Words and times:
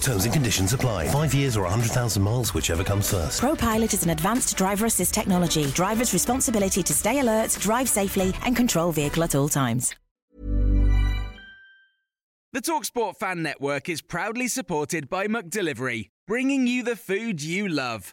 Terms 0.00 0.24
and 0.24 0.32
conditions 0.34 0.72
apply. 0.72 1.08
Five 1.08 1.34
years 1.34 1.56
or 1.56 1.62
100,000 1.62 2.22
miles, 2.22 2.54
whichever 2.54 2.84
comes 2.84 3.10
first. 3.10 3.40
ProPilot 3.40 3.94
is 3.94 4.04
an 4.04 4.10
advanced 4.10 4.56
driver 4.56 4.86
assist 4.86 5.14
technology. 5.14 5.66
Driver's 5.72 6.12
responsibility 6.12 6.82
to 6.82 6.92
stay 6.92 7.20
alert, 7.20 7.56
drive 7.60 7.88
safely, 7.88 8.34
and 8.44 8.56
control 8.56 8.92
vehicle 8.92 9.22
at 9.22 9.34
all 9.34 9.48
times. 9.48 9.94
The 12.54 12.60
Talksport 12.60 13.16
Fan 13.16 13.42
Network 13.42 13.88
is 13.88 14.02
proudly 14.02 14.46
supported 14.46 15.08
by 15.08 15.26
McDelivery, 15.26 16.10
bringing 16.26 16.66
you 16.66 16.82
the 16.82 16.96
food 16.96 17.42
you 17.42 17.66
love. 17.66 18.12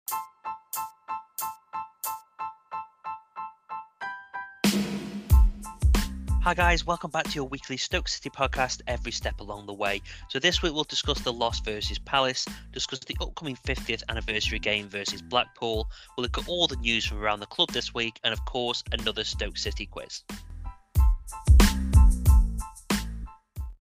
Hi 6.43 6.55
guys, 6.55 6.87
welcome 6.87 7.11
back 7.11 7.25
to 7.25 7.35
your 7.35 7.47
weekly 7.47 7.77
Stoke 7.77 8.07
City 8.07 8.31
podcast, 8.31 8.81
every 8.87 9.11
step 9.11 9.41
along 9.41 9.67
the 9.67 9.75
way. 9.75 10.01
So 10.27 10.39
this 10.39 10.63
week 10.63 10.73
we'll 10.73 10.85
discuss 10.85 11.21
the 11.21 11.31
loss 11.31 11.59
versus 11.59 11.99
Palace, 11.99 12.47
discuss 12.73 12.97
the 12.97 13.15
upcoming 13.21 13.55
50th 13.57 14.01
anniversary 14.09 14.57
game 14.57 14.89
versus 14.89 15.21
Blackpool, 15.21 15.87
we'll 16.17 16.23
look 16.23 16.39
at 16.39 16.47
all 16.47 16.65
the 16.65 16.77
news 16.77 17.05
from 17.05 17.19
around 17.19 17.41
the 17.41 17.45
club 17.45 17.69
this 17.69 17.93
week, 17.93 18.19
and 18.23 18.33
of 18.33 18.43
course 18.45 18.83
another 18.91 19.23
Stoke 19.23 19.55
City 19.55 19.85
quiz. 19.85 20.23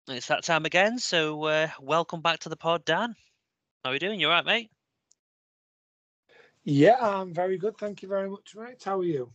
It's 0.10 0.28
that 0.28 0.44
time 0.44 0.66
again, 0.66 1.00
so 1.00 1.46
uh, 1.46 1.70
welcome 1.80 2.20
back 2.20 2.40
to 2.40 2.50
the 2.50 2.58
pod, 2.58 2.84
Dan. 2.84 3.16
How 3.86 3.92
are 3.92 3.94
you 3.94 4.00
doing? 4.00 4.20
You 4.20 4.28
alright, 4.28 4.46
mate? 4.46 4.70
Yeah, 6.66 6.98
I'm 7.00 7.34
very 7.34 7.58
good. 7.58 7.78
Thank 7.78 8.02
you 8.02 8.10
very 8.10 8.30
much, 8.30 8.58
mate. 8.58 8.84
How 8.84 9.00
are 9.00 9.06
you? 9.06 9.32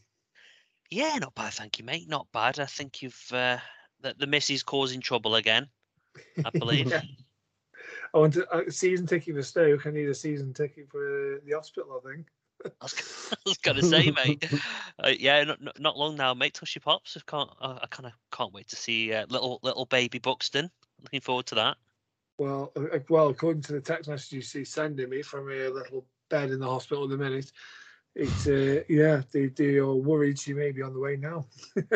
Yeah, 0.90 1.16
not 1.18 1.34
bad, 1.34 1.52
thank 1.52 1.78
you, 1.78 1.84
mate. 1.84 2.08
Not 2.08 2.26
bad. 2.32 2.60
I 2.60 2.66
think 2.66 3.02
you've 3.02 3.32
uh, 3.32 3.58
the, 4.00 4.14
the 4.18 4.26
missus 4.26 4.62
causing 4.62 5.00
trouble 5.00 5.34
again. 5.34 5.68
I 6.44 6.50
believe. 6.58 6.90
Yeah. 6.90 7.02
I 8.14 8.18
want 8.18 8.36
a 8.36 8.58
a 8.58 8.70
season 8.70 9.06
ticket 9.06 9.34
for 9.34 9.42
Stoke. 9.42 9.86
I 9.86 9.90
need 9.90 10.08
a 10.08 10.14
season 10.14 10.52
ticket 10.54 10.88
for 10.90 11.40
the 11.44 11.52
hospital. 11.52 12.00
I 12.04 12.08
think. 12.08 12.26
I 12.64 12.68
was, 12.82 13.28
I 13.32 13.36
was 13.44 13.58
gonna 13.58 13.82
say, 13.82 14.10
mate. 14.10 14.44
Uh, 15.04 15.12
yeah, 15.18 15.44
not, 15.44 15.58
not- 15.78 15.98
long 15.98 16.16
now, 16.16 16.32
mate. 16.32 16.54
Tushy 16.54 16.80
pops. 16.80 17.18
I 17.18 17.20
can't. 17.30 17.50
Uh, 17.60 17.78
I 17.82 17.86
kind 17.88 18.06
of 18.06 18.12
can't 18.32 18.54
wait 18.54 18.66
to 18.68 18.76
see 18.76 19.12
uh, 19.12 19.26
little 19.28 19.60
little 19.62 19.84
baby 19.84 20.18
Buxton. 20.18 20.70
Looking 21.02 21.20
forward 21.20 21.44
to 21.46 21.54
that. 21.56 21.76
Well, 22.38 22.72
uh, 22.76 22.98
well, 23.10 23.28
according 23.28 23.60
to 23.64 23.74
the 23.74 23.80
text 23.82 24.08
message 24.08 24.32
you 24.32 24.40
see 24.40 24.64
sending 24.64 25.10
me 25.10 25.20
from 25.20 25.50
a 25.50 25.68
little 25.68 26.06
bed 26.30 26.50
in 26.50 26.60
the 26.60 26.66
hospital 26.66 27.04
at 27.04 27.10
the 27.10 27.18
minute, 27.18 27.52
it's 28.16 28.46
uh, 28.48 28.82
yeah, 28.88 29.22
they 29.30 29.46
they 29.46 29.76
are 29.76 29.94
worried 29.94 30.38
she 30.38 30.52
may 30.54 30.72
be 30.72 30.82
on 30.82 30.92
the 30.94 31.00
way 31.00 31.16
now. 31.16 31.46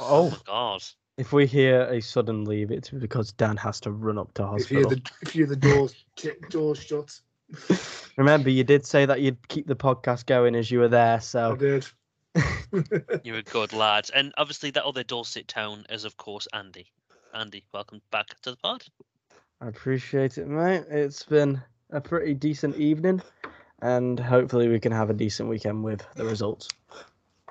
Oh 0.00 0.32
Oh, 0.32 0.38
god. 0.46 0.82
if 1.18 1.32
we 1.32 1.46
hear 1.46 1.82
a 1.82 2.00
sudden 2.00 2.44
leave, 2.44 2.70
it's 2.70 2.90
because 2.90 3.32
Dan 3.32 3.56
has 3.58 3.80
to 3.80 3.90
run 3.92 4.18
up 4.18 4.32
to 4.34 4.54
if 4.56 4.70
you 4.70 4.78
hear 4.78 4.86
hospital. 4.88 4.90
the 4.90 5.26
if 5.28 5.36
you 5.36 5.46
hear 5.46 5.54
the 5.54 5.56
doors 5.56 5.94
tick, 6.16 6.48
doors 6.50 6.82
shut, 6.82 7.20
Remember, 8.16 8.50
you 8.50 8.64
did 8.64 8.84
say 8.86 9.06
that 9.06 9.20
you'd 9.20 9.46
keep 9.48 9.66
the 9.66 9.76
podcast 9.76 10.26
going 10.26 10.54
as 10.56 10.70
you 10.70 10.78
were 10.80 10.88
there, 10.88 11.20
so. 11.20 11.50
I 11.50 11.50
so 11.50 11.56
did. 11.56 11.86
You're 13.24 13.36
a 13.38 13.42
good 13.42 13.72
lad. 13.72 14.08
And 14.14 14.32
obviously, 14.36 14.70
that 14.72 14.84
other 14.84 15.04
dulcet 15.04 15.46
tone 15.48 15.84
is, 15.90 16.04
of 16.04 16.16
course, 16.16 16.48
Andy. 16.52 16.86
Andy, 17.34 17.64
welcome 17.72 18.00
back 18.10 18.28
to 18.42 18.50
the 18.52 18.56
pod. 18.56 18.82
I 19.60 19.68
appreciate 19.68 20.38
it, 20.38 20.48
mate. 20.48 20.84
It's 20.90 21.22
been 21.24 21.62
a 21.90 22.00
pretty 22.00 22.34
decent 22.34 22.76
evening, 22.76 23.22
and 23.82 24.18
hopefully 24.18 24.68
we 24.68 24.80
can 24.80 24.92
have 24.92 25.10
a 25.10 25.14
decent 25.14 25.48
weekend 25.48 25.84
with 25.84 26.04
the 26.14 26.24
results. 26.24 26.68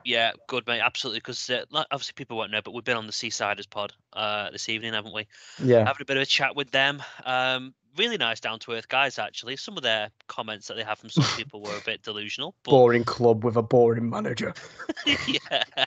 Yeah, 0.04 0.34
good, 0.48 0.68
mate. 0.68 0.82
Absolutely. 0.82 1.20
Because 1.20 1.50
uh, 1.50 1.66
obviously, 1.74 2.14
people 2.16 2.38
won't 2.38 2.52
know, 2.52 2.62
but 2.64 2.76
we've 2.76 2.84
been 2.84 2.98
on 2.98 3.08
the 3.08 3.14
Seasiders 3.14 3.68
pod 3.68 3.92
uh, 4.14 4.52
this 4.52 4.70
evening, 4.70 4.94
haven't 4.94 5.16
we? 5.16 5.28
Yeah, 5.62 5.84
Having 5.84 6.02
a 6.04 6.06
bit 6.06 6.18
of 6.18 6.24
a 6.24 6.28
chat 6.28 6.56
with 6.56 6.70
them. 6.70 7.02
Um, 7.26 7.74
really 7.98 8.18
nice, 8.18 8.40
down 8.40 8.60
to 8.60 8.74
earth 8.74 8.88
guys, 8.88 9.18
actually. 9.20 9.56
Some 9.56 9.78
of 9.78 9.84
their 9.84 10.12
comments 10.28 10.68
that 10.68 10.76
they 10.76 10.84
have 10.84 11.00
from 11.00 11.10
some 11.10 11.24
people 11.38 11.62
were 11.62 11.76
a 11.76 11.82
bit 11.82 12.04
delusional. 12.04 12.56
But 12.64 12.72
boring 12.72 13.04
club 13.04 13.44
with 13.44 13.56
a 13.56 13.64
boring 13.64 14.10
manager. 14.10 14.54
yeah, 15.06 15.86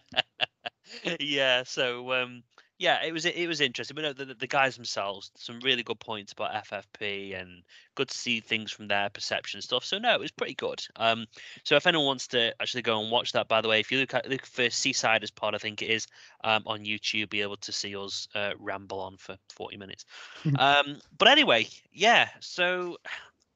yeah. 1.21 1.63
So 1.65 2.13
um, 2.13 2.43
yeah, 2.79 3.05
it 3.05 3.13
was 3.13 3.25
it 3.25 3.49
was 3.49 3.61
interesting. 3.61 3.97
But 3.97 4.03
no, 4.03 4.13
the, 4.13 4.35
the 4.35 4.47
guys 4.47 4.77
themselves, 4.77 5.33
some 5.37 5.59
really 5.61 5.83
good 5.83 5.99
points 5.99 6.33
about 6.33 6.55
FFP, 6.65 7.39
and 7.39 7.65
good 7.97 8.09
to 8.09 8.17
see 8.17 8.39
things 8.39 8.71
from 8.71 8.87
their 8.87 9.11
perception 9.11 9.61
stuff. 9.61 9.85
So 9.85 9.99
no, 9.99 10.15
it 10.15 10.21
was 10.21 10.31
pretty 10.31 10.55
good. 10.55 10.87
Um, 10.95 11.27
so 11.65 11.75
if 11.75 11.89
anyone 11.89 12.07
wants 12.07 12.29
to 12.29 12.55
actually 12.63 12.83
go 12.83 13.01
and 13.03 13.11
watch 13.11 13.33
that, 13.33 13.49
by 13.49 13.61
the 13.61 13.69
way, 13.69 13.81
if 13.81 13.91
you 13.91 13.99
look 13.99 14.15
at 14.15 14.29
look 14.29 14.47
for 14.47 14.63
Seasiders 14.67 15.35
Pod, 15.35 15.57
I 15.57 15.59
think 15.59 15.83
it 15.83 15.91
is 15.91 16.07
um, 16.45 16.63
on 16.67 16.85
YouTube, 16.85 17.31
be 17.31 17.43
able 17.43 17.57
to 17.57 17.73
see 17.73 17.97
us 17.97 18.29
uh, 18.37 18.53
ramble 18.61 19.01
on 19.01 19.17
for 19.17 19.37
forty 19.51 19.77
minutes. 19.77 20.05
um, 20.59 21.01
but 21.19 21.27
anyway, 21.27 21.67
yeah. 21.93 22.29
So 22.39 22.99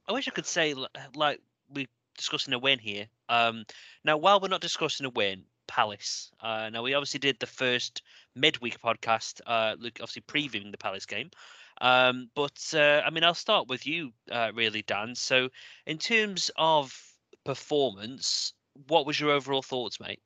I 0.09 0.13
wish 0.13 0.27
I 0.27 0.33
could 0.33 0.47
say 0.47 0.75
like 1.15 1.41
we're 1.73 1.87
discussing 2.17 2.55
a 2.55 2.59
win 2.59 2.81
here. 2.81 3.07
Um, 3.29 3.67
now, 4.05 4.17
while 4.17 4.41
we're 4.41 4.49
not 4.49 4.61
discussing 4.61 5.07
a 5.07 5.11
win, 5.11 5.45
Palace. 5.73 6.31
Uh, 6.41 6.69
now, 6.71 6.83
we 6.83 6.93
obviously 6.93 7.19
did 7.19 7.41
the 7.41 7.47
first 7.47 8.03
midweek 8.35 8.81
podcast, 8.81 9.41
uh, 9.47 9.77
look, 9.79 9.99
obviously 10.01 10.23
previewing 10.23 10.71
the 10.71 10.79
Palace 10.79 11.07
game. 11.07 11.31
Um, 11.81 12.31
but 12.35 12.73
uh, 12.75 13.03
I 13.05 13.11
mean, 13.11 13.25
I'll 13.25 13.35
start 13.35 13.69
with 13.69 13.87
you, 13.87 14.13
uh, 14.31 14.53
really, 14.55 14.83
Dan. 14.83 15.15
So, 15.15 15.49
in 15.87 15.99
terms 15.99 16.51
of 16.57 16.97
performance, 17.45 18.53
what 18.89 19.07
was 19.07 19.19
your 19.19 19.31
overall 19.31 19.63
thoughts, 19.63 19.99
mate? 20.01 20.21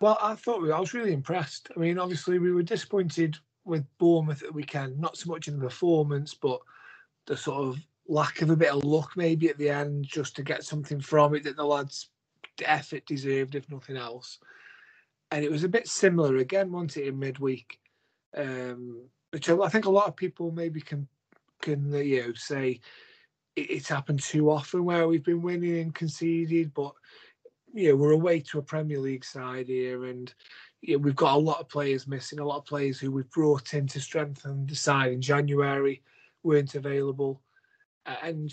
Well, 0.00 0.18
I 0.20 0.34
thought 0.34 0.62
we, 0.62 0.72
I 0.72 0.80
was 0.80 0.94
really 0.94 1.12
impressed. 1.12 1.70
I 1.76 1.78
mean, 1.78 1.98
obviously 1.98 2.38
we 2.38 2.52
were 2.52 2.62
disappointed 2.62 3.36
with 3.64 3.84
Bournemouth 3.98 4.42
at 4.42 4.48
the 4.48 4.54
weekend, 4.54 4.98
not 4.98 5.16
so 5.16 5.30
much 5.30 5.46
in 5.46 5.58
the 5.58 5.66
performance, 5.66 6.32
but 6.32 6.60
the 7.26 7.36
sort 7.36 7.62
of 7.62 7.78
lack 8.08 8.40
of 8.40 8.50
a 8.50 8.56
bit 8.56 8.72
of 8.72 8.82
luck 8.82 9.12
maybe 9.16 9.48
at 9.50 9.58
the 9.58 9.68
end, 9.68 10.04
just 10.04 10.34
to 10.36 10.42
get 10.42 10.64
something 10.64 11.00
from 11.00 11.34
it 11.34 11.44
that 11.44 11.56
the 11.56 11.64
lads' 11.64 12.08
effort 12.64 13.04
deserved, 13.06 13.54
if 13.54 13.70
nothing 13.70 13.96
else. 13.96 14.38
And 15.30 15.44
it 15.44 15.50
was 15.50 15.64
a 15.64 15.68
bit 15.68 15.86
similar 15.88 16.36
again, 16.36 16.72
wasn't 16.72 16.98
it, 16.98 17.06
in 17.08 17.18
midweek? 17.18 17.78
Um, 18.36 19.04
which 19.30 19.48
I 19.48 19.68
think 19.68 19.84
a 19.84 19.90
lot 19.90 20.08
of 20.08 20.16
people 20.16 20.50
maybe 20.50 20.80
can 20.80 21.06
can 21.62 21.92
uh, 21.94 21.98
you 21.98 22.22
know 22.22 22.32
say 22.34 22.80
it, 23.56 23.70
it's 23.70 23.88
happened 23.88 24.20
too 24.20 24.50
often 24.50 24.84
where 24.84 25.06
we've 25.06 25.24
been 25.24 25.42
winning 25.42 25.78
and 25.78 25.94
conceded, 25.94 26.72
but 26.74 26.92
you 27.72 27.90
know, 27.90 27.96
we're 27.96 28.12
away 28.12 28.40
to 28.40 28.58
a 28.58 28.62
Premier 28.62 28.98
League 28.98 29.24
side 29.24 29.68
here, 29.68 30.06
and 30.06 30.32
you 30.80 30.96
know, 30.96 31.02
we've 31.02 31.16
got 31.16 31.36
a 31.36 31.38
lot 31.38 31.60
of 31.60 31.68
players 31.68 32.08
missing. 32.08 32.38
A 32.38 32.44
lot 32.44 32.58
of 32.58 32.64
players 32.64 32.98
who 32.98 33.12
we've 33.12 33.30
brought 33.30 33.74
in 33.74 33.86
to 33.88 34.00
strengthen 34.00 34.66
the 34.66 34.74
side 34.74 35.12
in 35.12 35.20
January 35.20 36.02
weren't 36.42 36.74
available, 36.74 37.40
and 38.22 38.52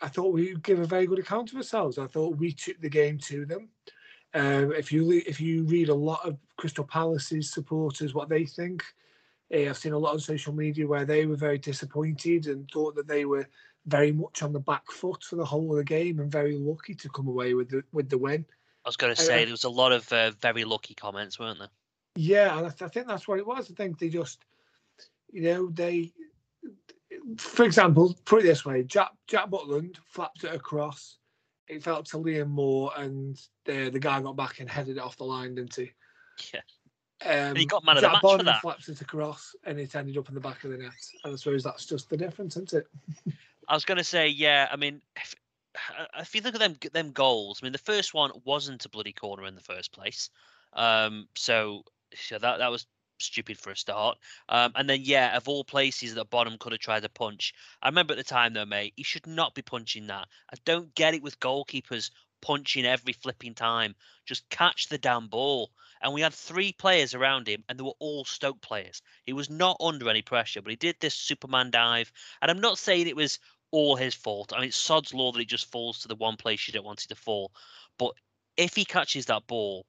I 0.00 0.08
thought 0.08 0.32
we 0.32 0.54
give 0.62 0.78
a 0.78 0.86
very 0.86 1.06
good 1.06 1.18
account 1.18 1.50
of 1.50 1.56
ourselves. 1.56 1.98
I 1.98 2.06
thought 2.06 2.38
we 2.38 2.52
took 2.52 2.80
the 2.80 2.88
game 2.88 3.18
to 3.18 3.44
them. 3.44 3.68
Um, 4.34 4.72
if 4.72 4.92
you 4.92 5.22
if 5.26 5.40
you 5.40 5.64
read 5.64 5.88
a 5.88 5.94
lot 5.94 6.24
of 6.26 6.36
Crystal 6.56 6.84
Palace's 6.84 7.50
supporters, 7.50 8.14
what 8.14 8.28
they 8.28 8.44
think, 8.44 8.84
eh, 9.50 9.68
I've 9.68 9.78
seen 9.78 9.92
a 9.92 9.98
lot 9.98 10.12
on 10.12 10.20
social 10.20 10.52
media 10.52 10.86
where 10.86 11.06
they 11.06 11.24
were 11.26 11.36
very 11.36 11.58
disappointed 11.58 12.46
and 12.46 12.68
thought 12.70 12.94
that 12.96 13.08
they 13.08 13.24
were 13.24 13.48
very 13.86 14.12
much 14.12 14.42
on 14.42 14.52
the 14.52 14.60
back 14.60 14.90
foot 14.90 15.24
for 15.24 15.36
the 15.36 15.44
whole 15.44 15.70
of 15.70 15.78
the 15.78 15.84
game 15.84 16.20
and 16.20 16.30
very 16.30 16.58
lucky 16.58 16.94
to 16.94 17.08
come 17.08 17.26
away 17.26 17.54
with 17.54 17.70
the 17.70 17.82
with 17.92 18.10
the 18.10 18.18
win. 18.18 18.44
I 18.84 18.88
was 18.88 18.96
going 18.96 19.14
to 19.14 19.20
Uh, 19.20 19.24
say 19.24 19.44
there 19.44 19.52
was 19.52 19.64
a 19.64 19.70
lot 19.70 19.92
of 19.92 20.12
uh, 20.12 20.30
very 20.42 20.64
lucky 20.64 20.94
comments, 20.94 21.38
weren't 21.38 21.58
there? 21.58 21.68
Yeah, 22.16 22.56
and 22.58 22.66
I, 22.66 22.70
th- 22.70 22.82
I 22.82 22.88
think 22.88 23.06
that's 23.06 23.26
what 23.26 23.38
it 23.38 23.46
was. 23.46 23.70
I 23.70 23.74
think 23.74 23.98
they 23.98 24.08
just, 24.08 24.44
you 25.32 25.42
know, 25.42 25.68
they, 25.70 26.12
for 27.38 27.64
example, 27.64 28.16
put 28.24 28.40
it 28.40 28.46
this 28.46 28.64
way: 28.64 28.82
Jack 28.82 29.10
Jack 29.26 29.48
Butland 29.48 29.96
flapped 30.06 30.44
it 30.44 30.54
across. 30.54 31.16
It 31.68 31.82
fell 31.82 32.02
to 32.02 32.16
Liam 32.18 32.48
Moore, 32.48 32.92
and 32.96 33.38
the 33.64 33.90
the 33.90 34.00
guy 34.00 34.20
got 34.20 34.36
back 34.36 34.60
and 34.60 34.68
headed 34.68 34.96
it 34.96 35.00
off 35.00 35.16
the 35.16 35.24
line, 35.24 35.54
didn't 35.54 35.74
he? 35.74 35.92
Yeah. 36.52 36.60
Um, 37.24 37.56
he 37.56 37.66
got 37.66 37.84
man 37.84 37.96
of 37.96 38.02
the 38.02 38.08
match 38.10 38.20
for 38.20 38.42
that. 38.44 38.60
flaps 38.60 38.88
it 38.88 39.00
across, 39.00 39.54
and 39.64 39.78
it 39.78 39.94
ended 39.94 40.16
up 40.16 40.28
in 40.28 40.34
the 40.34 40.40
back 40.40 40.62
of 40.64 40.70
the 40.70 40.78
net. 40.78 40.92
And 41.24 41.32
I 41.32 41.36
suppose 41.36 41.64
that's 41.64 41.84
just 41.84 42.08
the 42.08 42.16
difference, 42.16 42.56
isn't 42.56 42.74
it? 42.74 42.86
I 43.68 43.74
was 43.74 43.84
going 43.84 43.98
to 43.98 44.04
say, 44.04 44.28
yeah. 44.28 44.68
I 44.70 44.76
mean, 44.76 45.02
if, 45.16 45.34
if 46.18 46.34
you 46.34 46.40
look 46.42 46.54
at 46.54 46.60
them 46.60 46.76
them 46.92 47.12
goals, 47.12 47.60
I 47.60 47.66
mean, 47.66 47.72
the 47.72 47.78
first 47.78 48.14
one 48.14 48.30
wasn't 48.44 48.84
a 48.84 48.88
bloody 48.88 49.12
corner 49.12 49.46
in 49.46 49.54
the 49.56 49.60
first 49.60 49.92
place. 49.92 50.30
Um, 50.74 51.28
so, 51.34 51.82
so 52.14 52.38
that 52.38 52.58
that 52.58 52.70
was 52.70 52.86
stupid 53.18 53.58
for 53.58 53.70
a 53.70 53.76
start. 53.76 54.18
Um, 54.48 54.72
and 54.74 54.88
then, 54.88 55.00
yeah, 55.02 55.36
of 55.36 55.48
all 55.48 55.64
places 55.64 56.14
that 56.14 56.30
Bonham 56.30 56.58
could 56.58 56.72
have 56.72 56.80
tried 56.80 57.02
to 57.02 57.08
punch, 57.08 57.54
I 57.82 57.88
remember 57.88 58.12
at 58.12 58.18
the 58.18 58.24
time 58.24 58.54
though, 58.54 58.66
mate, 58.66 58.94
he 58.96 59.02
should 59.02 59.26
not 59.26 59.54
be 59.54 59.62
punching 59.62 60.06
that. 60.08 60.28
I 60.52 60.56
don't 60.64 60.94
get 60.94 61.14
it 61.14 61.22
with 61.22 61.40
goalkeepers 61.40 62.10
punching 62.40 62.84
every 62.84 63.12
flipping 63.12 63.54
time. 63.54 63.94
Just 64.24 64.48
catch 64.48 64.88
the 64.88 64.98
damn 64.98 65.28
ball. 65.28 65.70
And 66.00 66.12
we 66.12 66.20
had 66.20 66.32
three 66.32 66.72
players 66.72 67.14
around 67.14 67.48
him, 67.48 67.64
and 67.68 67.78
they 67.78 67.82
were 67.82 67.92
all 67.98 68.24
Stoke 68.24 68.60
players. 68.60 69.02
He 69.24 69.32
was 69.32 69.50
not 69.50 69.76
under 69.80 70.08
any 70.08 70.22
pressure, 70.22 70.62
but 70.62 70.70
he 70.70 70.76
did 70.76 70.96
this 71.00 71.14
Superman 71.14 71.70
dive. 71.70 72.12
And 72.40 72.50
I'm 72.50 72.60
not 72.60 72.78
saying 72.78 73.08
it 73.08 73.16
was 73.16 73.40
all 73.70 73.96
his 73.96 74.14
fault. 74.14 74.52
I 74.52 74.60
mean, 74.60 74.68
it's 74.68 74.76
sod's 74.76 75.12
law 75.12 75.32
that 75.32 75.38
he 75.38 75.44
just 75.44 75.70
falls 75.70 75.98
to 76.00 76.08
the 76.08 76.14
one 76.14 76.36
place 76.36 76.66
you 76.66 76.72
don't 76.72 76.86
want 76.86 77.04
it 77.04 77.08
to 77.08 77.14
fall. 77.16 77.52
But 77.98 78.12
if 78.56 78.74
he 78.74 78.84
catches 78.84 79.26
that 79.26 79.46
ball, 79.46 79.86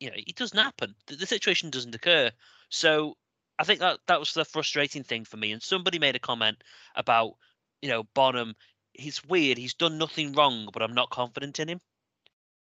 you 0.00 0.08
know, 0.08 0.16
it 0.16 0.34
doesn't 0.34 0.58
happen. 0.58 0.94
The, 1.06 1.16
the 1.16 1.26
situation 1.26 1.70
doesn't 1.70 1.94
occur. 1.94 2.30
So 2.70 3.16
I 3.58 3.64
think 3.64 3.80
that 3.80 4.00
that 4.06 4.18
was 4.18 4.32
the 4.32 4.44
frustrating 4.44 5.04
thing 5.04 5.24
for 5.24 5.36
me. 5.36 5.52
And 5.52 5.62
somebody 5.62 5.98
made 5.98 6.16
a 6.16 6.20
comment 6.20 6.56
about, 6.96 7.34
you 7.82 7.90
know, 7.90 8.04
Bonham. 8.14 8.54
He's 8.94 9.24
weird. 9.24 9.58
He's 9.58 9.74
done 9.74 9.98
nothing 9.98 10.32
wrong, 10.32 10.68
but 10.72 10.82
I'm 10.82 10.94
not 10.94 11.10
confident 11.10 11.60
in 11.60 11.68
him. 11.68 11.80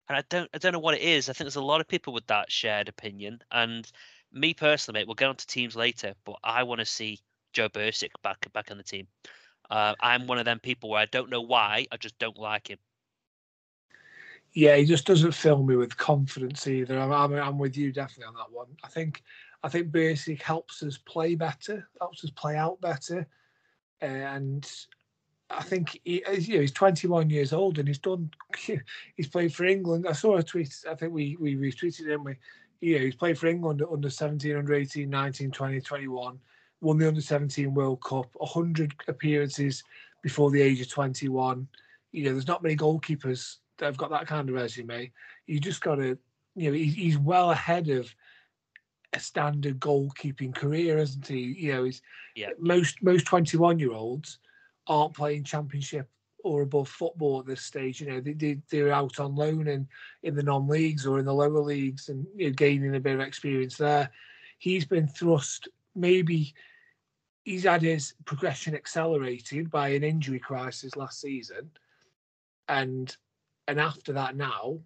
And 0.08 0.18
I 0.18 0.24
don't, 0.28 0.50
I 0.52 0.58
don't 0.58 0.72
know 0.72 0.78
what 0.78 0.94
it 0.94 1.02
is. 1.02 1.28
I 1.28 1.32
think 1.32 1.46
there's 1.46 1.56
a 1.56 1.62
lot 1.62 1.80
of 1.80 1.88
people 1.88 2.12
with 2.12 2.26
that 2.26 2.50
shared 2.50 2.88
opinion. 2.88 3.40
And 3.50 3.90
me 4.32 4.54
personally, 4.54 5.00
mate, 5.00 5.06
we'll 5.06 5.14
get 5.14 5.28
onto 5.28 5.46
teams 5.46 5.76
later, 5.76 6.14
but 6.24 6.36
I 6.42 6.64
want 6.64 6.80
to 6.80 6.86
see 6.86 7.20
Joe 7.52 7.68
Bursik 7.68 8.10
back 8.22 8.50
back 8.52 8.70
on 8.70 8.76
the 8.76 8.82
team. 8.82 9.06
Uh, 9.70 9.94
I'm 10.00 10.26
one 10.26 10.38
of 10.38 10.44
them 10.44 10.60
people 10.60 10.90
where 10.90 11.00
I 11.00 11.06
don't 11.06 11.30
know 11.30 11.42
why, 11.42 11.86
I 11.92 11.96
just 11.98 12.18
don't 12.18 12.38
like 12.38 12.68
him. 12.68 12.78
Yeah, 14.58 14.74
he 14.74 14.84
just 14.84 15.06
doesn't 15.06 15.34
fill 15.34 15.62
me 15.62 15.76
with 15.76 15.96
confidence 15.96 16.66
either. 16.66 16.98
I'm, 16.98 17.12
I'm, 17.12 17.32
I'm 17.32 17.58
with 17.58 17.76
you 17.76 17.92
definitely 17.92 18.24
on 18.24 18.34
that 18.34 18.50
one. 18.50 18.66
I 18.82 18.88
think 18.88 19.22
I 19.62 19.68
think 19.68 19.92
Bursik 19.92 20.42
helps 20.42 20.82
us 20.82 20.98
play 20.98 21.36
better, 21.36 21.88
helps 22.00 22.24
us 22.24 22.30
play 22.30 22.56
out 22.56 22.80
better, 22.80 23.24
and 24.00 24.68
I 25.48 25.62
think 25.62 26.00
he, 26.04 26.24
you 26.40 26.54
know, 26.56 26.60
he's 26.62 26.72
21 26.72 27.30
years 27.30 27.52
old 27.52 27.78
and 27.78 27.86
he's 27.86 28.00
done. 28.00 28.32
He's 29.16 29.28
played 29.28 29.54
for 29.54 29.64
England. 29.64 30.08
I 30.08 30.12
saw 30.12 30.38
a 30.38 30.42
tweet. 30.42 30.74
I 30.90 30.96
think 30.96 31.12
we 31.12 31.36
we 31.38 31.54
retweeted 31.54 32.08
him. 32.08 32.24
We, 32.24 32.34
yeah, 32.80 32.98
he's 32.98 33.14
played 33.14 33.38
for 33.38 33.46
England 33.46 33.84
under 33.88 34.10
17, 34.10 34.56
under 34.56 34.74
18, 34.74 35.08
19, 35.08 35.52
20, 35.52 35.80
21. 35.80 36.40
Won 36.80 36.98
the 36.98 37.06
under 37.06 37.20
17 37.20 37.72
World 37.74 38.02
Cup. 38.02 38.26
100 38.32 38.92
appearances 39.06 39.84
before 40.20 40.50
the 40.50 40.60
age 40.60 40.80
of 40.80 40.88
21. 40.88 41.68
You 42.10 42.24
know, 42.24 42.32
there's 42.32 42.48
not 42.48 42.64
many 42.64 42.74
goalkeepers 42.74 43.58
that 43.78 43.86
have 43.86 43.96
got 43.96 44.10
that 44.10 44.26
kind 44.26 44.48
of 44.48 44.54
resume. 44.54 45.10
You 45.46 45.60
just 45.60 45.80
got 45.80 45.96
to, 45.96 46.18
you 46.54 46.70
know, 46.70 46.72
he, 46.76 46.86
he's 46.86 47.18
well 47.18 47.50
ahead 47.50 47.88
of 47.88 48.12
a 49.12 49.20
standard 49.20 49.80
goalkeeping 49.80 50.54
career, 50.54 50.98
isn't 50.98 51.26
he? 51.26 51.40
You 51.40 51.72
know, 51.72 51.84
he's 51.84 52.02
Yeah. 52.34 52.50
most 52.58 53.02
most 53.02 53.26
21 53.26 53.78
year 53.78 53.92
olds 53.92 54.38
aren't 54.86 55.14
playing 55.14 55.44
championship 55.44 56.08
or 56.44 56.62
above 56.62 56.88
football 56.88 57.40
at 57.40 57.46
this 57.46 57.62
stage. 57.62 58.00
You 58.00 58.08
know, 58.08 58.20
they, 58.20 58.32
they 58.32 58.58
they're 58.70 58.92
out 58.92 59.18
on 59.18 59.34
loan 59.34 59.68
and 59.68 59.86
in 60.22 60.34
the 60.34 60.42
non 60.42 60.68
leagues 60.68 61.06
or 61.06 61.18
in 61.18 61.24
the 61.24 61.34
lower 61.34 61.60
leagues 61.60 62.08
and 62.08 62.26
you 62.36 62.46
know, 62.48 62.52
gaining 62.52 62.94
a 62.94 63.00
bit 63.00 63.14
of 63.14 63.20
experience 63.20 63.76
there. 63.76 64.10
He's 64.58 64.84
been 64.84 65.08
thrust 65.08 65.68
maybe 65.94 66.54
he's 67.44 67.64
had 67.64 67.82
his 67.82 68.14
progression 68.26 68.74
accelerated 68.74 69.70
by 69.70 69.88
an 69.88 70.04
injury 70.04 70.38
crisis 70.38 70.96
last 70.96 71.20
season. 71.20 71.70
And 72.68 73.16
and 73.68 73.78
after 73.78 74.12
that 74.14 74.34
now, 74.34 74.80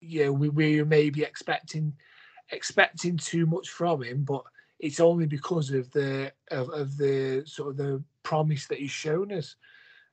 yeah, 0.00 0.28
we, 0.28 0.48
we 0.50 0.82
may 0.84 1.08
be 1.10 1.22
expecting 1.22 1.94
expecting 2.50 3.16
too 3.16 3.46
much 3.46 3.70
from 3.70 4.02
him, 4.02 4.22
but 4.24 4.42
it's 4.78 5.00
only 5.00 5.26
because 5.26 5.70
of 5.70 5.90
the 5.92 6.32
of, 6.50 6.68
of 6.70 6.96
the 6.96 7.42
sort 7.46 7.70
of 7.70 7.76
the 7.76 8.02
promise 8.22 8.66
that 8.66 8.78
he's 8.78 8.90
shown 8.90 9.32
us 9.32 9.56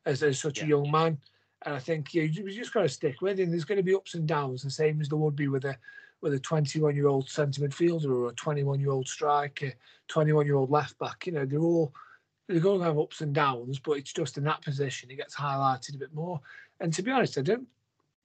as, 0.06 0.24
as 0.24 0.40
such 0.40 0.60
Yeah. 0.60 0.66
a 0.66 0.68
young 0.68 0.92
man. 0.92 1.18
And 1.66 1.76
I 1.76 1.80
think 1.80 2.14
you 2.14 2.28
just 2.30 2.74
got 2.74 2.82
to 2.84 2.90
stick 2.90 3.22
with 3.22 3.40
him. 3.40 3.50
There's 3.50 3.66
going 3.66 3.78
to 3.78 3.84
be 3.84 3.96
ups 3.96 4.16
and 4.16 4.28
downs, 4.28 4.64
the 4.64 4.70
same 4.70 5.02
as 5.02 5.10
there 5.10 5.18
would 5.18 5.36
be 5.36 5.48
with 5.48 5.66
a 5.66 5.78
with 6.22 6.34
a 6.34 6.40
21 6.40 6.96
year 6.96 7.08
old 7.08 7.28
centre 7.30 7.62
midfielder 7.62 8.10
or 8.10 8.30
a 8.30 8.34
21 8.34 8.80
year 8.80 8.92
old 8.92 9.08
striker, 9.08 9.74
21 10.08 10.46
year 10.46 10.56
old 10.56 10.72
left 10.72 10.98
back. 11.00 11.26
You 11.26 11.34
know, 11.34 11.46
they're 11.46 11.60
all 11.60 11.94
they're 12.48 12.60
going 12.60 12.80
to 12.80 12.86
have 12.86 13.00
ups 13.00 13.22
and 13.22 13.34
downs, 13.34 13.80
but 13.80 13.94
it's 13.94 14.14
just 14.14 14.38
in 14.38 14.44
that 14.46 14.62
position 14.62 15.10
it 15.10 15.16
gets 15.18 15.36
highlighted 15.36 15.96
a 15.96 16.00
bit 16.00 16.14
more. 16.14 16.40
And 16.80 16.94
to 16.94 17.02
be 17.02 17.12
honest, 17.12 17.38
I 17.38 17.42
don't 17.42 17.68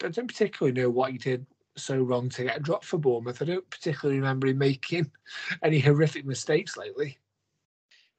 I 0.03 0.09
don't 0.09 0.29
particularly 0.29 0.81
know 0.81 0.91
what 0.91 1.13
he 1.13 1.19
did 1.19 1.47
so 1.77 1.99
wrong 2.03 2.29
to 2.31 2.45
get 2.45 2.63
dropped 2.63 2.85
for 2.85 2.99
Bournemouth. 2.99 3.41
I 3.41 3.45
don't 3.45 3.71
particularly 3.71 4.21
remember 4.21 4.47
him 4.47 4.59
making 4.59 5.11
any 5.63 5.79
horrific 5.79 6.25
mistakes 6.25 6.77
lately. 6.77 7.19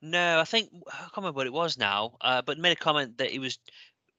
No, 0.01 0.39
I 0.39 0.45
think 0.45 0.69
I 0.87 0.97
can't 0.97 1.17
remember 1.17 1.37
what 1.37 1.47
it 1.47 1.53
was 1.53 1.77
now, 1.77 2.13
uh, 2.21 2.41
but 2.41 2.57
made 2.57 2.71
a 2.71 2.75
comment 2.75 3.17
that 3.17 3.31
he 3.31 3.39
was, 3.39 3.59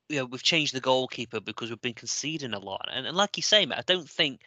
you 0.09 0.19
know, 0.19 0.27
we've 0.27 0.43
changed 0.43 0.75
the 0.75 0.81
goalkeeper 0.81 1.41
because 1.41 1.71
we've 1.71 1.81
been 1.81 1.95
conceding 1.95 2.53
a 2.53 2.59
lot. 2.59 2.89
And, 2.93 3.07
and 3.07 3.17
like 3.17 3.37
you 3.37 3.43
say, 3.43 3.65
mate, 3.65 3.79
I 3.79 3.85
don't 3.87 4.09
think 4.09 4.43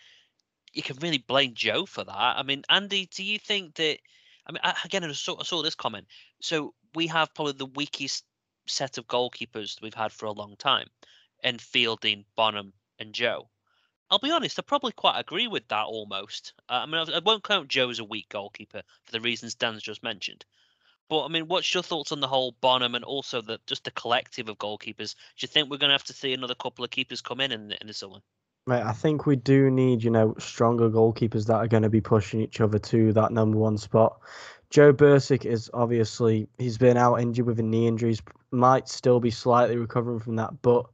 you 0.74 0.84
can 0.84 0.98
really 0.98 1.18
blame 1.18 1.54
Joe 1.56 1.86
for 1.86 2.04
that. 2.04 2.38
I 2.38 2.44
mean, 2.44 2.64
Andy, 2.70 3.08
do 3.08 3.24
you 3.24 3.40
think 3.40 3.76
that? 3.76 3.98
I 4.46 4.52
mean, 4.52 4.60
I, 4.64 4.76
again, 4.86 5.04
I 5.04 5.12
saw, 5.14 5.40
I 5.40 5.44
saw 5.44 5.64
this 5.64 5.76
comment. 5.76 6.06
So 6.42 6.74
we 6.94 7.08
have 7.08 7.34
probably 7.34 7.54
the 7.54 7.66
weakest 7.66 8.26
set 8.68 8.98
of 8.98 9.08
goalkeepers 9.08 9.82
we've 9.82 9.94
had 9.94 10.12
for 10.12 10.26
a 10.28 10.32
long 10.32 10.56
time, 10.58 10.88
and 11.44 11.60
Fielding, 11.60 12.26
Bonham, 12.36 12.74
and 13.04 13.14
Joe. 13.14 13.50
I'll 14.10 14.20
be 14.20 14.32
honest, 14.32 14.60
I 14.60 14.64
probably 14.64 14.92
quite 14.92 15.20
agree 15.20 15.48
with 15.48 15.68
that 15.70 15.86
almost. 15.86 16.54
Uh, 16.70 16.84
I 16.84 16.86
mean, 16.86 16.96
I, 16.96 17.20
won't 17.20 17.44
count 17.44 17.68
Joe 17.68 17.90
as 17.90 18.00
a 18.00 18.04
weak 18.04 18.30
goalkeeper 18.30 18.82
for 19.04 19.12
the 19.12 19.22
reasons 19.22 19.56
Dan's 19.56 19.82
just 19.82 20.04
mentioned. 20.04 20.46
But 21.10 21.26
I 21.26 21.28
mean, 21.28 21.48
what's 21.48 21.74
your 21.74 21.84
thoughts 21.84 22.12
on 22.12 22.20
the 22.20 22.28
whole 22.28 22.56
Bonham 22.62 22.96
and 22.96 23.04
also 23.04 23.42
the 23.42 23.60
just 23.68 23.84
the 23.84 23.92
collective 23.92 24.50
of 24.50 24.58
goalkeepers? 24.58 25.16
Do 25.16 25.40
you 25.40 25.48
think 25.48 25.70
we're 25.70 25.78
going 25.78 25.90
to 25.90 25.96
have 25.96 26.04
to 26.06 26.14
see 26.14 26.34
another 26.34 26.56
couple 26.56 26.86
of 26.86 26.92
keepers 26.92 27.22
come 27.22 27.42
in 27.42 27.52
in, 27.52 27.72
in 27.72 27.88
the 27.88 27.94
summer? 27.94 28.20
Mate, 28.66 28.84
I 28.84 28.94
think 28.94 29.26
we 29.26 29.36
do 29.36 29.70
need, 29.70 30.04
you 30.04 30.10
know, 30.10 30.36
stronger 30.40 30.90
goalkeepers 30.90 31.46
that 31.48 31.56
are 31.56 31.68
going 31.68 31.84
to 31.84 31.90
be 31.90 32.00
pushing 32.00 32.40
each 32.40 32.62
other 32.62 32.80
to 32.80 33.12
that 33.14 33.34
number 33.34 33.58
one 33.58 33.78
spot. 33.78 34.20
Joe 34.70 34.94
Bursik 34.94 35.46
is 35.46 35.70
obviously 35.74 36.48
he's 36.58 36.78
been 36.78 36.98
out 36.98 37.16
injured 37.16 37.46
with 37.46 37.60
a 37.60 37.64
knee 37.64 37.88
injuries, 37.88 38.22
might 38.52 38.88
still 38.88 39.20
be 39.20 39.32
slightly 39.32 39.78
recovering 39.78 40.20
from 40.20 40.38
that, 40.38 40.62
but 40.62 40.86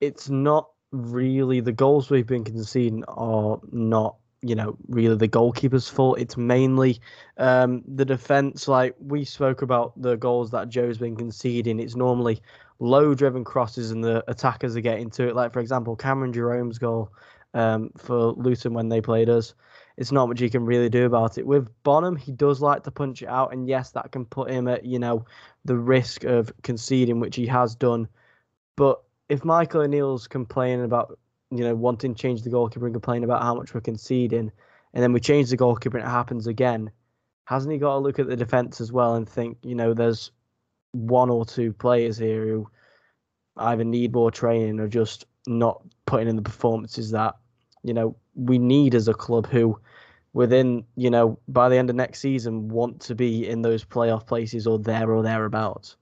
it's 0.00 0.28
not 0.28 0.68
really 0.94 1.60
the 1.60 1.72
goals 1.72 2.10
we've 2.10 2.26
been 2.26 2.44
conceding 2.44 3.04
are 3.08 3.60
not, 3.72 4.16
you 4.42 4.54
know, 4.54 4.76
really 4.88 5.16
the 5.16 5.28
goalkeeper's 5.28 5.88
fault. 5.88 6.18
It's 6.18 6.36
mainly 6.36 7.00
um, 7.36 7.82
the 7.86 8.04
defense. 8.04 8.68
Like 8.68 8.94
we 9.00 9.24
spoke 9.24 9.62
about 9.62 10.00
the 10.00 10.16
goals 10.16 10.50
that 10.52 10.68
Joe's 10.68 10.98
been 10.98 11.16
conceding. 11.16 11.80
It's 11.80 11.96
normally 11.96 12.40
low 12.78 13.14
driven 13.14 13.44
crosses 13.44 13.90
and 13.90 14.04
the 14.04 14.24
attackers 14.28 14.76
are 14.76 14.80
getting 14.80 15.10
to 15.10 15.28
it. 15.28 15.34
Like 15.34 15.52
for 15.52 15.60
example, 15.60 15.96
Cameron 15.96 16.32
Jerome's 16.32 16.78
goal 16.78 17.10
um, 17.54 17.90
for 17.96 18.32
Luton 18.32 18.74
when 18.74 18.88
they 18.88 19.00
played 19.00 19.28
us. 19.28 19.54
It's 19.96 20.12
not 20.12 20.28
much 20.28 20.40
he 20.40 20.50
can 20.50 20.66
really 20.66 20.88
do 20.88 21.06
about 21.06 21.38
it. 21.38 21.46
With 21.46 21.68
Bonham, 21.84 22.16
he 22.16 22.32
does 22.32 22.60
like 22.60 22.82
to 22.82 22.90
punch 22.90 23.22
it 23.22 23.28
out, 23.28 23.52
and 23.52 23.68
yes, 23.68 23.92
that 23.92 24.10
can 24.10 24.24
put 24.24 24.50
him 24.50 24.66
at 24.66 24.84
you 24.84 24.98
know 24.98 25.24
the 25.64 25.76
risk 25.76 26.24
of 26.24 26.52
conceding, 26.62 27.20
which 27.20 27.36
he 27.36 27.46
has 27.46 27.76
done. 27.76 28.08
But 28.74 29.00
if 29.34 29.44
Michael 29.44 29.82
O'Neill's 29.82 30.28
complaining 30.28 30.84
about 30.84 31.18
you 31.50 31.64
know 31.64 31.74
wanting 31.74 32.14
to 32.14 32.20
change 32.20 32.42
the 32.42 32.50
goalkeeper 32.50 32.86
and 32.86 32.94
complaining 32.94 33.24
about 33.24 33.42
how 33.42 33.54
much 33.54 33.74
we're 33.74 33.80
conceding, 33.80 34.50
and 34.92 35.02
then 35.02 35.12
we 35.12 35.20
change 35.20 35.50
the 35.50 35.56
goalkeeper 35.56 35.98
and 35.98 36.06
it 36.06 36.10
happens 36.10 36.46
again, 36.46 36.90
hasn't 37.44 37.72
he 37.72 37.78
got 37.78 37.94
to 37.94 37.98
look 37.98 38.18
at 38.18 38.28
the 38.28 38.36
defense 38.36 38.80
as 38.80 38.92
well 38.92 39.16
and 39.16 39.28
think 39.28 39.58
you 39.62 39.74
know 39.74 39.92
there's 39.92 40.30
one 40.92 41.30
or 41.30 41.44
two 41.44 41.72
players 41.72 42.16
here 42.16 42.46
who 42.46 42.68
either 43.56 43.84
need 43.84 44.12
more 44.12 44.30
training 44.30 44.78
or 44.78 44.86
just 44.86 45.26
not 45.46 45.82
putting 46.06 46.28
in 46.28 46.36
the 46.36 46.42
performances 46.42 47.10
that 47.10 47.34
you 47.82 47.92
know 47.92 48.16
we 48.36 48.58
need 48.58 48.94
as 48.94 49.08
a 49.08 49.14
club 49.14 49.46
who 49.46 49.78
within 50.32 50.84
you 50.96 51.10
know 51.10 51.38
by 51.48 51.68
the 51.68 51.76
end 51.76 51.90
of 51.90 51.96
next 51.96 52.20
season 52.20 52.68
want 52.68 53.00
to 53.00 53.16
be 53.16 53.48
in 53.48 53.62
those 53.62 53.84
playoff 53.84 54.26
places 54.26 54.66
or 54.66 54.78
there 54.78 55.10
or 55.10 55.24
thereabouts? 55.24 55.96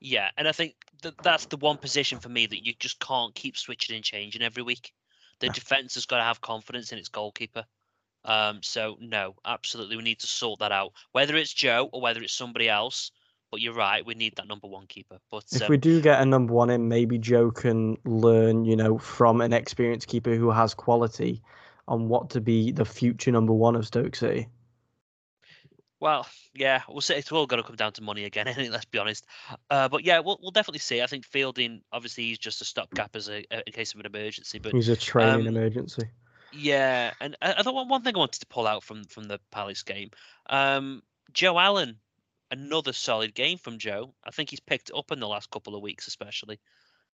Yeah, 0.00 0.30
and 0.38 0.46
I 0.46 0.52
think 0.52 0.74
that 1.02 1.18
that's 1.18 1.46
the 1.46 1.56
one 1.56 1.76
position 1.76 2.18
for 2.18 2.28
me 2.28 2.46
that 2.46 2.64
you 2.64 2.74
just 2.78 2.98
can't 3.00 3.34
keep 3.34 3.56
switching 3.56 3.96
and 3.96 4.04
changing 4.04 4.42
every 4.42 4.62
week. 4.62 4.92
The 5.40 5.48
defense 5.48 5.94
has 5.94 6.06
got 6.06 6.18
to 6.18 6.22
have 6.22 6.40
confidence 6.40 6.92
in 6.92 6.98
its 6.98 7.08
goalkeeper. 7.08 7.64
Um, 8.24 8.60
so 8.62 8.96
no, 9.00 9.36
absolutely, 9.44 9.96
we 9.96 10.02
need 10.02 10.18
to 10.20 10.26
sort 10.26 10.60
that 10.60 10.72
out. 10.72 10.92
Whether 11.12 11.36
it's 11.36 11.52
Joe 11.52 11.88
or 11.92 12.00
whether 12.00 12.22
it's 12.22 12.32
somebody 12.32 12.68
else, 12.68 13.12
but 13.50 13.60
you're 13.60 13.74
right, 13.74 14.04
we 14.04 14.14
need 14.14 14.34
that 14.36 14.48
number 14.48 14.66
one 14.66 14.86
keeper. 14.86 15.18
But 15.30 15.44
If 15.52 15.62
um, 15.62 15.68
we 15.68 15.76
do 15.76 16.00
get 16.00 16.20
a 16.20 16.24
number 16.24 16.52
one 16.52 16.70
in, 16.70 16.88
maybe 16.88 17.18
Joe 17.18 17.50
can 17.50 17.96
learn, 18.04 18.64
you 18.64 18.74
know, 18.74 18.98
from 18.98 19.40
an 19.40 19.52
experienced 19.52 20.08
keeper 20.08 20.34
who 20.34 20.50
has 20.50 20.74
quality 20.74 21.40
on 21.86 22.08
what 22.08 22.30
to 22.30 22.40
be 22.40 22.72
the 22.72 22.84
future 22.84 23.30
number 23.30 23.52
one 23.52 23.76
of 23.76 23.86
Stoke 23.86 24.16
City. 24.16 24.48
Well, 25.98 26.26
yeah, 26.54 26.82
we'll 26.88 27.00
say 27.00 27.18
it's 27.18 27.32
all 27.32 27.46
going 27.46 27.62
to 27.62 27.66
come 27.66 27.76
down 27.76 27.92
to 27.94 28.02
money 28.02 28.24
again. 28.24 28.46
Anyway, 28.48 28.68
let's 28.68 28.84
be 28.84 28.98
honest. 28.98 29.24
Uh, 29.70 29.88
but 29.88 30.04
yeah, 30.04 30.18
we'll 30.18 30.38
we'll 30.42 30.50
definitely 30.50 30.80
see. 30.80 31.00
I 31.02 31.06
think 31.06 31.24
Fielding, 31.24 31.80
obviously, 31.92 32.24
he's 32.24 32.38
just 32.38 32.60
a 32.60 32.64
stopgap 32.64 33.16
as 33.16 33.28
a, 33.28 33.44
in 33.66 33.72
case 33.72 33.94
of 33.94 34.00
an 34.00 34.06
emergency. 34.06 34.58
But 34.58 34.74
He's 34.74 34.88
a 34.88 34.96
training 34.96 35.48
um, 35.48 35.56
emergency. 35.56 36.02
yeah, 36.52 37.12
and 37.20 37.36
I, 37.40 37.54
I 37.58 37.62
thought 37.62 37.74
one, 37.74 37.88
one 37.88 38.02
thing 38.02 38.14
I 38.14 38.18
wanted 38.18 38.40
to 38.40 38.46
pull 38.46 38.66
out 38.66 38.82
from 38.82 39.04
from 39.04 39.24
the 39.24 39.40
Palace 39.50 39.82
game, 39.82 40.10
um, 40.50 41.02
Joe 41.32 41.58
Allen, 41.58 41.96
another 42.50 42.92
solid 42.92 43.34
game 43.34 43.58
from 43.58 43.78
Joe. 43.78 44.12
I 44.22 44.30
think 44.30 44.50
he's 44.50 44.60
picked 44.60 44.90
up 44.94 45.12
in 45.12 45.20
the 45.20 45.28
last 45.28 45.50
couple 45.50 45.74
of 45.74 45.82
weeks, 45.82 46.06
especially. 46.08 46.60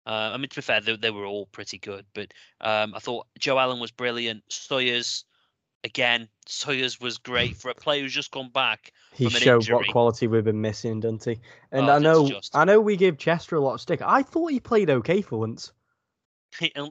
Uh, 0.06 0.30
I 0.32 0.36
mean, 0.38 0.48
to 0.48 0.56
be 0.56 0.62
fair, 0.62 0.80
they, 0.80 0.96
they 0.96 1.10
were 1.10 1.26
all 1.26 1.46
pretty 1.46 1.78
good, 1.78 2.06
but 2.14 2.32
um, 2.62 2.94
I 2.94 2.98
thought 3.00 3.26
Joe 3.38 3.58
Allen 3.58 3.78
was 3.80 3.90
brilliant. 3.90 4.42
Sawyers, 4.48 5.24
again, 5.84 6.28
Sawyers 6.46 7.00
was 7.00 7.18
great 7.18 7.56
for 7.56 7.70
a 7.70 7.74
player 7.74 8.02
who's 8.02 8.12
just 8.14 8.30
come 8.30 8.50
back 8.50 8.92
He 9.12 9.28
showed 9.30 9.56
injury. 9.62 9.74
what 9.76 9.88
quality 9.88 10.26
we've 10.26 10.44
been 10.44 10.60
missing, 10.60 11.00
doesn't 11.00 11.24
he? 11.24 11.40
And 11.72 11.88
Oh, 11.88 11.92
I 11.94 11.98
know, 11.98 12.28
just- 12.28 12.54
I 12.56 12.64
know, 12.64 12.80
we 12.80 12.96
give 12.96 13.18
Chester 13.18 13.56
a 13.56 13.60
lot 13.60 13.74
of 13.74 13.80
stick. 13.80 14.02
I 14.02 14.22
thought 14.22 14.50
he 14.50 14.60
played 14.60 14.90
okay 14.90 15.22
for 15.22 15.38
once. 15.38 15.72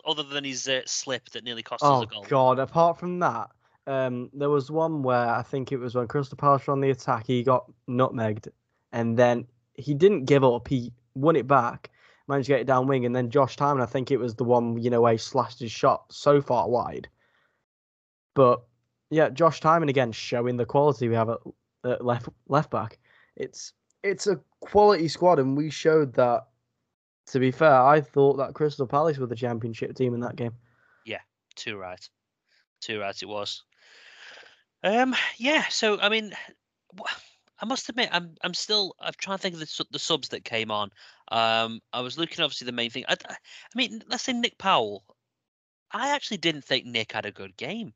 other 0.05 0.23
than 0.23 0.43
his 0.43 0.67
uh, 0.67 0.81
slip 0.85 1.29
that 1.31 1.43
nearly 1.43 1.61
cost 1.63 1.83
us 1.83 1.89
Oh 1.89 2.01
a 2.03 2.05
goal. 2.07 2.25
God! 2.29 2.59
Apart 2.59 2.97
from 2.97 3.19
that, 3.19 3.49
um, 3.87 4.29
there 4.33 4.49
was 4.49 4.71
one 4.71 5.03
where 5.03 5.27
I 5.29 5.41
think 5.41 5.71
it 5.71 5.77
was 5.77 5.95
when 5.95 6.07
Crystal 6.07 6.37
Palace 6.37 6.65
were 6.65 6.71
on 6.73 6.79
the 6.81 6.91
attack. 6.91 7.27
He 7.27 7.43
got 7.43 7.69
nutmegged, 7.89 8.47
and 8.93 9.17
then 9.19 9.45
he 9.73 9.93
didn't 9.93 10.25
give 10.25 10.43
up. 10.45 10.67
He 10.69 10.93
won 11.13 11.35
it 11.35 11.45
back, 11.45 11.91
managed 12.29 12.45
to 12.47 12.53
get 12.53 12.61
it 12.61 12.67
down 12.67 12.87
wing, 12.87 13.05
and 13.05 13.13
then 13.13 13.29
Josh 13.29 13.57
Tymon. 13.57 13.81
I 13.81 13.85
think 13.85 14.11
it 14.11 14.17
was 14.17 14.35
the 14.35 14.45
one 14.45 14.77
you 14.81 14.89
know 14.89 15.01
where 15.01 15.11
he 15.11 15.17
slashed 15.17 15.59
his 15.59 15.71
shot 15.73 16.05
so 16.11 16.41
far 16.41 16.69
wide. 16.69 17.09
But 18.35 18.61
yeah, 19.09 19.29
Josh 19.29 19.61
Tymon 19.61 19.89
again 19.89 20.11
showing 20.11 20.57
the 20.57 20.65
quality 20.65 21.09
we 21.09 21.15
have 21.15 21.29
at, 21.29 21.39
at 21.83 22.05
left 22.05 22.29
left 22.47 22.69
back. 22.69 22.99
It's 23.35 23.73
it's 24.03 24.27
a 24.27 24.39
quality 24.61 25.07
squad, 25.07 25.39
and 25.39 25.57
we 25.57 25.69
showed 25.69 26.13
that. 26.15 26.45
To 27.27 27.39
be 27.39 27.51
fair, 27.51 27.79
I 27.79 28.01
thought 28.01 28.37
that 28.37 28.55
Crystal 28.55 28.87
Palace 28.87 29.19
were 29.19 29.27
the 29.27 29.35
championship 29.35 29.95
team 29.95 30.15
in 30.15 30.21
that 30.21 30.35
game. 30.35 30.53
Yeah, 31.05 31.19
too 31.55 31.77
right. 31.77 32.09
Too 32.81 32.99
right 33.01 33.21
it 33.21 33.27
was. 33.27 33.63
Um 34.83 35.13
yeah, 35.37 35.65
so 35.69 35.99
I 35.99 36.09
mean 36.09 36.31
I 37.61 37.65
must 37.65 37.87
admit 37.89 38.09
I'm 38.11 38.35
I'm 38.41 38.55
still 38.55 38.95
I'm 38.99 39.13
trying 39.17 39.37
to 39.37 39.41
think 39.41 39.53
of 39.53 39.59
the 39.59 39.85
the 39.91 39.99
subs 39.99 40.29
that 40.29 40.43
came 40.43 40.71
on. 40.71 40.89
Um 41.31 41.81
I 41.93 42.01
was 42.01 42.17
looking 42.17 42.43
obviously 42.43 42.65
the 42.65 42.71
main 42.71 42.89
thing. 42.89 43.05
I, 43.07 43.13
I 43.13 43.33
I 43.33 43.75
mean, 43.75 44.01
let's 44.07 44.23
say 44.23 44.33
Nick 44.33 44.57
Powell. 44.57 45.03
I 45.91 46.09
actually 46.15 46.37
didn't 46.37 46.63
think 46.63 46.85
Nick 46.85 47.11
had 47.11 47.25
a 47.25 47.31
good 47.31 47.57
game. 47.57 47.93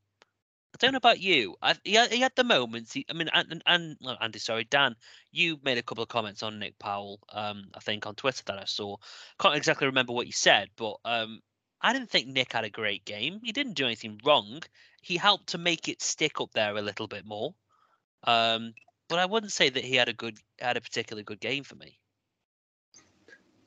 I 0.73 0.77
don't 0.79 0.93
know 0.93 0.97
about 0.97 1.19
you. 1.19 1.55
I, 1.61 1.75
he, 1.83 1.93
had, 1.93 2.11
he 2.11 2.19
had 2.19 2.31
the 2.35 2.43
moments. 2.43 2.93
He, 2.93 3.05
I 3.09 3.13
mean, 3.13 3.29
and, 3.31 3.61
and, 3.65 3.97
and 4.03 4.17
Andy, 4.19 4.39
sorry, 4.39 4.63
Dan, 4.63 4.95
you 5.31 5.59
made 5.63 5.77
a 5.77 5.83
couple 5.83 6.03
of 6.03 6.09
comments 6.09 6.41
on 6.41 6.57
Nick 6.57 6.79
Powell. 6.79 7.19
Um, 7.31 7.65
I 7.75 7.79
think 7.79 8.07
on 8.07 8.15
Twitter 8.15 8.43
that 8.47 8.57
I 8.57 8.65
saw. 8.65 8.97
Can't 9.39 9.55
exactly 9.55 9.85
remember 9.85 10.13
what 10.13 10.25
you 10.25 10.33
said, 10.33 10.69
but 10.75 10.95
um, 11.05 11.41
I 11.81 11.93
didn't 11.93 12.09
think 12.09 12.27
Nick 12.27 12.53
had 12.53 12.63
a 12.63 12.71
great 12.71 13.05
game. 13.05 13.39
He 13.43 13.51
didn't 13.51 13.73
do 13.73 13.85
anything 13.85 14.19
wrong. 14.25 14.63
He 15.01 15.17
helped 15.17 15.47
to 15.49 15.57
make 15.57 15.89
it 15.89 16.01
stick 16.01 16.41
up 16.41 16.51
there 16.53 16.75
a 16.75 16.81
little 16.81 17.07
bit 17.07 17.25
more. 17.25 17.53
Um, 18.23 18.73
but 19.09 19.19
I 19.19 19.25
wouldn't 19.25 19.51
say 19.51 19.69
that 19.69 19.83
he 19.83 19.95
had 19.95 20.09
a 20.09 20.13
good 20.13 20.37
had 20.59 20.77
a 20.77 20.81
particularly 20.81 21.23
good 21.23 21.39
game 21.39 21.63
for 21.63 21.75
me. 21.75 21.99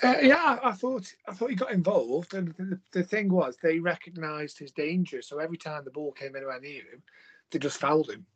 Uh, 0.02 0.16
yeah, 0.22 0.58
I, 0.62 0.72
thought 0.72 1.12
I 1.26 1.32
thought 1.32 1.50
he 1.50 1.56
got 1.56 1.72
involved, 1.72 2.34
and 2.34 2.54
the, 2.58 2.78
the 2.92 3.02
thing 3.02 3.30
was 3.32 3.56
they 3.56 3.78
recognised 3.78 4.58
his 4.58 4.72
danger. 4.72 5.22
So 5.22 5.38
every 5.38 5.56
time 5.56 5.84
the 5.84 5.90
ball 5.90 6.12
came 6.12 6.36
anywhere 6.36 6.60
near 6.60 6.82
him, 6.82 7.02
they 7.50 7.58
just 7.58 7.78
fouled 7.78 8.10
him. 8.10 8.26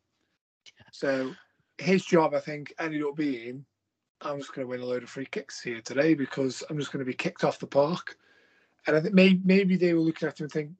So 0.93 1.35
his 1.79 2.05
job, 2.05 2.35
I 2.35 2.40
think, 2.40 2.73
ended 2.79 3.02
up 3.02 3.17
being, 3.17 3.64
I'm 4.23 4.38
just 4.38 4.55
going 4.55 4.67
to 4.67 4.71
win 4.71 4.81
a 4.81 4.87
load 4.87 5.02
of 5.02 5.11
free 5.11 5.26
kicks 5.26 5.61
here 5.61 5.83
today 5.83 6.14
because 6.14 6.62
I'm 6.71 6.79
just 6.79 6.93
going 6.93 7.05
to 7.05 7.11
be 7.11 7.14
kicked 7.14 7.45
off 7.45 7.59
the 7.59 7.67
park. 7.67 8.17
And 8.87 8.97
I 8.97 9.00
think 9.00 9.14
maybe 9.14 9.40
maybe 9.45 9.76
they 9.76 9.93
were 9.93 10.00
looking 10.00 10.29
at 10.29 10.40
him 10.40 10.45
and 10.45 10.52
think 10.52 10.71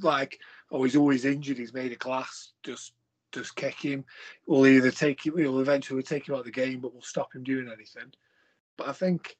like, 0.00 0.40
oh, 0.70 0.82
he's 0.82 0.96
always 0.96 1.26
injured. 1.26 1.58
He's 1.58 1.74
made 1.74 1.92
a 1.92 1.96
glass. 1.96 2.52
Just 2.62 2.92
just 3.32 3.56
kick 3.56 3.78
him. 3.80 4.04
We'll 4.46 4.66
either 4.66 4.90
take 4.90 5.26
him. 5.26 5.34
We'll 5.34 5.60
eventually 5.60 6.02
take 6.02 6.28
him 6.28 6.34
out 6.34 6.40
of 6.40 6.46
the 6.46 6.50
game, 6.50 6.80
but 6.80 6.92
we'll 6.92 7.02
stop 7.02 7.34
him 7.34 7.44
doing 7.44 7.68
anything. 7.68 8.12
But 8.76 8.88
I 8.88 8.92
think 8.92 9.36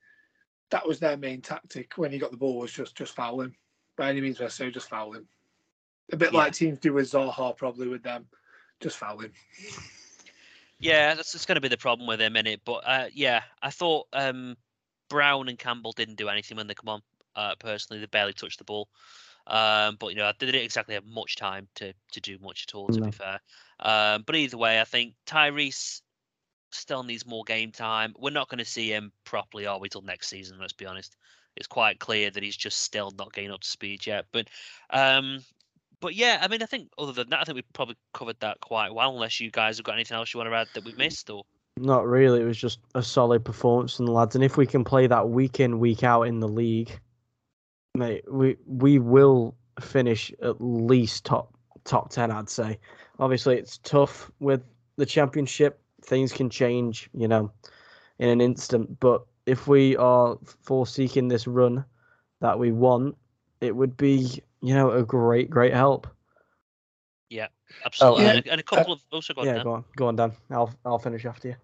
that 0.72 0.88
was 0.88 0.98
their 0.98 1.16
main 1.18 1.40
tactic 1.40 1.92
when 1.96 2.10
he 2.10 2.18
got 2.18 2.30
the 2.30 2.36
ball 2.36 2.58
was 2.58 2.72
just 2.72 2.96
just 2.96 3.14
foul 3.14 3.42
him. 3.42 3.54
By 3.96 4.08
any 4.08 4.22
means 4.22 4.40
necessary, 4.40 4.72
just 4.72 4.88
foul 4.88 5.12
him. 5.12 5.28
A 6.12 6.16
bit 6.16 6.32
Yeah. 6.32 6.38
like 6.38 6.54
teams 6.54 6.78
do 6.78 6.94
with 6.94 7.10
Zaha, 7.12 7.56
probably 7.56 7.88
with 7.88 8.02
them. 8.02 8.26
Just 8.80 8.96
foul 8.96 9.18
him. 9.18 9.32
Yeah, 10.78 11.14
that's, 11.14 11.32
just 11.32 11.46
going 11.46 11.54
to 11.56 11.60
be 11.60 11.68
the 11.68 11.76
problem 11.76 12.08
with 12.08 12.20
him 12.20 12.34
in 12.36 12.46
it. 12.46 12.62
But 12.64 12.82
uh, 12.86 13.08
yeah, 13.12 13.42
I 13.62 13.70
thought 13.70 14.08
um, 14.12 14.56
Brown 15.08 15.48
and 15.48 15.58
Campbell 15.58 15.92
didn't 15.92 16.16
do 16.16 16.28
anything 16.28 16.56
when 16.56 16.66
they 16.66 16.74
come 16.74 16.88
on. 16.88 17.02
Uh, 17.36 17.54
personally, 17.58 18.00
they 18.00 18.06
barely 18.06 18.32
touched 18.32 18.58
the 18.58 18.64
ball. 18.64 18.88
Um, 19.46 19.96
but 20.00 20.08
you 20.08 20.16
know, 20.16 20.32
they 20.38 20.46
didn't 20.46 20.62
exactly 20.62 20.94
have 20.94 21.04
much 21.04 21.36
time 21.36 21.68
to 21.76 21.92
to 22.12 22.20
do 22.20 22.38
much 22.38 22.66
at 22.66 22.74
all. 22.74 22.88
To 22.88 23.00
No. 23.00 23.06
be 23.06 23.12
fair, 23.12 23.40
um, 23.80 24.22
but 24.26 24.36
either 24.36 24.56
way, 24.56 24.80
I 24.80 24.84
think 24.84 25.14
Tyrese 25.26 26.00
still 26.74 27.02
needs 27.02 27.26
more 27.26 27.44
game 27.44 27.72
time. 27.72 28.14
We're 28.18 28.30
not 28.30 28.48
going 28.48 28.58
to 28.58 28.64
see 28.64 28.88
him 28.88 29.12
properly, 29.24 29.66
are 29.66 29.78
we, 29.78 29.88
till 29.88 30.02
next 30.02 30.28
season? 30.28 30.58
Let's 30.60 30.72
be 30.72 30.86
honest. 30.86 31.16
It's 31.56 31.66
quite 31.66 31.98
clear 31.98 32.30
that 32.30 32.42
he's 32.42 32.56
just 32.56 32.78
still 32.78 33.12
not 33.18 33.32
getting 33.32 33.50
up 33.50 33.60
to 33.60 33.68
speed 33.68 34.06
yet. 34.06 34.26
But 34.32 34.48
um, 34.90 35.40
but 36.00 36.14
yeah, 36.14 36.38
I 36.42 36.48
mean, 36.48 36.62
I 36.62 36.66
think 36.66 36.88
other 36.98 37.12
than 37.12 37.30
that, 37.30 37.40
I 37.40 37.44
think 37.44 37.56
we've 37.56 37.72
probably 37.72 37.96
covered 38.14 38.40
that 38.40 38.60
quite 38.60 38.94
well. 38.94 39.10
Unless 39.10 39.40
you 39.40 39.50
guys 39.50 39.76
have 39.76 39.84
got 39.84 39.94
anything 39.94 40.16
else 40.16 40.32
you 40.32 40.38
want 40.38 40.50
to 40.50 40.56
add 40.56 40.68
that 40.74 40.84
we've 40.84 40.96
missed, 40.96 41.28
or 41.28 41.44
Not 41.76 42.06
really. 42.06 42.40
It 42.40 42.44
was 42.44 42.58
just 42.58 42.80
a 42.94 43.02
solid 43.02 43.44
performance 43.44 43.96
from 43.96 44.06
the 44.06 44.12
lads, 44.12 44.34
and 44.34 44.42
if 44.42 44.56
we 44.56 44.66
can 44.66 44.82
play 44.82 45.06
that 45.06 45.28
week 45.28 45.60
in, 45.60 45.78
week 45.78 46.02
out 46.02 46.22
in 46.22 46.40
the 46.40 46.48
league, 46.48 46.98
mate, 47.94 48.24
we 48.30 48.56
we 48.66 48.98
will 48.98 49.54
finish 49.80 50.32
at 50.42 50.56
least 50.60 51.26
top 51.26 51.54
top 51.84 52.10
ten. 52.10 52.30
I'd 52.30 52.48
say. 52.48 52.78
Obviously, 53.18 53.58
it's 53.58 53.78
tough 53.78 54.30
with 54.40 54.62
the 54.96 55.06
championship. 55.06 55.81
Things 56.02 56.32
can 56.32 56.50
change, 56.50 57.08
you 57.14 57.28
know, 57.28 57.50
in 58.18 58.28
an 58.28 58.40
instant. 58.40 58.98
But 59.00 59.24
if 59.46 59.66
we 59.68 59.96
are 59.96 60.38
forsaking 60.62 61.28
this 61.28 61.46
run 61.46 61.84
that 62.40 62.58
we 62.58 62.72
want, 62.72 63.16
it 63.60 63.74
would 63.74 63.96
be, 63.96 64.42
you 64.60 64.74
know, 64.74 64.90
a 64.90 65.02
great 65.02 65.50
great 65.50 65.72
help. 65.72 66.06
absolutely, 67.84 68.24
yeah, 68.24 68.30
and, 68.30 68.46
a, 68.46 68.50
and 68.52 68.60
a 68.60 68.64
couple 68.64 68.92
of 68.92 69.00
also 69.12 69.34
got 69.34 69.46
yeah, 69.46 69.54
Dan. 69.54 69.62
go 69.64 69.72
on, 69.72 69.84
go 69.96 70.06
on, 70.08 70.16
Dan. 70.16 70.32
I'll 70.50 70.72
I'll 70.84 70.98
finish 70.98 71.24
after 71.24 71.48
you. 71.48 71.56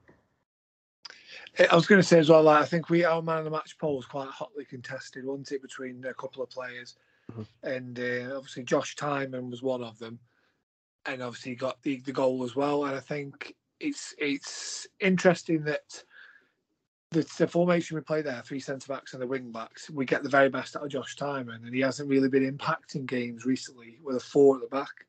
I 1.71 1.75
was 1.75 1.87
going 1.87 2.01
to 2.01 2.07
say 2.07 2.19
as 2.19 2.29
well. 2.29 2.43
Like, 2.43 2.63
I 2.63 2.67
think 2.67 2.89
we 2.89 3.05
our 3.05 3.23
man 3.23 3.39
of 3.39 3.45
the 3.45 3.51
match 3.51 3.77
poll 3.79 3.97
was 3.97 4.07
quite 4.07 4.29
hotly 4.29 4.65
contested, 4.65 5.25
wasn't 5.25 5.53
it, 5.53 5.63
between 5.63 6.05
a 6.05 6.15
couple 6.15 6.43
of 6.43 6.51
players, 6.51 6.97
Mhm. 7.33 7.47
and 7.63 7.99
uh, 7.99 8.37
obviously 8.37 8.63
Josh 8.65 8.97
Tymon 8.97 9.51
was 9.51 9.63
one 9.63 9.83
of 9.83 9.99
them, 9.99 10.19
and 11.07 11.23
obviously 11.23 11.53
he 11.53 11.57
got 11.57 11.83
the, 11.83 12.01
the 12.01 12.13
goal 12.13 12.45
as 12.45 12.55
well. 12.55 12.85
And 12.85 12.97
I 12.97 13.01
think 13.01 13.55
it's 13.81 14.15
it's 14.19 14.87
interesting 15.01 15.65
that 15.65 16.03
the, 17.11 17.27
the 17.39 17.49
formation 17.49 17.97
we 17.97 18.03
play 18.03 18.21
there, 18.21 18.43
three 18.43 18.61
centre 18.61 18.93
backs 18.93 19.15
and 19.15 19.23
the 19.23 19.27
wing 19.27 19.51
backs, 19.51 19.89
we 19.89 20.05
get 20.05 20.23
the 20.23 20.29
very 20.29 20.51
best 20.51 20.77
out 20.77 20.85
of 20.85 20.91
Josh 20.91 21.17
Tymon, 21.17 21.65
and 21.65 21.75
he 21.75 21.81
hasn't 21.81 22.09
really 22.09 22.29
been 22.29 22.51
impacting 22.51 23.07
games 23.07 23.47
recently 23.47 23.99
with 24.03 24.17
a 24.17 24.21
four 24.21 24.57
at 24.57 24.61
the 24.61 24.69
back. 24.69 25.07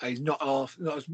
He's 0.00 0.20
not 0.20 0.40
half 0.42 0.76
not 0.78 0.98
as 0.98 1.06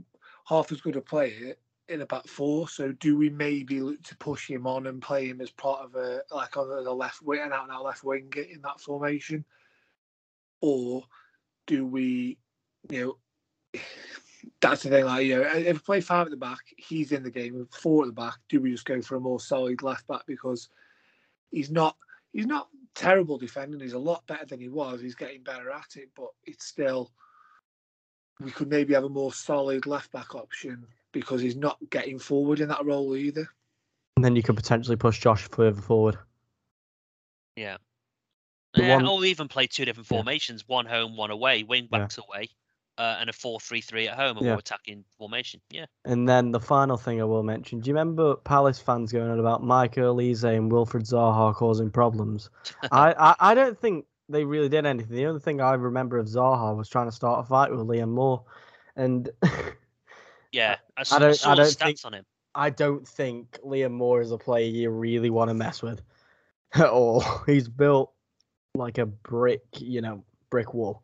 half 0.47 0.71
as 0.73 0.81
good 0.81 0.97
a 0.97 1.01
player 1.01 1.55
in 1.89 2.03
a 2.03 2.07
back 2.07 2.27
four. 2.27 2.69
So 2.69 2.93
do 2.93 3.17
we 3.17 3.31
maybe 3.31 3.81
look 3.81 4.03
to 4.03 4.17
push 4.19 4.49
him 4.49 4.67
on 4.67 4.87
and 4.87 5.01
play 5.01 5.27
him 5.27 5.41
as 5.41 5.51
part 5.51 5.81
of 5.85 5.95
a 5.95 6.21
like 6.31 6.57
on 6.57 6.69
the 6.69 6.93
left 6.93 7.23
wing, 7.23 7.41
and 7.43 7.53
out 7.53 7.65
and 7.65 7.73
out 7.73 7.85
left 7.85 8.05
winger 8.05 8.43
in 8.43 8.61
that 8.63 8.81
formation, 8.81 9.45
or 10.61 11.05
do 11.67 11.87
we, 11.87 12.39
you 12.91 13.19
know, 13.75 13.81
that's 14.61 14.83
the 14.83 14.91
thing. 14.91 15.05
Like 15.05 15.27
you 15.27 15.37
know, 15.37 15.43
if 15.43 15.75
we 15.75 15.81
play 15.81 16.01
five 16.01 16.27
at 16.27 16.31
the 16.31 16.37
back, 16.37 16.61
he's 16.77 17.13
in 17.13 17.23
the 17.23 17.31
game. 17.31 17.59
With 17.59 17.73
four 17.73 18.03
at 18.05 18.07
the 18.09 18.13
back, 18.13 18.37
do 18.49 18.61
we 18.61 18.71
just 18.71 18.85
go 18.85 19.01
for 19.03 19.17
a 19.17 19.21
more 19.21 19.41
solid 19.41 19.83
left 19.83 20.07
back 20.07 20.23
because 20.27 20.69
he's 21.51 21.71
not 21.71 21.97
he's 22.33 22.47
not 22.47 22.69
terrible 22.95 23.39
defending. 23.39 23.81
He's 23.81 23.93
a 23.93 23.99
lot 23.99 24.27
better 24.27 24.47
than 24.47 24.61
he 24.61 24.69
was. 24.69 25.01
He's 25.01 25.15
getting 25.15 25.43
better 25.43 25.71
at 25.71 25.97
it, 25.97 26.11
but 26.17 26.29
it's 26.45 26.67
still 26.67 27.13
we 28.41 28.51
could 28.51 28.69
maybe 28.69 28.95
have 28.95 29.05
a 29.05 29.09
more 29.09 29.33
solid 29.33 29.87
left 29.87 30.13
back 30.13 30.35
option 30.35 30.87
because 31.13 31.41
he's 31.41 31.57
not 31.57 31.79
getting 31.91 32.19
forward 32.19 32.61
in 32.61 32.69
that 32.69 32.85
role 32.85 33.17
either. 33.17 33.49
And 34.17 34.25
then 34.25 34.37
you 34.37 34.43
could 34.43 34.57
potentially 34.57 34.97
push 34.97 35.21
Josh 35.21 35.49
further 35.51 35.81
forward. 35.81 36.19
Yeah. 37.57 37.79
Yeah, 38.77 38.95
uh, 38.95 38.97
one- 38.97 39.07
or 39.07 39.25
even 39.25 39.49
play 39.49 39.67
two 39.67 39.85
different 39.85 40.09
Yeah. 40.11 40.19
formations, 40.19 40.69
one 40.69 40.87
home, 40.87 41.17
one 41.17 41.31
away, 41.31 41.63
wing 41.65 41.89
Yeah. 41.91 41.99
backs 41.99 42.19
away, 42.19 42.51
uh, 42.99 43.17
and 43.21 43.31
a 43.31 43.33
4-3-3 43.33 44.09
at 44.09 44.15
home, 44.19 44.37
and 44.39 44.47
Yeah. 44.47 44.57
attacking 44.57 45.05
formation. 45.17 45.61
Yeah. 45.71 45.87
And 46.05 46.29
then 46.29 46.51
the 46.53 46.61
final 46.61 46.97
thing 46.97 47.21
I 47.21 47.25
will 47.25 47.43
mention: 47.43 47.81
Do 47.81 47.89
you 47.89 47.95
remember 47.95 48.35
Palace 48.37 48.79
fans 48.81 49.13
going 49.13 49.31
on 49.31 49.39
about 49.41 49.63
Mike 49.63 49.95
Olise 49.95 50.45
and 50.45 50.71
Wilfried 50.71 51.09
Zaha 51.09 51.55
causing 51.55 51.91
problems? 51.91 52.51
I, 52.93 53.13
I 53.19 53.35
I 53.53 53.55
don't 53.55 53.79
think 53.79 54.05
they 54.29 54.45
really 54.45 54.69
did 54.69 54.85
anything. 54.85 55.15
The 55.17 55.27
only 55.27 55.41
thing 55.41 55.61
I 55.61 55.73
remember 55.75 56.19
of 56.19 56.27
Zaha 56.27 56.77
was 56.77 56.89
trying 56.89 57.07
to 57.07 57.13
start 57.13 57.45
a 57.45 57.49
fight 57.49 57.71
with 57.71 57.81
Liam 57.81 58.09
Moore, 58.11 58.43
and 58.97 59.31
Yeah, 60.53 60.77
I 60.97 61.03
saw, 61.03 61.17
I 61.17 61.19
don't- 61.19 61.35
saw 61.37 61.53
I 61.53 61.55
don't 61.55 61.73
think- 61.73 62.01
on 62.05 62.15
him. 62.15 62.25
I 62.55 62.71
don't 62.71 63.07
think 63.07 63.59
Liam 63.65 63.93
Moore 63.93 64.21
is 64.21 64.33
a 64.33 64.39
player 64.39 64.67
you 64.67 64.91
really 64.91 65.31
want 65.31 65.49
to 65.51 65.55
mess 65.55 65.81
with 65.83 66.03
at 66.75 66.89
all. 66.89 67.23
He's 67.47 67.69
built 67.69 68.13
like 68.75 68.99
a 68.99 69.07
brick, 69.07 69.61
you 69.79 70.01
know, 70.01 70.25
brick 70.51 70.75
wall. 70.75 71.03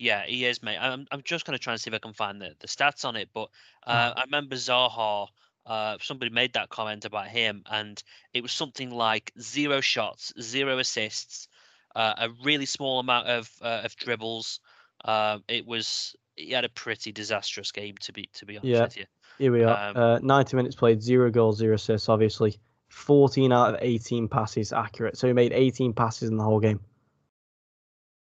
Yeah, 0.00 0.24
he 0.24 0.46
is, 0.46 0.62
mate. 0.62 0.78
I'm 0.80 1.06
I'm 1.12 1.20
just 1.22 1.44
gonna 1.44 1.58
try 1.58 1.74
and 1.74 1.80
see 1.80 1.90
if 1.90 1.94
I 1.94 1.98
can 1.98 2.14
find 2.14 2.40
the, 2.40 2.54
the 2.60 2.66
stats 2.66 3.04
on 3.04 3.16
it. 3.16 3.28
But 3.34 3.50
Mm. 3.86 3.92
uh, 3.92 4.14
I 4.16 4.22
remember 4.24 4.56
Zaha. 4.56 5.28
Uh, 5.66 5.98
somebody 6.00 6.30
made 6.30 6.54
that 6.54 6.70
comment 6.70 7.04
about 7.04 7.28
him, 7.28 7.62
and 7.70 8.02
it 8.32 8.42
was 8.42 8.50
something 8.50 8.90
like 8.90 9.30
zero 9.38 9.82
shots, 9.82 10.32
zero 10.40 10.78
assists, 10.78 11.48
uh, 11.94 12.14
a 12.16 12.28
really 12.42 12.64
small 12.64 12.98
amount 12.98 13.28
of 13.28 13.50
uh, 13.60 13.82
of 13.84 13.94
dribbles. 13.96 14.60
Um, 15.04 15.44
it 15.48 15.66
was 15.66 16.16
he 16.34 16.52
had 16.52 16.64
a 16.64 16.70
pretty 16.70 17.12
disastrous 17.12 17.70
game 17.70 17.96
to 18.00 18.12
be 18.12 18.30
to 18.32 18.46
be 18.46 18.56
honest 18.56 18.72
Yeah. 18.72 18.82
with 18.84 18.96
you. 18.96 19.04
Here 19.38 19.52
we 19.52 19.64
are. 19.64 19.90
Um, 19.90 19.96
uh, 19.96 20.18
90 20.20 20.56
minutes 20.56 20.76
played, 20.76 21.02
zero 21.02 21.30
goals, 21.30 21.58
zero 21.58 21.74
assists, 21.74 22.08
obviously. 22.08 22.58
14 22.88 23.52
out 23.52 23.74
of 23.74 23.80
18 23.82 24.28
passes 24.28 24.72
accurate. 24.72 25.18
So 25.18 25.26
he 25.26 25.34
made 25.34 25.52
18 25.52 25.92
passes 25.92 26.30
in 26.30 26.38
the 26.38 26.42
whole 26.42 26.58
game. 26.58 26.80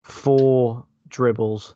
Four 0.04 0.87
dribbles. 1.10 1.76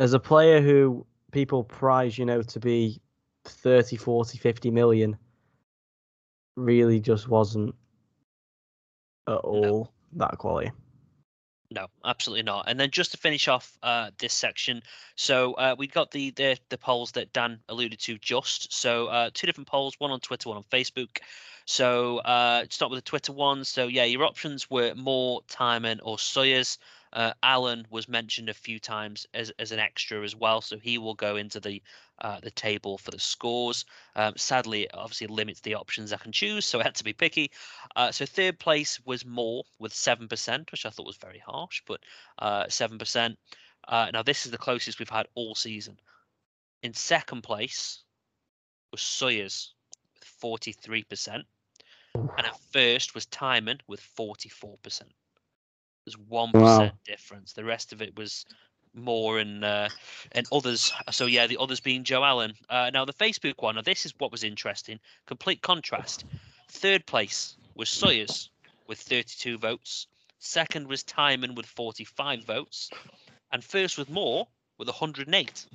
As 0.00 0.12
a 0.12 0.20
player 0.20 0.60
who 0.60 1.06
people 1.32 1.64
prize, 1.64 2.18
you 2.18 2.24
know, 2.24 2.42
to 2.42 2.60
be 2.60 3.00
30, 3.44 3.96
40, 3.96 4.38
50 4.38 4.70
million, 4.70 5.16
really 6.56 7.00
just 7.00 7.28
wasn't 7.28 7.74
at 9.28 9.36
all 9.36 9.92
that 10.14 10.38
quality. 10.38 10.70
No, 11.70 11.88
absolutely 12.02 12.44
not. 12.44 12.64
And 12.66 12.80
then 12.80 12.90
just 12.90 13.10
to 13.10 13.18
finish 13.18 13.46
off 13.46 13.76
uh, 13.82 14.10
this 14.18 14.32
section, 14.32 14.82
so 15.16 15.52
uh, 15.54 15.74
we 15.76 15.86
got 15.86 16.10
the, 16.10 16.30
the 16.30 16.58
the 16.70 16.78
polls 16.78 17.12
that 17.12 17.34
Dan 17.34 17.60
alluded 17.68 18.00
to 18.00 18.16
just. 18.18 18.72
So 18.72 19.08
uh, 19.08 19.30
two 19.34 19.46
different 19.46 19.68
polls, 19.68 19.94
one 19.98 20.10
on 20.10 20.20
Twitter, 20.20 20.48
one 20.48 20.56
on 20.56 20.64
Facebook. 20.72 21.18
So 21.66 22.18
uh, 22.18 22.64
start 22.70 22.90
with 22.90 23.04
the 23.04 23.08
Twitter 23.08 23.34
one. 23.34 23.64
So 23.64 23.86
yeah, 23.86 24.04
your 24.04 24.24
options 24.24 24.70
were 24.70 24.94
Moore, 24.94 25.42
Tymon, 25.48 26.00
or 26.02 26.18
Sawyers. 26.18 26.78
Uh, 27.12 27.32
Allen 27.42 27.86
was 27.90 28.08
mentioned 28.08 28.48
a 28.48 28.54
few 28.54 28.78
times 28.78 29.26
as, 29.32 29.50
as 29.58 29.72
an 29.72 29.78
extra 29.78 30.22
as 30.22 30.36
well, 30.36 30.60
so 30.60 30.78
he 30.78 30.98
will 30.98 31.14
go 31.14 31.36
into 31.36 31.60
the 31.60 31.82
uh, 32.20 32.40
the 32.40 32.50
table 32.50 32.98
for 32.98 33.10
the 33.10 33.18
scores. 33.18 33.84
Um, 34.16 34.34
sadly, 34.36 34.82
it 34.84 34.90
obviously 34.92 35.28
limits 35.28 35.60
the 35.60 35.76
options 35.76 36.12
I 36.12 36.16
can 36.16 36.32
choose, 36.32 36.66
so 36.66 36.80
I 36.80 36.84
had 36.84 36.96
to 36.96 37.04
be 37.04 37.12
picky. 37.12 37.50
Uh, 37.96 38.10
so 38.10 38.26
third 38.26 38.58
place 38.58 39.00
was 39.04 39.24
Moore 39.24 39.64
with 39.78 39.94
seven 39.94 40.28
percent, 40.28 40.70
which 40.72 40.84
I 40.84 40.90
thought 40.90 41.06
was 41.06 41.16
very 41.16 41.38
harsh, 41.38 41.82
but 41.86 42.00
uh, 42.38 42.68
seven 42.68 42.98
percent. 42.98 43.38
Uh, 43.86 44.10
now 44.12 44.22
this 44.22 44.44
is 44.44 44.52
the 44.52 44.58
closest 44.58 44.98
we've 44.98 45.08
had 45.08 45.28
all 45.34 45.54
season. 45.54 45.98
In 46.82 46.92
second 46.92 47.42
place 47.42 48.02
was 48.92 49.00
Sawyers 49.00 49.74
with 50.14 50.24
forty-three 50.24 51.04
percent, 51.04 51.46
and 52.14 52.46
at 52.46 52.60
first 52.72 53.14
was 53.14 53.26
Tymon 53.26 53.80
with 53.86 54.00
forty-four 54.00 54.78
percent. 54.82 55.12
There's 56.08 56.26
one 56.28 56.52
Wow. 56.54 56.90
difference. 57.04 57.52
The 57.52 57.64
rest 57.64 57.92
of 57.92 58.00
it 58.00 58.16
was 58.16 58.46
Moore 58.94 59.38
and 59.38 59.62
uh, 59.62 59.90
and 60.32 60.46
others. 60.50 60.90
So 61.10 61.26
yeah, 61.26 61.46
the 61.46 61.58
others 61.60 61.80
being 61.80 62.02
Joe 62.04 62.24
Allen. 62.24 62.54
Uh, 62.70 62.90
now 62.92 63.04
the 63.04 63.12
Facebook 63.12 63.54
one. 63.58 63.74
Now 63.74 63.82
this 63.82 64.06
is 64.06 64.14
what 64.18 64.32
was 64.32 64.42
interesting. 64.44 64.98
Complete 65.26 65.60
contrast. 65.60 66.24
Third 66.70 67.04
place 67.06 67.56
was 67.74 67.90
Sawyers 67.90 68.50
with 68.86 68.98
32 68.98 69.58
votes. 69.58 70.06
Second 70.38 70.86
was 70.88 71.04
Tymon 71.04 71.54
with 71.54 71.66
45 71.66 72.44
votes, 72.44 72.90
and 73.52 73.62
first 73.62 73.98
was 73.98 74.08
Moore 74.08 74.46
with 74.78 74.88
108. 74.88 75.66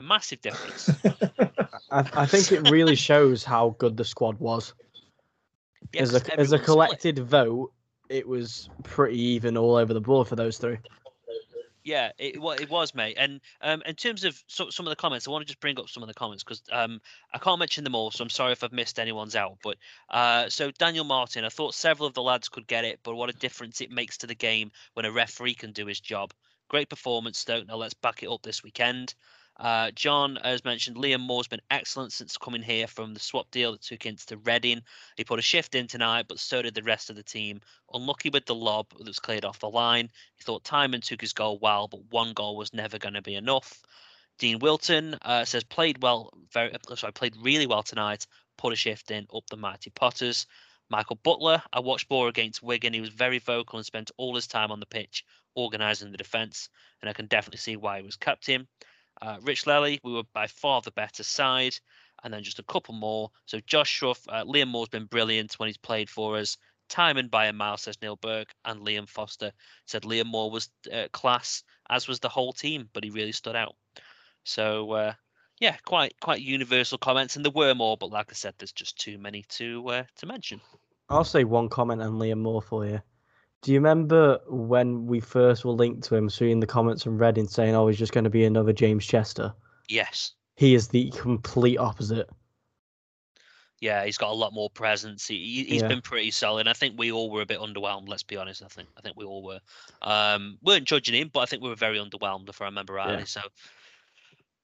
Massive 0.00 0.40
difference. 0.40 0.90
I, 1.90 2.04
I 2.14 2.26
think 2.26 2.50
it 2.50 2.68
really 2.70 2.96
shows 2.96 3.44
how 3.44 3.76
good 3.78 3.96
the 3.96 4.04
squad 4.04 4.38
was. 4.40 4.74
Yeah, 5.92 6.02
as 6.02 6.10
'cause 6.12 6.22
a 6.28 6.40
as 6.40 6.52
a 6.52 6.56
everyone 6.56 6.58
split. 6.58 6.64
collected 6.64 7.18
vote, 7.20 7.72
it 8.08 8.26
was 8.26 8.68
pretty 8.82 9.20
even 9.20 9.56
all 9.56 9.76
over 9.76 9.92
the 9.92 10.00
board 10.00 10.28
for 10.28 10.36
those 10.36 10.58
three. 10.58 10.78
Yeah, 11.84 12.10
it, 12.18 12.36
it 12.36 12.70
was, 12.70 12.94
mate. 12.94 13.16
And 13.18 13.40
um, 13.62 13.82
in 13.86 13.94
terms 13.94 14.24
of 14.24 14.42
so, 14.46 14.68
some 14.68 14.86
of 14.86 14.90
the 14.90 14.96
comments, 14.96 15.26
I 15.26 15.30
want 15.30 15.42
to 15.42 15.46
just 15.46 15.60
bring 15.60 15.78
up 15.78 15.88
some 15.88 16.02
of 16.02 16.06
the 16.06 16.14
comments 16.14 16.44
because 16.44 16.62
um, 16.70 17.00
I 17.32 17.38
can't 17.38 17.58
mention 17.58 17.82
them 17.82 17.94
all, 17.94 18.10
so 18.10 18.22
I'm 18.22 18.28
sorry 18.28 18.52
if 18.52 18.62
I've 18.62 18.72
missed 18.72 18.98
anyone's 18.98 19.34
out. 19.34 19.56
But 19.62 19.78
uh, 20.10 20.50
so 20.50 20.70
Daniel 20.70 21.04
Martin, 21.04 21.46
I 21.46 21.48
thought 21.48 21.74
several 21.74 22.06
of 22.06 22.12
the 22.12 22.22
lads 22.22 22.50
could 22.50 22.66
get 22.66 22.84
it, 22.84 23.00
but 23.02 23.14
what 23.14 23.30
a 23.30 23.38
difference 23.38 23.80
it 23.80 23.90
makes 23.90 24.18
to 24.18 24.26
the 24.26 24.34
game 24.34 24.70
when 24.92 25.06
a 25.06 25.10
referee 25.10 25.54
can 25.54 25.72
do 25.72 25.86
his 25.86 25.98
job. 25.98 26.34
Great 26.68 26.90
performance, 26.90 27.38
Stoke. 27.38 27.66
Now 27.66 27.76
let's 27.76 27.94
back 27.94 28.22
it 28.22 28.28
up 28.28 28.42
this 28.42 28.62
weekend. 28.62 29.14
Uh, 29.58 29.90
John, 29.90 30.38
as 30.38 30.64
mentioned, 30.64 30.96
Liam 30.96 31.20
Moore's 31.20 31.48
been 31.48 31.60
excellent 31.70 32.12
since 32.12 32.36
coming 32.36 32.62
here 32.62 32.86
from 32.86 33.12
the 33.12 33.20
swap 33.20 33.50
deal 33.50 33.72
that 33.72 33.82
took 33.82 34.04
him 34.04 34.16
to 34.26 34.36
Reading. 34.36 34.82
He 35.16 35.24
put 35.24 35.40
a 35.40 35.42
shift 35.42 35.74
in 35.74 35.88
tonight, 35.88 36.26
but 36.28 36.38
so 36.38 36.62
did 36.62 36.74
the 36.74 36.82
rest 36.82 37.10
of 37.10 37.16
the 37.16 37.24
team. 37.24 37.60
Unlucky 37.92 38.30
with 38.30 38.46
the 38.46 38.54
lob 38.54 38.86
that 38.96 39.06
was 39.06 39.18
cleared 39.18 39.44
off 39.44 39.58
the 39.58 39.68
line. 39.68 40.10
He 40.36 40.44
thought 40.44 40.62
Tymon 40.62 41.02
took 41.02 41.20
his 41.20 41.32
goal 41.32 41.58
well, 41.58 41.88
but 41.88 42.04
one 42.10 42.34
goal 42.34 42.56
was 42.56 42.72
never 42.72 42.98
going 42.98 43.14
to 43.14 43.22
be 43.22 43.34
enough. 43.34 43.82
Dean 44.38 44.60
Wilton 44.60 45.16
uh, 45.22 45.44
says 45.44 45.64
played 45.64 46.00
well, 46.00 46.32
very 46.52 46.72
sorry, 46.94 47.12
played 47.12 47.34
really 47.42 47.66
well 47.66 47.82
tonight. 47.82 48.26
Put 48.56 48.72
a 48.72 48.76
shift 48.76 49.10
in 49.10 49.26
up 49.34 49.44
the 49.50 49.56
mighty 49.56 49.90
Potters. 49.90 50.46
Michael 50.90 51.16
Butler, 51.16 51.62
I 51.72 51.80
watched 51.80 52.08
Borough 52.08 52.28
against 52.28 52.62
Wigan. 52.62 52.94
He 52.94 53.00
was 53.00 53.10
very 53.10 53.40
vocal 53.40 53.78
and 53.78 53.84
spent 53.84 54.12
all 54.16 54.34
his 54.36 54.46
time 54.46 54.70
on 54.70 54.80
the 54.80 54.86
pitch 54.86 55.24
organising 55.54 56.12
the 56.12 56.16
defence, 56.16 56.68
and 57.00 57.10
I 57.10 57.12
can 57.12 57.26
definitely 57.26 57.58
see 57.58 57.76
why 57.76 57.98
he 57.98 58.06
was 58.06 58.16
captain. 58.16 58.68
Uh, 59.20 59.38
Rich 59.42 59.66
Lely, 59.66 60.00
we 60.04 60.12
were 60.12 60.24
by 60.32 60.46
far 60.46 60.80
the 60.80 60.90
better 60.90 61.22
side. 61.22 61.74
And 62.24 62.34
then 62.34 62.42
just 62.42 62.58
a 62.58 62.64
couple 62.64 62.94
more. 62.94 63.30
So 63.46 63.60
Josh 63.60 63.90
Shruff, 63.90 64.20
uh, 64.28 64.44
Liam 64.44 64.68
Moore's 64.68 64.88
been 64.88 65.04
brilliant 65.04 65.54
when 65.54 65.68
he's 65.68 65.76
played 65.76 66.10
for 66.10 66.36
us. 66.36 66.56
Tymon 66.88 67.30
by 67.30 67.46
a 67.46 67.52
mile, 67.52 67.76
says 67.76 67.96
Neil 68.02 68.16
Burke. 68.16 68.52
And 68.64 68.80
Liam 68.80 69.08
Foster 69.08 69.52
said 69.86 70.02
Liam 70.02 70.26
Moore 70.26 70.50
was 70.50 70.68
uh, 70.92 71.06
class, 71.12 71.62
as 71.90 72.08
was 72.08 72.18
the 72.18 72.28
whole 72.28 72.52
team, 72.52 72.88
but 72.92 73.04
he 73.04 73.10
really 73.10 73.32
stood 73.32 73.54
out. 73.54 73.76
So, 74.44 74.90
uh, 74.92 75.12
yeah, 75.60 75.76
quite 75.84 76.14
quite 76.20 76.40
universal 76.40 76.98
comments. 76.98 77.36
And 77.36 77.44
there 77.44 77.52
were 77.52 77.74
more, 77.74 77.96
but 77.96 78.10
like 78.10 78.30
I 78.30 78.34
said, 78.34 78.54
there's 78.58 78.72
just 78.72 78.98
too 78.98 79.18
many 79.18 79.44
to 79.50 79.86
uh, 79.88 80.04
to 80.16 80.26
mention. 80.26 80.60
I'll 81.08 81.24
say 81.24 81.44
one 81.44 81.68
comment 81.68 82.02
on 82.02 82.18
Liam 82.18 82.38
Moore 82.38 82.62
for 82.62 82.86
you. 82.86 83.00
Do 83.62 83.72
you 83.72 83.78
remember 83.78 84.38
when 84.46 85.06
we 85.06 85.20
first 85.20 85.64
were 85.64 85.72
linked 85.72 86.04
to 86.04 86.16
him, 86.16 86.30
seeing 86.30 86.60
the 86.60 86.66
comments 86.66 87.02
from 87.02 87.18
Reading 87.18 87.48
saying, 87.48 87.74
"Oh, 87.74 87.88
he's 87.88 87.98
just 87.98 88.12
going 88.12 88.24
to 88.24 88.30
be 88.30 88.44
another 88.44 88.72
James 88.72 89.04
Chester"? 89.04 89.52
Yes. 89.88 90.32
He 90.56 90.74
is 90.74 90.88
the 90.88 91.10
complete 91.10 91.78
opposite. 91.78 92.28
Yeah, 93.80 94.04
he's 94.04 94.18
got 94.18 94.30
a 94.30 94.34
lot 94.34 94.52
more 94.52 94.68
presence. 94.70 95.26
He, 95.26 95.64
he's 95.68 95.82
Yeah. 95.82 95.88
been 95.88 96.02
pretty 96.02 96.32
solid. 96.32 96.66
I 96.66 96.72
think 96.72 96.98
we 96.98 97.12
all 97.12 97.30
were 97.30 97.42
a 97.42 97.46
bit 97.46 97.60
underwhelmed. 97.60 98.08
Let's 98.08 98.24
be 98.24 98.36
honest. 98.36 98.62
I 98.62 98.68
think 98.68 98.88
I 98.96 99.00
think 99.00 99.16
we 99.16 99.24
all 99.24 99.42
were. 99.42 99.60
Um, 100.02 100.58
weren't 100.62 100.84
judging 100.86 101.14
him, 101.14 101.30
but 101.32 101.40
I 101.40 101.46
think 101.46 101.62
we 101.62 101.68
were 101.68 101.76
very 101.76 101.98
underwhelmed, 101.98 102.48
if 102.48 102.60
I 102.60 102.64
remember 102.64 102.94
rightly. 102.94 103.24
So, 103.24 103.40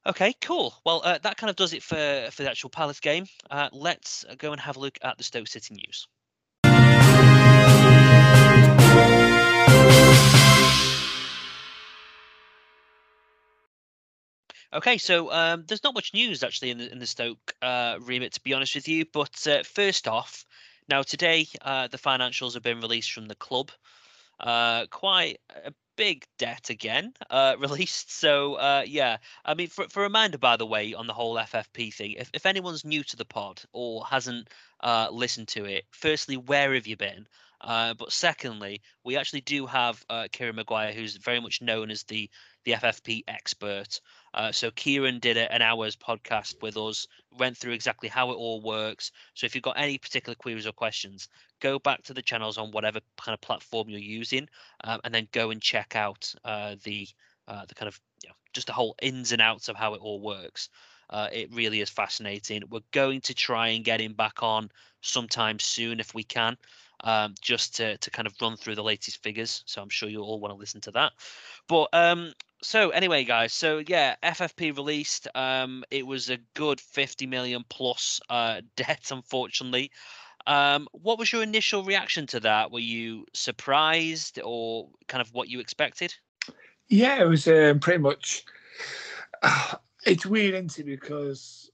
okay, 0.07 0.35
cool. 0.41 0.75
Well, 0.85 1.01
uh, 1.05 1.19
that 1.19 1.37
kind 1.37 1.49
of 1.51 1.57
does 1.57 1.73
it 1.73 1.83
for 1.83 2.29
for 2.33 2.43
the 2.43 2.51
actual 2.51 2.71
Palace 2.71 2.99
game. 3.01 3.27
Uh, 3.51 3.69
let's 3.73 4.25
go 4.39 4.51
and 4.53 4.61
have 4.61 4.77
a 4.77 4.81
look 4.81 4.99
at 5.03 5.17
the 5.17 5.25
Stoke 5.25 5.49
City 5.49 5.75
news. 5.75 6.09
Okay, 14.75 14.99
so 14.99 15.33
um, 15.33 15.65
there's 15.69 15.85
not 15.85 15.95
much 15.95 16.13
news 16.13 16.43
actually 16.43 16.71
in 16.71 16.79
the 16.79 16.91
in 16.91 16.99
the 16.99 17.07
Stoke 17.07 17.55
uh, 17.63 17.97
remit, 18.01 18.33
to 18.33 18.41
be 18.41 18.53
honest 18.53 18.75
with 18.75 18.89
you. 18.89 19.05
But 19.13 19.47
uh, 19.47 19.63
first 19.63 20.09
off, 20.09 20.45
now 20.89 21.03
today 21.03 21.47
uh, 21.63 21.87
the 21.87 21.97
financials 21.97 22.55
have 22.55 22.65
been 22.65 22.81
released 22.81 23.13
from 23.13 23.29
the 23.29 23.37
club. 23.37 23.71
Uh, 24.41 24.87
quite 24.91 25.39
a 25.65 25.73
big 25.97 26.27
debt 26.39 26.71
again 26.71 27.15
uh, 27.31 27.55
released. 27.61 28.11
So 28.19 28.55
uh, 28.55 28.83
yeah, 28.85 29.19
I 29.45 29.55
mean, 29.55 29.69
for 29.69 29.89
for 29.89 30.01
a 30.01 30.03
reminder, 30.05 30.39
by 30.39 30.57
the 30.57 30.67
way, 30.67 30.93
on 30.93 31.07
the 31.07 31.13
whole 31.13 31.37
FFP 31.37 31.95
thing, 31.95 32.13
if 32.19 32.31
if 32.35 32.45
anyone's 32.45 32.85
new 32.85 33.05
to 33.05 33.17
the 33.17 33.25
pod 33.25 33.63
or 33.73 34.05
hasn't 34.05 34.49
listened 35.13 35.47
to 35.49 35.67
it, 35.67 35.85
firstly, 35.93 36.37
where 36.37 36.75
have 36.75 36.89
you 36.89 36.97
been? 36.97 37.29
Uh, 37.61 37.95
but 37.95 38.13
secondly, 38.13 38.83
we 39.05 39.17
actually 39.17 39.41
do 39.41 39.67
have 39.67 40.05
uh, 40.11 40.29
Kieran 40.33 40.57
Maguire, 40.57 40.93
who's 40.93 41.17
very 41.17 41.41
much 41.41 41.63
known 41.63 41.91
as 41.91 42.03
the 42.05 42.31
the 42.65 42.73
FFP 42.73 43.25
expert. 43.29 44.01
Uh, 44.33 44.51
so 44.51 44.71
Kieran 44.71 45.19
did 45.19 45.37
an 45.37 45.63
hour's 45.63 45.97
podcast 45.97 46.61
with 46.63 46.77
us, 46.77 47.07
went 47.39 47.57
through 47.57 47.73
exactly 47.73 48.09
how 48.09 48.31
it 48.31 48.37
all 48.37 48.63
works. 48.63 49.13
So 49.35 49.45
if 49.45 49.55
you've 49.55 49.63
got 49.63 49.79
any 49.79 49.99
particular 49.99 50.35
queries 50.35 50.67
or 50.67 50.73
questions, 50.73 51.29
go 51.61 51.79
back 51.79 52.03
to 52.05 52.15
the 52.15 52.23
channels 52.23 52.57
on 52.57 52.71
whatever 52.71 53.01
kind 53.21 53.35
of 53.35 53.41
platform 53.43 53.91
you're 53.91 54.01
using, 54.01 54.49
um, 54.83 55.01
and 55.05 55.15
then 55.15 55.29
go 55.33 55.51
and 55.51 55.61
check 55.61 55.95
out 55.95 56.35
uh, 56.45 56.77
the 56.85 57.07
uh, 57.47 57.67
the 57.67 57.75
kind 57.75 57.89
of 57.89 58.01
you 58.23 58.31
know, 58.31 58.35
just 58.55 58.67
the 58.67 58.73
whole 58.73 58.97
ins 59.03 59.33
and 59.33 59.43
outs 59.43 59.69
of 59.69 59.77
how 59.77 59.95
it 59.95 60.01
all 60.01 60.21
works. 60.21 60.71
Uh, 61.11 61.29
it 61.33 61.53
really 61.53 61.81
is 61.81 61.91
fascinating. 61.91 62.63
We're 62.71 62.81
going 62.91 63.21
to 63.23 63.35
try 63.35 63.69
and 63.69 63.85
get 63.85 64.01
him 64.01 64.15
back 64.15 64.43
on 64.43 64.71
sometime 65.03 65.59
soon 65.59 66.01
if 66.01 66.15
we 66.15 66.25
can, 66.25 66.57
um, 67.05 67.35
just 67.41 67.77
to 67.77 67.97
to 67.99 68.11
kind 68.11 68.27
of 68.27 68.35
run 68.43 68.57
through 68.57 68.75
the 68.75 68.83
latest 68.83 69.23
figures. 69.23 69.63
So 69.67 69.81
I'm 69.81 69.89
sure 69.89 70.09
you 70.09 70.21
all 70.21 70.41
want 70.41 70.53
to 70.53 70.59
listen 70.59 70.81
to 70.83 70.91
that. 70.93 71.13
But 71.69 71.89
um, 71.93 72.33
so 72.63 72.91
anyway, 72.91 73.25
guys. 73.25 73.53
So 73.53 73.83
yeah, 73.87 74.17
FFP 74.25 74.77
released. 74.77 75.29
Um, 75.35 75.85
it 75.91 76.07
was 76.07 76.31
a 76.31 76.39
good 76.55 76.81
50 76.81 77.27
million 77.27 77.65
plus 77.69 78.21
uh, 78.29 78.63
debt, 78.77 79.11
unfortunately. 79.13 79.93
Um, 80.47 80.89
what 80.93 81.19
was 81.19 81.33
your 81.33 81.43
initial 81.43 81.85
reaction 81.85 82.27
to 82.29 82.41
that? 82.41 82.71
Were 82.71 82.81
you 82.81 83.25
surprised 83.33 84.41
or 84.43 84.89
kind 85.09 85.23
of 85.23 85.33
what 85.33 85.49
you 85.49 85.61
expected? 85.61 86.15
Yeah, 86.89 87.23
it 87.23 87.29
was 87.29 87.47
um, 87.47 87.79
pretty 87.79 88.01
much. 88.01 88.45
It's 90.07 90.27
weird, 90.27 90.53
isn't 90.53 90.79
it? 90.79 90.85
Because 90.85 91.71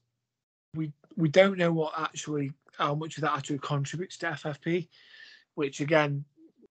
we 0.73 0.93
we 1.17 1.27
don't 1.27 1.57
know 1.57 1.73
what 1.73 1.91
actually 1.97 2.53
how 2.77 2.95
much 2.95 3.17
of 3.17 3.23
that 3.23 3.37
actually 3.37 3.59
contributes 3.59 4.17
to 4.19 4.27
FFP, 4.27 4.87
which 5.55 5.79
again, 5.79 6.23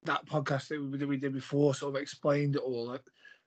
that 0.04 0.24
podcast 0.26 0.68
that 0.68 0.82
we, 0.82 0.98
that 0.98 1.08
we 1.08 1.16
did 1.16 1.34
before 1.34 1.74
sort 1.74 1.94
of 1.94 2.00
explained 2.00 2.56
it 2.56 2.62
all. 2.62 2.88
That 2.88 3.02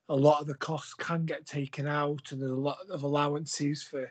a 0.08 0.14
lot 0.14 0.40
of 0.40 0.46
the 0.46 0.54
costs 0.54 0.94
can 0.94 1.24
get 1.24 1.46
taken 1.46 1.86
out, 1.86 2.30
and 2.30 2.40
there's 2.40 2.50
a 2.50 2.54
lot 2.54 2.78
of 2.90 3.02
allowances 3.02 3.82
for 3.82 4.10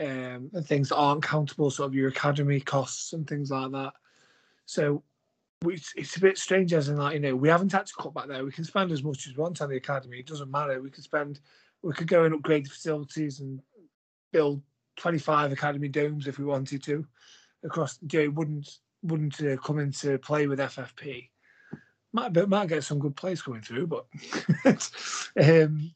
um, 0.00 0.50
and 0.52 0.66
things 0.66 0.88
that 0.88 0.96
aren't 0.96 1.22
countable, 1.22 1.70
sort 1.70 1.88
of 1.88 1.94
your 1.94 2.08
academy 2.08 2.60
costs 2.60 3.12
and 3.12 3.26
things 3.26 3.50
like 3.50 3.70
that. 3.72 3.92
So 4.66 5.02
it's, 5.64 5.92
it's 5.96 6.16
a 6.16 6.20
bit 6.20 6.38
strange 6.38 6.72
as 6.72 6.88
in 6.88 6.96
like, 6.96 7.14
you 7.14 7.20
know, 7.20 7.36
we 7.36 7.48
haven't 7.48 7.72
had 7.72 7.86
to 7.86 7.92
cut 7.98 8.14
back 8.14 8.26
there. 8.26 8.44
We 8.44 8.52
can 8.52 8.64
spend 8.64 8.90
as 8.90 9.04
much 9.04 9.26
as 9.26 9.36
we 9.36 9.42
want 9.42 9.60
on 9.60 9.70
the 9.70 9.76
academy. 9.76 10.18
It 10.18 10.26
doesn't 10.26 10.50
matter. 10.50 10.80
We 10.82 10.90
could 10.90 11.04
spend, 11.04 11.40
we 11.82 11.92
could 11.92 12.08
go 12.08 12.24
and 12.24 12.34
upgrade 12.34 12.66
the 12.66 12.70
facilities 12.70 13.40
and 13.40 13.60
build 14.32 14.62
25 14.96 15.52
academy 15.52 15.88
domes 15.88 16.26
if 16.26 16.38
we 16.38 16.44
wanted 16.44 16.82
to 16.84 17.06
across, 17.62 17.98
you 18.10 18.24
know, 18.24 18.30
wouldn't, 18.30 18.78
wouldn't 19.04 19.40
uh, 19.42 19.56
come 19.58 19.78
into 19.78 20.18
play 20.18 20.46
with 20.46 20.58
FFP. 20.58 21.28
Might, 22.12 22.48
might 22.48 22.68
get 22.68 22.84
some 22.84 22.98
good 22.98 23.16
plays 23.16 23.42
coming 23.42 23.60
through, 23.60 23.88
but, 23.88 24.06
um, 25.42 25.92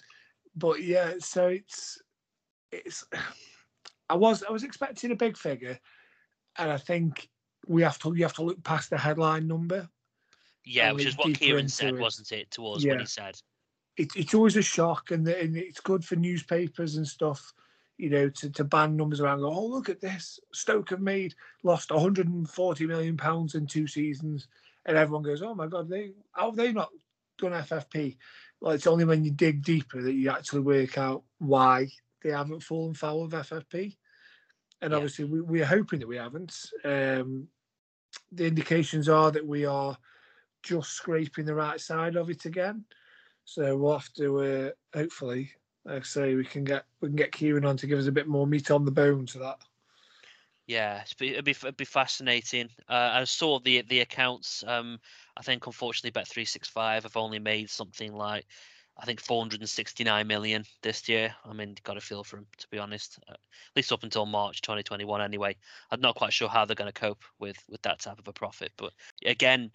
but 0.57 0.83
yeah, 0.83 1.14
so 1.18 1.49
it's, 1.49 2.03
it's, 2.73 3.05
I 4.11 4.16
was 4.16 4.42
I 4.42 4.51
was 4.51 4.64
expecting 4.64 5.12
a 5.12 5.16
big 5.16 5.37
figure, 5.37 5.79
and 6.57 6.71
I 6.71 6.77
think 6.77 7.29
we 7.66 7.83
have 7.83 7.99
to 8.01 8.14
you 8.14 8.23
have 8.23 8.35
to 8.35 8.42
look 8.42 8.62
past 8.64 8.90
the 8.90 8.99
headline 8.99 9.47
number. 9.47 9.88
Yeah, 10.64 10.92
which 10.92 11.07
is 11.07 11.16
what 11.16 11.38
Kieran 11.38 11.68
said, 11.68 11.94
it. 11.94 12.01
wasn't 12.01 12.33
it, 12.33 12.51
to 12.53 12.66
us 12.68 12.85
yeah. 12.85 12.92
when 12.92 13.01
he 13.01 13.07
said. 13.07 13.38
It, 13.97 14.11
it's 14.14 14.35
always 14.35 14.57
a 14.57 14.62
shock, 14.62 15.11
and, 15.11 15.27
the, 15.27 15.40
and 15.40 15.57
it's 15.57 15.81
good 15.81 16.05
for 16.05 16.16
newspapers 16.16 16.97
and 16.97 17.07
stuff, 17.07 17.53
you 17.99 18.09
know, 18.09 18.29
to, 18.31 18.51
to 18.51 18.65
ban 18.65 18.97
numbers 18.97 19.21
around. 19.21 19.41
Go, 19.41 19.53
oh 19.53 19.67
look 19.67 19.89
at 19.89 20.01
this! 20.01 20.41
Stoke 20.53 20.91
have 20.91 21.01
made 21.01 21.35
lost 21.63 21.91
140 21.91 22.87
million 22.87 23.17
pounds 23.17 23.55
in 23.55 23.67
two 23.67 23.87
seasons, 23.87 24.49
and 24.87 24.97
everyone 24.97 25.23
goes, 25.23 25.43
oh 25.43 25.55
my 25.55 25.67
god, 25.67 25.89
they 25.89 26.13
how 26.33 26.47
have 26.47 26.57
they 26.57 26.73
not 26.73 26.91
done 27.39 27.53
FFP? 27.53 28.17
Well, 28.61 28.73
it's 28.73 28.87
only 28.87 29.05
when 29.05 29.25
you 29.25 29.31
dig 29.31 29.63
deeper 29.63 30.03
that 30.03 30.15
you 30.15 30.31
actually 30.31 30.61
work 30.61 30.99
out 30.99 31.23
why 31.39 31.89
they 32.23 32.31
haven't 32.31 32.63
fallen 32.63 32.95
foul 32.95 33.25
of 33.25 33.33
FFP. 33.33 33.97
And 34.81 34.91
yeah. 34.91 34.97
obviously, 34.97 35.25
we, 35.27 35.41
we're 35.41 35.67
hoping 35.67 36.01
that 36.01 36.09
we 36.09 36.17
haven't. 36.17 36.71
Um, 36.85 37.49
the 38.33 38.47
indications 38.47 39.09
are 39.09 39.31
that 39.31 39.47
we 39.47 39.65
are 39.65 39.97
just 40.63 40.91
scraping 40.93 41.47
the 41.47 41.55
right 41.55 41.81
side 41.81 42.17
of 42.17 42.31
it 42.31 42.45
again. 42.45 42.85
So 43.45 43.77
we'll 43.77 43.99
have 43.99 44.13
to 44.15 44.41
uh, 44.41 44.71
hopefully, 44.95 45.51
like 45.88 46.03
I 46.03 46.05
say, 46.05 46.35
we 46.35 46.44
can 46.44 46.64
get 46.64 46.85
we 47.01 47.09
can 47.09 47.16
get 47.16 47.33
Kieran 47.33 47.64
on 47.64 47.77
to 47.79 47.87
give 47.87 47.98
us 47.98 48.07
a 48.07 48.12
bit 48.12 48.27
more 48.27 48.46
meat 48.46 48.70
on 48.70 48.85
the 48.85 48.90
bone 48.90 49.27
to 49.27 49.38
that. 49.38 49.59
Yeah, 50.66 51.03
it'd 51.03 51.44
be 51.44 51.51
it'd 51.51 51.77
be 51.77 51.85
fascinating. 51.85 52.68
Uh, 52.88 53.11
I 53.12 53.24
saw 53.24 53.59
the 53.59 53.83
the 53.88 54.01
accounts. 54.01 54.62
Um, 54.66 55.01
I 55.37 55.42
think 55.42 55.66
unfortunately, 55.66 56.11
Bet 56.11 56.29
three 56.29 56.44
six 56.44 56.68
five 56.68 57.05
have 57.05 57.16
only 57.16 57.38
made 57.38 57.70
something 57.70 58.12
like 58.14 58.44
I 58.98 59.05
think 59.05 59.20
469 59.20 60.27
million 60.27 60.64
this 60.83 61.09
year. 61.09 61.35
I 61.44 61.53
mean, 61.53 61.77
got 61.85 61.96
a 61.96 62.01
feel 62.01 62.24
for 62.24 62.38
him 62.38 62.46
to 62.59 62.68
be 62.68 62.79
honest. 62.79 63.18
Uh, 63.29 63.33
at 63.33 63.77
least 63.77 63.92
up 63.92 64.03
until 64.03 64.27
March 64.27 64.61
2021, 64.61 65.22
anyway. 65.22 65.57
I'm 65.90 66.01
not 66.01 66.16
quite 66.16 66.33
sure 66.33 66.48
how 66.48 66.64
they're 66.64 66.74
going 66.74 66.92
to 66.92 67.01
cope 67.01 67.22
with 67.38 67.57
with 67.68 67.81
that 67.83 68.01
type 68.01 68.18
of 68.18 68.29
a 68.29 68.33
profit. 68.33 68.72
But 68.77 68.92
again, 69.24 69.70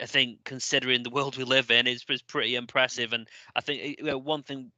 I 0.00 0.06
think 0.06 0.40
considering 0.44 1.02
the 1.02 1.10
world 1.10 1.36
we 1.36 1.44
live 1.44 1.70
in, 1.70 1.86
it's, 1.86 2.04
it's 2.08 2.20
pretty 2.20 2.56
impressive. 2.56 3.12
And 3.12 3.28
I 3.54 3.60
think 3.60 3.98
you 3.98 4.04
know, 4.04 4.18
one 4.18 4.42
thing 4.42 4.72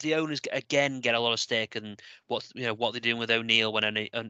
the 0.00 0.14
owners 0.14 0.40
again 0.52 1.00
get 1.00 1.14
a 1.14 1.20
lot 1.20 1.32
of 1.32 1.40
stake 1.40 1.76
in 1.76 1.96
what 2.26 2.46
you 2.54 2.64
know 2.64 2.74
what 2.74 2.92
they're 2.92 3.00
doing 3.00 3.18
with 3.18 3.30
O'Neill 3.30 3.72
when 3.72 3.84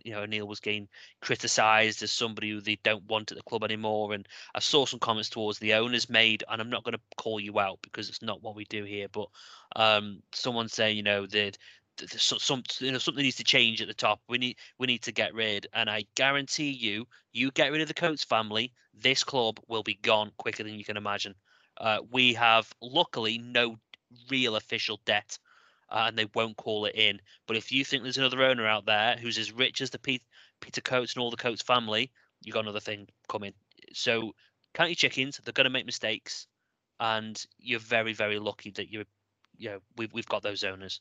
you 0.05 0.13
know 0.13 0.21
O'Neill 0.21 0.47
was 0.47 0.61
getting 0.61 0.89
criticised 1.21 2.03
as 2.03 2.13
somebody 2.13 2.51
who 2.51 2.61
they 2.61 2.79
don't 2.83 3.05
want 3.05 3.31
at 3.31 3.37
the 3.37 3.45
club 3.45 3.65
anymore. 3.65 4.13
And 4.13 4.27
I 4.55 4.61
saw 4.61 4.87
some 4.87 5.01
comments 5.01 5.31
towards 5.31 5.59
the 5.59 5.75
owners 5.75 6.09
made, 6.09 6.45
and 6.49 6.61
I'm 6.61 6.71
not 6.71 6.85
going 6.85 6.95
to 6.95 7.17
call 7.17 7.41
you 7.41 7.59
out 7.59 7.79
because 7.83 8.09
it's 8.09 8.23
not 8.23 8.43
what 8.43 8.57
we 8.57 8.65
do 8.67 8.85
here. 8.85 9.09
But 9.09 9.29
um, 9.77 10.23
someone 10.33 10.69
saying 10.69 10.97
you 10.97 11.03
know 11.03 11.27
that 11.27 11.59
some 12.07 12.63
you 12.79 12.93
know 12.93 12.99
something 12.99 13.23
needs 13.23 13.37
to 13.37 13.45
change 13.45 13.83
at 13.83 13.89
the 13.89 13.95
top. 13.95 14.21
We 14.29 14.39
need 14.39 14.57
we 14.79 14.87
need 14.87 15.03
to 15.03 15.13
get 15.13 15.35
rid, 15.35 15.67
and 15.73 15.91
I 15.91 16.05
guarantee 16.15 16.71
you, 16.71 17.07
you 17.33 17.51
get 17.51 17.73
rid 17.73 17.81
of 17.81 17.89
the 17.89 17.95
Coates 17.95 18.25
family, 18.25 18.73
this 18.95 19.25
club 19.25 19.61
will 19.69 19.83
be 19.83 19.99
gone 20.03 20.33
quicker 20.39 20.63
than 20.63 20.75
you 20.75 20.85
can 20.85 20.97
imagine. 20.97 21.35
Uh, 21.79 21.99
we 22.11 22.35
have 22.35 22.73
luckily 22.81 23.39
no 23.39 23.77
real 24.31 24.57
official 24.57 25.01
debt 25.05 25.39
uh, 25.91 26.05
and 26.09 26.19
they 26.19 26.27
won't 26.35 26.57
call 26.57 26.85
it 26.85 26.95
in. 26.95 27.21
But 27.47 27.57
if 27.57 27.73
you 27.73 27.85
think 27.85 28.03
there's 28.03 28.19
another 28.19 28.43
owner 28.43 28.67
out 28.67 28.87
there 28.87 29.17
who's 29.17 29.39
as 29.39 29.53
rich 29.53 29.81
as 29.81 29.91
the 29.91 29.99
Pete, 29.99 30.23
Peter 30.61 30.81
Coates 30.81 31.15
and 31.15 31.23
all 31.23 31.31
the 31.31 31.37
Coates 31.37 31.63
family, 31.63 32.11
you 32.43 32.53
got 32.53 32.65
another 32.65 32.81
thing 32.81 33.09
coming. 33.29 33.55
So 33.93 34.35
count 34.75 34.91
your 34.91 34.97
chickens. 34.97 35.41
They're 35.43 35.53
going 35.53 35.65
to 35.65 35.71
make 35.71 35.87
mistakes, 35.87 36.47
and 37.01 37.43
you're 37.59 37.81
very, 37.81 38.13
very 38.13 38.39
lucky 38.39 38.71
that 38.73 38.91
you're, 38.91 39.05
you 39.57 39.71
know, 39.71 39.79
we've 39.97 40.13
we've 40.13 40.27
got 40.27 40.43
those 40.43 40.65
owners. 40.65 41.01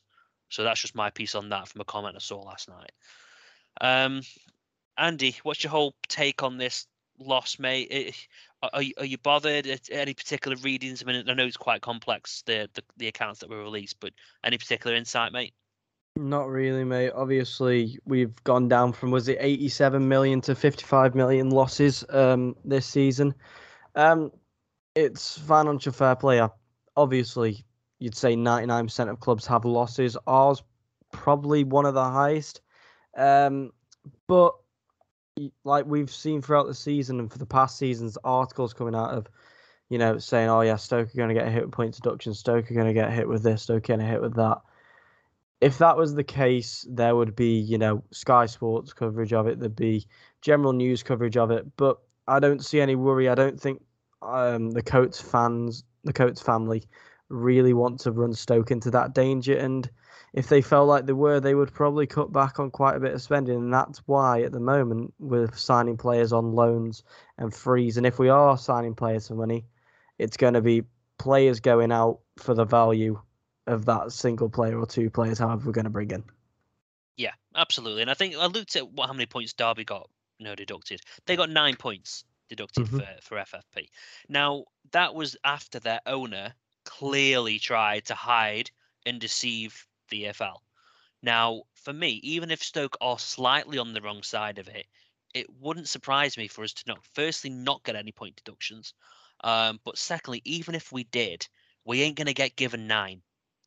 So 0.50 0.62
that's 0.64 0.80
just 0.80 0.94
my 0.94 1.10
piece 1.10 1.34
on 1.34 1.50
that 1.50 1.68
from 1.68 1.82
a 1.82 1.84
comment 1.84 2.16
I 2.16 2.20
saw 2.20 2.40
last 2.40 2.68
night. 2.68 2.92
Um, 3.80 4.22
Andy, 4.96 5.36
what's 5.42 5.62
your 5.62 5.70
whole 5.70 5.94
take 6.08 6.42
on 6.42 6.56
this 6.56 6.86
loss, 7.18 7.58
mate? 7.58 8.14
Are 8.62 8.82
you, 8.82 8.92
are 8.98 9.04
you 9.04 9.18
bothered 9.18 9.66
at 9.66 9.88
any 9.90 10.14
particular 10.14 10.56
readings? 10.58 11.02
I 11.02 11.06
mean, 11.06 11.28
I 11.28 11.34
know 11.34 11.46
it's 11.46 11.56
quite 11.56 11.80
complex 11.80 12.42
the, 12.46 12.68
the 12.74 12.82
the 12.96 13.08
accounts 13.08 13.40
that 13.40 13.48
were 13.48 13.62
released, 13.62 13.96
but 14.00 14.12
any 14.44 14.58
particular 14.58 14.96
insight, 14.96 15.32
mate? 15.32 15.54
Not 16.16 16.48
really, 16.48 16.82
mate. 16.82 17.12
Obviously, 17.14 17.98
we've 18.04 18.34
gone 18.42 18.68
down 18.68 18.92
from 18.92 19.12
was 19.12 19.28
it 19.28 19.38
87 19.40 20.08
million 20.08 20.40
to 20.42 20.54
55 20.54 21.14
million 21.14 21.50
losses 21.50 22.04
um, 22.08 22.56
this 22.64 22.86
season. 22.86 23.34
Um, 23.94 24.32
it's 24.96 25.38
financial 25.38 25.92
fair 25.92 26.16
play. 26.16 26.44
Obviously, 26.96 27.64
you'd 28.00 28.16
say 28.16 28.34
99% 28.34 29.08
of 29.08 29.20
clubs 29.20 29.46
have 29.46 29.64
losses. 29.64 30.16
Ours 30.26 30.62
probably 31.12 31.64
one 31.64 31.86
of 31.86 31.94
the 31.94 32.04
highest. 32.04 32.60
Um, 33.16 33.70
but 34.26 34.54
like 35.64 35.86
we've 35.86 36.10
seen 36.10 36.42
throughout 36.42 36.66
the 36.66 36.74
season 36.74 37.18
and 37.20 37.30
for 37.30 37.38
the 37.38 37.46
past 37.46 37.78
seasons, 37.78 38.18
articles 38.24 38.74
coming 38.74 38.94
out 38.94 39.10
of, 39.10 39.26
you 39.88 39.98
know, 39.98 40.18
saying, 40.18 40.48
oh, 40.48 40.60
yeah, 40.60 40.76
Stoke 40.76 41.08
are 41.08 41.16
going 41.16 41.28
to 41.28 41.34
get 41.34 41.50
hit 41.50 41.62
with 41.62 41.72
point 41.72 41.94
deduction, 41.94 42.34
Stoke 42.34 42.70
are 42.70 42.74
going 42.74 42.86
to 42.86 42.94
get 42.94 43.12
hit 43.12 43.28
with 43.28 43.42
this, 43.42 43.62
Stoke 43.62 43.84
are 43.84 43.96
going 43.96 44.00
to 44.00 44.06
hit 44.06 44.20
with 44.20 44.34
that. 44.36 44.58
If 45.60 45.78
that 45.78 45.96
was 45.96 46.14
the 46.14 46.24
case, 46.24 46.86
there 46.88 47.16
would 47.16 47.34
be, 47.34 47.58
you 47.58 47.78
know, 47.78 48.04
Sky 48.12 48.46
Sports 48.46 48.92
coverage 48.92 49.32
of 49.32 49.46
it, 49.46 49.58
there'd 49.58 49.74
be 49.74 50.06
general 50.40 50.72
news 50.72 51.02
coverage 51.02 51.36
of 51.36 51.50
it, 51.50 51.66
but 51.76 51.98
I 52.28 52.38
don't 52.38 52.64
see 52.64 52.80
any 52.80 52.94
worry. 52.94 53.28
I 53.28 53.34
don't 53.34 53.60
think 53.60 53.82
um, 54.22 54.70
the 54.70 54.82
Coates 54.82 55.20
fans, 55.20 55.84
the 56.04 56.12
Coates 56.12 56.40
family, 56.40 56.84
really 57.28 57.72
want 57.72 58.00
to 58.00 58.12
run 58.12 58.32
Stoke 58.32 58.70
into 58.70 58.90
that 58.90 59.14
danger. 59.14 59.56
And 59.56 59.88
if 60.32 60.48
they 60.48 60.62
felt 60.62 60.88
like 60.88 61.06
they 61.06 61.12
were, 61.12 61.40
they 61.40 61.54
would 61.54 61.72
probably 61.72 62.06
cut 62.06 62.32
back 62.32 62.58
on 62.58 62.70
quite 62.70 62.96
a 62.96 63.00
bit 63.00 63.14
of 63.14 63.22
spending. 63.22 63.56
And 63.56 63.72
that's 63.72 63.98
why, 64.06 64.42
at 64.42 64.52
the 64.52 64.60
moment, 64.60 65.12
we're 65.18 65.52
signing 65.54 65.96
players 65.96 66.32
on 66.32 66.52
loans 66.52 67.02
and 67.38 67.52
frees. 67.52 67.96
And 67.96 68.06
if 68.06 68.18
we 68.18 68.28
are 68.28 68.58
signing 68.58 68.94
players 68.94 69.28
for 69.28 69.34
money, 69.34 69.64
it's 70.18 70.36
going 70.36 70.54
to 70.54 70.62
be 70.62 70.84
players 71.18 71.60
going 71.60 71.92
out 71.92 72.20
for 72.36 72.54
the 72.54 72.64
value 72.64 73.20
of 73.66 73.84
that 73.84 74.12
single 74.12 74.48
player 74.48 74.78
or 74.78 74.86
two 74.86 75.10
players, 75.10 75.38
however, 75.38 75.66
we're 75.66 75.72
going 75.72 75.84
to 75.84 75.90
bring 75.90 76.10
in. 76.10 76.24
Yeah, 77.16 77.32
absolutely. 77.54 78.02
And 78.02 78.10
I 78.10 78.14
think 78.14 78.36
I 78.36 78.46
looked 78.46 78.76
at 78.76 78.90
what, 78.92 79.06
how 79.06 79.12
many 79.12 79.26
points 79.26 79.52
Derby 79.52 79.84
got, 79.84 80.08
you 80.38 80.44
know, 80.44 80.54
deducted. 80.54 81.00
They 81.26 81.36
got 81.36 81.50
nine 81.50 81.76
points 81.76 82.24
deducted 82.48 82.86
mm-hmm. 82.86 82.98
for, 82.98 83.06
for 83.22 83.36
FFP. 83.36 83.88
Now, 84.28 84.64
that 84.92 85.14
was 85.14 85.36
after 85.44 85.78
their 85.78 86.00
owner 86.06 86.54
clearly 86.88 87.58
tried 87.58 88.06
to 88.06 88.14
hide 88.14 88.70
and 89.04 89.20
deceive 89.20 89.86
the 90.08 90.24
EFL. 90.24 90.56
Now, 91.22 91.64
for 91.74 91.92
me, 91.92 92.20
even 92.22 92.50
if 92.50 92.62
Stoke 92.62 92.96
are 93.00 93.18
slightly 93.18 93.76
on 93.76 93.92
the 93.92 94.00
wrong 94.00 94.22
side 94.22 94.58
of 94.58 94.68
it, 94.68 94.86
it 95.34 95.46
wouldn't 95.60 95.88
surprise 95.88 96.38
me 96.38 96.48
for 96.48 96.64
us 96.64 96.72
to 96.72 96.84
not, 96.86 97.04
firstly, 97.12 97.50
not 97.50 97.84
get 97.84 97.94
any 97.94 98.12
point 98.12 98.36
deductions. 98.36 98.94
Um, 99.44 99.80
but 99.84 99.98
secondly, 99.98 100.40
even 100.44 100.74
if 100.74 100.90
we 100.90 101.04
did, 101.04 101.46
we 101.84 102.00
ain't 102.02 102.16
going 102.16 102.26
to 102.26 102.34
get 102.34 102.56
given 102.56 102.86
nine. 102.86 103.20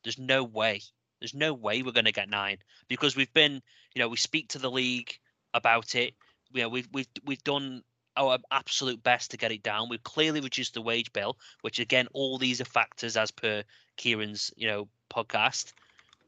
There's 0.04 0.18
no 0.18 0.44
way. 0.44 0.82
There's 1.20 1.36
no 1.36 1.54
way 1.54 1.84
we're 1.84 1.92
going 1.92 2.06
to 2.06 2.12
get 2.12 2.30
nine 2.30 2.58
because 2.88 3.16
we've 3.16 3.34
been, 3.34 3.62
you 3.94 4.00
know, 4.00 4.10
we 4.10 4.18
speak 4.18 4.50
to 4.50 4.60
the 4.60 4.72
league 4.72 5.14
about 5.54 5.94
it. 5.94 6.16
You 6.52 6.64
know, 6.64 6.70
we've 6.70 6.90
we've 6.92 7.08
we've 7.24 7.44
done 7.44 7.84
our 8.18 8.38
absolute 8.52 9.02
best 9.04 9.32
to 9.32 9.38
get 9.38 9.52
it 9.52 9.64
down. 9.64 9.90
We've 9.90 10.04
clearly 10.04 10.42
reduced 10.42 10.74
the 10.74 10.82
wage 10.82 11.12
bill, 11.14 11.38
which 11.62 11.80
again, 11.80 12.08
all 12.14 12.38
these 12.38 12.62
are 12.62 12.66
factors 12.66 13.16
as 13.18 13.32
per 13.32 13.64
Kieran's, 13.98 14.52
you 14.56 14.68
know, 14.68 14.88
podcast. 15.14 15.74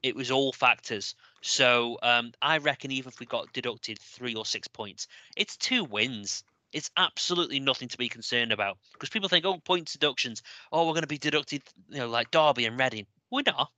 It 0.02 0.16
was 0.16 0.32
all 0.32 0.52
factors. 0.54 1.16
So 1.42 1.98
um, 2.04 2.34
I 2.42 2.58
reckon 2.58 2.92
even 2.92 3.10
if 3.10 3.20
we 3.20 3.26
got 3.26 3.52
deducted 3.54 4.00
three 4.00 4.36
or 4.36 4.46
six 4.46 4.68
points, 4.68 5.08
it's 5.36 5.58
two 5.58 5.84
wins. 5.84 6.44
It's 6.74 6.90
absolutely 6.98 7.60
nothing 7.60 7.88
to 7.90 7.98
be 7.98 8.10
concerned 8.10 8.52
about 8.52 8.78
because 8.94 9.10
people 9.10 9.30
think, 9.30 9.46
oh, 9.46 9.60
point 9.60 9.92
deductions. 9.92 10.42
Oh, 10.72 10.86
we're 10.88 10.94
going 10.94 11.02
to 11.02 11.08
be 11.08 11.18
deducted, 11.18 11.62
you 11.90 12.00
know, 12.00 12.08
like 12.10 12.32
Derby 12.32 12.66
and 12.66 12.80
Reading. 12.80 13.06
We're 13.30 13.44
not. 13.46 13.70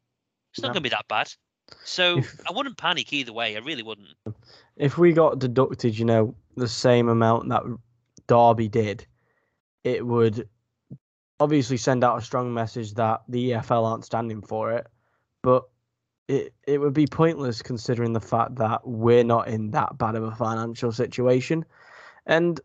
It's 0.51 0.61
not 0.61 0.69
No. 0.69 0.73
going 0.73 0.83
to 0.83 0.89
be 0.89 0.95
that 0.95 1.07
bad. 1.07 1.33
So 1.83 2.19
If- 2.19 2.39
I 2.47 2.53
wouldn't 2.53 2.77
panic 2.77 3.11
either 3.11 3.33
way. 3.33 3.55
I 3.55 3.59
really 3.59 3.83
wouldn't. 3.83 4.07
If 4.77 4.97
we 4.97 5.11
got 5.13 5.39
deducted, 5.39 5.97
you 5.97 6.05
know, 6.05 6.35
the 6.55 6.67
same 6.67 7.09
amount 7.09 7.49
that 7.49 7.63
Derby 8.27 8.67
did, 8.67 9.05
it 9.83 10.05
would 10.05 10.47
obviously 11.39 11.77
send 11.77 12.03
out 12.03 12.17
a 12.17 12.21
strong 12.21 12.53
message 12.53 12.93
that 12.93 13.21
the 13.27 13.51
EFL 13.51 13.85
aren't 13.85 14.05
standing 14.05 14.41
for 14.41 14.71
it. 14.71 14.87
But 15.43 15.65
it 16.27 16.53
it 16.65 16.79
would 16.79 16.93
be 16.93 17.05
pointless 17.07 17.61
considering 17.61 18.13
the 18.13 18.19
fact 18.19 18.55
that 18.55 18.87
we're 18.87 19.23
not 19.23 19.47
in 19.47 19.71
that 19.71 19.97
bad 19.97 20.15
of 20.15 20.23
a 20.23 20.35
financial 20.35 20.91
situation. 20.91 21.65
And 22.25 22.59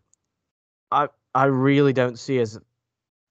I 0.91 1.09
I 1.35 1.45
really 1.45 1.93
don't 1.93 2.19
see 2.19 2.39
as 2.39 2.59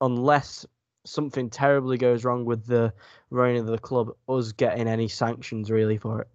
unless 0.02 0.66
something 1.06 1.50
terribly 1.50 1.98
goes 1.98 2.24
wrong 2.24 2.46
with 2.46 2.66
the 2.66 2.94
running 3.30 3.58
of 3.58 3.68
the 3.68 3.78
club, 3.78 4.12
us 4.28 4.52
getting 4.52 4.88
any 4.88 5.08
sanctions 5.08 5.72
really 5.72 5.98
for 5.98 6.22
it. 6.22 6.28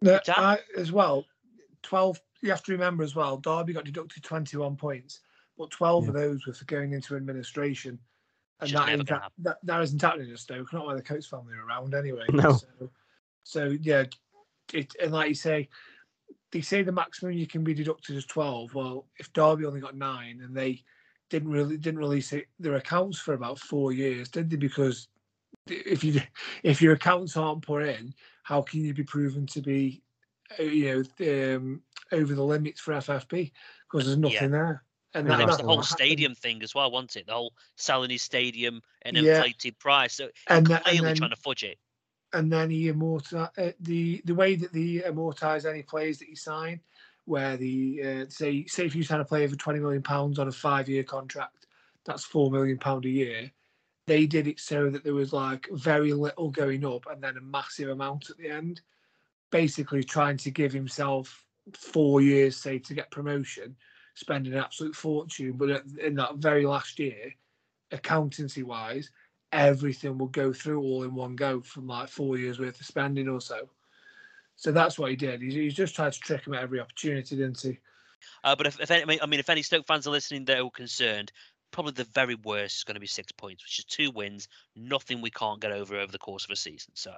No, 0.00 0.18
I, 0.28 0.58
as 0.76 0.90
well, 0.90 1.26
12, 1.82 2.20
you 2.40 2.50
have 2.50 2.62
to 2.64 2.72
remember 2.72 3.04
as 3.04 3.14
well, 3.14 3.36
Derby 3.36 3.72
got 3.72 3.84
deducted 3.84 4.22
21 4.24 4.76
points, 4.76 5.20
but 5.58 5.70
12 5.70 6.08
of 6.08 6.14
those 6.14 6.46
were 6.46 6.52
for 6.52 6.64
going 6.64 6.92
into 6.92 7.16
administration. 7.16 7.98
And 8.60 8.68
Which 8.68 8.70
is 8.70 8.74
that, 8.74 8.86
never 8.86 8.98
ain't 8.98 9.08
gonna 9.08 9.20
hap- 9.22 9.32
that, 9.38 9.58
that 9.64 9.82
isn't 9.82 10.00
happening 10.00 10.30
in 10.30 10.36
Stoke, 10.36 10.72
not 10.72 10.86
when 10.86 10.96
the 10.96 11.02
Coates 11.02 11.26
family 11.26 11.54
are 11.54 11.66
around 11.66 11.94
anyway. 11.94 12.26
No. 12.32 12.52
So, 12.52 12.90
so 13.44 13.76
yeah, 13.82 14.04
it, 14.72 14.94
and 15.02 15.12
like 15.12 15.28
you 15.28 15.34
say, 15.34 15.68
they 16.52 16.60
say 16.60 16.82
the 16.82 16.92
maximum 16.92 17.32
you 17.32 17.46
can 17.46 17.64
be 17.64 17.74
deducted 17.74 18.16
is 18.16 18.26
12. 18.26 18.74
Well, 18.74 19.06
if 19.18 19.32
Derby 19.32 19.64
only 19.64 19.80
got 19.80 19.96
nine 19.96 20.42
and 20.44 20.54
they 20.54 20.82
didn't 21.30 21.50
really 21.50 21.76
didn't 21.78 22.00
release 22.00 22.32
it, 22.32 22.46
their 22.60 22.76
accounts 22.76 23.18
for 23.18 23.34
about 23.34 23.58
four 23.58 23.92
years, 23.92 24.28
did 24.28 24.50
they? 24.50 24.56
Because 24.56 25.08
if 25.66 26.04
you 26.04 26.20
if 26.62 26.82
your 26.82 26.92
accounts 26.94 27.36
aren't 27.36 27.62
put 27.62 27.82
in, 27.82 28.14
how 28.42 28.62
can 28.62 28.84
you 28.84 28.94
be 28.94 29.02
proven 29.02 29.46
to 29.46 29.60
be, 29.60 30.02
uh, 30.58 30.62
you 30.64 31.04
know, 31.18 31.56
um, 31.56 31.82
over 32.12 32.34
the 32.34 32.44
limits 32.44 32.80
for 32.80 32.92
FFP? 32.94 33.52
Because 33.90 34.06
there's 34.06 34.18
nothing 34.18 34.34
Yeah. 34.34 34.48
there. 34.48 34.84
And 35.14 35.28
And 35.30 35.42
it 35.42 35.46
was 35.46 35.58
the 35.58 35.64
whole 35.64 35.82
stadium 35.82 36.34
thing 36.34 36.62
as 36.62 36.74
well, 36.74 36.90
wasn't 36.90 37.16
it? 37.16 37.26
The 37.26 37.34
whole 37.34 37.52
selling 37.76 38.10
his 38.10 38.22
stadium 38.22 38.80
an 39.02 39.14
Yeah. 39.14 39.34
inflated 39.36 39.78
price. 39.78 40.14
So 40.14 40.30
And, 40.48 40.66
clearly 40.66 40.82
then- 40.98 41.06
and 41.06 41.16
trying 41.16 41.30
to 41.30 41.36
fudge 41.36 41.64
it. 41.64 41.78
and 42.34 42.50
then 42.50 42.70
he 42.70 42.88
immortal 42.88 43.50
uh, 43.58 43.72
the 43.80 44.22
the 44.24 44.34
way 44.34 44.54
that 44.56 44.72
they 44.72 45.02
amortize 45.06 45.68
any 45.68 45.82
players 45.82 46.18
that 46.18 46.28
you 46.30 46.36
sign, 46.36 46.80
where 47.26 47.58
the 47.58 48.02
uh, 48.02 48.24
say 48.30 48.64
say 48.66 48.86
if 48.86 48.94
you 48.94 49.02
sign 49.02 49.20
a 49.20 49.24
player 49.24 49.46
for 49.48 49.56
twenty 49.56 49.80
million 49.80 50.02
pounds 50.02 50.38
on 50.38 50.48
a 50.48 50.52
five 50.52 50.88
year 50.88 51.04
contract, 51.04 51.66
that's 52.06 52.24
four 52.24 52.50
million 52.50 52.78
pound 52.78 53.04
a 53.04 53.10
year. 53.10 53.52
They 54.06 54.26
did 54.26 54.46
it 54.48 54.58
so 54.60 54.88
that 54.88 55.04
there 55.04 55.12
was 55.14 55.34
like 55.34 55.68
very 55.72 56.14
little 56.14 56.50
going 56.50 56.86
up 56.86 57.04
and 57.10 57.22
then 57.22 57.36
a 57.36 57.40
massive 57.42 57.90
amount 57.90 58.30
at 58.30 58.38
the 58.38 58.48
end, 58.48 58.80
basically 59.50 60.02
trying 60.02 60.38
to 60.38 60.50
give 60.50 60.72
himself 60.72 61.44
four 61.74 62.20
years, 62.22 62.56
say, 62.56 62.78
to 62.78 62.94
get 62.94 63.10
promotion, 63.10 63.76
spending 64.14 64.52
an 64.52 64.58
absolute 64.58 64.94
fortune. 64.94 65.52
But 65.52 65.84
in 66.02 66.14
that 66.16 66.36
very 66.36 66.66
last 66.66 66.98
year, 66.98 67.34
accountancy 67.90 68.62
wise, 68.62 69.10
everything 69.52 70.18
will 70.18 70.28
go 70.28 70.52
through 70.52 70.80
all 70.80 71.02
in 71.02 71.14
one 71.14 71.36
go 71.36 71.60
from 71.60 71.86
like 71.86 72.08
four 72.08 72.38
years 72.38 72.58
worth 72.58 72.80
of 72.80 72.86
spending 72.86 73.28
or 73.28 73.40
so. 73.40 73.68
So 74.56 74.72
that's 74.72 74.98
what 74.98 75.10
he 75.10 75.16
did. 75.16 75.42
He's, 75.42 75.54
he's 75.54 75.74
just 75.74 75.94
tried 75.94 76.12
to 76.12 76.20
trick 76.20 76.46
him 76.46 76.54
at 76.54 76.62
every 76.62 76.80
opportunity, 76.80 77.36
didn't 77.36 77.60
he? 77.60 77.78
Uh, 78.44 78.54
but 78.54 78.66
if, 78.66 78.80
if 78.80 78.90
any, 78.90 79.20
I 79.20 79.26
mean- 79.26 79.40
if 79.40 79.50
any 79.50 79.62
Stoke 79.62 79.86
fans 79.86 80.06
are 80.06 80.10
listening 80.10 80.44
that 80.46 80.58
are 80.58 80.62
all 80.62 80.70
concerned, 80.70 81.32
probably 81.70 81.92
the 81.92 82.04
very 82.04 82.34
worst 82.36 82.78
is 82.78 82.84
going 82.84 82.94
to 82.94 83.00
be 83.00 83.06
six 83.06 83.32
points, 83.32 83.64
which 83.64 83.78
is 83.78 83.84
two 83.84 84.10
wins, 84.10 84.48
nothing 84.76 85.20
we 85.20 85.30
can't 85.30 85.60
get 85.60 85.72
over 85.72 85.96
over 85.96 86.12
the 86.12 86.18
course 86.18 86.44
of 86.44 86.50
a 86.50 86.56
season. 86.56 86.92
So 86.94 87.12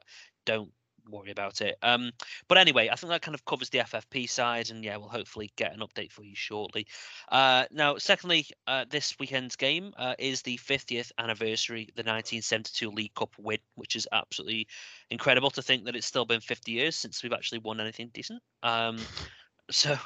don't 0.46 0.72
worry 1.10 1.30
about 1.30 1.60
it. 1.60 1.76
Um, 1.82 2.10
but 2.48 2.58
anyway, 2.58 2.88
I 2.90 2.96
think 2.96 3.10
that 3.10 3.22
kind 3.22 3.34
of 3.34 3.44
covers 3.44 3.70
the 3.70 3.78
FFP 3.78 4.28
side, 4.28 4.70
and 4.70 4.84
yeah, 4.84 4.96
we'll 4.96 5.08
hopefully 5.08 5.50
get 5.56 5.72
an 5.74 5.80
update 5.80 6.12
for 6.12 6.22
you 6.22 6.34
shortly. 6.34 6.86
Uh, 7.30 7.64
now, 7.70 7.96
secondly, 7.98 8.46
uh, 8.66 8.84
this 8.88 9.18
weekend's 9.18 9.56
game 9.56 9.92
uh, 9.96 10.14
is 10.18 10.42
the 10.42 10.58
50th 10.58 11.12
anniversary, 11.18 11.84
the 11.94 12.00
1972 12.02 12.90
League 12.90 13.14
Cup 13.14 13.30
win, 13.38 13.58
which 13.74 13.96
is 13.96 14.08
absolutely 14.12 14.66
incredible 15.10 15.50
to 15.50 15.62
think 15.62 15.84
that 15.84 15.96
it's 15.96 16.06
still 16.06 16.24
been 16.24 16.40
50 16.40 16.72
years 16.72 16.96
since 16.96 17.22
we've 17.22 17.32
actually 17.32 17.58
won 17.58 17.80
anything 17.80 18.10
decent. 18.12 18.42
Um, 18.62 18.98
so, 19.70 19.96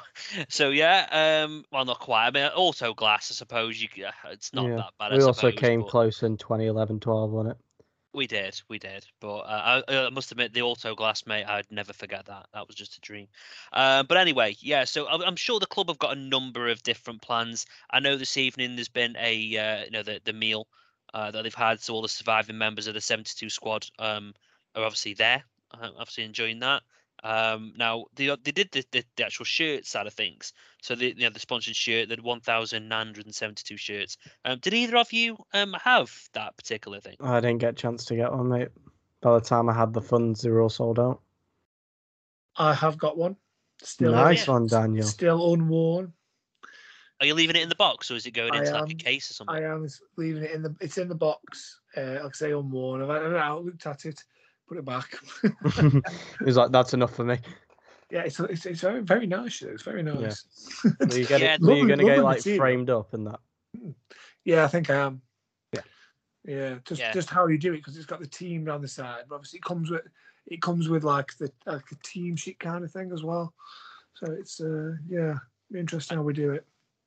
so 0.47 0.69
yeah, 0.69 1.43
um, 1.45 1.65
well, 1.71 1.85
not 1.85 1.99
quite. 1.99 2.27
I 2.27 2.31
mean, 2.31 2.49
Autoglass, 2.57 3.31
I 3.31 3.33
suppose. 3.33 3.81
You, 3.81 3.89
it's 4.31 4.53
not 4.53 4.67
Yeah. 4.67 4.75
that 4.77 4.93
bad. 4.97 5.11
I 5.13 5.17
we 5.17 5.23
also 5.23 5.49
suppose, 5.49 5.59
came 5.59 5.81
but- 5.81 5.89
close 5.89 6.23
in 6.23 6.37
2011 6.37 6.99
12 6.99 7.35
on 7.35 7.47
it. 7.47 7.57
We 8.13 8.25
did, 8.25 8.59
we 8.69 8.79
did. 8.79 9.05
But 9.19 9.39
uh, 9.39 9.83
I, 9.87 10.05
I 10.05 10.09
must 10.09 10.31
admit, 10.31 10.53
the 10.53 10.61
Autoglass, 10.61 11.27
mate, 11.27 11.45
I'd 11.45 11.71
never 11.71 11.93
forget 11.93 12.25
that. 12.25 12.47
That 12.53 12.67
was 12.67 12.75
just 12.75 12.97
a 12.97 13.01
dream. 13.01 13.27
Um, 13.71 14.07
but 14.07 14.17
anyway, 14.17 14.55
yeah. 14.61 14.85
So 14.85 15.07
I'm, 15.07 15.21
I'm 15.21 15.35
sure 15.35 15.59
the 15.59 15.67
club 15.67 15.89
have 15.89 15.99
got 15.99 16.17
a 16.17 16.19
number 16.19 16.67
of 16.69 16.81
different 16.81 17.21
plans. 17.21 17.67
I 17.91 17.99
know 17.99 18.17
this 18.17 18.35
evening 18.35 18.75
there's 18.75 18.89
been 18.89 19.15
a, 19.19 19.57
uh, 19.57 19.85
you 19.85 19.91
know, 19.91 20.03
the 20.03 20.19
the 20.25 20.33
meal 20.33 20.67
uh, 21.13 21.29
that 21.31 21.43
they've 21.43 21.53
had. 21.53 21.81
So 21.81 21.93
all 21.93 22.01
the 22.01 22.09
surviving 22.09 22.57
members 22.57 22.87
of 22.87 22.95
the 22.95 23.01
72 23.01 23.49
squad 23.49 23.85
um, 23.99 24.33
are 24.75 24.83
obviously 24.83 25.13
there, 25.13 25.43
uh, 25.71 25.89
obviously 25.97 26.23
enjoying 26.23 26.59
that. 26.59 26.81
Um, 27.23 27.73
now 27.77 28.05
they 28.15 28.27
they 28.43 28.51
did 28.51 28.71
the, 28.71 28.85
the, 28.91 29.03
the 29.15 29.25
actual 29.25 29.45
shirt 29.45 29.85
side 29.85 30.07
of 30.07 30.13
things. 30.13 30.53
So 30.81 30.95
the 30.95 31.07
you 31.07 31.23
know 31.23 31.29
the 31.29 31.39
sponsored 31.39 31.75
shirt, 31.75 32.09
the 32.09 32.17
1,972 32.21 33.77
shirts. 33.77 34.17
Um, 34.45 34.59
did 34.59 34.73
either 34.73 34.97
of 34.97 35.11
you 35.11 35.37
um 35.53 35.75
have 35.83 36.11
that 36.33 36.55
particular 36.57 36.99
thing? 36.99 37.15
I 37.19 37.39
didn't 37.39 37.59
get 37.59 37.71
a 37.71 37.73
chance 37.73 38.05
to 38.05 38.15
get 38.15 38.31
one, 38.31 38.49
mate. 38.49 38.69
By 39.21 39.33
the 39.33 39.41
time 39.41 39.69
I 39.69 39.73
had 39.73 39.93
the 39.93 40.01
funds, 40.01 40.41
they 40.41 40.49
were 40.49 40.61
all 40.61 40.69
sold 40.69 40.99
out. 40.99 41.21
I 42.55 42.73
have 42.73 42.97
got 42.97 43.17
one. 43.17 43.35
Still 43.83 44.11
nice 44.11 44.47
yeah. 44.47 44.53
one, 44.53 44.67
Daniel. 44.67 45.05
Still 45.05 45.53
unworn. 45.53 46.13
Are 47.21 47.25
you 47.25 47.33
leaving 47.33 47.57
it 47.57 47.63
in 47.63 47.69
the 47.69 47.75
box 47.75 48.09
or 48.11 48.15
is 48.15 48.25
it 48.25 48.31
going 48.31 48.53
I 48.53 48.59
into 48.59 48.71
like 48.71 48.91
a 48.91 48.95
case 48.95 49.29
or 49.29 49.33
something? 49.33 49.55
I 49.55 49.63
am 49.63 49.87
leaving 50.17 50.43
it 50.43 50.51
in 50.51 50.61
the. 50.61 50.75
It's 50.79 50.97
in 50.97 51.09
the 51.09 51.15
box. 51.15 51.79
Uh, 51.95 52.19
like 52.23 52.25
I 52.25 52.29
say, 52.31 52.51
unworn. 52.51 53.01
I've 53.01 53.09
had 53.09 53.31
it 53.31 53.35
out, 53.35 53.65
looked 53.65 53.85
at 53.85 54.05
it, 54.05 54.23
put 54.69 54.77
it 54.77 54.85
back. 54.85 55.17
he 56.39 56.45
was 56.45 56.55
like, 56.55 56.71
"That's 56.71 56.93
enough 56.93 57.15
for 57.15 57.25
me." 57.25 57.39
yeah, 58.11 58.21
it's 58.21 58.39
it's, 58.39 58.65
it's 58.65 58.81
very, 58.81 59.01
very 59.01 59.27
nice. 59.27 59.61
It's 59.61 59.83
very 59.83 60.03
nice. 60.03 60.45
Were 60.83 61.17
you, 61.17 61.25
getting, 61.25 61.45
Yeah, 61.47 61.57
were 61.59 61.73
you 61.75 61.87
lovely- 61.87 61.89
gonna 61.89 62.03
get 62.15 62.23
like 62.23 62.41
framed 62.41 62.89
up 62.89 63.13
and 63.13 63.27
that? 63.27 63.39
Yeah, 64.45 64.63
I 64.63 64.67
think 64.67 64.89
I 64.89 64.95
am. 64.95 65.21
Yeah. 65.73 65.81
Yeah, 66.45 66.75
just 66.85 67.01
Yeah. 67.01 67.11
just 67.11 67.29
how 67.29 67.47
you 67.47 67.57
do 67.57 67.73
it 67.73 67.77
because 67.77 67.97
it's 67.97 68.05
got 68.05 68.19
the 68.19 68.27
team 68.27 68.65
down 68.65 68.81
the 68.81 68.87
side. 68.87 69.25
But 69.27 69.35
obviously, 69.35 69.57
it 69.57 69.63
comes 69.63 69.89
with 69.91 70.01
it 70.47 70.61
comes 70.61 70.87
with 70.89 71.03
like 71.03 71.35
the 71.37 71.51
like 71.65 71.91
a 71.91 71.95
team 72.03 72.35
sheet 72.35 72.59
kind 72.59 72.83
of 72.83 72.91
thing 72.91 73.11
as 73.11 73.23
well. 73.23 73.53
So 74.15 74.31
it's 74.31 74.59
uh 74.61 74.93
yeah, 75.07 75.35
interesting 75.75 76.17
how 76.17 76.23
we 76.23 76.33
do 76.33 76.51
it. 76.51 76.65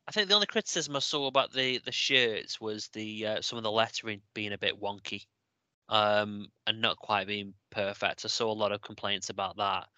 I 0.09 0.11
think 0.12 0.29
the 0.29 0.35
only 0.35 0.46
criticism 0.46 0.96
I 0.96 0.98
saw 1.01 1.27
about 1.27 1.53
the 1.53 1.79
the 1.79 1.92
shirts 1.92 2.61
was 2.61 2.88
the 2.88 3.27
uh, 3.27 3.40
some 3.40 3.57
of 3.57 3.62
the 3.62 3.70
lettering 3.70 4.20
being 4.35 4.53
a 4.53 4.59
bit 4.59 4.81
wonky, 4.81 5.27
um, 5.92 6.48
and 6.66 6.81
not 6.81 6.96
quite 6.96 7.26
being 7.26 7.52
perfect. 7.70 8.24
I 8.24 8.28
saw 8.28 8.50
a 8.50 8.55
lot 8.55 8.72
of 8.72 8.81
complaints 8.81 9.28
about 9.28 9.59
that, 9.59 9.88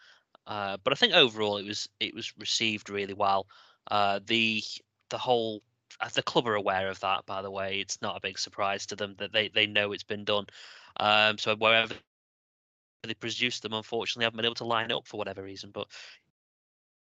uh, 0.46 0.76
but 0.83 0.92
I 0.92 0.96
think 0.96 1.14
overall 1.14 1.57
it 1.57 1.66
was 1.66 1.88
it 2.00 2.12
was 2.14 2.37
received 2.37 2.90
really 2.90 3.14
well. 3.14 3.46
Uh, 3.90 4.18
the 4.26 4.62
the 5.11 5.18
whole 5.18 5.62
uh, 6.00 6.09
the 6.12 6.22
club 6.24 6.48
are 6.48 6.57
aware 6.57 6.88
of 6.88 6.98
that, 7.00 7.24
by 7.26 7.42
the 7.42 7.50
way. 7.50 7.78
It's 7.80 8.02
not 8.02 8.16
a 8.16 8.20
big 8.20 8.40
surprise 8.40 8.87
to 8.87 8.96
them 8.96 9.14
that 9.18 9.33
they 9.33 9.48
they 9.48 9.66
know 9.68 9.92
it's 9.92 10.02
been 10.02 10.24
done. 10.24 10.46
Um, 10.98 11.38
so 11.38 11.54
wherever 11.54 11.94
they 13.04 13.14
produced 13.14 13.62
them, 13.62 13.72
unfortunately, 13.72 14.24
I 14.24 14.26
haven't 14.26 14.38
been 14.38 14.46
able 14.46 14.54
to 14.57 14.64
line 14.64 14.90
up 14.90 15.07
for 15.07 15.16
whatever 15.16 15.44
reason. 15.44 15.70
But 15.72 15.87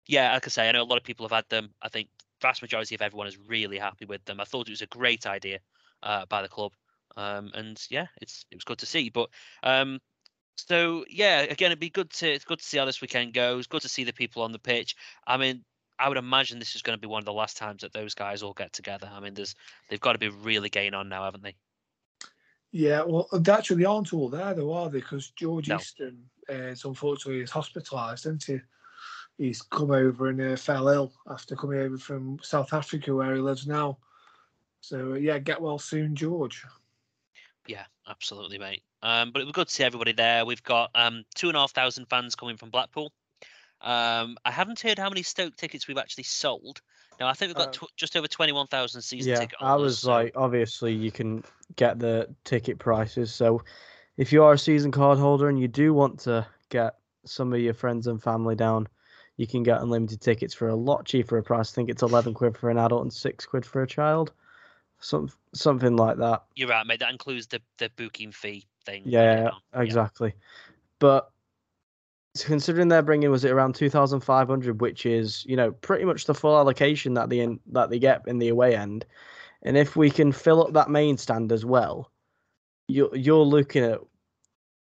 yeah, 0.08 0.34
like 0.34 0.46
I 0.46 0.50
say, 0.50 0.68
I 0.68 0.74
know 0.74 0.84
a 0.84 0.92
lot 0.92 0.98
of 0.98 1.06
people 1.06 1.26
have 1.26 1.32
had 1.32 1.48
them. 1.50 1.74
I 1.82 1.88
think 1.88 2.10
vast 2.42 2.62
majority 2.62 2.96
of 2.96 3.02
everyone 3.02 3.28
is 3.28 3.38
really 3.38 3.78
happy 3.78 4.04
with 4.06 4.26
them. 4.26 4.42
I 4.42 4.44
thought 4.44 4.68
it 4.68 4.72
was 4.72 4.82
a 4.82 4.88
great 4.88 5.26
idea 5.26 5.60
uh, 6.02 6.26
by 6.26 6.42
the 6.42 6.50
club, 6.50 6.74
um, 7.18 7.52
and 7.54 7.82
yeah, 7.90 8.08
it's 8.22 8.46
it 8.52 8.56
was 8.56 8.64
good 8.64 8.80
to 8.80 8.86
see. 8.86 9.10
But 9.10 9.30
um, 9.64 10.00
so 10.56 11.06
yeah, 11.10 11.42
again, 11.42 11.68
it'd 11.68 11.80
be 11.80 11.90
good 11.90 12.10
to 12.12 12.32
it's 12.32 12.46
good 12.46 12.60
to 12.60 12.66
see 12.66 12.78
how 12.78 12.86
this 12.86 13.02
weekend 13.02 13.34
goes. 13.34 13.68
Good 13.68 13.82
to 13.82 13.90
see 13.90 14.04
the 14.04 14.14
people 14.14 14.44
on 14.44 14.52
the 14.52 14.60
pitch. 14.60 14.96
I 15.28 15.38
mean, 15.38 15.64
I 16.00 16.08
would 16.08 16.18
imagine 16.18 16.60
this 16.60 16.76
is 16.76 16.82
going 16.82 16.98
to 16.98 17.02
be 17.02 17.08
one 17.08 17.20
of 17.20 17.26
the 17.26 17.34
last 17.34 17.58
times 17.58 17.82
that 17.82 17.94
those 17.94 18.14
guys 18.14 18.44
all 18.44 18.54
get 18.54 18.74
together. 18.74 19.10
I 19.12 19.20
mean, 19.20 19.34
there's 19.34 19.56
they've 19.90 20.00
got 20.00 20.14
to 20.14 20.20
be 20.20 20.30
really 20.30 20.70
getting 20.70 20.94
on 20.94 21.10
now, 21.10 21.24
haven't 21.24 21.44
they? 21.44 21.56
Yeah, 22.72 23.04
well, 23.04 23.30
actually, 23.50 23.78
they 23.78 23.86
aren't 23.86 24.14
all 24.14 24.30
there 24.30 24.54
though, 24.56 24.74
are 24.74 24.90
they? 24.90 25.00
Because 25.00 25.30
George 25.32 25.70
No. 25.70 25.78
Eastham 25.78 26.18
uh, 26.50 26.54
is 26.54 26.86
unfortunately 26.86 27.42
is 27.42 27.52
hospitalised, 27.52 28.26
isn't 28.26 28.44
he? 28.44 28.60
He's 29.38 29.62
come 29.62 29.92
over 29.92 30.30
and 30.30 30.42
uh, 30.42 30.56
fell 30.56 30.88
ill 30.90 31.14
after 31.30 31.56
coming 31.56 31.80
over 31.80 31.98
from 31.98 32.40
South 32.42 32.74
Africa, 32.74 33.14
where 33.14 33.36
he 33.36 33.42
lives 33.42 33.68
now. 33.68 33.98
So 34.82 35.14
uh, 35.14 35.16
yeah, 35.16 35.38
get 35.40 35.62
well 35.62 35.80
soon, 35.80 36.16
George. 36.16 36.66
Yeah, 37.68 37.86
absolutely, 38.08 38.58
mate. 38.58 38.84
Um, 39.02 39.32
but 39.32 39.42
it 39.42 39.46
was 39.46 39.54
good 39.54 39.68
to 39.68 39.74
see 39.74 39.84
everybody 39.84 40.12
there. 40.12 40.46
We've 40.46 40.64
got 40.64 40.92
um, 40.96 41.24
two 41.36 41.48
and 41.48 41.56
a 41.58 41.62
half 41.62 41.72
thousand 41.72 42.06
fans 42.10 42.36
coming 42.36 42.58
from 42.58 42.70
Blackpool. 42.70 43.12
Um, 43.82 44.38
I 44.46 44.52
haven't 44.52 44.80
heard 44.80 44.98
how 44.98 45.10
many 45.10 45.24
Stoke 45.24 45.56
tickets 45.58 45.88
we've 45.88 45.98
actually 45.98 46.24
sold. 46.24 46.82
Now 47.20 47.28
I 47.28 47.34
think 47.34 47.50
we've 47.50 47.58
got 47.58 47.70
Uh, 47.70 47.86
tw- 47.86 47.96
just 47.98 48.16
over 48.16 48.28
twenty-one 48.28 48.68
thousand 48.68 49.02
season 49.02 49.34
tickets. 49.34 49.40
yeah, 49.40 49.46
ticket 49.46 49.58
I 49.62 49.76
was 49.76 50.00
so- 50.00 50.12
like, 50.12 50.34
obviously, 50.36 50.94
you 50.94 51.12
can 51.12 51.44
get 51.76 52.00
the 52.00 52.34
ticket 52.44 52.80
prices. 52.80 53.34
So, 53.34 53.64
if 54.18 54.32
you 54.34 54.44
are 54.44 54.54
a 54.54 54.58
season 54.58 54.92
card 54.92 55.18
holder 55.20 55.50
and 55.50 55.60
you 55.60 55.68
do 55.68 55.94
want 55.94 56.20
to 56.22 56.46
get 56.70 56.96
some 57.26 57.54
of 57.54 57.60
your 57.60 57.74
friends 57.74 58.08
and 58.08 58.22
family 58.22 58.56
down, 58.56 58.88
you 59.38 59.48
can 59.48 59.64
get 59.64 59.82
unlimited 59.82 60.22
tickets 60.22 60.54
for 60.54 60.68
a 60.70 60.76
lot 60.76 61.06
cheaper 61.06 61.38
a 61.38 61.44
price. 61.44 61.72
I 61.72 61.76
think 61.76 61.90
it's 61.90 62.04
eleven 62.04 62.34
quid 62.34 62.58
for 62.58 62.70
an 62.70 62.78
adult 62.78 63.04
and 63.04 63.14
six 63.14 63.46
quid 63.46 63.66
for 63.66 63.82
a 63.84 63.88
child, 63.88 64.32
some 65.04 65.30
something 65.54 65.96
like 65.96 66.18
that. 66.18 66.44
You're 66.56 66.70
right, 66.70 66.86
mate. 66.86 67.00
That 67.00 67.12
includes 67.12 67.48
the 67.48 67.62
the 67.78 67.90
booking 67.96 68.32
fee 68.32 68.66
thing. 68.86 69.04
Yeah, 69.06 69.22
added 69.22 69.52
yeah, 69.74 69.82
exactly. 69.82 70.34
But 71.00 71.30
considering 72.40 72.88
they're 72.88 73.04
bringing 73.04 73.30
was 73.30 73.44
it 73.44 73.52
around 73.52 73.76
two 73.76 73.90
thousand 73.90 74.22
five 74.22 74.48
hundred, 74.48 74.82
which 74.82 75.06
is 75.06 75.46
you 75.46 75.56
know 75.56 75.72
pretty 75.72 76.06
much 76.06 76.26
the 76.26 76.34
full 76.34 76.58
allocation 76.58 77.14
that 77.16 77.30
the 77.30 77.42
in, 77.42 77.60
that 77.68 77.90
they 77.90 78.00
get 78.00 78.22
in 78.28 78.40
the 78.40 78.50
away 78.50 78.76
end, 78.76 79.06
and 79.64 79.78
if 79.78 79.96
we 79.96 80.10
can 80.10 80.32
fill 80.32 80.64
up 80.64 80.74
that 80.74 80.90
main 80.90 81.18
stand 81.18 81.52
as 81.52 81.66
well, 81.66 82.12
you're 82.88 83.16
you're 83.16 83.46
looking 83.46 83.84
at 83.84 84.00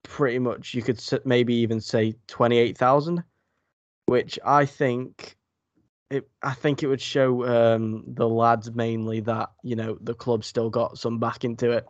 pretty 0.03 0.39
much 0.39 0.75
you 0.75 0.83
could 0.83 1.01
maybe 1.25 1.55
even 1.55 1.81
say 1.81 2.15
twenty 2.27 2.59
eight 2.59 2.77
thousand, 2.77 3.23
which 4.07 4.39
I 4.45 4.67
think. 4.67 5.37
It, 6.11 6.29
I 6.43 6.55
think 6.55 6.83
it 6.83 6.87
would 6.87 7.03
show 7.03 7.47
um, 7.47 8.03
the 8.07 8.29
lads 8.29 8.71
mainly 8.75 9.21
that 9.21 9.51
you 9.63 9.77
know 9.77 9.99
the 10.01 10.15
club 10.15 10.43
still 10.45 10.71
got 10.71 10.99
some 10.99 11.19
back 11.19 11.45
into 11.45 11.73
it. 11.73 11.87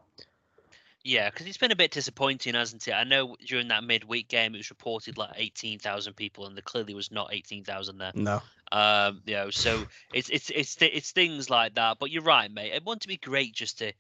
Yeah, 1.05 1.31
because 1.31 1.47
it's 1.47 1.57
been 1.57 1.71
a 1.71 1.77
bit 1.77 1.93
disappointing, 1.93 2.55
hasn't 2.55 2.87
it? 2.89 2.93
I 2.93 3.05
know 3.05 3.37
during 3.47 3.69
that 3.69 3.85
midweek 3.85 4.29
game 4.29 4.55
it 4.55 4.59
was 4.59 4.71
reported 4.71 5.17
like 5.17 5.31
eighteen 5.37 5.79
thousand 5.79 6.15
people, 6.15 6.47
and 6.47 6.57
there 6.57 6.63
clearly 6.63 6.95
was 6.95 7.13
not 7.13 7.33
eighteen 7.33 7.63
thousand 7.63 7.99
there. 7.99 8.11
No, 8.15 8.43
Um, 8.73 9.23
you 9.25 9.35
know, 9.35 9.51
so 9.51 9.87
it's 10.13 10.29
it's 10.29 10.51
it's 10.51 10.75
thi- 10.75 10.87
it's 10.87 11.13
things 11.13 11.49
like 11.49 11.77
that. 11.77 11.99
But 12.01 12.11
you're 12.11 12.23
right, 12.23 12.51
mate. 12.51 12.73
It 12.75 12.85
want 12.85 13.03
to 13.03 13.09
be 13.09 13.17
great 13.19 13.55
just 13.55 13.79
to 13.79 13.93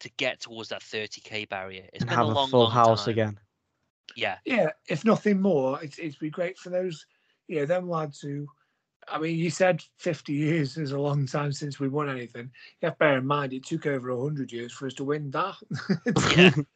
to 0.00 0.10
get 0.16 0.40
towards 0.40 0.68
that 0.68 0.82
thirty 0.82 1.20
k 1.20 1.44
barrier. 1.46 1.86
It's 1.92 2.02
and 2.02 2.08
been 2.10 2.18
have 2.18 2.28
a 2.28 2.30
a 2.30 2.34
long, 2.34 2.48
full 2.48 2.60
long 2.60 2.70
house 2.70 3.06
time. 3.06 3.12
again. 3.12 3.38
Yeah, 4.14 4.38
Yeah, 4.44 4.70
if 4.88 5.04
nothing 5.04 5.42
more, 5.42 5.82
it's 5.82 5.98
it'd 5.98 6.18
be 6.20 6.30
great 6.30 6.56
for 6.58 6.70
those, 6.70 7.04
you 7.48 7.56
know, 7.56 7.66
them 7.66 7.90
lads 7.90 8.20
who. 8.20 8.46
I 9.08 9.18
mean, 9.18 9.38
you 9.38 9.50
said 9.50 9.82
50 9.98 10.32
years 10.32 10.76
is 10.76 10.92
a 10.92 10.98
long 10.98 11.26
time 11.26 11.52
since 11.52 11.78
we 11.78 11.88
won 11.88 12.08
anything. 12.08 12.50
You 12.80 12.86
have 12.86 12.94
to 12.94 12.98
bear 12.98 13.18
in 13.18 13.26
mind 13.26 13.52
it 13.52 13.64
took 13.64 13.86
over 13.86 14.14
100 14.14 14.52
years 14.52 14.72
for 14.72 14.86
us 14.86 14.94
to 14.94 15.04
win 15.04 15.30
that. 15.30 16.66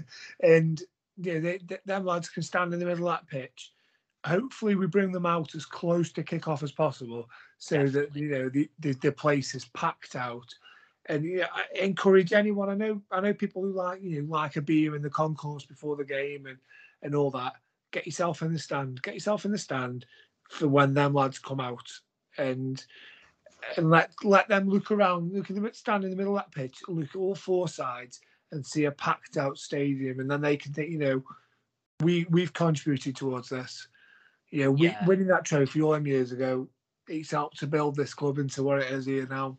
and 0.40 0.82
yeah, 1.16 1.38
they, 1.38 1.58
they, 1.58 1.78
them 1.84 2.04
lads 2.04 2.28
can 2.28 2.42
stand 2.42 2.72
in 2.72 2.80
the 2.80 2.86
middle 2.86 3.08
of 3.08 3.14
that 3.14 3.28
pitch. 3.28 3.72
Hopefully, 4.24 4.76
we 4.76 4.86
bring 4.86 5.10
them 5.10 5.26
out 5.26 5.54
as 5.54 5.66
close 5.66 6.12
to 6.12 6.22
kick 6.22 6.46
off 6.46 6.62
as 6.62 6.70
possible, 6.70 7.28
so 7.58 7.86
that 7.86 8.14
you 8.14 8.28
know 8.28 8.48
the, 8.48 8.70
the 8.78 8.92
the 8.92 9.10
place 9.10 9.54
is 9.54 9.64
packed 9.74 10.14
out. 10.14 10.46
And 11.06 11.24
yeah, 11.24 11.48
I 11.52 11.64
encourage 11.80 12.32
anyone. 12.32 12.68
I 12.68 12.74
know 12.74 13.02
I 13.10 13.20
know 13.20 13.34
people 13.34 13.62
who 13.62 13.72
like 13.72 14.00
you 14.00 14.22
know 14.22 14.32
like 14.32 14.54
a 14.54 14.62
beer 14.62 14.94
in 14.94 15.02
the 15.02 15.10
concourse 15.10 15.64
before 15.64 15.96
the 15.96 16.04
game 16.04 16.46
and 16.46 16.58
and 17.02 17.16
all 17.16 17.32
that. 17.32 17.54
Get 17.90 18.06
yourself 18.06 18.42
in 18.42 18.52
the 18.52 18.60
stand. 18.60 19.02
Get 19.02 19.14
yourself 19.14 19.44
in 19.44 19.50
the 19.50 19.58
stand 19.58 20.06
for 20.52 20.68
when 20.68 20.94
them 20.94 21.14
lads 21.14 21.38
come 21.38 21.60
out 21.60 21.88
and 22.38 22.84
and 23.76 23.90
let 23.90 24.10
let 24.22 24.48
them 24.48 24.68
look 24.68 24.90
around, 24.90 25.32
look 25.32 25.48
at 25.50 25.56
them 25.56 25.68
stand 25.72 26.04
in 26.04 26.10
the 26.10 26.16
middle 26.16 26.36
of 26.36 26.44
that 26.44 26.52
pitch, 26.52 26.78
look 26.88 27.08
at 27.08 27.16
all 27.16 27.34
four 27.34 27.68
sides 27.68 28.20
and 28.50 28.64
see 28.64 28.84
a 28.84 28.90
packed 28.92 29.36
out 29.38 29.56
stadium, 29.56 30.20
and 30.20 30.30
then 30.30 30.40
they 30.42 30.56
can 30.56 30.72
think, 30.72 30.90
you 30.90 30.98
know, 30.98 31.22
we 32.02 32.26
we've 32.30 32.52
contributed 32.52 33.16
towards 33.16 33.48
this. 33.48 33.88
You 34.50 34.64
know, 34.64 34.70
we, 34.72 34.88
Yeah. 34.88 35.06
winning 35.06 35.28
that 35.28 35.46
trophy 35.46 35.80
all 35.80 35.92
them 35.92 36.06
years 36.06 36.32
ago, 36.32 36.68
it's 37.08 37.30
helped 37.30 37.58
to 37.60 37.66
build 37.66 37.96
this 37.96 38.12
club 38.12 38.38
into 38.38 38.62
what 38.62 38.82
it 38.82 38.90
is 38.92 39.06
here 39.06 39.26
now. 39.26 39.58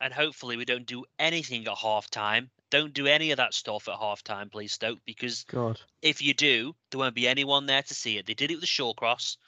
and 0.00 0.12
hopefully 0.12 0.58
we 0.58 0.66
don't 0.66 0.84
do 0.84 1.06
anything 1.18 1.66
at 1.66 1.78
half 1.78 2.10
time. 2.10 2.50
Don't 2.68 2.92
do 2.92 3.06
any 3.06 3.30
of 3.30 3.38
that 3.38 3.54
stuff 3.54 3.88
at 3.88 3.98
half 3.98 4.22
time, 4.22 4.50
please, 4.50 4.74
Stoke, 4.74 4.98
because 5.06 5.44
God. 5.44 5.80
if 6.02 6.20
you 6.20 6.34
do, 6.34 6.74
there 6.90 6.98
won't 6.98 7.14
be 7.14 7.26
anyone 7.26 7.64
there 7.64 7.82
to 7.82 7.94
see 7.94 8.18
it. 8.18 8.26
They 8.26 8.34
did 8.34 8.50
it 8.50 8.56
with 8.56 8.60
the 8.60 8.66
Shawcross, 8.66 9.38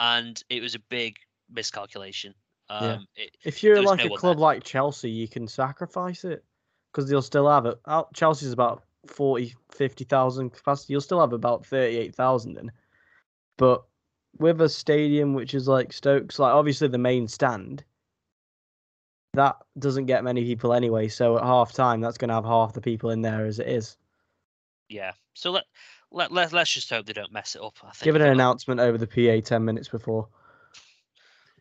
and 0.00 0.42
it 0.48 0.60
was 0.60 0.74
a 0.74 0.78
big 0.78 1.16
miscalculation. 1.50 2.34
Um, 2.70 3.06
it, 3.16 3.36
If 3.44 3.62
you're 3.62 3.82
like 3.82 3.98
no 3.98 4.14
a 4.14 4.18
club 4.18 4.36
there. 4.36 4.42
like 4.42 4.64
Chelsea, 4.64 5.10
you 5.10 5.28
can 5.28 5.46
sacrifice 5.46 6.24
it 6.24 6.44
because 6.92 7.08
they'll 7.08 7.22
still 7.22 7.48
have 7.48 7.66
it. 7.66 7.78
Chelsea's 8.14 8.52
about 8.52 8.84
40, 9.06 9.54
50,000 9.72 10.50
capacity. 10.50 10.92
You'll 10.92 11.00
still 11.00 11.20
have 11.20 11.32
about 11.32 11.66
38,000 11.66 12.56
in. 12.56 12.72
But 13.58 13.84
with 14.38 14.60
a 14.60 14.68
stadium 14.68 15.34
which 15.34 15.54
is 15.54 15.68
like 15.68 15.92
Stokes, 15.92 16.38
like 16.38 16.52
obviously 16.52 16.88
the 16.88 16.98
main 16.98 17.28
stand, 17.28 17.84
that 19.34 19.56
doesn't 19.78 20.06
get 20.06 20.24
many 20.24 20.44
people 20.44 20.72
anyway. 20.72 21.08
So 21.08 21.36
at 21.36 21.44
half 21.44 21.72
time, 21.72 22.00
that's 22.00 22.18
going 22.18 22.28
to 22.28 22.34
have 22.34 22.44
half 22.44 22.72
the 22.72 22.80
people 22.80 23.10
in 23.10 23.20
there 23.22 23.44
as 23.46 23.58
it 23.58 23.68
is. 23.68 23.96
yeah. 24.88 25.12
So 25.34 25.50
let 25.50 25.64
let 26.14 26.32
let 26.32 26.52
let's 26.52 26.72
just 26.72 26.90
hope 26.90 27.06
they 27.06 27.12
don't 27.12 27.32
mess 27.32 27.54
it 27.56 27.62
up. 27.62 27.74
I 27.82 27.90
think. 27.90 28.04
Give 28.04 28.16
it 28.16 28.22
an 28.22 28.28
announcement 28.28 28.80
over 28.80 28.96
the 28.96 29.06
PA 29.06 29.44
10 29.44 29.64
minutes 29.64 29.88
before. 29.88 30.28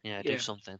Yeah, 0.04 0.22
do 0.22 0.34
Yeah. 0.34 0.38
something. 0.38 0.80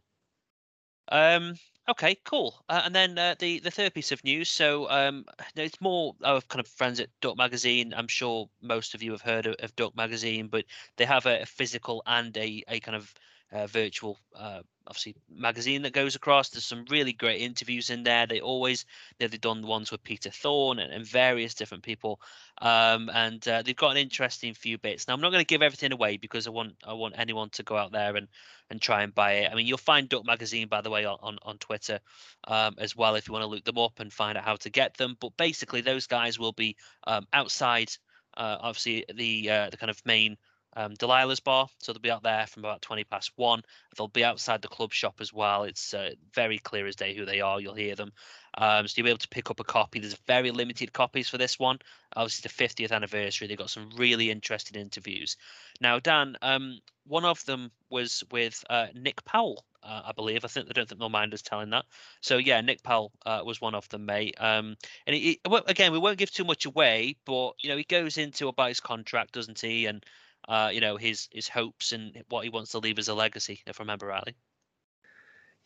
Um. 1.10 1.54
Okay. 1.88 2.16
Cool. 2.24 2.64
Uh, 2.68 2.82
and 2.84 2.94
then 2.94 3.18
uh, 3.18 3.34
the 3.38 3.58
the 3.60 3.70
third 3.70 3.92
piece 3.92 4.10
of 4.12 4.24
news. 4.24 4.48
So 4.48 4.88
um, 4.90 5.24
no, 5.54 5.62
it's 5.62 5.80
more 5.80 6.14
our 6.24 6.40
kind 6.42 6.60
of 6.60 6.66
friends 6.68 6.98
at 7.00 7.10
Duck 7.20 7.36
Magazine. 7.36 7.92
I'm 7.94 8.08
sure 8.08 8.48
most 8.62 8.94
of 8.94 9.02
you 9.02 9.12
have 9.12 9.20
heard 9.20 9.46
of, 9.46 9.56
of 9.58 9.76
Duck 9.76 9.94
Magazine, 9.94 10.48
but 10.48 10.64
they 10.96 11.04
have 11.04 11.26
a, 11.26 11.42
a 11.42 11.46
physical 11.46 12.02
and 12.06 12.34
a 12.38 12.62
a 12.68 12.80
kind 12.80 12.96
of 12.96 13.12
uh, 13.54 13.68
virtual, 13.68 14.18
uh, 14.34 14.60
obviously 14.86 15.14
magazine 15.30 15.82
that 15.82 15.92
goes 15.92 16.16
across. 16.16 16.48
There's 16.48 16.64
some 16.64 16.84
really 16.90 17.12
great 17.12 17.40
interviews 17.40 17.88
in 17.88 18.02
there. 18.02 18.26
They 18.26 18.40
always 18.40 18.84
they've 19.18 19.40
done 19.40 19.62
ones 19.62 19.92
with 19.92 20.02
Peter 20.02 20.30
Thorne 20.30 20.80
and, 20.80 20.92
and 20.92 21.06
various 21.06 21.54
different 21.54 21.84
people, 21.84 22.20
um, 22.60 23.08
and 23.14 23.46
uh, 23.46 23.62
they've 23.62 23.76
got 23.76 23.92
an 23.92 23.96
interesting 23.96 24.54
few 24.54 24.76
bits. 24.76 25.06
Now 25.06 25.14
I'm 25.14 25.20
not 25.20 25.30
going 25.30 25.40
to 25.40 25.46
give 25.46 25.62
everything 25.62 25.92
away 25.92 26.16
because 26.16 26.48
I 26.48 26.50
want 26.50 26.74
I 26.84 26.94
want 26.94 27.14
anyone 27.16 27.48
to 27.50 27.62
go 27.62 27.76
out 27.76 27.92
there 27.92 28.16
and 28.16 28.26
and 28.70 28.82
try 28.82 29.02
and 29.02 29.14
buy 29.14 29.32
it. 29.34 29.52
I 29.52 29.54
mean, 29.54 29.66
you'll 29.66 29.78
find 29.78 30.08
Duck 30.08 30.26
Magazine, 30.26 30.68
by 30.68 30.80
the 30.80 30.90
way, 30.90 31.04
on, 31.04 31.18
on, 31.22 31.38
on 31.42 31.58
Twitter 31.58 32.00
um, 32.48 32.74
as 32.78 32.96
well 32.96 33.14
if 33.14 33.28
you 33.28 33.32
want 33.32 33.44
to 33.44 33.48
look 33.48 33.64
them 33.64 33.78
up 33.78 34.00
and 34.00 34.12
find 34.12 34.36
out 34.36 34.44
how 34.44 34.56
to 34.56 34.70
get 34.70 34.96
them. 34.96 35.16
But 35.20 35.36
basically, 35.36 35.80
those 35.80 36.06
guys 36.06 36.38
will 36.38 36.52
be 36.52 36.76
um, 37.06 37.26
outside, 37.32 37.90
uh, 38.36 38.56
obviously, 38.60 39.04
the 39.14 39.50
uh, 39.50 39.70
the 39.70 39.76
kind 39.76 39.90
of 39.90 40.00
main 40.04 40.38
um, 40.76 40.94
Delilah's 40.94 41.40
bar. 41.40 41.68
So 41.78 41.92
they'll 41.92 42.00
be 42.00 42.10
out 42.10 42.22
there 42.22 42.46
from 42.46 42.64
about 42.64 42.82
20 42.82 43.04
past 43.04 43.32
one. 43.36 43.62
They'll 43.96 44.08
be 44.08 44.24
outside 44.24 44.62
the 44.62 44.68
club 44.68 44.92
shop 44.92 45.20
as 45.20 45.32
well. 45.32 45.64
It's 45.64 45.94
uh, 45.94 46.10
very 46.34 46.58
clear 46.58 46.86
as 46.86 46.96
day 46.96 47.14
who 47.14 47.24
they 47.24 47.40
are. 47.40 47.60
You'll 47.60 47.74
hear 47.74 47.94
them. 47.94 48.12
Um, 48.56 48.86
so 48.86 48.94
you'll 48.96 49.04
be 49.04 49.10
able 49.10 49.18
to 49.18 49.28
pick 49.28 49.50
up 49.50 49.60
a 49.60 49.64
copy. 49.64 49.98
There's 49.98 50.16
very 50.26 50.50
limited 50.50 50.92
copies 50.92 51.28
for 51.28 51.38
this 51.38 51.58
one. 51.58 51.78
Obviously, 52.14 52.48
the 52.48 52.68
50th 52.68 52.92
anniversary. 52.92 53.48
They've 53.48 53.58
got 53.58 53.70
some 53.70 53.90
really 53.96 54.30
interesting 54.30 54.80
interviews. 54.80 55.36
Now, 55.80 55.98
Dan, 55.98 56.36
um, 56.42 56.78
one 57.06 57.24
of 57.24 57.44
them 57.44 57.70
was 57.90 58.22
with 58.30 58.64
uh, 58.70 58.86
Nick 58.94 59.24
Powell, 59.24 59.64
uh, 59.82 60.02
I 60.06 60.12
believe. 60.12 60.44
I 60.44 60.48
think 60.48 60.68
I 60.70 60.72
don't 60.72 60.88
think 60.88 61.00
they'll 61.00 61.08
mind 61.08 61.34
us 61.34 61.42
telling 61.42 61.70
that. 61.70 61.84
So 62.20 62.38
yeah, 62.38 62.60
Nick 62.60 62.82
Powell 62.82 63.12
uh, 63.26 63.42
was 63.44 63.60
one 63.60 63.74
of 63.74 63.88
them, 63.88 64.06
mate. 64.06 64.36
Um, 64.38 64.76
and 65.06 65.14
he, 65.14 65.40
he- 65.44 65.60
again, 65.66 65.92
we 65.92 65.98
won't 65.98 66.18
give 66.18 66.30
too 66.30 66.44
much 66.44 66.64
away, 66.66 67.16
but 67.26 67.52
you 67.62 67.68
know, 67.68 67.76
he 67.76 67.84
goes 67.84 68.18
into 68.18 68.48
about 68.48 68.68
his 68.68 68.80
contract, 68.80 69.32
doesn't 69.32 69.60
he? 69.60 69.86
And 69.86 70.04
uh, 70.48 70.70
you 70.72 70.80
know, 70.80 70.96
his 70.96 71.28
his 71.32 71.48
hopes 71.48 71.92
and 71.92 72.22
what 72.28 72.44
he 72.44 72.50
wants 72.50 72.70
to 72.72 72.78
leave 72.78 72.98
as 72.98 73.08
a 73.08 73.14
legacy, 73.14 73.60
if 73.66 73.80
I 73.80 73.82
remember 73.82 74.06
rightly. 74.06 74.34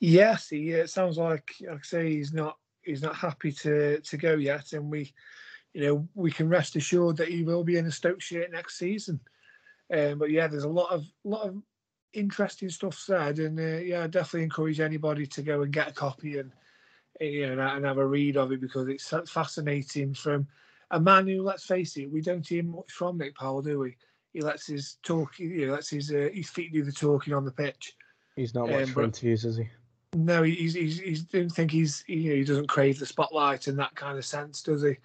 Yes, 0.00 0.48
he, 0.48 0.70
it 0.70 0.90
sounds 0.90 1.18
like, 1.18 1.50
like 1.60 1.78
I 1.78 1.82
say, 1.82 2.10
he's 2.10 2.32
not 2.32 2.56
he's 2.82 3.02
not 3.02 3.16
happy 3.16 3.52
to 3.52 4.00
to 4.00 4.16
go 4.16 4.34
yet, 4.34 4.72
and 4.72 4.90
we, 4.90 5.12
you 5.74 5.82
know, 5.82 6.08
we 6.14 6.30
can 6.30 6.48
rest 6.48 6.76
assured 6.76 7.16
that 7.16 7.28
he 7.28 7.42
will 7.42 7.64
be 7.64 7.76
in 7.76 7.86
a 7.86 7.92
Stoke 7.92 8.20
shirt 8.20 8.52
next 8.52 8.78
season. 8.78 9.20
Um, 9.92 10.18
but 10.18 10.30
yeah, 10.30 10.46
there's 10.46 10.64
a 10.64 10.68
lot 10.68 10.90
of 10.92 11.04
lot 11.24 11.48
of 11.48 11.62
interesting 12.12 12.70
stuff 12.70 12.94
said, 12.94 13.38
and 13.38 13.58
uh, 13.58 13.78
yeah, 13.78 14.04
I 14.04 14.06
definitely 14.06 14.44
encourage 14.44 14.80
anybody 14.80 15.26
to 15.26 15.42
go 15.42 15.62
and 15.62 15.72
get 15.72 15.88
a 15.88 15.92
copy 15.92 16.38
and 16.38 16.52
you 17.20 17.54
know 17.56 17.66
and 17.66 17.84
have 17.84 17.98
a 17.98 18.06
read 18.06 18.36
of 18.36 18.52
it 18.52 18.60
because 18.60 18.86
it's 18.86 19.12
fascinating 19.30 20.14
from 20.14 20.46
a 20.90 21.00
man 21.00 21.26
who, 21.26 21.42
let's 21.42 21.64
face 21.64 21.96
it, 21.96 22.10
we 22.10 22.20
don't 22.20 22.46
hear 22.46 22.62
much 22.62 22.92
from 22.92 23.18
Nick 23.18 23.34
Powell, 23.34 23.62
do 23.62 23.78
we? 23.80 23.96
He 24.38 24.44
lets 24.44 24.68
his 24.68 24.98
talk, 25.02 25.36
you 25.40 25.66
know, 25.66 25.72
lets 25.72 25.90
his 25.90 26.12
uh, 26.12 26.28
his 26.32 26.48
feet 26.48 26.72
do 26.72 26.84
the 26.84 26.92
talking 26.92 27.34
on 27.34 27.44
the 27.44 27.50
pitch. 27.50 27.96
He's 28.36 28.54
not 28.54 28.68
much 28.70 28.84
Um, 28.84 28.88
for 28.94 29.02
interviews, 29.02 29.44
is 29.44 29.56
he? 29.56 29.68
No, 30.14 30.44
he- 30.44 30.54
he's, 30.54 30.74
he's, 30.74 31.00
he's 31.00 31.22
don't 31.24 31.50
think 31.50 31.72
he's 31.72 32.04
you 32.06 32.30
know, 32.30 32.36
he 32.36 32.44
doesn't 32.44 32.68
crave 32.68 33.00
the 33.00 33.06
spotlight 33.06 33.66
in 33.66 33.74
that 33.78 33.96
kind 33.96 34.16
of 34.16 34.24
sense, 34.24 34.62
does 34.62 34.82
he? 34.82 34.96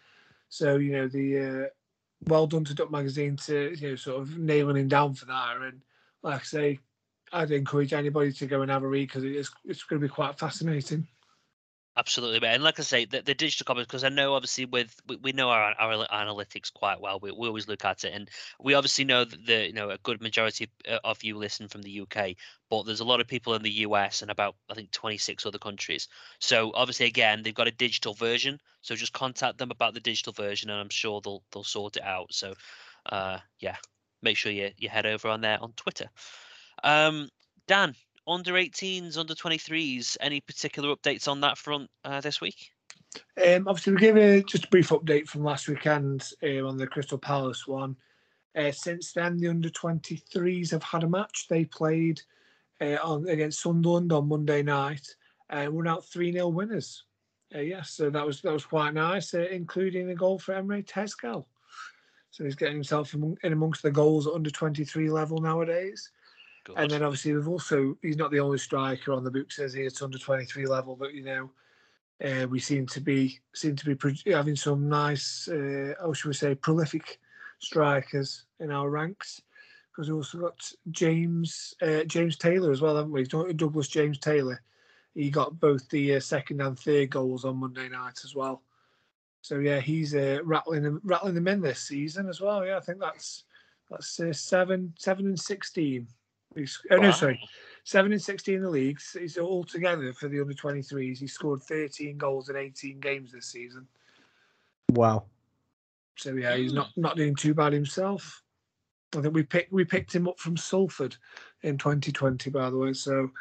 So 0.49 0.75
you 0.75 0.91
know 0.91 1.07
the 1.07 1.39
uh, 1.39 1.67
well 2.27 2.45
done 2.45 2.63
to 2.65 2.75
Duck 2.75 2.91
Magazine 2.91 3.35
to 3.37 3.73
you 3.75 3.89
know 3.89 3.95
sort 3.95 4.21
of 4.21 4.37
nailing 4.37 4.77
him 4.77 4.87
down 4.87 5.15
for 5.15 5.25
that. 5.25 5.57
And 5.59 5.81
like 6.21 6.41
I 6.41 6.43
say, 6.43 6.79
I'd 7.31 7.49
encourage 7.49 7.91
anybody 7.91 8.31
to 8.33 8.45
go 8.45 8.61
and 8.61 8.69
have 8.69 8.83
a 8.83 8.87
read 8.87 9.07
because 9.07 9.23
it's 9.23 9.49
it's 9.65 9.81
going 9.81 9.99
to 9.99 10.07
be 10.07 10.13
quite 10.13 10.37
fascinating. 10.37 11.07
Absolutely, 11.95 12.39
mate. 12.39 12.55
And 12.55 12.63
like 12.63 12.79
I 12.79 12.83
say, 12.83 13.05
the, 13.05 13.21
the 13.21 13.35
digital 13.35 13.65
copies, 13.65 13.85
because 13.85 14.03
I 14.03 14.09
know 14.09 14.33
obviously 14.33 14.65
with 14.65 14.99
we, 15.07 15.15
we 15.17 15.31
know 15.31 15.49
our, 15.49 15.75
our 15.79 16.07
analytics 16.07 16.73
quite 16.73 16.99
well. 16.99 17.19
We, 17.19 17.31
we 17.31 17.47
always 17.47 17.67
look 17.67 17.85
at 17.85 18.03
it, 18.03 18.13
and 18.13 18.29
we 18.59 18.73
obviously 18.73 19.05
know 19.05 19.23
that 19.25 19.45
the 19.45 19.67
you 19.67 19.73
know 19.73 19.91
a 19.91 19.99
good 19.99 20.19
majority 20.19 20.71
uh, 20.89 20.97
of 21.03 21.23
you 21.23 21.37
listen 21.37 21.67
from 21.67 21.83
the 21.83 22.01
UK, 22.01 22.35
but 22.69 22.83
there's 22.83 22.99
a 22.99 23.05
lot 23.05 23.21
of 23.21 23.27
people 23.27 23.53
in 23.53 23.61
the 23.61 23.71
US 23.85 24.23
and 24.23 24.31
about 24.31 24.55
I 24.71 24.73
think 24.73 24.89
26 24.89 25.45
other 25.45 25.59
countries. 25.59 26.07
So 26.39 26.71
obviously, 26.73 27.05
again, 27.05 27.43
they've 27.43 27.53
got 27.53 27.67
a 27.67 27.71
digital 27.71 28.15
version. 28.15 28.59
So 28.81 28.95
just 28.95 29.13
contact 29.13 29.59
them 29.59 29.69
about 29.69 29.93
the 29.93 29.99
digital 29.99 30.33
version, 30.33 30.71
and 30.71 30.79
I'm 30.79 30.89
sure 30.89 31.21
they'll 31.21 31.43
they'll 31.51 31.63
sort 31.63 31.97
it 31.97 32.03
out. 32.03 32.33
So, 32.33 32.55
uh, 33.05 33.37
yeah, 33.59 33.77
make 34.23 34.37
sure 34.37 34.51
you 34.51 34.71
you 34.77 34.89
head 34.89 35.05
over 35.05 35.27
on 35.27 35.41
there 35.41 35.61
on 35.61 35.73
Twitter. 35.73 36.09
Um, 36.83 37.29
Dan, 37.67 37.95
under 38.27 38.53
18s, 38.53 39.17
under 39.17 39.33
23s. 39.33 40.17
Any 40.21 40.41
particular 40.41 40.95
updates 40.95 41.27
on 41.27 41.41
that 41.41 41.57
front 41.57 41.89
uh, 42.05 42.21
this 42.21 42.41
week? 42.41 42.71
Um, 43.45 43.67
obviously, 43.67 43.93
we 43.93 43.99
gave 43.99 44.17
a, 44.17 44.41
just 44.43 44.65
a 44.65 44.69
brief 44.69 44.89
update 44.89 45.27
from 45.27 45.43
last 45.43 45.67
weekend 45.67 46.29
um, 46.43 46.65
on 46.65 46.77
the 46.77 46.87
Crystal 46.87 47.17
Palace 47.17 47.67
one. 47.67 47.95
Uh, 48.55 48.71
since 48.71 49.13
then, 49.13 49.37
the 49.37 49.47
under 49.47 49.69
23s 49.69 50.71
have 50.71 50.83
had 50.83 51.03
a 51.03 51.09
match. 51.09 51.47
They 51.49 51.65
played 51.65 52.21
uh, 52.81 52.97
on 53.03 53.27
against 53.27 53.61
Sunderland 53.61 54.11
on 54.11 54.27
Monday 54.27 54.61
night 54.61 55.15
and 55.49 55.67
uh, 55.67 55.71
were 55.71 55.87
out 55.87 56.05
3 56.05 56.31
0 56.31 56.47
winners. 56.49 57.03
Uh, 57.53 57.59
yes, 57.59 57.91
so 57.91 58.09
that 58.09 58.25
was 58.25 58.41
that 58.41 58.53
was 58.53 58.65
quite 58.65 58.93
nice, 58.93 59.33
uh, 59.33 59.45
including 59.51 60.09
a 60.09 60.15
goal 60.15 60.39
for 60.39 60.55
Emre 60.55 60.85
Tezgel. 60.85 61.45
So 62.31 62.43
he's 62.43 62.55
getting 62.55 62.75
himself 62.75 63.13
in 63.13 63.37
amongst 63.43 63.83
the 63.83 63.91
goals 63.91 64.25
at 64.25 64.33
under 64.33 64.49
23 64.49 65.09
level 65.11 65.37
nowadays. 65.37 66.09
Good. 66.65 66.77
And 66.77 66.91
then 66.91 67.03
obviously 67.03 67.33
we've 67.33 67.47
also 67.47 67.97
he's 68.01 68.17
not 68.17 68.31
the 68.31 68.39
only 68.39 68.57
striker 68.57 69.11
on 69.11 69.23
the 69.23 69.31
books 69.31 69.59
as 69.59 69.73
he 69.73 69.81
it's 69.81 70.01
under 70.01 70.17
23 70.17 70.65
level, 70.65 70.95
but 70.95 71.13
you 71.13 71.23
know 71.23 71.49
uh, 72.23 72.47
we 72.47 72.59
seem 72.59 72.85
to 72.87 73.01
be 73.01 73.39
seem 73.53 73.75
to 73.75 73.95
be 73.95 74.31
having 74.31 74.55
some 74.55 74.87
nice, 74.87 75.47
uh, 75.49 75.93
how 75.99 76.13
should 76.13 76.29
we 76.29 76.33
say, 76.33 76.55
prolific 76.55 77.19
strikers 77.59 78.45
in 78.59 78.71
our 78.71 78.89
ranks. 78.89 79.41
Because 79.91 80.09
we 80.09 80.15
also 80.15 80.39
got 80.39 80.71
James 80.91 81.73
uh, 81.81 82.03
James 82.05 82.37
Taylor 82.37 82.71
as 82.71 82.81
well, 82.81 82.95
haven't 82.95 83.11
we? 83.11 83.23
Douglas 83.23 83.87
James 83.87 84.17
Taylor. 84.17 84.61
He 85.13 85.29
got 85.29 85.59
both 85.59 85.87
the 85.89 86.15
uh, 86.15 86.19
second 86.19 86.61
and 86.61 86.79
third 86.79 87.11
goals 87.11 87.45
on 87.45 87.57
Monday 87.57 87.89
night 87.89 88.19
as 88.23 88.33
well. 88.33 88.63
So 89.41 89.59
yeah, 89.59 89.79
he's 89.79 90.15
uh, 90.15 90.39
rattling 90.43 90.83
them 90.83 91.01
rattling 91.03 91.35
them 91.35 91.47
in 91.47 91.61
this 91.61 91.81
season 91.81 92.29
as 92.29 92.39
well. 92.39 92.65
Yeah, 92.65 92.77
I 92.77 92.79
think 92.79 92.99
that's 92.99 93.43
that's 93.91 94.19
uh, 94.19 94.31
seven 94.31 94.93
seven 94.97 95.27
and 95.27 95.39
sixteen 95.39 96.07
He's, 96.55 96.79
oh, 96.91 96.97
no, 96.97 97.11
sorry, 97.11 97.39
seven 97.83 98.11
and 98.11 98.21
sixteen 98.21 98.55
in 98.55 98.61
the 98.61 98.69
leagues. 98.69 99.15
He's 99.19 99.37
all 99.37 99.63
together 99.63 100.13
for 100.13 100.27
the 100.27 100.41
under 100.41 100.53
23s. 100.53 101.17
He 101.17 101.27
scored 101.27 101.61
13 101.63 102.17
goals 102.17 102.49
in 102.49 102.55
18 102.55 102.99
games 102.99 103.31
this 103.31 103.47
season. 103.47 103.87
Wow. 104.91 105.25
So 106.15 106.33
yeah, 106.33 106.55
he's 106.55 106.73
not 106.73 106.89
not 106.95 107.17
doing 107.17 107.35
too 107.35 107.53
bad 107.53 107.73
himself. 107.73 108.43
I 109.15 109.21
think 109.21 109.33
we 109.33 109.43
picked 109.43 109.71
we 109.71 109.83
picked 109.85 110.13
him 110.13 110.27
up 110.27 110.39
from 110.39 110.57
Salford 110.57 111.15
in 111.63 111.77
2020, 111.77 112.49
by 112.49 112.69
the 112.69 112.77
way. 112.77 112.93
So 112.93 113.31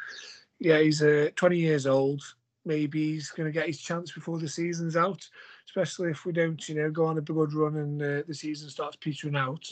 yeah, 0.59 0.79
he's 0.79 1.01
uh, 1.01 1.29
20 1.35 1.57
years 1.57 1.87
old. 1.87 2.21
Maybe 2.65 3.11
he's 3.11 3.29
going 3.29 3.47
to 3.47 3.51
get 3.51 3.67
his 3.67 3.81
chance 3.81 4.11
before 4.11 4.39
the 4.39 4.47
season's 4.47 4.95
out, 4.95 5.27
especially 5.67 6.09
if 6.09 6.25
we 6.25 6.31
don't, 6.31 6.67
you 6.69 6.75
know, 6.75 6.89
go 6.89 7.05
on 7.05 7.17
a 7.17 7.21
good 7.21 7.53
run 7.53 7.75
and 7.75 8.01
uh, 8.01 8.23
the 8.25 8.33
season 8.33 8.69
starts 8.69 8.95
petering 8.95 9.35
out. 9.35 9.69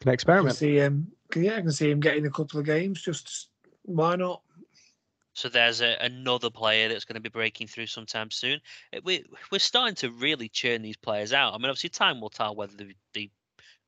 Can 0.00 0.12
experiment. 0.12 0.56
see 0.56 0.76
him. 0.76 1.12
Yeah, 1.34 1.56
I 1.56 1.60
can 1.60 1.72
see 1.72 1.90
him 1.90 2.00
getting 2.00 2.26
a 2.26 2.30
couple 2.30 2.60
of 2.60 2.66
games. 2.66 3.02
Just 3.02 3.48
why 3.82 4.16
not? 4.16 4.42
So 5.34 5.48
there's 5.48 5.80
a, 5.80 5.96
another 6.00 6.50
player 6.50 6.88
that's 6.88 7.04
going 7.04 7.14
to 7.14 7.20
be 7.20 7.28
breaking 7.28 7.68
through 7.68 7.86
sometime 7.86 8.30
soon. 8.30 8.60
We 9.04 9.24
we're 9.52 9.58
starting 9.58 9.94
to 9.96 10.10
really 10.10 10.48
churn 10.48 10.82
these 10.82 10.96
players 10.96 11.32
out. 11.32 11.54
I 11.54 11.58
mean, 11.58 11.66
obviously, 11.66 11.90
time 11.90 12.20
will 12.20 12.30
tell 12.30 12.56
whether 12.56 12.74
they, 12.76 12.94
they 13.14 13.30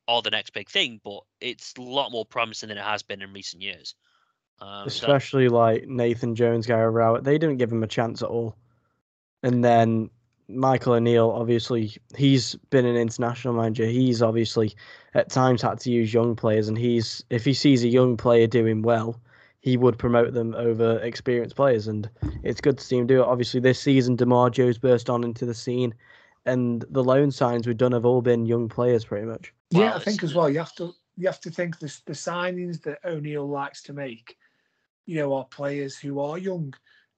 are 0.07 0.21
the 0.21 0.29
next 0.29 0.51
big 0.53 0.69
thing, 0.69 1.01
but 1.03 1.21
it's 1.39 1.73
a 1.77 1.81
lot 1.81 2.11
more 2.11 2.25
promising 2.25 2.69
than 2.69 2.77
it 2.77 2.83
has 2.83 3.03
been 3.03 3.21
in 3.21 3.33
recent 3.33 3.61
years. 3.61 3.95
Um, 4.59 4.87
Especially 4.87 5.49
so... 5.49 5.55
like 5.55 5.87
Nathan 5.87 6.35
Jones, 6.35 6.67
Gary 6.67 6.89
Rowett. 6.89 7.23
They 7.23 7.37
didn't 7.37 7.57
give 7.57 7.71
him 7.71 7.83
a 7.83 7.87
chance 7.87 8.21
at 8.21 8.29
all. 8.29 8.55
And 9.43 9.63
then 9.63 10.09
Michael 10.53 10.93
O'Neill, 10.93 11.31
obviously, 11.31 11.95
he's 12.15 12.55
been 12.69 12.85
an 12.85 12.95
international 12.95 13.53
manager. 13.53 13.85
He's 13.85 14.21
obviously 14.21 14.75
at 15.13 15.29
times 15.29 15.61
had 15.61 15.79
to 15.81 15.91
use 15.91 16.13
young 16.13 16.35
players, 16.35 16.67
and 16.67 16.77
he's 16.77 17.23
if 17.29 17.45
he 17.45 17.53
sees 17.53 17.83
a 17.83 17.87
young 17.87 18.17
player 18.17 18.47
doing 18.47 18.81
well, 18.81 19.19
he 19.59 19.77
would 19.77 19.97
promote 19.97 20.33
them 20.33 20.55
over 20.55 20.99
experienced 20.99 21.55
players, 21.55 21.87
and 21.87 22.09
it's 22.43 22.61
good 22.61 22.77
to 22.77 22.83
see 22.83 22.97
him 22.97 23.07
do 23.07 23.21
it. 23.21 23.27
Obviously, 23.27 23.59
this 23.59 23.79
season, 23.79 24.17
Joe's 24.17 24.77
burst 24.77 25.09
on 25.09 25.23
into 25.23 25.45
the 25.45 25.53
scene, 25.53 25.93
and 26.45 26.83
the 26.89 27.03
loan 27.03 27.31
signs 27.31 27.67
we've 27.67 27.77
done 27.77 27.91
have 27.91 28.05
all 28.05 28.21
been 28.21 28.45
young 28.45 28.67
players, 28.67 29.05
pretty 29.05 29.25
much. 29.25 29.53
Yeah, 29.69 29.95
I 29.95 29.99
think 29.99 30.23
as 30.23 30.33
well. 30.33 30.49
You 30.49 30.59
have 30.59 30.75
to 30.75 30.93
you 31.17 31.27
have 31.27 31.41
to 31.41 31.51
think 31.51 31.79
the 31.79 31.95
the 32.05 32.13
signings 32.13 32.81
that 32.83 32.99
O'Neill 33.05 33.47
likes 33.47 33.83
to 33.83 33.93
make, 33.93 34.37
you 35.05 35.15
know, 35.15 35.33
are 35.33 35.45
players 35.45 35.97
who 35.97 36.19
are 36.19 36.37
young, 36.37 36.73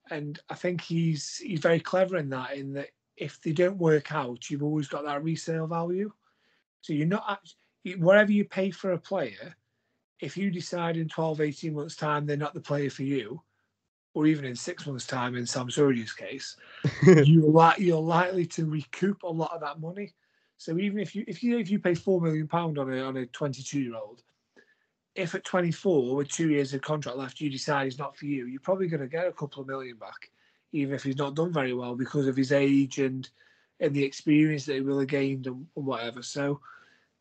and 0.09 0.39
I 0.49 0.55
think 0.55 0.81
he's 0.81 1.38
he's 1.38 1.59
very 1.59 1.79
clever 1.79 2.17
in 2.17 2.29
that. 2.29 2.57
In 2.57 2.73
that 2.73 2.89
if 3.18 3.41
they 3.41 3.51
don't 3.51 3.78
work 3.78 4.14
out, 4.14 4.49
you've 4.49 4.64
always 4.64 4.88
got 4.88 5.05
that 5.05 5.24
resale 5.24 5.68
value. 5.68 6.11
So 6.82 6.93
you're 6.93 7.07
not 7.07 7.39
whatever 7.97 8.32
you 8.32 8.45
pay 8.45 8.72
for 8.72 8.93
a 8.93 8.97
player, 8.97 9.55
if 10.20 10.38
you 10.38 10.49
decide 10.49 10.97
in 10.97 11.09
12, 11.09 11.41
18 11.41 11.74
months' 11.74 11.95
time 11.95 12.26
they're 12.26 12.38
not 12.38 12.53
the 12.53 12.61
player 12.61 12.89
for 12.89 13.03
you, 13.03 13.41
or 14.14 14.26
even 14.26 14.45
in 14.45 14.55
six 14.55 14.88
months' 14.88 15.07
time 15.07 15.36
in 15.36 15.45
Sam 15.45 15.68
Surridge's 15.68 16.14
case, 16.14 16.55
you're, 17.03 17.49
li- 17.49 17.74
you're 17.78 17.99
likely 17.99 18.45
to 18.47 18.66
recoup 18.66 19.24
a 19.24 19.28
lot 19.28 19.53
of 19.53 19.61
that 19.61 19.80
money. 19.80 20.14
So 20.57 20.78
even 20.78 20.99
if 20.99 21.14
you 21.14 21.26
if 21.28 21.43
you 21.43 21.57
if 21.57 21.70
you 21.70 21.80
pay 21.80 21.93
four 21.93 22.22
million 22.22 22.47
pound 22.47 22.78
on 22.78 22.93
a 22.93 23.01
on 23.01 23.18
a 23.18 23.26
22 23.26 23.82
year 23.82 23.95
old, 23.95 24.24
if 25.16 25.36
at 25.36 25.43
24 25.43 26.16
with 26.16 26.30
two 26.30 26.49
years 26.49 26.74
of 26.74 26.82
contract 26.82 27.18
left 27.18 27.41
you 27.41 27.49
decide 27.49 27.86
he's 27.86 27.99
not 27.99 28.16
for 28.16 28.26
you, 28.26 28.45
you're 28.45 28.61
probably 28.61 28.88
going 28.88 29.01
to 29.01 29.07
get 29.07 29.28
a 29.28 29.34
couple 29.34 29.61
of 29.61 29.68
million 29.68 29.97
back 29.97 30.30
even 30.74 30.95
if 30.95 31.03
he's 31.03 31.17
not 31.17 31.36
done 31.36 31.53
very 31.53 31.74
well 31.74 31.95
because 31.95 32.28
of 32.28 32.36
his 32.36 32.51
age 32.51 32.99
and 32.99 33.30
and 33.80 33.93
the 33.93 34.03
experience 34.03 34.65
that 34.65 34.76
he 34.76 34.82
will 34.82 34.99
have 34.99 35.07
gained 35.07 35.47
and, 35.47 35.65
and 35.76 35.86
whatever. 35.86 36.21
So 36.21 36.59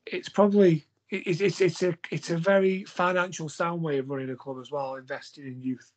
it's 0.07 0.29
probably 0.29 0.85
it, 1.11 1.41
it's 1.41 1.61
it's 1.61 1.83
a 1.83 1.97
it's 2.11 2.31
a 2.31 2.39
very 2.39 2.85
financial 2.85 3.49
sound 3.49 3.83
way 3.83 3.99
of 3.99 4.11
running 4.11 4.31
a 4.31 4.37
club 4.37 4.59
as 4.61 4.71
well, 4.71 4.97
investing 4.97 5.47
in 5.47 5.63
youth, 5.63 5.93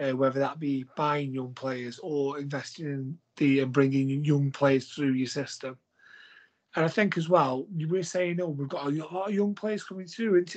uh, 0.00 0.12
whether 0.12 0.40
that 0.40 0.58
be 0.58 0.84
buying 0.96 1.32
young 1.32 1.54
players 1.54 2.00
or 2.02 2.38
investing 2.38 2.86
in 2.86 3.18
the 3.36 3.60
and 3.60 3.72
bringing 3.72 4.24
young 4.24 4.50
players 4.50 4.88
through 4.88 5.12
your 5.12 5.28
system. 5.28 5.78
And 6.76 6.84
I 6.84 6.88
think 6.88 7.16
as 7.16 7.28
well, 7.28 7.66
you 7.74 7.88
were 7.88 8.04
saying, 8.04 8.40
oh, 8.40 8.50
we've 8.50 8.68
got 8.68 8.86
a 8.86 8.90
lot 8.90 9.28
of 9.28 9.34
young 9.34 9.54
players 9.54 9.82
coming 9.82 10.06
through. 10.06 10.36
It's 10.36 10.56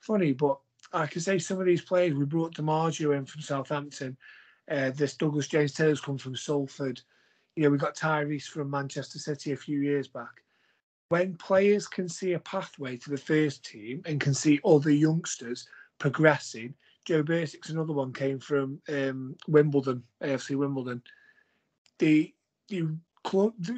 funny, 0.00 0.32
but 0.32 0.58
I 0.92 1.06
can 1.06 1.20
say 1.20 1.38
some 1.38 1.60
of 1.60 1.66
these 1.66 1.82
players 1.82 2.14
we 2.14 2.24
brought 2.24 2.56
DiMaggio 2.56 3.16
in 3.16 3.24
from 3.24 3.42
Southampton 3.42 4.16
uh, 4.70 4.90
this 4.90 5.16
Douglas 5.16 5.48
James 5.48 5.72
Taylor's 5.72 6.00
come 6.00 6.18
from 6.18 6.36
Salford. 6.36 7.00
You 7.56 7.64
know, 7.64 7.70
we 7.70 7.78
got 7.78 7.96
Tyrese 7.96 8.46
from 8.46 8.70
Manchester 8.70 9.18
City 9.18 9.52
a 9.52 9.56
few 9.56 9.80
years 9.80 10.08
back. 10.08 10.42
When 11.08 11.34
players 11.34 11.86
can 11.86 12.08
see 12.08 12.32
a 12.32 12.38
pathway 12.38 12.96
to 12.96 13.10
the 13.10 13.18
first 13.18 13.64
team 13.64 14.02
and 14.06 14.20
can 14.20 14.32
see 14.32 14.60
other 14.64 14.90
youngsters 14.90 15.66
progressing, 15.98 16.74
Joe 17.04 17.22
Bursik's 17.22 17.70
another 17.70 17.92
one 17.92 18.12
came 18.12 18.38
from 18.38 18.80
um, 18.88 19.36
Wimbledon, 19.48 20.02
AFC 20.22 20.56
Wimbledon. 20.56 21.02
The, 21.98 22.32
the 22.68 22.88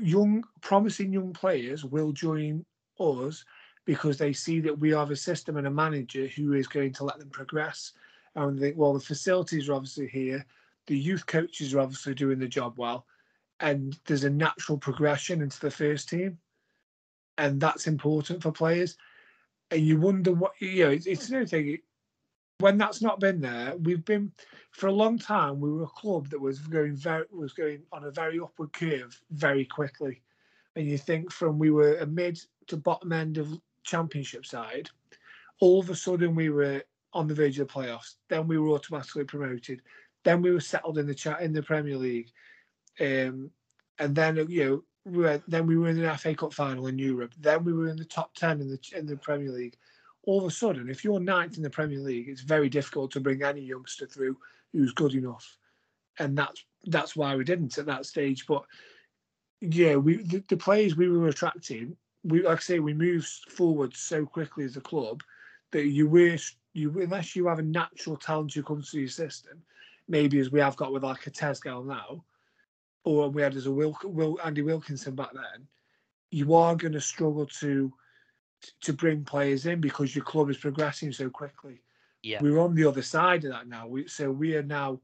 young, 0.00 0.44
promising 0.60 1.12
young 1.12 1.32
players 1.32 1.84
will 1.84 2.12
join 2.12 2.64
us 3.00 3.44
because 3.84 4.16
they 4.16 4.32
see 4.32 4.60
that 4.60 4.78
we 4.78 4.90
have 4.90 5.10
a 5.10 5.16
system 5.16 5.56
and 5.56 5.66
a 5.66 5.70
manager 5.70 6.26
who 6.28 6.52
is 6.52 6.68
going 6.68 6.92
to 6.92 7.04
let 7.04 7.18
them 7.18 7.30
progress. 7.30 7.92
And 8.36 8.56
they 8.56 8.68
think, 8.68 8.78
well, 8.78 8.92
the 8.92 9.00
facilities 9.00 9.68
are 9.68 9.74
obviously 9.74 10.08
here 10.08 10.44
the 10.86 10.98
youth 10.98 11.26
coaches 11.26 11.74
are 11.74 11.80
obviously 11.80 12.14
doing 12.14 12.38
the 12.38 12.48
job 12.48 12.74
well, 12.76 13.06
and 13.60 13.98
there's 14.06 14.24
a 14.24 14.30
natural 14.30 14.78
progression 14.78 15.42
into 15.42 15.60
the 15.60 15.70
first 15.70 16.08
team, 16.08 16.38
and 17.38 17.60
that's 17.60 17.86
important 17.86 18.42
for 18.42 18.52
players. 18.52 18.96
And 19.70 19.80
you 19.80 19.98
wonder 19.98 20.32
what 20.32 20.52
you 20.60 20.84
know. 20.84 20.90
It's, 20.90 21.06
it's 21.06 21.28
another 21.28 21.46
thing 21.46 21.78
when 22.58 22.78
that's 22.78 23.02
not 23.02 23.20
been 23.20 23.40
there. 23.40 23.76
We've 23.76 24.04
been 24.04 24.32
for 24.70 24.86
a 24.88 24.92
long 24.92 25.18
time. 25.18 25.60
We 25.60 25.72
were 25.72 25.84
a 25.84 25.88
club 25.88 26.28
that 26.30 26.40
was 26.40 26.60
going 26.60 26.96
very 26.96 27.24
was 27.32 27.52
going 27.52 27.82
on 27.92 28.04
a 28.04 28.10
very 28.10 28.38
upward 28.38 28.72
curve 28.72 29.20
very 29.30 29.64
quickly. 29.64 30.22
And 30.76 30.86
you 30.86 30.98
think 30.98 31.30
from 31.30 31.58
we 31.58 31.70
were 31.70 31.98
a 31.98 32.06
mid 32.06 32.40
to 32.66 32.76
bottom 32.76 33.12
end 33.12 33.38
of 33.38 33.58
championship 33.84 34.46
side, 34.46 34.90
all 35.60 35.80
of 35.80 35.90
a 35.90 35.94
sudden 35.94 36.34
we 36.34 36.50
were 36.50 36.82
on 37.12 37.28
the 37.28 37.34
verge 37.34 37.58
of 37.58 37.68
the 37.68 37.72
playoffs. 37.72 38.16
Then 38.28 38.46
we 38.46 38.58
were 38.58 38.70
automatically 38.70 39.24
promoted. 39.24 39.82
Then 40.24 40.42
we 40.42 40.50
were 40.50 40.60
settled 40.60 40.98
in 40.98 41.06
the 41.06 41.14
chat 41.14 41.42
in 41.42 41.52
the 41.52 41.62
Premier 41.62 41.96
League, 41.96 42.30
um, 43.00 43.50
and 43.98 44.14
then 44.14 44.36
you 44.48 44.64
know 44.64 44.84
we 45.04 45.18
were, 45.18 45.42
then 45.46 45.66
we 45.66 45.76
were 45.76 45.88
in 45.88 46.00
the 46.00 46.16
FA 46.16 46.34
Cup 46.34 46.52
final 46.52 46.86
in 46.86 46.98
Europe. 46.98 47.34
Then 47.38 47.64
we 47.64 47.72
were 47.72 47.88
in 47.88 47.96
the 47.96 48.04
top 48.04 48.34
ten 48.34 48.60
in 48.60 48.68
the 48.68 48.78
in 48.96 49.06
the 49.06 49.16
Premier 49.16 49.50
League. 49.50 49.76
All 50.26 50.40
of 50.40 50.46
a 50.46 50.50
sudden, 50.50 50.88
if 50.88 51.04
you're 51.04 51.20
ninth 51.20 51.58
in 51.58 51.62
the 51.62 51.70
Premier 51.70 52.00
League, 52.00 52.28
it's 52.28 52.40
very 52.40 52.70
difficult 52.70 53.10
to 53.12 53.20
bring 53.20 53.42
any 53.42 53.60
youngster 53.60 54.06
through 54.06 54.38
who's 54.72 54.92
good 54.92 55.14
enough, 55.14 55.58
and 56.18 56.36
that's 56.36 56.64
that's 56.86 57.14
why 57.14 57.36
we 57.36 57.44
didn't 57.44 57.76
at 57.78 57.86
that 57.86 58.06
stage. 58.06 58.46
But 58.46 58.64
yeah, 59.60 59.96
we 59.96 60.16
the, 60.22 60.42
the 60.48 60.56
players 60.56 60.96
we 60.96 61.08
were 61.08 61.28
attracting, 61.28 61.96
we 62.22 62.42
like 62.42 62.58
I 62.58 62.60
say, 62.60 62.78
we 62.78 62.94
moved 62.94 63.28
forward 63.50 63.94
so 63.94 64.24
quickly 64.24 64.64
as 64.64 64.76
a 64.76 64.80
club 64.80 65.22
that 65.72 65.86
you 65.86 66.08
wish 66.08 66.56
you 66.72 67.00
unless 67.00 67.36
you 67.36 67.46
have 67.46 67.58
a 67.58 67.62
natural 67.62 68.16
talent 68.16 68.54
who 68.54 68.62
comes 68.62 68.90
to 68.90 69.00
your 69.00 69.08
system, 69.08 69.62
maybe 70.08 70.38
as 70.38 70.50
we 70.50 70.60
have 70.60 70.76
got 70.76 70.92
with 70.92 71.04
like 71.04 71.26
a 71.26 71.30
Tezgel 71.30 71.86
now, 71.86 72.24
or 73.04 73.28
we 73.28 73.42
had 73.42 73.54
as 73.54 73.66
a 73.66 73.72
Will, 73.72 73.96
Will 74.04 74.38
Andy 74.44 74.62
Wilkinson 74.62 75.14
back 75.14 75.32
then, 75.32 75.66
you 76.30 76.54
are 76.54 76.76
going 76.76 76.92
to 76.92 77.00
struggle 77.00 77.46
to 77.46 77.92
to 78.80 78.92
bring 78.92 79.24
players 79.24 79.66
in 79.66 79.80
because 79.80 80.16
your 80.16 80.24
club 80.24 80.48
is 80.48 80.56
progressing 80.56 81.12
so 81.12 81.28
quickly. 81.28 81.82
Yeah. 82.22 82.40
We're 82.40 82.60
on 82.60 82.74
the 82.74 82.86
other 82.86 83.02
side 83.02 83.44
of 83.44 83.50
that 83.50 83.68
now. 83.68 83.86
We, 83.86 84.08
so 84.08 84.30
we 84.30 84.56
are 84.56 84.62
now 84.62 85.00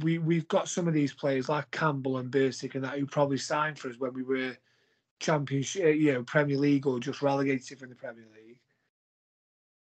we 0.00 0.18
we've 0.18 0.48
got 0.48 0.68
some 0.68 0.88
of 0.88 0.94
these 0.94 1.12
players 1.12 1.48
like 1.48 1.70
Campbell 1.70 2.18
and 2.18 2.30
Bursik 2.30 2.74
and 2.74 2.84
that 2.84 2.98
who 2.98 3.06
probably 3.06 3.38
signed 3.38 3.78
for 3.78 3.88
us 3.88 3.98
when 3.98 4.14
we 4.14 4.22
were 4.22 4.56
championship, 5.20 5.84
uh, 5.84 5.88
you 5.88 6.12
know, 6.12 6.22
Premier 6.24 6.56
League 6.56 6.86
or 6.86 6.98
just 6.98 7.22
relegated 7.22 7.78
from 7.78 7.90
the 7.90 7.94
Premier 7.94 8.26
League. 8.34 8.58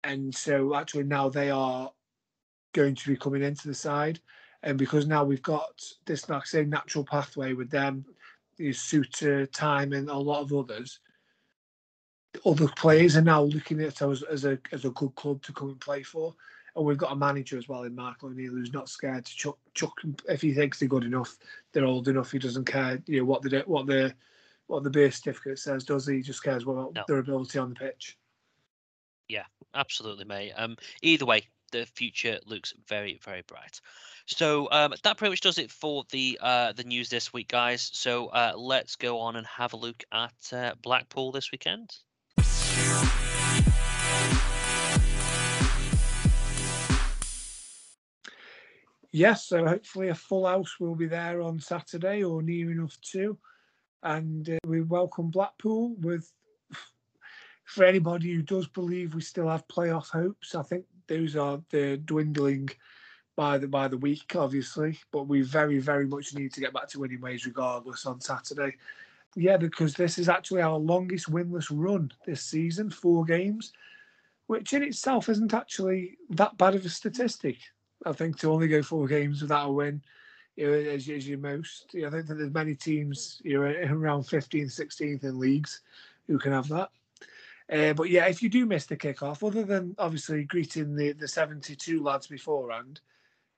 And 0.02 0.34
so 0.34 0.74
actually 0.74 1.04
now 1.04 1.28
they 1.28 1.50
are 1.50 1.92
going 2.72 2.94
to 2.94 3.08
be 3.08 3.16
coming 3.16 3.42
into 3.42 3.68
the 3.68 3.74
side. 3.74 4.20
And 4.62 4.78
because 4.78 5.06
now 5.06 5.24
we've 5.24 5.42
got 5.42 5.82
this, 6.04 6.28
like 6.28 6.42
I 6.42 6.44
say, 6.44 6.64
natural 6.64 7.04
pathway 7.04 7.54
with 7.54 7.70
them, 7.70 8.04
is 8.58 8.76
Souttar, 8.76 9.48
Tymon, 9.50 9.96
and 9.96 10.10
a 10.10 10.16
lot 10.16 10.42
of 10.42 10.52
others. 10.52 11.00
Other 12.44 12.68
players 12.76 13.16
are 13.16 13.22
now 13.22 13.42
looking 13.42 13.80
at 13.80 14.02
us 14.02 14.22
as 14.22 14.44
a 14.44 14.58
as 14.70 14.84
a 14.84 14.90
good 14.90 15.14
club 15.16 15.42
to 15.42 15.52
come 15.52 15.70
and 15.70 15.80
play 15.80 16.02
for, 16.02 16.34
and 16.76 16.84
we've 16.84 16.98
got 16.98 17.12
a 17.12 17.16
manager 17.16 17.58
as 17.58 17.68
well 17.68 17.82
in 17.82 17.94
Mark 17.94 18.22
O'Neill 18.22 18.52
who's 18.52 18.72
not 18.72 18.88
scared 18.88 19.24
to 19.24 19.34
chuck 19.34 19.58
chuck 19.74 19.94
if 20.28 20.42
he 20.42 20.52
thinks 20.52 20.78
they're 20.78 20.88
good 20.88 21.04
enough, 21.04 21.38
they're 21.72 21.86
old 21.86 22.06
enough. 22.06 22.30
He 22.30 22.38
doesn't 22.38 22.66
care, 22.66 23.02
you 23.06 23.20
know, 23.20 23.24
what 23.24 23.42
the 23.42 23.64
what 23.66 23.86
the 23.86 24.14
what 24.68 24.84
the 24.84 24.90
base 24.90 25.16
certificate 25.16 25.58
says. 25.58 25.84
Does 25.84 26.06
he? 26.06 26.16
he 26.16 26.22
just 26.22 26.44
cares 26.44 26.62
about 26.62 26.94
No. 26.94 27.02
their 27.08 27.18
ability 27.18 27.58
on 27.58 27.70
the 27.70 27.74
pitch. 27.74 28.16
Yeah, 29.28 29.44
absolutely, 29.74 30.24
mate. 30.24 30.52
Um, 30.56 30.76
either 31.02 31.26
way, 31.26 31.48
the 31.70 31.86
future 31.86 32.38
looks 32.46 32.72
very, 32.86 33.18
very 33.24 33.42
bright. 33.46 33.80
So 34.26 34.68
um, 34.70 34.94
that 35.02 35.16
pretty 35.16 35.30
much 35.30 35.40
does 35.40 35.58
it 35.58 35.70
for 35.70 36.04
the 36.10 36.38
uh, 36.40 36.72
the 36.72 36.84
news 36.84 37.08
this 37.08 37.32
week, 37.32 37.48
guys. 37.48 37.90
So 37.92 38.28
uh, 38.28 38.52
let's 38.56 38.96
go 38.96 39.18
on 39.18 39.36
and 39.36 39.46
have 39.46 39.72
a 39.72 39.76
look 39.76 40.04
at 40.12 40.52
uh, 40.52 40.74
Blackpool 40.82 41.32
this 41.32 41.50
weekend. 41.50 41.90
Yes, 49.12 49.48
so 49.48 49.66
hopefully 49.66 50.08
a 50.08 50.14
full 50.14 50.46
house 50.46 50.78
will 50.78 50.94
be 50.94 51.06
there 51.06 51.42
on 51.42 51.58
Saturday 51.58 52.22
or 52.22 52.42
near 52.42 52.70
enough 52.70 52.96
to. 53.12 53.36
And 54.04 54.48
uh, 54.48 54.58
we 54.64 54.82
welcome 54.82 55.30
Blackpool 55.30 55.96
with, 55.98 56.32
for 57.64 57.84
anybody 57.84 58.32
who 58.32 58.42
does 58.42 58.68
believe 58.68 59.14
we 59.14 59.20
still 59.20 59.48
have 59.48 59.66
playoff 59.66 60.10
hopes, 60.10 60.54
I 60.54 60.62
think 60.62 60.84
those 61.10 61.36
are 61.36 61.60
they're 61.70 61.96
dwindling 61.96 62.70
by 63.36 63.58
the 63.58 63.66
by 63.66 63.88
the 63.88 63.98
week, 63.98 64.34
obviously. 64.36 64.98
But 65.10 65.26
we 65.26 65.42
very, 65.42 65.78
very 65.78 66.06
much 66.06 66.34
need 66.34 66.52
to 66.54 66.60
get 66.60 66.72
back 66.72 66.88
to 66.90 67.00
winning 67.00 67.20
ways 67.20 67.44
regardless 67.44 68.06
on 68.06 68.20
Saturday. 68.20 68.76
Yeah, 69.34 69.56
because 69.56 69.94
this 69.94 70.18
is 70.18 70.28
actually 70.28 70.62
our 70.62 70.78
longest 70.78 71.30
winless 71.30 71.68
run 71.70 72.12
this 72.24 72.42
season, 72.42 72.90
four 72.90 73.24
games, 73.24 73.72
which 74.46 74.72
in 74.72 74.82
itself 74.82 75.28
isn't 75.28 75.54
actually 75.54 76.16
that 76.30 76.56
bad 76.56 76.74
of 76.74 76.84
a 76.84 76.88
statistic. 76.88 77.58
I 78.06 78.12
think 78.12 78.38
to 78.38 78.52
only 78.52 78.68
go 78.68 78.82
four 78.82 79.06
games 79.06 79.42
without 79.42 79.68
a 79.68 79.72
win 79.72 80.02
you 80.56 80.66
know, 80.66 80.72
is, 80.72 81.08
is 81.08 81.28
your 81.28 81.38
most. 81.38 81.90
I 81.94 82.00
don't 82.00 82.26
think 82.26 82.38
there's 82.38 82.52
many 82.52 82.74
teams 82.74 83.40
you 83.44 83.54
know 83.54 83.62
around 83.62 84.22
15th, 84.22 84.80
16th 84.80 85.24
in 85.24 85.38
leagues 85.38 85.80
who 86.26 86.38
can 86.38 86.52
have 86.52 86.68
that. 86.68 86.90
Uh, 87.70 87.92
but 87.92 88.10
yeah, 88.10 88.26
if 88.26 88.42
you 88.42 88.48
do 88.48 88.66
miss 88.66 88.86
the 88.86 88.96
kickoff, 88.96 89.46
other 89.46 89.62
than 89.62 89.94
obviously 89.98 90.44
greeting 90.44 90.96
the, 90.96 91.12
the 91.12 91.28
72 91.28 92.02
lads 92.02 92.26
beforehand, 92.26 93.00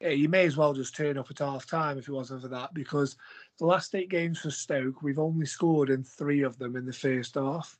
uh, 0.04 0.08
you 0.08 0.28
may 0.28 0.44
as 0.44 0.56
well 0.56 0.74
just 0.74 0.94
turn 0.94 1.16
up 1.16 1.30
at 1.30 1.38
half 1.38 1.66
time 1.66 1.96
if 1.96 2.08
it 2.08 2.12
wasn't 2.12 2.42
for 2.42 2.48
that, 2.48 2.74
because 2.74 3.16
the 3.58 3.66
last 3.66 3.94
eight 3.94 4.10
games 4.10 4.40
for 4.40 4.50
Stoke, 4.50 5.02
we've 5.02 5.18
only 5.18 5.46
scored 5.46 5.88
in 5.88 6.02
three 6.02 6.42
of 6.42 6.58
them 6.58 6.76
in 6.76 6.84
the 6.84 6.92
first 6.92 7.36
half. 7.36 7.78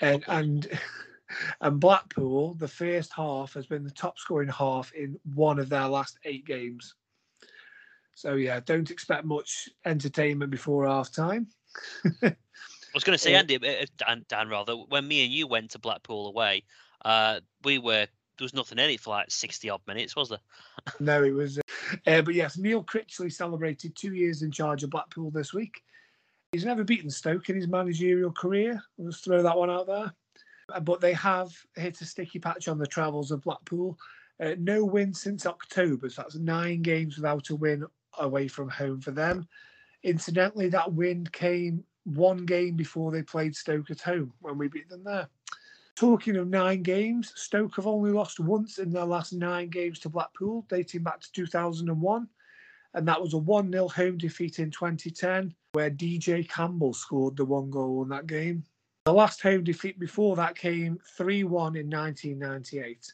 And 0.00 0.24
and 0.26 0.66
and 1.60 1.78
Blackpool, 1.78 2.54
the 2.54 2.68
first 2.68 3.12
half 3.12 3.54
has 3.54 3.66
been 3.66 3.84
the 3.84 3.90
top 3.90 4.18
scoring 4.18 4.48
half 4.48 4.92
in 4.92 5.18
one 5.34 5.58
of 5.58 5.68
their 5.68 5.86
last 5.86 6.18
eight 6.24 6.46
games. 6.46 6.94
So 8.14 8.34
yeah, 8.34 8.60
don't 8.60 8.90
expect 8.90 9.24
much 9.24 9.68
entertainment 9.84 10.50
before 10.50 10.86
half 10.86 11.12
time. 11.12 11.46
I 12.92 12.96
was 12.96 13.04
going 13.04 13.16
to 13.16 13.22
say, 13.22 13.34
Andy, 13.34 13.56
uh, 13.56 13.86
Dan, 13.96 14.24
Dan, 14.28 14.48
rather, 14.50 14.74
when 14.74 15.08
me 15.08 15.24
and 15.24 15.32
you 15.32 15.46
went 15.46 15.70
to 15.70 15.78
Blackpool 15.78 16.28
away, 16.28 16.64
uh, 17.04 17.40
we 17.64 17.78
were 17.78 18.06
there 18.38 18.44
was 18.44 18.54
nothing 18.54 18.78
in 18.78 18.90
it 18.90 19.00
for 19.00 19.10
like 19.10 19.30
sixty 19.30 19.70
odd 19.70 19.80
minutes, 19.86 20.16
was 20.16 20.28
there? 20.28 20.38
No, 21.00 21.22
it 21.22 21.30
was. 21.32 21.58
Uh, 21.58 21.62
uh, 22.06 22.22
but 22.22 22.34
yes, 22.34 22.58
Neil 22.58 22.82
Critchley 22.82 23.32
celebrated 23.32 23.94
two 23.94 24.14
years 24.14 24.42
in 24.42 24.50
charge 24.50 24.82
of 24.82 24.90
Blackpool 24.90 25.30
this 25.30 25.52
week. 25.52 25.82
He's 26.50 26.64
never 26.64 26.84
beaten 26.84 27.10
Stoke 27.10 27.48
in 27.48 27.56
his 27.56 27.68
managerial 27.68 28.32
career. 28.32 28.82
I'll 28.98 29.06
just 29.06 29.24
throw 29.24 29.42
that 29.42 29.56
one 29.56 29.70
out 29.70 29.86
there. 29.86 30.12
Uh, 30.72 30.80
But 30.80 31.00
they 31.00 31.12
have 31.14 31.52
hit 31.76 32.00
a 32.00 32.04
sticky 32.04 32.40
patch 32.40 32.68
on 32.68 32.78
the 32.78 32.86
travels 32.86 33.30
of 33.30 33.42
Blackpool. 33.42 33.98
Uh, 34.40 34.54
no 34.58 34.84
win 34.84 35.14
since 35.14 35.46
October, 35.46 36.08
so 36.10 36.22
that's 36.22 36.36
nine 36.36 36.82
games 36.82 37.16
without 37.16 37.48
a 37.50 37.54
win 37.54 37.86
away 38.18 38.48
from 38.48 38.68
home 38.68 39.00
for 39.00 39.12
them. 39.12 39.46
Incidentally, 40.02 40.68
that 40.68 40.92
win 40.92 41.26
came 41.32 41.84
one 42.04 42.44
game 42.44 42.76
before 42.76 43.10
they 43.10 43.22
played 43.22 43.54
Stoke 43.54 43.90
at 43.90 44.00
home 44.00 44.32
when 44.40 44.58
we 44.58 44.68
beat 44.68 44.88
them 44.88 45.04
there. 45.04 45.28
Talking 45.94 46.36
of 46.36 46.48
nine 46.48 46.82
games, 46.82 47.32
Stoke 47.36 47.76
have 47.76 47.86
only 47.86 48.10
lost 48.10 48.40
once 48.40 48.78
in 48.78 48.90
their 48.90 49.04
last 49.04 49.32
nine 49.32 49.68
games 49.68 49.98
to 50.00 50.08
Blackpool, 50.08 50.64
dating 50.68 51.02
back 51.02 51.20
to 51.20 51.32
2001. 51.32 52.28
And 52.94 53.08
that 53.08 53.20
was 53.20 53.34
a 53.34 53.38
1 53.38 53.70
0 53.70 53.88
home 53.88 54.18
defeat 54.18 54.58
in 54.58 54.70
2010, 54.70 55.54
where 55.72 55.90
DJ 55.90 56.48
Campbell 56.48 56.94
scored 56.94 57.36
the 57.36 57.44
one 57.44 57.70
goal 57.70 58.02
in 58.02 58.08
that 58.08 58.26
game. 58.26 58.64
The 59.04 59.12
last 59.12 59.42
home 59.42 59.64
defeat 59.64 59.98
before 59.98 60.36
that 60.36 60.56
came 60.56 60.98
3 61.16 61.44
1 61.44 61.76
in 61.76 61.90
1998. 61.90 63.12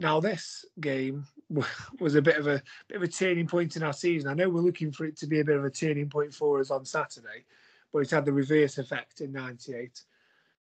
Now, 0.00 0.20
this 0.20 0.64
game 0.80 1.26
was 2.00 2.14
a 2.14 2.22
bit 2.22 2.36
of 2.36 2.46
a 2.46 2.62
bit 2.88 2.96
of 2.96 3.02
a 3.02 3.08
turning 3.08 3.46
point 3.46 3.76
in 3.76 3.82
our 3.82 3.92
season. 3.92 4.30
I 4.30 4.34
know 4.34 4.48
we're 4.48 4.60
looking 4.60 4.92
for 4.92 5.04
it 5.04 5.16
to 5.18 5.26
be 5.26 5.40
a 5.40 5.44
bit 5.44 5.56
of 5.56 5.64
a 5.64 5.70
turning 5.70 6.08
point 6.08 6.32
for 6.32 6.60
us 6.60 6.70
on 6.70 6.84
Saturday, 6.84 7.44
but 7.92 8.00
it 8.00 8.10
had 8.10 8.24
the 8.24 8.32
reverse 8.32 8.78
effect 8.78 9.20
in 9.20 9.32
98. 9.32 10.02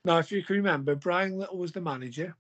Now, 0.04 0.18
if 0.18 0.32
you 0.32 0.44
can 0.44 0.58
remember, 0.58 0.96
Brian 0.96 1.38
Little 1.38 1.58
was 1.58 1.72
the 1.72 1.82
manager. 1.82 2.36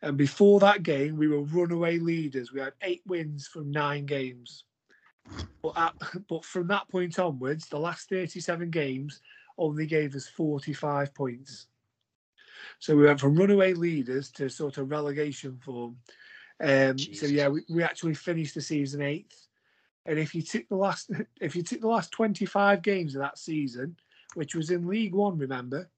And 0.00 0.16
before 0.16 0.58
that 0.60 0.82
game, 0.82 1.16
we 1.16 1.28
were 1.28 1.42
runaway 1.42 1.98
leaders. 1.98 2.52
We 2.52 2.60
had 2.60 2.72
eight 2.82 3.02
wins 3.06 3.46
from 3.46 3.70
nine 3.70 4.06
games. 4.06 4.64
But, 5.62 5.72
at, 5.76 5.94
but 6.28 6.44
from 6.44 6.66
that 6.68 6.88
point 6.88 7.18
onwards, 7.18 7.68
the 7.68 7.78
last 7.78 8.08
37 8.08 8.70
games 8.70 9.20
only 9.58 9.86
gave 9.86 10.14
us 10.14 10.26
45 10.28 11.14
points. 11.14 11.66
So 12.78 12.96
we 12.96 13.04
went 13.04 13.20
from 13.20 13.36
runaway 13.36 13.74
leaders 13.74 14.30
to 14.32 14.48
sort 14.48 14.78
of 14.78 14.90
relegation 14.90 15.58
form. 15.64 15.96
Um, 16.60 16.98
so 16.98 17.26
yeah, 17.26 17.48
we, 17.48 17.62
we 17.68 17.82
actually 17.82 18.14
finished 18.14 18.54
the 18.54 18.60
season 18.60 19.02
eighth. 19.02 19.46
And 20.06 20.18
if 20.18 20.34
you 20.34 20.42
took 20.42 20.68
the 20.68 20.76
last, 20.76 21.10
if 21.40 21.54
you 21.56 21.62
took 21.62 21.80
the 21.80 21.88
last 21.88 22.10
25 22.12 22.82
games 22.82 23.14
of 23.14 23.22
that 23.22 23.38
season, 23.38 23.96
which 24.34 24.54
was 24.54 24.70
in 24.70 24.86
League 24.86 25.14
One, 25.14 25.38
remember, 25.38 25.88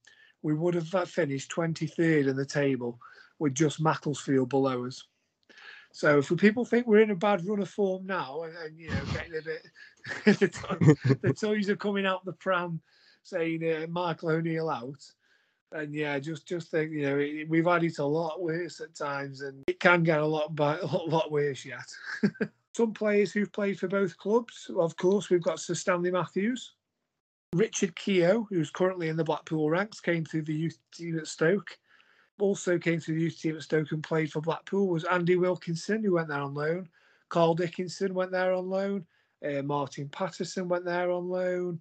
we 0.43 0.55
would 0.55 0.75
have 0.75 0.95
uh, 0.95 1.05
finished 1.05 1.51
23rd 1.51 2.29
in 2.29 2.37
the 2.37 2.45
table 2.45 2.99
with 3.39 3.55
just 3.55 3.81
Macclesfield 3.81 4.49
below 4.49 4.85
us. 4.87 5.03
So 5.93 6.19
if 6.19 6.37
people 6.39 6.65
think 6.65 6.87
we're 6.87 7.03
in 7.03 7.13
a 7.13 7.17
bad 7.17 7.47
run 7.47 7.61
of 7.61 7.71
form 7.71 8.05
now, 8.05 8.43
and, 8.43 8.57
and 8.57 8.79
you 8.79 8.91
know, 8.91 9.01
getting 9.13 9.39
a 9.39 9.43
bit, 9.43 9.67
the, 10.41 10.49
to- 10.49 11.17
the 11.23 11.33
toys 11.41 11.71
are 11.71 11.77
coming 11.77 12.05
out 12.05 12.25
the 12.25 12.33
pram, 12.33 12.81
saying 13.23 13.63
uh, 13.65 13.87
Michael 13.89 14.31
O'Neill 14.31 14.69
out, 14.69 15.01
and 15.71 15.95
yeah, 15.95 16.19
just 16.19 16.49
just 16.49 16.71
think, 16.71 16.91
you 16.91 17.03
know, 17.03 17.19
it, 17.19 17.49
we've 17.49 17.67
had 17.67 17.85
it 17.85 17.99
a 17.99 18.05
lot 18.05 18.43
worse 18.43 18.81
at 18.81 18.95
times, 18.95 19.41
and 19.41 19.63
it 19.69 19.79
can 19.79 20.03
get 20.03 20.19
a 20.19 20.27
lot 20.27 20.55
bi- 20.55 20.79
a 20.79 20.87
lot 20.87 21.31
worse 21.31 21.65
yet. 21.65 21.89
Some 22.77 22.93
players 22.93 23.33
who've 23.33 23.53
played 23.53 23.79
for 23.79 23.87
both 23.87 24.17
clubs, 24.17 24.71
of 24.77 24.97
course, 24.97 25.31
we've 25.31 25.43
got 25.43 25.61
Sir 25.61 25.75
Stanley 25.75 26.11
Matthews, 26.11 26.75
Richard 27.55 27.95
Keogh, 27.95 28.49
who's 28.51 28.71
currently 28.71 29.09
in 29.09 29.17
the 29.17 29.23
Blackpool 29.23 29.71
ranks, 29.71 30.01
came 30.01 30.25
through 30.25 30.43
the 30.43 30.55
youth 30.55 30.79
team 30.93 31.17
at 31.17 31.29
Stoke. 31.29 31.79
Also 32.41 32.77
came 32.77 32.99
through 32.99 33.15
the 33.15 33.23
youth 33.23 33.41
team 33.41 33.55
at 33.55 33.63
Stoke 33.63 33.93
and 33.93 34.03
played 34.03 34.33
for 34.33 34.41
Blackpool 34.41 34.89
was 34.89 35.05
Andy 35.05 35.37
Wilkinson, 35.37 36.03
who 36.03 36.15
went 36.15 36.27
there 36.27 36.41
on 36.41 36.53
loan. 36.53 36.89
Carl 37.29 37.55
Dickinson 37.55 38.13
went 38.13 38.33
there 38.33 38.53
on 38.53 38.69
loan. 38.69 39.07
Uh, 39.45 39.63
Martin 39.63 40.09
Paterson 40.09 40.69
went 40.69 40.85
there 40.85 41.13
on 41.13 41.29
loan. 41.29 41.81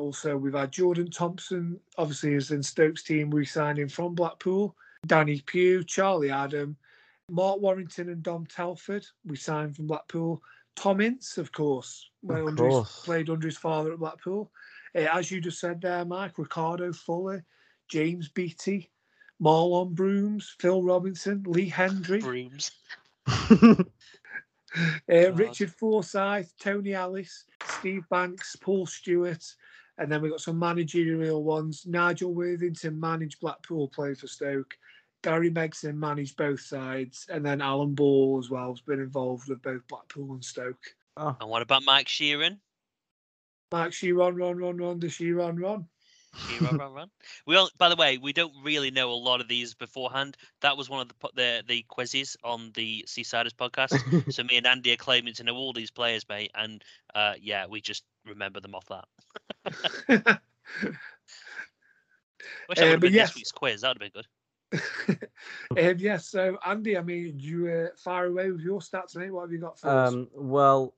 Also, 0.00 0.36
we've 0.36 0.52
had 0.52 0.72
Jordan 0.72 1.10
Thompson, 1.10 1.80
obviously, 1.96 2.34
is 2.34 2.50
in 2.50 2.62
Stokes' 2.62 3.02
team, 3.02 3.30
we 3.30 3.46
signed 3.46 3.78
him 3.78 3.88
from 3.88 4.14
Blackpool. 4.14 4.76
Danny 5.06 5.40
Pugh, 5.46 5.84
Charlie 5.84 6.30
Adam, 6.30 6.76
Mark 7.30 7.60
Warrington, 7.60 8.08
and 8.10 8.22
Dom 8.22 8.46
Telford, 8.46 9.06
we 9.24 9.36
signed 9.36 9.76
from 9.76 9.86
Blackpool. 9.86 10.42
Tom 10.76 11.00
Ince, 11.00 11.38
of 11.38 11.52
course, 11.52 12.10
Of 12.28 12.56
course. 12.56 13.04
played 13.04 13.30
under 13.30 13.46
his 13.46 13.56
father 13.56 13.92
at 13.92 13.98
Blackpool. 13.98 14.50
Uh, 14.94 15.06
as 15.12 15.30
you 15.30 15.40
just 15.40 15.60
said 15.60 15.80
there, 15.80 16.04
Mike, 16.04 16.38
Ricardo 16.38 16.92
Fuller, 16.92 17.44
James 17.88 18.28
Beattie, 18.28 18.90
Marlon 19.42 19.94
Broomes, 19.94 20.54
Phil 20.58 20.82
Robinson, 20.82 21.42
Lee 21.46 21.70
Hendrie, 21.70 22.20
Broomes. 22.20 22.70
uh, 25.08 25.32
Richard 25.32 25.70
Forsyth, 25.70 26.52
Tony 26.58 26.92
Ellis, 26.92 27.44
Steve 27.78 28.04
Banks, 28.10 28.56
Paul 28.56 28.86
Stewart, 28.86 29.44
and 29.98 30.10
then 30.10 30.20
we've 30.20 30.32
got 30.32 30.40
some 30.40 30.58
managerial 30.58 31.44
ones. 31.44 31.86
Nigel 31.86 32.34
Worthington 32.34 32.98
managed 32.98 33.40
Blackpool, 33.40 33.88
played 33.88 34.18
for 34.18 34.26
Stoke. 34.26 34.76
Gary 35.24 35.50
Megson 35.50 35.94
managed 35.94 36.36
both 36.36 36.60
sides, 36.60 37.26
and 37.30 37.44
then 37.44 37.62
Alan 37.62 37.94
Ball 37.94 38.38
as 38.38 38.50
well 38.50 38.68
has 38.68 38.82
been 38.82 39.00
involved 39.00 39.48
with 39.48 39.62
both 39.62 39.80
Blackpool 39.88 40.32
and 40.34 40.44
Stoke. 40.44 40.84
oh, 41.16 41.34
And 41.40 41.48
what 41.48 41.62
about 41.62 41.82
Mike 41.82 42.08
Sheron? 42.08 42.58
Mike 43.72 43.92
Sheron, 43.92 44.38
run, 44.38 44.58
run, 44.58 44.76
run, 44.76 45.00
the 45.00 45.06
Sheron, 45.06 45.58
run. 45.58 45.86
Sheron, 46.36 46.78
run, 46.78 46.92
run. 46.92 47.10
We 47.46 47.56
all, 47.56 47.70
by 47.78 47.88
the 47.88 47.96
way, 47.96 48.18
we 48.18 48.34
don't 48.34 48.52
really 48.62 48.90
know 48.90 49.10
a 49.10 49.14
lot 49.14 49.40
of 49.40 49.48
these 49.48 49.72
beforehand. 49.72 50.36
That 50.60 50.76
was 50.76 50.90
one 50.90 51.00
of 51.00 51.08
the 51.08 51.14
the, 51.34 51.62
the 51.66 51.82
quizzes 51.88 52.36
on 52.44 52.70
the 52.74 53.02
Seasiders 53.08 53.54
podcast. 53.54 54.32
so 54.32 54.44
me 54.44 54.58
and 54.58 54.66
Andy 54.66 54.92
are 54.92 54.96
claiming 54.96 55.32
to 55.34 55.44
know 55.44 55.54
all 55.56 55.72
these 55.72 55.90
players, 55.90 56.28
mate, 56.28 56.50
and 56.54 56.84
uh, 57.14 57.32
yeah, 57.40 57.64
we 57.66 57.80
just 57.80 58.04
remember 58.26 58.60
them 58.60 58.74
off 58.74 58.86
that. 58.90 59.06
Wish 62.68 62.78
that 62.78 62.84
Uh, 62.84 62.86
would 62.86 62.88
have 62.88 63.00
but 63.00 63.00
been 63.00 63.12
yes. 63.14 63.28
this 63.30 63.36
week's 63.36 63.52
quiz. 63.52 63.80
That 63.80 63.88
would 63.88 64.02
have 64.02 64.12
been 64.12 64.20
good. 64.20 64.26
um, 65.78 65.96
yes, 65.98 66.26
so 66.26 66.58
Andy, 66.66 66.96
I 66.96 67.02
mean, 67.02 67.38
you 67.38 67.68
uh, 67.68 67.86
fire 67.96 68.26
away 68.26 68.50
with 68.50 68.60
your 68.60 68.80
stats, 68.80 69.16
mate. 69.16 69.30
What 69.30 69.42
have 69.42 69.52
you 69.52 69.58
got 69.58 69.78
for 69.78 69.88
us? 69.88 70.12
Um, 70.12 70.28
well, 70.34 70.94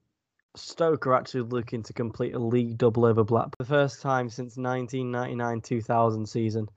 Stoke 0.56 1.06
are 1.06 1.14
actually 1.14 1.42
looking 1.42 1.82
to 1.82 1.92
complete 1.92 2.34
a 2.34 2.38
league 2.38 2.78
double 2.78 3.04
over 3.04 3.24
Blackpool, 3.24 3.56
the 3.58 3.64
first 3.64 4.00
time 4.00 4.28
since 4.28 4.56
1999-2000 4.56 6.26
season. 6.26 6.68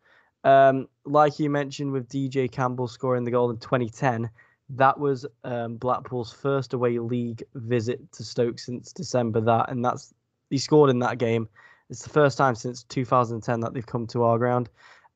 Um, 0.44 0.88
like 1.06 1.40
you 1.40 1.50
mentioned, 1.50 1.92
with 1.92 2.08
DJ 2.08 2.52
Campbell 2.52 2.88
scoring 2.88 3.24
the 3.24 3.32
goal 3.32 3.50
in 3.50 3.58
2010, 3.58 4.30
that 4.72 5.00
was 5.00 5.26
um, 5.44 5.78
Blackpool's 5.78 6.32
first 6.32 6.74
away 6.74 7.00
league 7.00 7.44
visit 7.56 8.12
to 8.14 8.24
Stoke 8.24 8.60
since 8.60 8.94
December. 8.94 9.42
That 9.42 9.70
and 9.72 9.84
that's 9.84 10.14
he 10.50 10.58
scored 10.58 10.90
in 10.90 11.00
that 11.00 11.18
game. 11.18 11.50
It's 11.90 12.04
the 12.04 12.10
first 12.10 12.38
time 12.38 12.56
since 12.56 12.84
2010 12.84 13.62
that 13.62 13.74
they've 13.74 13.86
come 13.86 14.06
to 14.08 14.24
our 14.24 14.38
ground. 14.38 14.70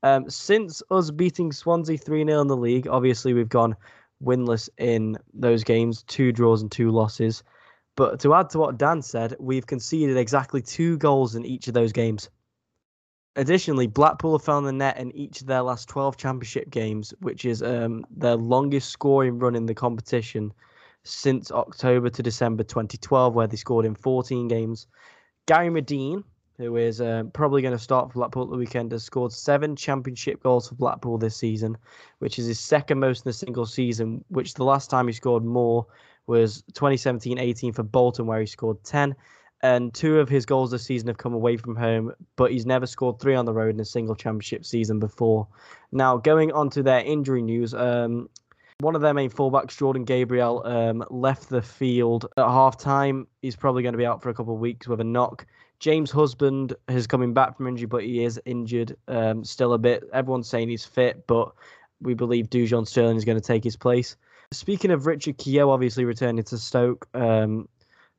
Um, 0.03 0.29
since 0.29 0.83
us 0.91 1.11
beating 1.11 1.51
Swansea 1.51 1.97
3 1.97 2.25
0 2.25 2.41
in 2.41 2.47
the 2.47 2.57
league, 2.57 2.87
obviously 2.87 3.33
we've 3.33 3.49
gone 3.49 3.75
winless 4.23 4.69
in 4.77 5.17
those 5.33 5.63
games, 5.63 6.03
two 6.03 6.31
draws 6.31 6.61
and 6.61 6.71
two 6.71 6.91
losses. 6.91 7.43
But 7.95 8.19
to 8.21 8.33
add 8.33 8.49
to 8.51 8.59
what 8.59 8.77
Dan 8.77 9.01
said, 9.01 9.35
we've 9.39 9.65
conceded 9.65 10.17
exactly 10.17 10.61
two 10.61 10.97
goals 10.97 11.35
in 11.35 11.45
each 11.45 11.67
of 11.67 11.73
those 11.73 11.91
games. 11.91 12.29
Additionally, 13.35 13.87
Blackpool 13.87 14.37
have 14.37 14.45
found 14.45 14.67
the 14.67 14.71
net 14.71 14.97
in 14.97 15.11
each 15.15 15.41
of 15.41 15.47
their 15.47 15.61
last 15.61 15.87
12 15.89 16.17
championship 16.17 16.69
games, 16.69 17.13
which 17.19 17.45
is 17.45 17.63
um, 17.63 18.05
their 18.11 18.35
longest 18.35 18.89
scoring 18.89 19.39
run 19.39 19.55
in 19.55 19.65
the 19.65 19.73
competition 19.73 20.53
since 21.03 21.51
October 21.51 22.09
to 22.09 22.21
December 22.23 22.63
2012, 22.63 23.33
where 23.33 23.47
they 23.47 23.57
scored 23.57 23.85
in 23.85 23.95
14 23.95 24.47
games. 24.47 24.87
Gary 25.47 25.69
Madine, 25.69 26.23
who 26.63 26.77
is 26.77 27.01
um, 27.01 27.29
probably 27.31 27.61
going 27.61 27.75
to 27.75 27.83
start 27.83 28.09
for 28.09 28.19
Blackpool 28.19 28.43
at 28.43 28.49
the 28.49 28.57
weekend, 28.57 28.91
has 28.91 29.03
scored 29.03 29.31
seven 29.31 29.75
championship 29.75 30.41
goals 30.41 30.69
for 30.69 30.75
Blackpool 30.75 31.17
this 31.17 31.35
season, 31.35 31.77
which 32.19 32.39
is 32.39 32.47
his 32.47 32.59
second 32.59 32.99
most 32.99 33.25
in 33.25 33.29
a 33.29 33.33
single 33.33 33.65
season, 33.65 34.23
which 34.29 34.53
the 34.53 34.63
last 34.63 34.89
time 34.89 35.07
he 35.07 35.13
scored 35.13 35.43
more 35.43 35.85
was 36.25 36.63
2017-18 36.73 37.75
for 37.75 37.83
Bolton, 37.83 38.25
where 38.25 38.39
he 38.39 38.45
scored 38.45 38.83
10. 38.83 39.15
And 39.61 39.93
two 39.93 40.19
of 40.19 40.27
his 40.27 40.45
goals 40.45 40.71
this 40.71 40.83
season 40.83 41.07
have 41.07 41.17
come 41.17 41.33
away 41.33 41.55
from 41.55 41.75
home, 41.75 42.13
but 42.35 42.51
he's 42.51 42.65
never 42.65 42.85
scored 42.85 43.19
three 43.19 43.35
on 43.35 43.45
the 43.45 43.53
road 43.53 43.73
in 43.73 43.79
a 43.79 43.85
single 43.85 44.15
championship 44.15 44.65
season 44.65 44.99
before. 44.99 45.47
Now, 45.91 46.17
going 46.17 46.51
on 46.51 46.69
to 46.71 46.83
their 46.83 46.99
injury 46.99 47.41
news, 47.41 47.73
um, 47.73 48.29
one 48.79 48.95
of 48.95 49.01
their 49.01 49.13
main 49.13 49.29
fullbacks, 49.29 49.77
Jordan 49.77 50.03
Gabriel, 50.03 50.61
um, 50.65 51.03
left 51.09 51.49
the 51.49 51.61
field 51.61 52.25
at 52.35 52.45
half 52.45 52.77
time. 52.77 53.27
He's 53.41 53.55
probably 53.55 53.83
going 53.83 53.93
to 53.93 53.97
be 53.97 54.05
out 54.05 54.21
for 54.21 54.29
a 54.29 54.33
couple 54.33 54.53
of 54.53 54.59
weeks 54.59 54.87
with 54.87 54.99
a 54.99 55.05
knock. 55.05 55.45
James 55.83 56.11
Husband 56.11 56.73
is 56.87 57.07
coming 57.07 57.33
back 57.33 57.57
from 57.57 57.67
injury, 57.67 57.87
but 57.87 58.03
he 58.03 58.23
is 58.23 58.39
injured 58.45 58.95
um, 59.09 59.43
still 59.43 59.73
a 59.73 59.77
bit. 59.77 60.05
Everyone's 60.13 60.47
saying 60.47 60.69
he's 60.69 60.85
fit, 60.85 61.27
but 61.27 61.51
we 61.99 62.13
believe 62.13 62.49
Dujon 62.49 62.87
Sterling 62.87 63.17
is 63.17 63.25
going 63.25 63.37
to 63.37 63.45
take 63.45 63.65
his 63.65 63.75
place. 63.75 64.15
Speaking 64.53 64.91
of 64.91 65.07
Richard 65.07 65.37
Keogh, 65.37 65.69
obviously 65.69 66.05
returning 66.05 66.41
to 66.41 66.57
Stoke 66.57 67.05
um, 67.13 67.67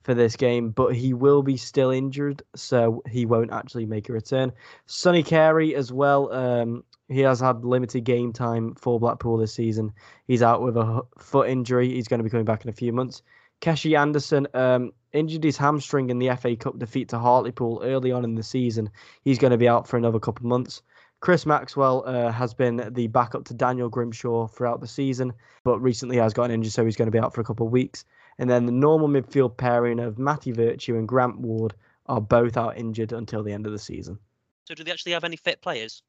for 0.03 0.13
this 0.13 0.37
game, 0.37 0.73
but 0.73 0.95
he 0.95 1.15
will 1.15 1.43
be 1.43 1.57
still 1.57 1.89
injured, 1.89 2.43
so 2.55 3.03
he 3.09 3.25
won't 3.25 3.51
actually 3.51 3.87
make 3.87 4.11
a 4.11 4.13
return. 4.13 4.53
Sonny 4.85 5.23
Carey 5.23 5.75
as 5.75 5.91
well. 5.91 6.31
Um, 6.35 6.85
he 7.09 7.21
has 7.21 7.41
had 7.41 7.65
limited 7.65 8.05
game 8.05 8.35
time 8.35 8.75
for 8.75 9.01
Blackpool 9.01 9.39
this 9.39 9.55
season. 9.55 9.91
He's 10.27 10.43
out 10.43 10.61
with 10.61 10.77
a 10.77 11.01
foot 11.17 11.49
injury. 11.49 11.89
He's 11.89 12.09
going 12.09 12.19
to 12.19 12.25
be 12.25 12.31
coming 12.31 12.45
back 12.45 12.63
in 12.63 12.69
a 12.69 12.75
few 12.75 12.93
months. 12.93 13.23
Keshi 13.65 13.99
Anderson 13.99 14.47
um, 14.53 14.93
injured 15.15 15.43
his 15.43 15.57
hamstring 15.57 16.11
in 16.11 16.19
the 16.19 16.37
FA 16.37 16.55
Cup 16.55 16.79
defeat 16.79 17.09
to 17.09 17.19
Hartlepool 17.19 17.81
early 17.83 18.13
on 18.13 18.23
in 18.23 18.35
the 18.35 18.43
season. 18.43 18.91
He's 19.23 19.39
going 19.39 19.53
to 19.53 19.57
be 19.57 19.67
out 19.67 19.89
for 19.89 19.97
another 19.97 20.19
couple 20.19 20.45
of 20.45 20.51
months. 20.51 20.83
Chris 21.21 21.47
Maxwell 21.47 22.05
uh, 22.05 22.31
has 22.31 22.53
been 22.53 22.87
the 22.93 23.07
backup 23.07 23.47
to 23.47 23.55
Daniel 23.55 23.89
Grimshaw 23.89 24.49
throughout 24.49 24.83
the 24.83 24.87
season, 24.87 25.33
but 25.65 25.79
recently 25.79 26.19
has 26.19 26.35
got 26.35 26.45
an 26.45 26.51
injury, 26.51 26.71
so 26.71 26.85
he's 26.85 26.95
going 26.95 27.07
to 27.07 27.11
be 27.11 27.19
out 27.19 27.33
for 27.33 27.41
a 27.41 27.45
couple 27.45 27.65
of 27.65 27.73
weeks. 27.73 28.05
And 28.37 28.51
then 28.51 28.67
the 28.67 28.73
normal 28.73 29.09
midfield 29.09 29.57
pairing 29.57 29.99
of 29.99 30.19
Matty 30.19 30.53
Virtue 30.53 30.99
and 30.99 31.09
Grant 31.09 31.39
Ward 31.39 31.73
are 32.05 32.21
both 32.21 32.59
out 32.59 32.77
injured 32.77 33.13
until 33.13 33.43
the 33.43 33.53
end 33.55 33.65
of 33.65 33.73
the 33.73 33.79
season. 33.79 34.19
So 34.65 34.75
do 34.75 34.85
they 34.85 34.93
actually 34.93 35.13
have 35.13 35.25
any 35.25 35.37
fit 35.37 35.63
players? 35.63 36.03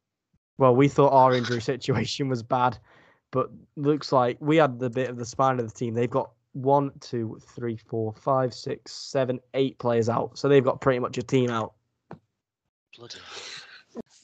Well, 0.57 0.75
we 0.75 0.89
thought 0.89 1.13
our 1.13 1.33
injury 1.33 1.61
situation 1.71 2.27
was 2.27 2.43
bad, 2.43 2.77
but 3.31 3.49
looks 3.77 4.11
like 4.11 4.35
we 4.41 4.57
had 4.57 4.77
the 4.77 4.89
bit 4.89 5.09
of 5.09 5.15
the 5.15 5.25
spine 5.25 5.57
of 5.61 5.69
the 5.69 5.73
team. 5.73 5.93
They've 5.93 6.09
got 6.09 6.31
one, 6.55 6.91
two, 7.01 7.37
three, 7.53 7.75
four, 7.75 8.13
five, 8.13 8.53
six, 8.53 8.93
seven, 8.93 9.41
eight 9.53 9.77
players 9.77 10.07
out. 10.07 10.37
So 10.37 10.47
they've 10.47 10.63
got 10.63 10.79
pretty 10.79 10.99
much 10.99 11.17
a 11.17 11.23
team 11.23 11.49
out. 11.49 11.73
Bloody. 12.97 13.17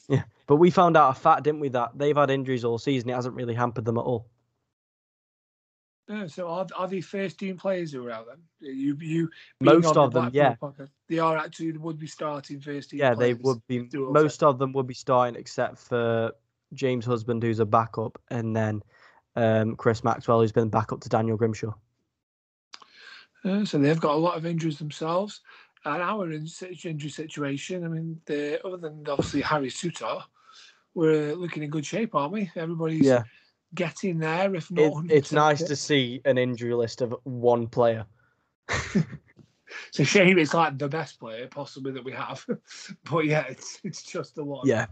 Yeah. 0.08 0.22
But 0.46 0.56
we 0.56 0.70
found 0.70 0.96
out 0.96 1.10
a 1.10 1.14
fact, 1.14 1.44
didn't 1.44 1.60
we, 1.60 1.68
that 1.68 1.90
they've 1.94 2.16
had 2.16 2.30
injuries 2.30 2.64
all 2.64 2.78
season. 2.78 3.10
It 3.10 3.14
hasn't 3.14 3.34
really 3.34 3.54
hampered 3.54 3.84
them 3.84 3.98
at 3.98 4.02
all. 4.02 4.26
Yeah, 6.08 6.26
so 6.26 6.48
are, 6.48 6.66
are 6.76 6.88
the 6.88 7.02
first 7.02 7.38
team 7.38 7.56
players 7.56 7.92
who 7.92 8.06
are 8.06 8.10
out 8.10 8.26
then? 8.26 8.38
You, 8.60 8.96
you 9.00 9.30
Most 9.60 9.86
on 9.86 9.94
the 9.94 10.00
of 10.00 10.12
them, 10.12 10.30
yeah. 10.32 10.54
Blackpool 10.54 10.74
podcast, 10.78 10.90
They 11.08 11.18
are 11.18 11.36
actually 11.36 11.72
would 11.72 11.98
be 11.98 12.06
starting 12.06 12.60
first 12.60 12.90
team. 12.90 13.00
Yeah, 13.00 13.10
they 13.10 13.34
players. 13.34 13.44
would 13.44 13.66
be. 13.66 13.82
Do 13.84 14.10
Most 14.10 14.42
of 14.42 14.58
them 14.58 14.72
would 14.72 14.86
be 14.86 14.94
starting, 14.94 15.38
except 15.38 15.78
for 15.78 16.32
James 16.72 17.04
Husband, 17.04 17.42
who's 17.42 17.60
a 17.60 17.66
backup, 17.66 18.20
and 18.30 18.56
then 18.56 18.82
um, 19.36 19.76
Chris 19.76 20.02
Maxwell, 20.02 20.40
who's 20.40 20.52
been 20.52 20.70
backup 20.70 21.02
to 21.02 21.08
Daniel 21.08 21.36
Grimshaw. 21.36 21.72
Uh, 23.44 23.64
so 23.64 23.78
they've 23.78 24.00
got 24.00 24.14
a 24.14 24.18
lot 24.18 24.36
of 24.36 24.46
injuries 24.46 24.78
themselves. 24.78 25.40
And 25.84 26.00
our 26.00 26.30
in- 26.30 26.46
injury 26.84 27.10
situation, 27.10 27.84
I 27.84 27.88
mean, 27.88 28.20
the, 28.26 28.64
other 28.64 28.76
than 28.76 29.04
obviously 29.08 29.40
Harry 29.40 29.68
Souttar, 29.68 30.22
we're 30.94 31.34
looking 31.34 31.62
in 31.62 31.70
good 31.70 31.86
shape, 31.86 32.14
aren't 32.14 32.32
we? 32.32 32.50
Everybody's 32.54 33.06
Yeah. 33.06 33.24
getting 33.74 34.18
there, 34.18 34.54
if 34.54 34.70
It, 34.70 34.74
not. 34.74 35.10
it's 35.10 35.32
nice 35.32 35.62
to 35.62 35.74
see 35.74 36.20
an 36.24 36.38
injury 36.38 36.74
list 36.74 37.00
of 37.00 37.16
one 37.24 37.66
player. 37.66 38.06
It's 39.88 40.00
a 40.00 40.04
shame 40.04 40.38
it's 40.38 40.54
like 40.54 40.78
the 40.78 40.88
best 40.88 41.18
player 41.18 41.46
possibly 41.46 41.92
that 41.92 42.04
we 42.04 42.12
have. 42.12 42.44
but 43.10 43.24
yeah, 43.24 43.44
it's 43.48 43.80
it's 43.84 44.02
just 44.02 44.34
the 44.34 44.44
one. 44.44 44.66
Yeah. 44.66 44.86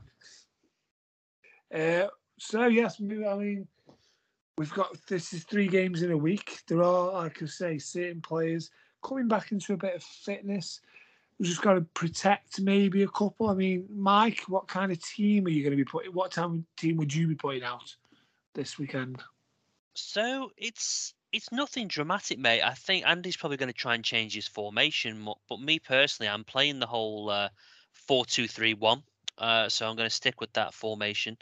Uh, 1.75 2.09
so 2.39 2.67
yes, 2.67 2.97
I 3.01 3.05
mean, 3.05 3.67
we've 4.61 4.75
got 4.75 4.95
this 5.07 5.33
is 5.33 5.45
three 5.45 5.69
games 5.69 6.03
in 6.03 6.11
a 6.11 6.17
week. 6.17 6.61
There 6.69 6.83
are, 6.83 7.13
like 7.13 7.43
I 7.43 7.47
say, 7.47 7.79
certain 7.79 8.21
players 8.21 8.71
coming 9.03 9.27
back 9.27 9.53
into 9.53 9.73
a 9.73 9.77
bit 9.79 9.97
of 9.97 10.03
fitness. 10.03 10.81
We've 11.39 11.49
just 11.49 11.63
got 11.63 11.75
to 11.75 11.81
protect 11.95 12.61
maybe 12.61 13.03
a 13.03 13.09
couple. 13.09 13.49
I 13.49 13.55
mean, 13.55 13.87
Mike, 13.89 14.43
what 14.49 14.69
kind 14.69 14.93
of 14.93 15.03
team 15.03 15.47
are 15.47 15.49
you 15.49 15.63
going 15.63 15.71
to 15.71 15.79
be 15.79 15.85
putting? 15.85 16.13
What 16.13 16.31
time 16.31 16.67
team 16.77 16.99
would 16.99 17.15
you 17.15 17.27
be 17.27 17.35
putting 17.35 17.63
out 17.63 17.97
this 18.53 18.79
weekend? 18.79 19.23
So 19.95 20.51
it's 20.59 21.15
it's 21.33 21.51
nothing 21.51 21.89
dramatic, 21.89 22.39
mate. 22.39 22.61
I 22.61 22.75
think 22.75 23.07
Andy's 23.07 23.39
probably 23.39 23.57
going 23.57 23.73
to 23.73 23.73
try 23.73 23.95
and 23.95 24.05
change 24.05 24.35
his 24.35 24.47
formation, 24.47 25.27
but 25.49 25.59
me 25.59 25.79
personally, 25.79 26.29
I'm 26.29 26.45
playing 26.45 26.81
the 26.81 26.87
whole 26.87 27.31
uh, 27.31 27.49
four-two-three-one. 27.93 29.03
Uh, 29.39 29.71
so 29.71 29.89
I'm 29.89 29.97
going 29.97 30.09
to 30.09 30.15
stick 30.15 30.39
with 30.39 30.53
that 30.53 30.75
formation. 30.75 31.39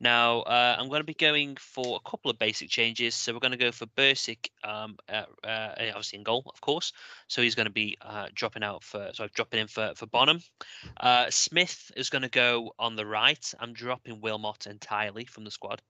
Now, 0.00 0.40
uh, 0.40 0.76
I'm 0.78 0.88
going 0.88 1.00
to 1.00 1.04
be 1.04 1.14
going 1.14 1.56
for 1.56 1.96
a 1.96 2.10
couple 2.10 2.30
of 2.30 2.38
basic 2.38 2.70
changes. 2.70 3.14
So 3.14 3.34
we're 3.34 3.40
going 3.40 3.52
to 3.52 3.58
go 3.58 3.70
for 3.70 3.84
Bursik, 3.86 4.48
um, 4.64 4.96
uh, 5.08 5.24
uh, 5.44 5.74
obviously 5.78 6.18
in 6.18 6.24
goal, 6.24 6.42
of 6.46 6.60
course. 6.62 6.94
So 7.28 7.42
he's 7.42 7.54
going 7.54 7.66
to 7.66 7.72
be 7.72 7.98
uh, 8.00 8.28
dropping 8.34 8.62
out 8.62 8.82
for, 8.82 9.10
sorry, 9.12 9.30
dropping 9.34 9.60
in 9.60 9.66
for, 9.66 9.92
for 9.94 10.06
Bonham. 10.06 10.40
Uh, 10.98 11.26
Smith 11.28 11.92
is 11.96 12.08
going 12.08 12.22
to 12.22 12.30
go 12.30 12.72
on 12.78 12.96
the 12.96 13.04
right. 13.04 13.52
I'm 13.60 13.74
dropping 13.74 14.22
Wilmot 14.22 14.66
entirely 14.66 15.26
from 15.26 15.44
the 15.44 15.50
squad. 15.50 15.82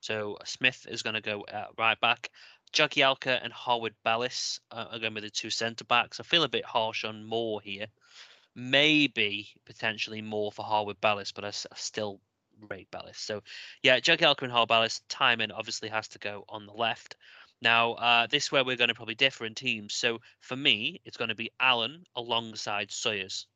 So 0.00 0.38
Smith 0.44 0.86
is 0.88 1.02
going 1.02 1.14
to 1.14 1.20
go 1.20 1.44
right 1.78 2.00
back. 2.00 2.30
Jagielka 2.72 3.38
and 3.44 3.52
Harwood 3.52 3.94
Bellis 4.02 4.60
uh, 4.70 4.86
are 4.92 4.98
going 4.98 5.14
with 5.14 5.24
the 5.24 5.30
two 5.30 5.50
centre 5.50 5.84
backs. 5.84 6.18
I 6.18 6.22
feel 6.22 6.42
a 6.42 6.48
bit 6.48 6.64
harsh 6.64 7.04
on 7.04 7.24
Moore 7.24 7.60
here. 7.60 7.86
Maybe 8.54 9.48
potentially 9.66 10.22
more 10.22 10.50
for 10.50 10.64
Harwood 10.64 11.00
Bellis, 11.00 11.32
but 11.32 11.44
I, 11.44 11.48
I 11.48 11.76
still 11.76 12.20
rate 12.68 12.90
Bellis. 12.90 13.18
So 13.18 13.42
yeah, 13.82 14.00
Jagielka 14.00 14.42
and 14.42 14.52
Harwood 14.52 14.68
Bellis. 14.68 15.00
Tymon 15.08 15.50
obviously 15.54 15.88
has 15.88 16.08
to 16.08 16.18
go 16.18 16.44
on 16.48 16.66
the 16.66 16.72
left. 16.72 17.16
Now, 17.60 17.92
uh, 17.92 18.26
this 18.26 18.44
is 18.44 18.52
where 18.52 18.64
we're 18.64 18.76
going 18.76 18.88
to 18.88 18.94
probably 18.94 19.14
differ 19.14 19.44
in 19.44 19.54
teams. 19.54 19.94
So 19.94 20.20
for 20.40 20.56
me, 20.56 21.00
it's 21.04 21.16
going 21.16 21.28
to 21.28 21.36
be 21.36 21.52
Allen 21.60 22.04
alongside 22.16 22.90
Sawyers 22.90 23.46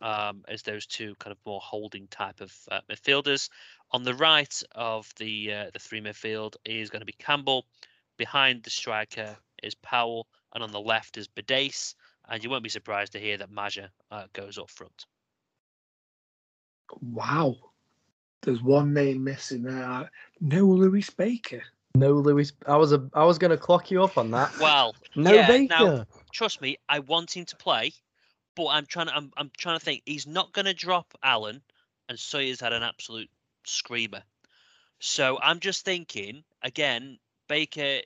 um, 0.00 0.42
as 0.48 0.62
those 0.62 0.86
two 0.86 1.14
kind 1.18 1.32
of 1.32 1.38
more 1.46 1.60
holding 1.62 2.06
type 2.08 2.40
of 2.40 2.54
uh, 2.70 2.80
midfielders. 2.90 3.48
On 3.90 4.02
the 4.02 4.14
right 4.14 4.62
of 4.74 5.10
the 5.16 5.52
uh, 5.52 5.70
the 5.72 5.78
three 5.78 6.00
midfield 6.00 6.56
is 6.64 6.90
going 6.90 7.00
to 7.00 7.06
be 7.06 7.14
Campbell. 7.18 7.66
Behind 8.18 8.62
the 8.62 8.70
striker 8.70 9.36
is 9.62 9.74
Powell, 9.76 10.26
and 10.54 10.62
on 10.62 10.72
the 10.72 10.80
left 10.80 11.16
is 11.16 11.28
Bidace. 11.28 11.94
And 12.28 12.44
you 12.44 12.50
won't 12.50 12.62
be 12.62 12.68
surprised 12.68 13.12
to 13.12 13.18
hear 13.18 13.36
that 13.38 13.50
Maja 13.50 13.88
uh, 14.10 14.26
goes 14.32 14.58
up 14.58 14.70
front. 14.70 15.06
Wow. 17.00 17.56
There's 18.42 18.62
one 18.62 18.92
name 18.92 19.22
missing 19.24 19.62
there. 19.62 20.10
No 20.40 20.66
Lewis 20.66 21.10
Baker. 21.10 21.62
No, 21.94 22.12
Lewis. 22.12 22.52
I 22.66 22.76
was 22.76 22.92
a. 22.92 23.08
I 23.14 23.24
was 23.24 23.38
going 23.38 23.50
to 23.50 23.56
clock 23.56 23.90
you 23.90 24.02
up 24.02 24.18
on 24.18 24.30
that. 24.32 24.56
Well, 24.58 24.94
no 25.14 25.34
yeah, 25.34 25.46
Baker. 25.46 25.74
now 25.74 26.04
trust 26.32 26.60
me, 26.60 26.78
I 26.88 27.00
want 27.00 27.36
him 27.36 27.44
to 27.46 27.56
play, 27.56 27.92
but 28.56 28.68
I'm 28.68 28.86
trying 28.86 29.06
to. 29.06 29.14
I'm, 29.14 29.30
I'm 29.36 29.50
trying 29.56 29.78
to 29.78 29.84
think. 29.84 30.02
He's 30.06 30.26
not 30.26 30.52
going 30.52 30.64
to 30.64 30.74
drop 30.74 31.12
Allen, 31.22 31.62
and 32.08 32.18
Sawyer's 32.18 32.60
had 32.60 32.72
an 32.72 32.82
absolute 32.82 33.30
screamer. 33.64 34.22
So 34.98 35.38
I'm 35.42 35.60
just 35.60 35.84
thinking 35.84 36.44
again. 36.62 37.18
Baker 37.48 38.00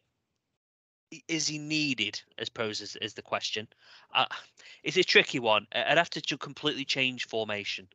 is 1.28 1.46
he 1.46 1.58
needed? 1.58 2.20
I 2.38 2.44
suppose 2.44 2.80
is, 2.80 2.96
is 2.96 3.14
the 3.14 3.22
question. 3.22 3.68
Uh, 4.12 4.26
it's 4.82 4.96
a 4.96 5.04
tricky 5.04 5.38
one. 5.38 5.66
I- 5.72 5.84
I'd 5.92 5.98
have 5.98 6.10
to 6.10 6.20
ju- 6.20 6.36
completely 6.36 6.84
change 6.84 7.26
formation, 7.26 7.86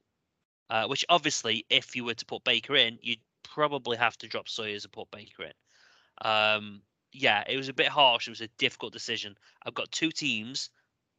uh, 0.72 0.88
which 0.88 1.06
obviously, 1.10 1.66
if 1.70 1.96
you 1.98 2.06
were 2.06 2.14
to 2.14 2.26
put 2.26 2.46
Baker 2.46 2.78
in, 2.78 2.98
you'd 3.02 3.20
probably 3.44 3.98
have 3.98 4.18
to 4.20 4.28
drop 4.28 4.48
Sawyers 4.48 4.86
and 4.86 4.94
put 4.94 5.12
Baker 5.12 5.44
in. 5.44 5.52
Um, 6.24 6.82
yeah, 7.12 7.44
it 7.48 7.58
was 7.58 7.68
a 7.68 7.74
bit 7.74 7.90
harsh. 7.90 8.28
It 8.28 8.32
was 8.32 8.40
a 8.40 8.48
difficult 8.58 8.94
decision. 8.94 9.36
I've 9.66 9.74
got 9.74 9.92
two 9.92 10.12
teams, 10.12 10.70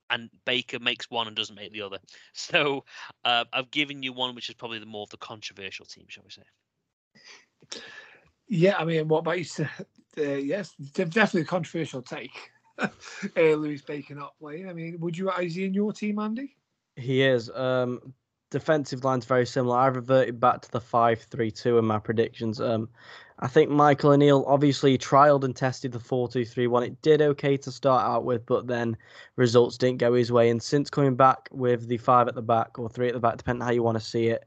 and 0.09 0.31
Baker 0.47 0.79
makes 0.81 1.11
one 1.11 1.27
and 1.27 1.37
doesn't 1.37 1.55
make 1.55 1.73
the 1.73 1.83
other. 1.83 1.99
So 2.33 2.85
uh, 3.27 3.45
I've 3.53 3.71
given 3.71 4.03
you 4.03 4.15
one 4.15 4.35
which 4.35 4.49
is 4.49 4.55
probably 4.55 4.79
the 4.79 4.87
more 4.87 5.03
of 5.03 5.11
the 5.11 5.19
controversial 5.19 5.85
team, 5.85 6.07
shall 6.09 6.25
we 6.25 6.31
say? 6.31 7.81
Yeah, 8.49 8.77
I 8.79 8.87
mean, 8.87 9.07
what 9.07 9.21
about 9.21 9.39
you? 9.39 9.67
Uh, 10.19 10.33
yes, 10.33 10.75
definitely 10.93 11.41
a 11.41 11.45
controversial 11.47 12.03
take. 12.03 12.51
uh, 12.79 12.89
Lewis 13.35 13.81
Baker 13.81 14.15
not 14.15 14.37
playing. 14.39 14.69
I 14.69 14.75
mean, 14.75 15.01
would 15.01 15.17
you 15.17 15.31
is 15.31 15.55
he 15.55 15.65
in 15.65 15.73
your 15.73 15.91
team, 15.91 16.19
Andy? 16.19 16.55
He 16.97 17.23
is. 17.23 17.49
Um, 17.49 18.13
defensive 18.53 19.03
line's 19.03 19.25
very 19.25 19.47
similar. 19.47 19.77
I've 19.77 19.97
reverted 19.97 20.39
back 20.39 20.63
to 20.63 20.71
the 20.71 20.81
five-three-two 20.81 21.79
in 21.79 21.85
my 21.85 21.99
predictions. 21.99 22.61
Um, 22.61 22.89
I 23.41 23.49
think 23.49 23.71
Michael 23.71 24.13
O'Neill 24.13 24.45
obviously 24.47 24.97
trialed 24.97 25.43
and 25.43 25.57
tested 25.57 25.91
the 25.91 25.99
four-two-three-one. 25.99 26.85
It 26.85 27.03
did 27.03 27.21
okay 27.21 27.57
to 27.57 27.73
start 27.73 28.05
out 28.05 28.25
with, 28.25 28.47
but 28.47 28.69
then 28.69 28.97
results 29.35 29.77
didn't 29.77 29.99
go 29.99 30.15
his 30.15 30.31
way. 30.31 30.51
And 30.51 30.63
since 30.63 30.91
coming 30.91 31.17
back 31.17 31.49
with 31.51 31.89
the 31.89 31.97
five 31.97 32.29
at 32.29 32.37
the 32.37 32.43
back 32.43 32.79
or 32.79 32.89
three 32.89 33.09
at 33.09 33.15
the 33.15 33.21
back, 33.21 33.39
depending 33.39 33.67
how 33.67 33.73
you 33.73 33.83
want 33.83 33.99
to 33.99 34.05
see 34.05 34.29
it, 34.29 34.45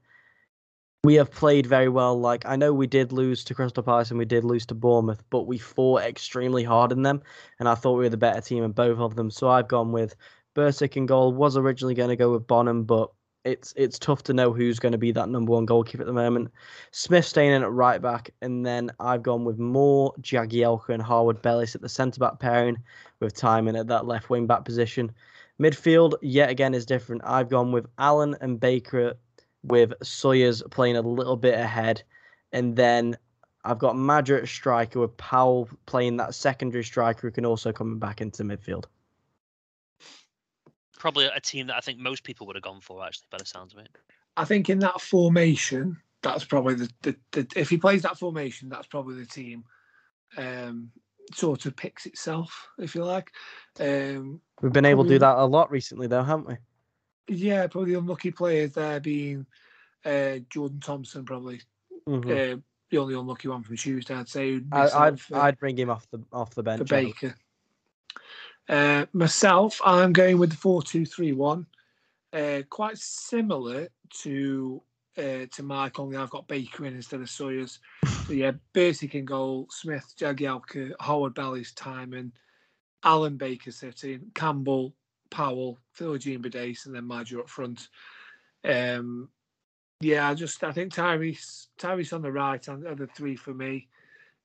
we 1.03 1.15
have 1.15 1.29
played 1.29 1.67
very 1.67 1.89
well. 1.89 2.19
Like 2.19 2.45
I 2.45 2.55
know 2.55 2.73
we 2.73 2.87
did 2.87 3.11
lose 3.11 3.43
to 3.43 3.53
Crystal 3.53 3.83
Palace 3.83 4.11
and 4.11 4.17
we 4.17 4.25
did 4.25 4.43
lose 4.43 4.65
to 4.67 4.75
Bournemouth, 4.75 5.23
but 5.29 5.43
we 5.43 5.57
fought 5.57 6.01
extremely 6.03 6.63
hard 6.63 6.91
in 6.91 7.01
them, 7.01 7.21
and 7.59 7.67
I 7.67 7.75
thought 7.75 7.97
we 7.97 8.05
were 8.05 8.09
the 8.09 8.17
better 8.17 8.41
team 8.41 8.63
in 8.63 8.71
both 8.71 8.99
of 8.99 9.15
them. 9.15 9.29
So 9.29 9.49
I've 9.49 9.67
gone 9.67 9.91
with 9.91 10.15
Bursik 10.55 10.95
in 10.95 11.05
goal. 11.05 11.33
Was 11.33 11.57
originally 11.57 11.95
going 11.95 12.09
to 12.09 12.15
go 12.15 12.31
with 12.31 12.47
Bonham, 12.47 12.85
but 12.85 13.11
it's 13.45 13.73
it's 13.77 13.99
tough 13.99 14.23
to 14.23 14.33
know 14.33 14.51
who's 14.51 14.79
going 14.79 14.91
to 14.91 14.97
be 14.97 15.11
that 15.11 15.29
number 15.29 15.51
one 15.51 15.65
goalkeeper 15.65 16.01
at 16.01 16.07
the 16.07 16.13
moment. 16.13 16.51
Smith 16.91 17.25
staying 17.25 17.51
in 17.51 17.63
at 17.63 17.71
right 17.71 18.01
back, 18.01 18.31
and 18.41 18.65
then 18.65 18.91
I've 18.99 19.23
gone 19.23 19.45
with 19.45 19.59
Moore, 19.59 20.13
Jagielka, 20.19 20.89
and 20.89 21.01
Harwood 21.01 21.41
Bellis 21.41 21.75
at 21.75 21.81
the 21.81 21.89
centre 21.89 22.19
back 22.19 22.39
pairing, 22.39 22.77
with 23.19 23.35
Tymon 23.35 23.79
at 23.79 23.87
that 23.87 24.07
left 24.07 24.29
wing 24.29 24.47
back 24.47 24.65
position. 24.65 25.11
Midfield 25.61 26.15
yet 26.21 26.49
again 26.49 26.73
is 26.73 26.85
different. 26.85 27.21
I've 27.23 27.49
gone 27.49 27.71
with 27.71 27.85
Allen 27.97 28.35
and 28.41 28.59
Baker 28.59 29.13
with 29.63 29.93
Sawyers 30.03 30.61
playing 30.71 30.97
a 30.97 31.01
little 31.01 31.37
bit 31.37 31.53
ahead, 31.53 32.01
and 32.51 32.75
then 32.75 33.15
I've 33.63 33.79
got 33.79 33.95
Maja 33.95 34.37
at 34.37 34.47
striker 34.47 34.99
with 34.99 35.15
Powell 35.17 35.69
playing 35.85 36.17
that 36.17 36.35
secondary 36.35 36.83
striker 36.83 37.27
who 37.27 37.31
can 37.31 37.45
also 37.45 37.71
come 37.71 37.99
back 37.99 38.21
into 38.21 38.43
midfield. 38.43 38.85
Probably 41.05 41.25
a 41.25 41.39
team 41.39 41.67
that 41.67 41.75
I 41.75 41.81
think 41.81 41.99
most 41.99 42.23
people 42.23 42.47
would 42.47 42.55
have 42.55 42.63
gone 42.63 42.81
for, 42.81 43.05
actually, 43.05 43.27
by 43.29 43.37
the 43.37 43.45
sounds 43.45 43.73
of 43.75 43.79
it. 43.79 43.89
I 44.37 44.43
think 44.43 44.71
in 44.71 44.79
that 44.79 44.99
formation, 44.99 45.97
that's 46.23 46.43
probably 46.43 46.73
the, 46.73 46.89
the, 47.03 47.15
the 47.31 47.47
if 47.55 47.69
he 47.69 47.77
plays 47.77 48.01
that 48.01 48.17
formation, 48.17 48.69
that's 48.69 48.87
probably 48.87 49.19
the 49.19 49.27
team. 49.27 49.65
Um, 50.35 50.89
sort 51.31 51.67
of 51.67 51.75
picks 51.75 52.07
itself, 52.07 52.69
if 52.79 52.95
you 52.95 53.05
like. 53.05 53.31
Um, 53.79 54.41
We've 54.63 54.73
been 54.73 54.83
able 54.85 55.03
to 55.03 55.09
do 55.11 55.19
that 55.19 55.37
a 55.37 55.45
lot 55.45 55.69
recently, 55.69 56.07
though, 56.07 56.23
haven't 56.23 56.47
we? 56.47 56.55
yeah, 57.27 57.67
probably 57.67 57.91
the 57.91 57.99
unlucky 57.99 58.31
players 58.31 58.71
there 58.71 58.99
being 58.99 59.45
uh, 60.05 60.37
Jordan 60.49 60.79
Thompson, 60.79 61.23
probably 61.23 61.61
Mhm. 62.09 62.55
uh, 62.55 62.59
the 62.89 62.97
only 62.97 63.13
unlucky 63.13 63.47
one 63.47 63.61
from 63.61 63.77
Tuesday. 63.77 64.15
I'd 64.15 64.27
say. 64.27 64.53
would 64.53 64.69
I, 64.71 64.85
I'd 64.85 65.19
sort 65.19 65.39
uh, 65.39 65.43
I'd 65.43 65.59
bring 65.59 65.77
him 65.77 65.91
off 65.91 66.09
the 66.09 66.23
off 66.33 66.55
the 66.55 66.63
bench. 66.63 66.79
for 66.79 66.95
Baker. 66.95 67.35
Uh, 68.67 69.05
myself, 69.13 69.79
I'm 69.85 70.13
going 70.13 70.39
with 70.39 70.51
the 70.51 70.57
four-two-three-one. 70.57 71.65
Uh, 72.33 72.61
quite 72.69 72.97
similar 72.97 73.87
to 74.21 74.81
uh, 75.17 75.45
to 75.51 75.63
Mike, 75.63 75.99
only 75.99 76.17
I've 76.17 76.29
got 76.29 76.47
Baker 76.47 76.85
in 76.85 76.95
instead 76.95 77.21
of 77.21 77.29
Sawyers. 77.29 77.79
So 78.27 78.33
yeah, 78.33 78.51
Bursik 78.73 79.15
in 79.15 79.23
goal, 79.23 79.67
Smith, 79.69 80.13
Jagielka, 80.19 80.91
Harwood 80.99 81.35
Bellis, 81.35 81.73
Tymon, 81.73 82.31
Allen 83.03 83.37
Baker 83.37 83.71
sitting, 83.71 84.31
Campbell, 84.33 84.93
Powell, 85.29 85.79
Philogene 85.97 86.43
Bidace, 86.43 86.85
and 86.85 86.95
then 86.95 87.05
Maja 87.05 87.39
up 87.39 87.49
front. 87.49 87.87
Um, 88.65 89.29
yeah, 90.01 90.27
I 90.27 90.33
just 90.33 90.63
I 90.63 90.71
think 90.71 90.93
Tyrese 90.93 91.67
Tyrese 91.79 92.13
on 92.13 92.21
the 92.21 92.31
right 92.31 92.67
and 92.67 92.83
the 92.97 93.07
three 93.07 93.35
for 93.35 93.53
me. 93.53 93.87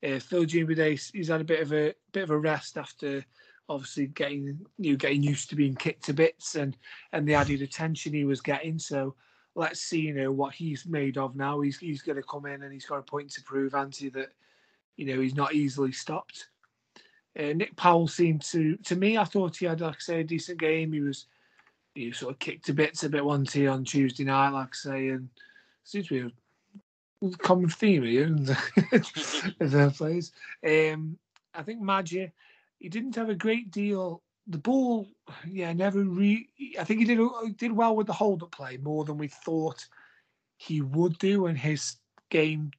Uh, 0.04 0.20
Philogene 0.20 0.68
Bidace, 0.68 1.10
he's 1.12 1.28
had 1.28 1.40
a 1.40 1.44
bit 1.44 1.60
of 1.60 1.72
a 1.72 1.94
bit 2.12 2.22
of 2.22 2.30
a 2.30 2.38
rest 2.38 2.78
after 2.78 3.24
obviously 3.70 4.08
getting 4.08 4.58
you 4.78 4.96
getting 4.96 5.22
used 5.22 5.48
to 5.48 5.56
being 5.56 5.76
kicked 5.76 6.04
to 6.04 6.12
bits 6.12 6.56
and 6.56 6.76
and 7.12 7.26
the 7.26 7.34
added 7.34 7.62
attention 7.62 8.12
he 8.12 8.24
was 8.24 8.40
getting. 8.40 8.78
So 8.78 9.14
let's 9.54 9.80
see, 9.80 10.00
you 10.00 10.14
know, 10.14 10.32
what 10.32 10.52
he's 10.52 10.84
made 10.86 11.16
of 11.16 11.36
now. 11.36 11.60
He's 11.60 11.78
he's 11.78 12.02
going 12.02 12.16
to 12.16 12.22
come 12.28 12.46
in 12.46 12.62
and 12.62 12.72
he's 12.72 12.84
got 12.84 12.98
a 12.98 13.02
point 13.02 13.30
to 13.30 13.42
prove, 13.42 13.74
Anti, 13.74 14.10
that 14.10 14.32
you 14.96 15.06
know 15.06 15.20
he's 15.20 15.36
not 15.36 15.54
easily 15.54 15.92
stopped. 15.92 16.48
Uh, 17.38 17.52
Nick 17.54 17.76
Powell 17.76 18.08
seemed 18.08 18.42
to 18.42 18.76
to 18.78 18.96
me, 18.96 19.16
I 19.16 19.24
thought 19.24 19.56
he 19.56 19.66
had 19.66 19.80
like 19.80 19.94
I 19.94 20.00
say 20.00 20.20
a 20.20 20.24
decent 20.24 20.58
game. 20.58 20.92
He 20.92 21.00
was 21.00 21.26
he 21.94 22.10
sort 22.10 22.34
of 22.34 22.38
kicked 22.40 22.66
to 22.66 22.72
bits 22.72 23.04
a 23.04 23.08
bit 23.08 23.24
one 23.24 23.44
he 23.44 23.68
on 23.68 23.84
Tuesday 23.84 24.24
night, 24.24 24.50
like 24.50 24.68
I 24.68 24.76
say, 24.76 25.08
and 25.08 25.28
seems 25.84 26.08
to 26.08 26.28
be 26.28 26.34
a 27.28 27.36
common 27.38 27.68
theme 27.68 28.02
here 28.02 28.24
in 28.24 28.44
the, 28.44 28.58
in 29.60 29.70
the 29.70 29.94
plays. 29.96 30.32
Um, 30.66 31.18
I 31.54 31.62
think 31.62 31.80
Maja, 31.80 32.28
he 32.80 32.88
didn't 32.88 33.14
have 33.14 33.28
a 33.28 33.34
great 33.34 33.70
deal. 33.70 34.22
The 34.48 34.58
ball, 34.58 35.06
yeah, 35.46 35.72
never 35.72 36.02
re. 36.02 36.48
I 36.78 36.84
think 36.84 37.00
he 37.00 37.06
did 37.06 37.20
did 37.56 37.72
well 37.72 37.94
with 37.94 38.08
the 38.08 38.12
hold 38.12 38.42
up 38.42 38.50
play 38.50 38.78
more 38.78 39.04
than 39.04 39.18
we 39.18 39.28
thought 39.28 39.86
he 40.56 40.80
would 40.80 41.16
do. 41.18 41.46
And 41.46 41.56
his 41.56 41.96
game, 42.30 42.72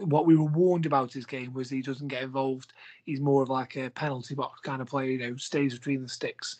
what 0.00 0.26
we 0.26 0.36
were 0.36 0.44
warned 0.44 0.86
about 0.86 1.12
his 1.12 1.24
game 1.24 1.54
was 1.54 1.70
he 1.70 1.80
doesn't 1.80 2.08
get 2.08 2.24
involved. 2.24 2.72
He's 3.04 3.20
more 3.20 3.42
of 3.42 3.48
like 3.48 3.76
a 3.76 3.90
penalty 3.90 4.34
box 4.34 4.60
kind 4.60 4.82
of 4.82 4.88
player. 4.88 5.10
You 5.10 5.18
know, 5.18 5.36
stays 5.36 5.72
between 5.72 6.02
the 6.02 6.08
sticks, 6.08 6.58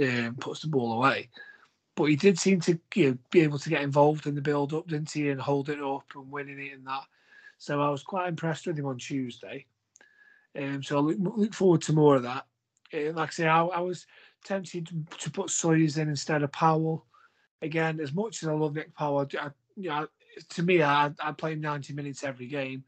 um, 0.00 0.36
puts 0.38 0.60
the 0.60 0.68
ball 0.68 0.92
away. 0.92 1.30
But 1.96 2.04
he 2.04 2.16
did 2.16 2.38
seem 2.38 2.60
to 2.60 2.78
you 2.94 3.10
know, 3.10 3.18
be 3.30 3.40
able 3.40 3.58
to 3.58 3.70
get 3.70 3.80
involved 3.80 4.26
in 4.26 4.34
the 4.34 4.42
build 4.42 4.74
up, 4.74 4.86
didn't 4.86 5.10
he, 5.10 5.30
and 5.30 5.40
hold 5.40 5.70
it 5.70 5.80
up 5.80 6.04
and 6.14 6.30
winning 6.30 6.60
it 6.60 6.74
and 6.74 6.86
that. 6.86 7.04
So 7.56 7.80
I 7.80 7.88
was 7.88 8.02
quite 8.02 8.28
impressed 8.28 8.66
with 8.66 8.78
him 8.78 8.84
on 8.84 8.98
Tuesday. 8.98 9.64
Um, 10.56 10.82
so 10.82 10.98
I 10.98 11.00
look, 11.00 11.36
look 11.36 11.54
forward 11.54 11.82
to 11.82 11.92
more 11.92 12.16
of 12.16 12.22
that. 12.22 12.46
Uh, 12.94 13.12
like 13.12 13.30
I 13.30 13.32
say, 13.32 13.46
I, 13.46 13.64
I 13.64 13.80
was 13.80 14.06
tempted 14.44 14.86
to, 14.86 15.18
to 15.18 15.30
put 15.30 15.50
Sawyers 15.50 15.98
in 15.98 16.08
instead 16.08 16.42
of 16.42 16.52
Powell. 16.52 17.06
Again, 17.62 18.00
as 18.00 18.12
much 18.12 18.42
as 18.42 18.48
I 18.48 18.52
love 18.52 18.74
Nick 18.74 18.94
Powell, 18.94 19.26
I, 19.40 19.50
you 19.76 19.88
know, 19.88 20.06
to 20.50 20.62
me, 20.62 20.82
I 20.82 21.10
I 21.20 21.32
play 21.32 21.52
him 21.52 21.60
90 21.60 21.94
minutes 21.94 22.24
every 22.24 22.46
game. 22.46 22.84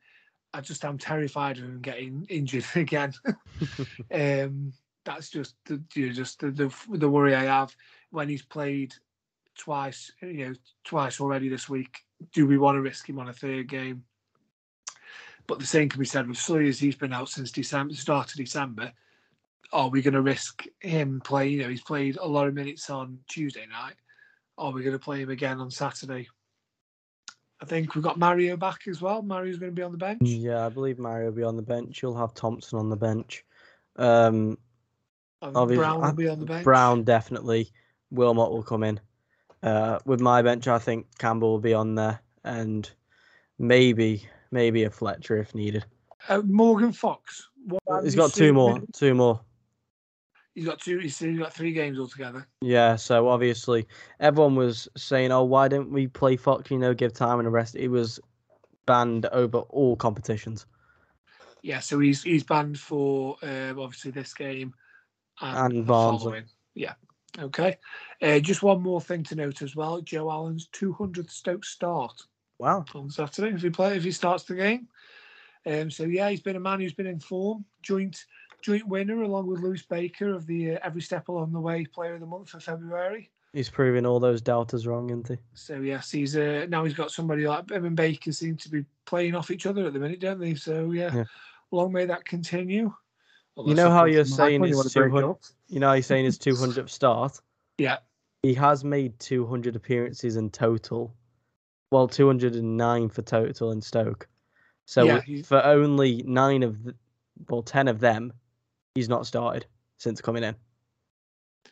I 0.54 0.60
just 0.60 0.84
am 0.84 0.98
terrified 0.98 1.58
of 1.58 1.64
him 1.64 1.80
getting 1.80 2.26
injured 2.28 2.64
again. 2.74 3.12
um, 4.12 4.72
that's 5.04 5.30
just 5.30 5.54
the 5.64 5.82
you 5.94 6.08
know, 6.08 6.12
just 6.12 6.40
the, 6.40 6.50
the 6.50 6.74
the 6.90 7.08
worry 7.08 7.34
I 7.34 7.44
have 7.44 7.74
when 8.10 8.28
he's 8.28 8.42
played 8.42 8.94
twice, 9.56 10.12
you 10.22 10.48
know, 10.48 10.54
twice 10.84 11.20
already 11.20 11.48
this 11.48 11.68
week. 11.68 12.04
Do 12.32 12.46
we 12.46 12.58
want 12.58 12.76
to 12.76 12.82
risk 12.82 13.08
him 13.08 13.18
on 13.18 13.28
a 13.28 13.32
third 13.32 13.68
game? 13.68 14.04
But 15.48 15.58
the 15.58 15.66
same 15.66 15.88
can 15.88 15.98
be 15.98 16.06
said 16.06 16.28
with 16.28 16.38
Sawyers. 16.38 16.78
He's 16.78 16.94
been 16.94 17.12
out 17.12 17.30
since 17.30 17.50
December, 17.50 17.94
start 17.94 18.30
of 18.30 18.36
December. 18.36 18.92
Are 19.72 19.88
we 19.88 20.02
going 20.02 20.14
to 20.14 20.22
risk 20.22 20.64
him 20.80 21.20
playing? 21.24 21.54
You 21.54 21.62
know, 21.62 21.68
he's 21.70 21.82
played 21.82 22.16
a 22.18 22.26
lot 22.26 22.46
of 22.46 22.54
minutes 22.54 22.88
on 22.90 23.18
Tuesday 23.28 23.66
night. 23.66 23.94
Are 24.56 24.70
we 24.70 24.82
going 24.82 24.92
to 24.92 24.98
play 24.98 25.22
him 25.22 25.30
again 25.30 25.58
on 25.58 25.70
Saturday? 25.70 26.28
I 27.60 27.64
think 27.64 27.94
we've 27.94 28.04
got 28.04 28.18
Mario 28.18 28.56
back 28.56 28.86
as 28.86 29.00
well. 29.00 29.22
Mario's 29.22 29.58
going 29.58 29.72
to 29.72 29.76
be 29.76 29.82
on 29.82 29.92
the 29.92 29.98
bench. 29.98 30.20
Yeah, 30.22 30.64
I 30.64 30.68
believe 30.68 30.98
Mario 30.98 31.26
will 31.26 31.36
be 31.36 31.42
on 31.42 31.56
the 31.56 31.62
bench. 31.62 32.02
You'll 32.02 32.16
have 32.16 32.34
Thompson 32.34 32.78
on 32.78 32.88
the 32.88 32.96
bench. 32.96 33.44
Um, 33.96 34.58
obviously, 35.42 35.76
Brown 35.76 36.00
will 36.02 36.12
be 36.12 36.28
on 36.28 36.40
the 36.40 36.46
bench. 36.46 36.64
Brown 36.64 37.02
definitely. 37.04 37.72
Wilmot 38.10 38.52
will 38.52 38.62
come 38.62 38.84
in. 38.84 39.00
Uh, 39.62 39.98
with 40.04 40.20
my 40.20 40.40
bench, 40.42 40.68
I 40.68 40.78
think 40.78 41.06
Campbell 41.18 41.50
will 41.50 41.58
be 41.58 41.74
on 41.74 41.94
there, 41.94 42.20
and 42.44 42.88
maybe 43.58 44.28
maybe 44.50 44.84
a 44.84 44.90
Fletcher 44.90 45.36
if 45.38 45.54
needed. 45.54 45.84
Uh, 46.28 46.42
Morgan 46.44 46.92
Fox. 46.92 47.48
He's 48.02 48.14
got 48.14 48.32
two 48.32 48.52
more. 48.52 48.80
Two 48.92 49.14
more. 49.14 49.40
He's 50.54 50.64
got 50.64 50.80
two. 50.80 50.98
He's 50.98 51.20
got 51.20 51.52
three 51.52 51.72
games 51.72 51.98
altogether. 51.98 52.46
Yeah, 52.60 52.96
so 52.96 53.28
obviously 53.28 53.86
everyone 54.18 54.56
was 54.56 54.88
saying, 54.96 55.30
"Oh, 55.30 55.44
why 55.44 55.68
didn't 55.68 55.92
we 55.92 56.08
play 56.08 56.36
Fox? 56.36 56.70
You 56.70 56.78
know, 56.78 56.94
give 56.94 57.12
time 57.12 57.38
and 57.38 57.46
a 57.46 57.50
rest." 57.50 57.76
It 57.76 57.88
was 57.88 58.18
banned 58.86 59.26
over 59.26 59.58
all 59.58 59.94
competitions. 59.94 60.66
Yeah, 61.62 61.78
so 61.80 62.00
he's 62.00 62.22
he's 62.22 62.42
banned 62.42 62.78
for 62.78 63.36
um, 63.42 63.78
obviously 63.78 64.10
this 64.10 64.34
game 64.34 64.74
and, 65.40 65.72
And 65.74 65.82
the 65.84 65.86
Barnes. 65.86 66.22
following. 66.22 66.44
Yeah. 66.74 66.94
Okay. 67.38 67.76
Uh, 68.20 68.40
just 68.40 68.62
one 68.62 68.82
more 68.82 69.00
thing 69.00 69.22
to 69.24 69.36
note 69.36 69.62
as 69.62 69.76
well. 69.76 70.00
Joe 70.00 70.30
Allen's 70.30 70.68
200th 70.72 71.30
Stoke 71.30 71.64
start 71.64 72.20
Wow. 72.58 72.84
on 72.94 73.10
Saturday 73.10 73.54
if 73.54 73.62
he 73.62 73.70
play 73.70 73.96
if 73.96 74.04
he 74.04 74.12
starts 74.12 74.44
the 74.44 74.54
game. 74.54 74.88
Um, 75.66 75.90
so 75.90 76.04
yeah, 76.04 76.30
he's 76.30 76.40
been 76.40 76.56
a 76.56 76.60
man 76.60 76.80
who's 76.80 76.92
been 76.92 77.06
in 77.06 77.20
form. 77.20 77.64
Joint 77.82 78.24
joint 78.62 78.86
winner 78.88 79.22
along 79.22 79.46
with 79.46 79.60
Lewis 79.60 79.82
Baker 79.82 80.34
of 80.34 80.46
the 80.46 80.72
uh, 80.72 80.78
Every 80.82 81.02
Step 81.02 81.28
Along 81.28 81.52
the 81.52 81.60
Way 81.60 81.84
Player 81.84 82.14
of 82.14 82.20
the 82.20 82.26
Month 82.26 82.50
for 82.50 82.60
February. 82.60 83.30
He's 83.52 83.70
proving 83.70 84.04
all 84.04 84.20
those 84.20 84.40
doubters 84.42 84.86
wrong, 84.86 85.10
isn't 85.10 85.28
he? 85.28 85.36
So 85.54 85.80
yes, 85.80 86.10
he's 86.10 86.36
uh, 86.36 86.66
now 86.68 86.84
he's 86.84 86.94
got 86.94 87.10
somebody 87.10 87.46
like 87.46 87.70
him 87.70 87.84
and 87.84 87.96
Baker 87.96 88.32
seem 88.32 88.56
to 88.56 88.68
be 88.68 88.84
playing 89.06 89.34
off 89.34 89.50
each 89.50 89.66
other 89.66 89.86
at 89.86 89.92
the 89.92 89.98
minute, 89.98 90.20
don't 90.20 90.40
they? 90.40 90.54
So 90.54 90.92
yeah, 90.92 91.14
Yeah. 91.14 91.24
long 91.70 91.92
may 91.92 92.06
that 92.06 92.24
continue. 92.24 92.92
You 93.64 93.74
know 93.74 93.90
how 93.90 94.04
you're 94.04 94.20
Unless, 94.20 94.32
of 94.32 94.36
course, 94.36 94.36
saying 94.36 94.60
Michael, 94.60 94.66
you 94.68 94.80
it's 94.80 94.96
wanna 94.96 95.08
break 95.10 95.22
200. 95.22 95.36
You 95.68 95.80
know, 95.80 95.92
he's 95.92 96.06
saying 96.06 96.24
his 96.24 96.38
200th 96.38 96.90
start. 96.90 97.40
Yeah, 97.78 97.98
He 98.42 98.54
has 98.54 98.84
made 98.84 99.18
200 99.18 99.76
appearances 99.76 100.36
in 100.36 100.50
total. 100.50 101.14
Well, 101.90 102.08
209 102.08 103.08
for 103.08 103.22
total 103.22 103.70
in 103.72 103.80
Stoke. 103.80 104.28
So 104.86 105.04
Yeah, 105.04 105.20
he- 105.22 105.42
for 105.42 105.64
only 105.64 106.22
nine 106.24 106.62
of, 106.62 106.82
the, 106.84 106.94
well, 107.48 107.62
10 107.62 107.88
of 107.88 108.00
them, 108.00 108.32
he's 108.94 109.08
not 109.08 109.26
started 109.26 109.66
since 109.98 110.20
coming 110.20 110.44
in, 110.44 110.54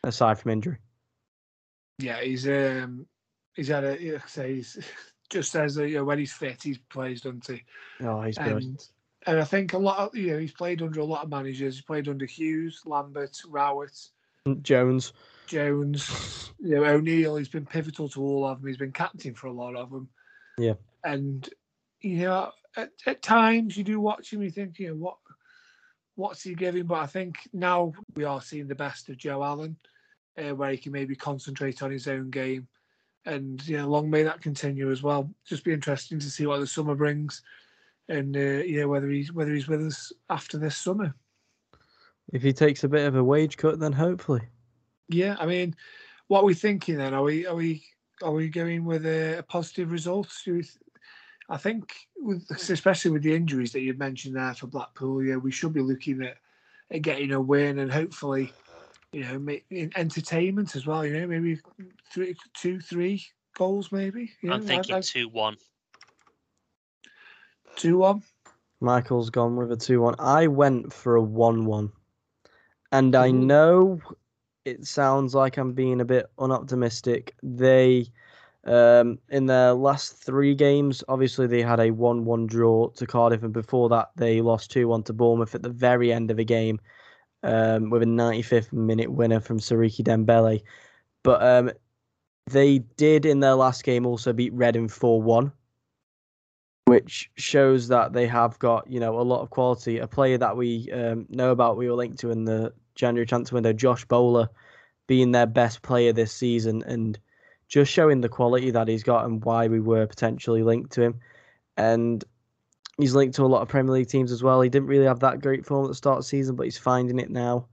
aside 0.05 0.39
from 0.39 0.51
injury. 0.53 0.79
yeah, 1.99 2.21
he's 2.21 2.47
um 2.47 3.07
he's 3.55 3.69
had 3.69 3.85
a 3.85 4.13
like 4.13 4.25
I 4.25 4.29
say 4.29 4.55
he's 4.57 4.79
just 5.31 5.51
says 5.51 5.75
that 5.77 5.89
you 5.89 5.97
know, 5.97 6.05
when 6.05 6.19
he's 6.19 6.33
fit 6.33 6.63
he 6.63 6.79
plays, 6.91 7.23
doesn't 7.23 7.47
he? 7.47 7.63
Oh, 8.01 8.23
he's 8.23 8.37
good. 8.39 8.49
And 8.49 8.89
and 9.27 9.41
I 9.41 9.45
think 9.45 9.73
a 9.73 9.79
lot 9.79 9.99
of 9.99 10.15
you 10.17 10.33
know 10.33 10.39
he's 10.39 10.53
played 10.53 10.83
under 10.83 11.01
a 11.01 11.05
lot 11.05 11.25
of 11.25 11.31
managers. 11.31 11.77
He's 11.77 11.85
played 11.85 12.09
under 12.09 12.27
Hughes, 12.27 12.83
Lambert, 12.85 13.41
Rowett, 13.49 14.09
Jones. 14.63 15.13
Jones, 15.47 16.53
you 16.59 16.77
know 16.77 16.85
O'Neill. 16.85 17.37
He's 17.37 17.49
been 17.49 17.67
pivotal 17.67 18.09
to 18.11 18.23
all 18.23 18.47
of 18.47 18.61
them. 18.61 18.69
He's 18.69 18.77
been 18.77 18.93
captain 18.93 19.35
for 19.35 19.47
a 19.47 19.53
lot 19.53 19.77
of 19.77 19.91
them. 19.91 20.09
Yeah. 20.59 20.75
and 21.05 21.49
you 22.01 22.21
know 22.21 22.51
at, 22.77 22.91
at 23.07 23.23
times 23.23 23.77
you 23.77 23.85
do 23.85 24.01
watch 24.01 24.33
him, 24.33 24.43
you 24.43 24.51
think 24.51 24.79
you 24.79 24.89
know 24.89 24.95
what 24.95 25.17
what's 26.15 26.43
he 26.43 26.55
giving, 26.55 26.85
but 26.85 26.99
I 26.99 27.07
think 27.07 27.37
now 27.53 27.93
we 28.15 28.25
are 28.25 28.41
seeing 28.41 28.69
the 28.69 28.75
best 28.75 29.09
of 29.09 29.19
Joe 29.19 29.43
Allen, 29.43 29.77
uh, 30.39 30.55
where 30.55 30.71
he 30.71 30.79
can 30.79 30.93
maybe 30.93 31.15
concentrate 31.15 31.83
on 31.83 31.91
his 31.91 32.09
own 32.09 32.31
game, 32.31 32.67
and 33.25 33.67
you 33.67 33.79
know 33.79 33.89
long 33.89 34.11
may 34.11 34.23
that 34.23 34.43
continue 34.43 34.91
as 34.91 35.03
well. 35.03 35.31
Just 35.47 35.65
be 35.65 35.73
interesting 35.73 36.19
to 36.19 36.31
see 36.31 36.47
what 36.47 36.61
the 36.61 36.67
summer 36.67 36.95
brings, 36.95 37.43
and 38.09 38.37
uh, 38.37 38.65
you 38.65 38.81
know 38.81 38.89
whether 38.89 39.09
he's 39.11 39.33
whether 39.33 39.53
he's 39.53 39.69
with 39.69 39.85
us 39.87 40.13
after 40.31 40.59
this 40.59 40.77
summer. 40.77 41.15
If 42.33 42.43
he 42.43 42.53
takes 42.53 42.83
a 42.83 42.89
bit 42.89 43.07
of 43.07 43.15
a 43.15 43.23
wage 43.23 43.57
cut, 43.57 43.79
then 43.79 43.93
hopefully. 43.93 44.43
Yeah, 45.09 45.37
I 45.39 45.47
mean, 45.47 45.75
what 46.29 46.41
are 46.41 46.45
we 46.45 46.55
thinking 46.55 46.97
then? 46.97 47.15
Are 47.15 47.23
we 47.23 47.47
are 47.47 47.55
we 47.55 47.85
are 48.23 48.33
we 48.33 48.49
going 48.49 48.85
with 48.85 49.07
a, 49.07 49.39
a 49.39 49.43
positive 49.43 49.91
result? 49.91 50.33
Do 50.45 50.55
we 50.55 50.63
th- 50.63 50.79
I 51.49 51.57
think, 51.57 51.95
with 52.17 52.45
especially 52.51 53.13
with 53.13 53.23
the 53.23 53.35
injuries 53.35 53.71
that 53.73 53.81
you've 53.81 53.99
mentioned 53.99 54.35
there 54.35 54.55
for 54.55 54.67
Blackpool, 54.67 55.23
yeah, 55.23 55.37
we 55.37 55.53
should 55.53 55.73
be 55.73 55.81
looking 55.81 56.23
at, 56.23 56.39
at 56.91 57.03
getting 57.03 57.31
a 57.33 57.41
win 57.41 57.79
and 57.79 57.93
hopefully, 57.93 58.53
you 59.13 59.23
know, 59.23 59.57
in 59.71 59.93
entertainment 59.95 60.75
as 60.75 60.87
well. 60.87 61.07
You 61.07 61.21
know, 61.21 61.27
maybe 61.29 61.61
three, 62.13 62.35
two, 62.55 62.81
three 62.81 63.25
goals, 63.57 63.93
maybe. 63.93 64.33
You 64.43 64.51
I'm 64.51 64.61
know, 64.61 64.65
I- 64.65 64.69
thinking 64.77 64.95
I- 64.97 65.01
two 65.03 65.29
one. 65.29 65.57
two 67.77 67.99
one. 67.99 68.23
Michael's 68.81 69.31
gone 69.31 69.57
with 69.57 69.73
a 69.73 69.77
2 69.77 70.03
1. 70.03 70.17
I 70.19 70.49
went 70.49 70.93
for 70.93 71.17
a 71.17 71.23
1 71.23 71.65
1. 71.65 71.91
And 72.93 73.17
I 73.17 73.31
know 73.31 74.01
it 74.67 74.85
sounds 74.85 75.35
like 75.35 75.57
I'm 75.57 75.73
being 75.73 76.01
a 76.01 76.05
bit 76.05 76.27
unoptimistic. 76.39 77.31
They, 77.43 78.09
um, 78.65 79.19
in 79.31 79.47
their 79.47 79.73
last 79.73 80.17
three 80.17 80.57
games, 80.57 81.05
obviously 81.09 81.47
they 81.47 81.63
had 81.63 81.79
a 81.79 81.93
1 81.93 82.25
1 82.25 82.47
draw 82.47 82.89
to 82.89 83.07
Cardiff, 83.07 83.45
and 83.45 83.53
before 83.53 83.89
that 83.91 84.11
they 84.17 84.41
lost 84.41 84.73
2 84.73 84.89
1 84.89 85.05
to 85.05 85.13
Bournemouth 85.13 85.55
at 85.55 85.63
the 85.63 85.71
very 85.71 86.13
end 86.13 86.33
of 86.33 86.41
a 86.41 86.45
game 86.45 86.81
um, 87.45 87.91
with 87.91 88.03
a 88.03 88.07
95th 88.07 88.73
minute 88.73 89.11
winner 89.11 89.41
from 89.41 89.61
Siriki 89.61 90.03
Dembele. 90.03 90.63
But 91.23 91.43
um, 91.43 91.71
they 92.47 92.79
did 92.79 93.25
in 93.25 93.41
their 93.41 93.55
last 93.55 93.85
game 93.85 94.05
also 94.05 94.33
beat 94.33 94.53
Reading 94.53 94.89
4 94.89 95.23
1 95.23 95.53
which 96.87 97.29
shows 97.35 97.89
that 97.89 98.13
they 98.13 98.29
have 98.29 98.57
got 98.61 98.89
you 98.89 99.01
know 99.01 99.19
a 99.19 99.23
lot 99.23 99.43
of 99.43 99.51
quality. 99.51 99.99
A 99.99 100.07
player 100.07 100.39
that 100.39 100.57
we 100.57 100.89
um, 100.93 101.27
know 101.29 101.51
about, 101.51 101.77
we 101.77 101.89
were 101.89 101.97
linked 101.97 102.19
to 102.21 102.31
in 102.31 102.45
the 102.45 102.73
January 102.97 103.27
transfer 103.27 103.55
window, 103.55 103.73
Josh 103.73 104.05
Bowler, 104.05 104.49
being 105.07 105.31
their 105.31 105.47
best 105.47 105.83
player 105.83 106.13
this 106.13 106.33
season, 106.33 106.83
and 106.87 107.19
just 107.69 107.93
showing 107.93 108.21
the 108.21 108.29
quality 108.29 108.71
that 108.71 108.89
he's 108.89 109.03
got 109.03 109.25
and 109.25 109.45
why 109.45 109.69
we 109.69 109.81
were 109.81 110.07
potentially 110.07 110.63
linked 110.63 110.93
to 110.93 111.03
him. 111.03 111.21
And 111.77 112.25
he's 112.99 113.15
linked 113.15 113.37
to 113.37 113.45
a 113.45 113.47
lot 113.47 113.63
of 113.63 113.69
Premier 113.69 113.93
League 113.93 114.09
teams 114.09 114.33
as 114.33 114.43
well. 114.43 114.61
He 114.61 114.69
didn't 114.69 114.89
really 114.89 115.07
have 115.07 115.21
that 115.21 115.41
great 115.41 115.65
form 115.65 115.85
at 115.85 115.89
the 115.89 115.95
start 115.95 116.19
of 116.19 116.25
the 116.25 116.29
season, 116.29 116.57
but 116.57 116.65
he's 116.65 116.79
finding 116.79 117.19
it 117.19 117.31
now. 117.31 117.67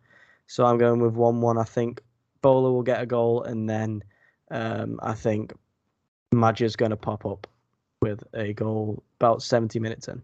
So 0.47 0.65
I'm 0.65 0.77
going 0.77 0.99
with 0.99 1.13
one-one. 1.13 1.57
I 1.57 1.63
think 1.63 2.01
Bowler 2.41 2.71
will 2.71 2.83
get 2.83 3.01
a 3.01 3.05
goal, 3.05 3.43
and 3.43 3.69
then 3.69 4.03
um, 4.51 4.99
I 5.01 5.13
think 5.13 5.53
Maja's 6.33 6.75
going 6.75 6.91
to 6.91 6.97
pop 6.97 7.25
up 7.25 7.47
with 8.01 8.23
a 8.33 8.53
goal 8.53 9.01
about 9.19 9.41
70 9.41 9.79
minutes 9.79 10.07
in. 10.07 10.21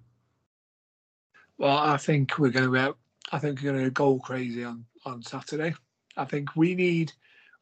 Well, 1.57 1.77
I 1.77 1.97
think 1.97 2.37
we're 2.37 2.49
going 2.49 2.65
to 2.65 2.71
be. 2.71 2.93
I 3.31 3.39
think 3.39 3.61
we're 3.61 3.71
going 3.71 3.83
to 3.83 3.91
go 3.91 4.17
crazy 4.19 4.63
on 4.63 4.85
on 5.05 5.21
Saturday. 5.21 5.73
I 6.17 6.25
think 6.25 6.55
we 6.55 6.75
need, 6.75 7.11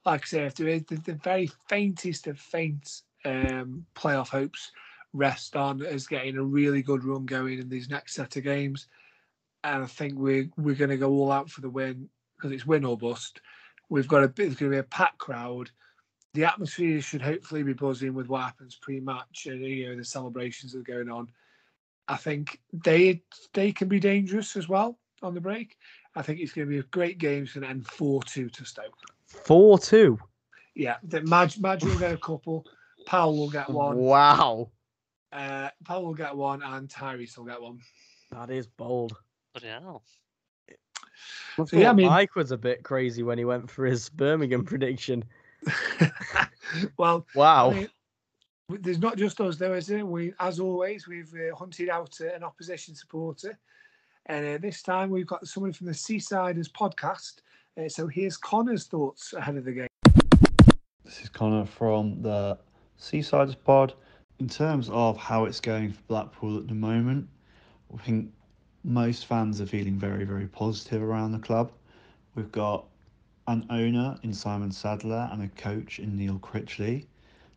like 0.05 0.23
I 0.23 0.25
say, 0.25 0.45
if 0.45 0.55
there 0.55 0.67
is 0.67 0.83
the, 0.85 0.95
the 0.95 1.13
very 1.13 1.49
faintest 1.69 2.27
of 2.27 2.39
faint 2.39 3.01
um, 3.25 3.85
playoff 3.95 4.29
hopes, 4.29 4.71
rest 5.13 5.55
on 5.55 5.85
us 5.85 6.07
getting 6.07 6.37
a 6.37 6.43
really 6.43 6.81
good 6.81 7.03
run 7.03 7.25
going 7.25 7.59
in 7.59 7.69
these 7.69 7.89
next 7.89 8.15
set 8.15 8.35
of 8.35 8.43
games. 8.43 8.87
And 9.63 9.83
I 9.83 9.87
think 9.87 10.15
we're 10.15 10.49
we're 10.57 10.75
going 10.75 10.91
to 10.91 10.97
go 10.97 11.11
all 11.11 11.31
out 11.31 11.49
for 11.49 11.61
the 11.61 11.69
win 11.69 12.09
because 12.37 12.51
it's 12.51 12.65
win 12.65 12.85
or 12.85 12.97
bust. 12.97 13.41
We've 13.89 14.07
got 14.07 14.23
a 14.23 14.27
bit. 14.27 14.45
There's 14.45 14.55
going 14.55 14.71
to 14.71 14.75
be 14.75 14.79
a 14.79 14.83
packed 14.83 15.17
crowd. 15.17 15.71
The 16.33 16.45
atmosphere 16.45 17.01
should 17.01 17.21
hopefully 17.21 17.63
be 17.63 17.73
buzzing 17.73 18.13
with 18.13 18.27
what 18.27 18.43
happens 18.43 18.77
pre-match 18.79 19.47
and 19.47 19.63
you 19.63 19.89
know 19.89 19.95
the 19.95 20.05
celebrations 20.05 20.73
that 20.73 20.79
are 20.79 20.95
going 20.95 21.09
on. 21.09 21.29
I 22.07 22.15
think 22.15 22.61
they 22.71 23.23
they 23.53 23.71
can 23.71 23.87
be 23.87 23.99
dangerous 23.99 24.55
as 24.55 24.69
well 24.69 24.97
on 25.21 25.33
the 25.33 25.41
break. 25.41 25.77
I 26.15 26.21
think 26.21 26.39
it's 26.39 26.51
going 26.53 26.67
to 26.67 26.69
be 26.71 26.79
a 26.79 26.83
great 26.83 27.17
game. 27.17 27.43
It's 27.43 27.53
going 27.53 27.63
to 27.63 27.69
end 27.69 27.87
four 27.87 28.21
two 28.23 28.49
to 28.49 28.65
Stoke. 28.65 28.95
4 29.27 29.77
2. 29.77 30.17
Yeah, 30.75 30.97
the 31.03 31.21
Madge, 31.21 31.59
Madge 31.59 31.83
will 31.83 31.99
get 31.99 32.13
a 32.13 32.17
couple. 32.17 32.65
Powell 33.05 33.35
will 33.37 33.49
get 33.49 33.69
one. 33.69 33.97
Wow. 33.97 34.69
Uh, 35.33 35.69
Powell 35.83 36.05
will 36.05 36.13
get 36.13 36.35
one, 36.35 36.61
and 36.63 36.87
Tyrese 36.87 37.37
will 37.37 37.45
get 37.45 37.61
one. 37.61 37.79
That 38.31 38.49
is 38.49 38.67
bold. 38.67 39.17
Bloody 39.53 39.67
hell. 39.67 40.03
I 40.69 41.65
So, 41.65 41.77
yeah, 41.77 41.89
I 41.89 41.93
mean- 41.93 42.07
Mike 42.07 42.35
was 42.35 42.51
a 42.51 42.57
bit 42.57 42.83
crazy 42.83 43.23
when 43.23 43.37
he 43.37 43.43
went 43.45 43.69
for 43.69 43.85
his 43.85 44.09
Birmingham 44.09 44.63
prediction. 44.63 45.25
well, 46.97 47.25
Wow. 47.35 47.71
I 47.71 47.73
mean, 47.73 47.89
There's 48.69 48.99
not 48.99 49.17
just 49.17 49.41
us, 49.41 49.57
though, 49.57 49.73
is 49.73 49.87
there? 49.87 50.05
We, 50.05 50.33
as 50.39 50.59
always, 50.59 51.07
we've 51.07 51.33
uh, 51.33 51.55
hunted 51.55 51.89
out 51.89 52.15
uh, 52.21 52.33
an 52.33 52.43
opposition 52.43 52.95
supporter, 52.95 53.57
and 54.27 54.45
uh, 54.45 54.57
this 54.57 54.81
time 54.81 55.09
we've 55.09 55.27
got 55.27 55.47
someone 55.47 55.73
from 55.73 55.87
the 55.87 55.93
Seasiders 55.93 56.69
podcast. 56.69 57.37
Uh, 57.77 57.87
so 57.89 58.07
here's 58.07 58.37
Connor's 58.37 58.85
thoughts 58.85 59.33
ahead 59.33 59.55
of 59.55 59.65
the 59.65 59.71
game. 59.71 59.87
This 61.03 61.21
is 61.21 61.29
Connor 61.29 61.65
from 61.65 62.21
the 62.21 62.57
Seasiders 62.99 63.55
pod. 63.63 63.93
In 64.39 64.47
terms 64.47 64.89
of 64.91 65.17
how 65.17 65.45
it's 65.45 65.59
going 65.59 65.93
for 65.93 66.01
Blackpool 66.07 66.57
at 66.57 66.67
the 66.67 66.73
moment, 66.75 67.27
I 67.93 67.97
think 68.03 68.31
most 68.83 69.25
fans 69.25 69.61
are 69.61 69.65
feeling 69.65 69.97
very, 69.97 70.25
very 70.25 70.47
positive 70.47 71.01
around 71.01 71.31
the 71.31 71.39
club. 71.39 71.71
We've 72.35 72.51
got 72.51 72.85
an 73.47 73.65
owner 73.69 74.17
in 74.23 74.33
Simon 74.33 74.71
Sadler 74.71 75.29
and 75.31 75.41
a 75.41 75.47
coach 75.59 75.99
in 75.99 76.15
Neil 76.17 76.37
Critchley 76.39 77.05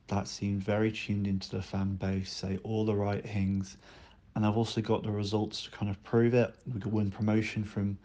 that 0.06 0.28
seem 0.28 0.60
very 0.60 0.92
tuned 0.92 1.26
into 1.26 1.50
the 1.50 1.62
fan 1.62 1.96
base, 1.96 2.32
say 2.32 2.58
all 2.62 2.84
the 2.84 2.94
right 2.94 3.24
things. 3.24 3.76
And 4.34 4.46
I've 4.46 4.56
also 4.56 4.80
got 4.80 5.02
the 5.02 5.10
results 5.10 5.62
to 5.64 5.70
kind 5.70 5.90
of 5.90 6.02
prove 6.02 6.34
it. 6.34 6.54
We 6.72 6.80
could 6.80 6.92
win 6.92 7.10
promotion 7.10 7.64
from 7.64 7.98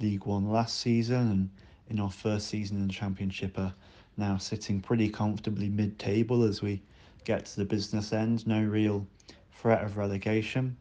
League 0.00 0.24
One 0.24 0.50
last 0.50 0.80
season, 0.80 1.30
and 1.30 1.50
in 1.88 2.00
our 2.00 2.10
first 2.10 2.48
season 2.48 2.78
in 2.78 2.86
the 2.86 2.92
Championship 2.92 3.58
are 3.58 3.74
now 4.16 4.36
sitting 4.36 4.80
pretty 4.80 5.08
comfortably 5.08 5.68
mid 5.68 5.98
table 5.98 6.44
as 6.44 6.62
we 6.62 6.82
get 7.24 7.46
to 7.46 7.56
the 7.56 7.64
business 7.64 8.12
end. 8.12 8.46
No 8.46 8.62
real 8.62 9.06
threat 9.52 9.84
of 9.84 9.96
relegation. 9.96 10.76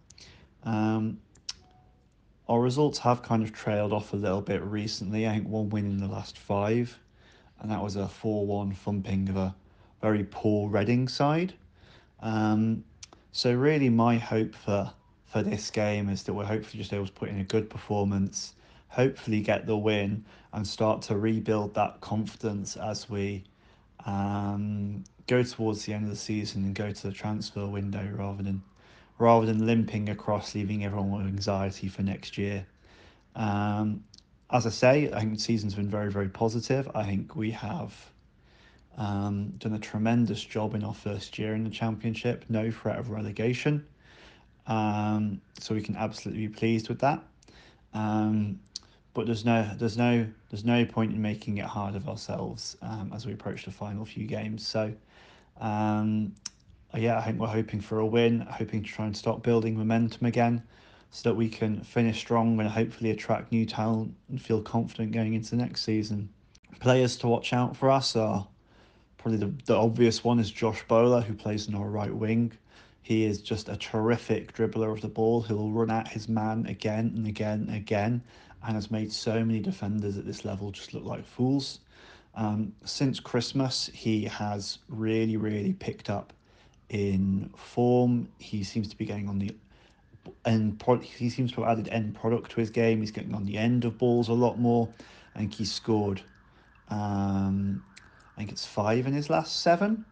Um, 0.64 1.20
our 2.48 2.60
results 2.60 3.00
have 3.00 3.24
kind 3.24 3.44
of 3.44 3.54
trailed 3.54 3.94
off 3.94 4.14
a 4.14 4.18
little 4.18 4.42
bit 4.42 4.62
recently. 4.62 5.28
I 5.28 5.34
think 5.34 5.48
one 5.48 5.70
win 5.70 5.86
in 5.86 5.98
the 5.98 6.08
last 6.08 6.38
five, 6.38 6.98
and 7.60 7.72
that 7.72 7.82
was 7.82 7.96
a 7.96 8.08
4 8.08 8.46
1 8.46 8.74
thumping 8.74 9.30
of 9.30 9.38
a 9.38 9.56
very 10.02 10.26
poor 10.30 10.70
Reading 10.70 11.08
side. 11.08 11.54
Um, 12.20 12.84
so, 13.32 13.54
really, 13.54 13.90
my 13.90 14.18
hope 14.18 14.56
for, 14.56 14.92
for 15.26 15.42
this 15.44 15.70
game 15.72 16.10
is 16.10 16.24
that 16.24 16.34
we're 16.34 16.46
hopefully 16.46 16.80
just 16.82 16.94
able 16.94 17.06
to 17.08 17.12
put 17.14 17.30
in 17.30 17.40
a 17.40 17.44
good 17.44 17.70
performance, 17.70 18.56
hopefully 18.90 19.42
get 19.42 19.66
the 19.66 19.78
win, 19.78 20.26
and 20.54 20.68
start 20.68 21.02
to 21.04 21.18
rebuild 21.18 21.74
that 21.76 22.02
confidence 22.02 22.76
as 22.78 23.10
we 23.10 23.44
um, 24.06 25.04
go 25.28 25.44
towards 25.44 25.86
the 25.86 25.94
end 25.94 26.04
of 26.04 26.10
the 26.10 26.16
season 26.16 26.64
and 26.66 26.76
go 26.76 26.92
to 26.92 27.08
the 27.08 27.14
transfer 27.14 27.66
window 27.66 28.08
rather 28.16 28.44
than 28.44 28.62
rather 29.18 29.46
than 29.46 29.66
limping 29.68 30.10
across, 30.10 30.56
leaving 30.56 30.84
everyone 30.84 31.12
with 31.12 31.28
anxiety 31.28 31.88
for 31.88 32.02
next 32.02 32.38
year. 32.40 32.66
Um, 33.36 34.04
as 34.50 34.66
I 34.66 34.72
say, 34.72 35.12
I 35.14 35.20
think 35.20 35.36
the 35.36 35.40
season's 35.40 35.76
been 35.76 35.90
very, 35.90 36.12
very 36.12 36.28
positive. 36.28 36.90
I 36.96 37.04
think 37.04 37.36
we 37.36 37.52
have 37.52 38.11
um, 38.98 39.50
done 39.58 39.74
a 39.74 39.80
tremendous 39.80 40.44
job 40.44 40.76
in 40.76 40.84
our 40.84 40.94
first 40.94 41.38
year 41.40 41.54
in 41.56 41.64
the 41.64 41.70
championship. 41.70 42.46
No 42.50 42.72
threat 42.72 43.00
of 43.00 43.10
relegation, 43.10 43.86
um, 44.68 45.42
so 45.60 45.74
we 45.76 45.82
can 45.82 45.96
absolutely 45.96 46.48
be 46.48 46.54
pleased 46.54 46.90
with 46.90 47.00
that. 47.00 47.24
Um, 47.94 48.60
but 49.14 49.26
there's 49.26 49.44
no, 49.44 49.70
there's 49.78 49.98
no, 49.98 50.26
there's 50.50 50.64
no 50.64 50.86
point 50.86 51.12
in 51.12 51.22
making 51.22 51.58
it 51.58 51.66
hard 51.66 51.96
of 51.96 52.08
ourselves 52.08 52.78
um, 52.82 53.12
as 53.14 53.26
we 53.26 53.34
approach 53.34 53.66
the 53.66 53.72
final 53.72 54.06
few 54.06 54.26
games. 54.26 54.66
So, 54.66 54.94
um, 55.60 56.34
yeah, 56.96 57.18
I 57.18 57.22
think 57.24 57.40
we're 57.40 57.48
hoping 57.48 57.82
for 57.82 58.00
a 58.00 58.06
win, 58.06 58.42
hoping 58.42 58.84
to 58.84 58.90
try 58.90 59.06
and 59.06 59.16
start 59.16 59.44
building 59.44 59.78
momentum 59.78 60.26
again 60.26 60.64
so 61.12 61.30
that 61.30 61.36
we 61.36 61.50
can 61.50 61.82
finish 61.82 62.20
strong 62.20 62.58
and 62.60 62.70
hopefully 62.70 63.12
attract 63.12 63.52
new 63.52 63.66
talent 63.66 64.16
and 64.30 64.42
feel 64.42 64.62
confident 64.62 65.12
going 65.12 65.34
into 65.34 65.56
next 65.56 65.82
season. 65.82 66.30
Players 66.80 67.18
to 67.18 67.28
watch 67.28 67.52
out 67.52 67.76
for 67.76 67.92
us 67.92 68.16
are 68.16 68.48
probably 69.22 69.38
the, 69.38 69.54
the 69.66 69.76
obvious 69.76 70.24
one 70.24 70.40
is 70.40 70.50
Josh 70.50 70.84
Bowler, 70.88 71.22
who 71.22 71.34
plays 71.34 71.68
in 71.68 71.76
our 71.76 71.90
right 71.90 72.14
wing. 72.14 72.52
He 73.04 73.26
is 73.26 73.42
just 73.42 73.70
a 73.70 73.78
terrific 73.78 74.54
dribbler 74.54 74.92
of 74.92 75.02
the 75.02 75.08
ball 75.08 75.42
who 75.42 75.56
will 75.56 75.72
run 75.72 75.92
at 75.92 76.08
his 76.08 76.28
man 76.28 76.66
again 76.68 77.14
and 77.16 77.28
again 77.28 77.66
and 77.68 77.76
again 77.76 78.22
and 78.64 78.76
has 78.76 78.92
made 78.92 79.12
so 79.12 79.44
many 79.44 79.60
defenders 79.60 80.18
at 80.18 80.26
this 80.26 80.46
level 80.46 80.72
just 80.72 80.94
look 80.94 81.04
like 81.04 81.26
fools. 81.26 81.80
Um, 82.36 82.74
since 82.86 83.20
Christmas, 83.20 83.90
he 83.94 84.26
has 84.26 84.80
really, 84.88 85.38
really 85.38 85.74
picked 85.74 86.10
up 86.10 86.34
in 86.90 87.50
form. 87.56 88.28
He 88.38 88.64
seems 88.64 88.88
to 88.90 88.98
be 88.98 89.06
getting 89.06 89.28
on 89.28 89.40
the 89.40 89.52
end 90.46 90.80
product. 90.80 91.08
He 91.08 91.30
seems 91.30 91.52
to 91.54 91.62
have 91.62 91.72
added 91.72 91.90
end 91.90 92.16
product 92.16 92.52
to 92.52 92.60
his 92.60 92.70
game. 92.70 93.02
He's 93.02 93.12
getting 93.12 93.34
on 93.34 93.46
the 93.46 93.58
end 93.58 93.86
of 93.86 93.98
balls 93.98 94.30
a 94.30 94.34
lot 94.34 94.60
more. 94.60 94.88
I 95.36 95.40
think 95.40 95.54
he 95.54 95.66
scored. 95.66 96.22
Um, 96.90 97.84
I 98.36 98.40
think 98.40 98.52
it's 98.52 98.66
five 98.66 99.08
in 99.08 99.14
his 99.14 99.30
last 99.30 99.62
seven, 99.62 100.06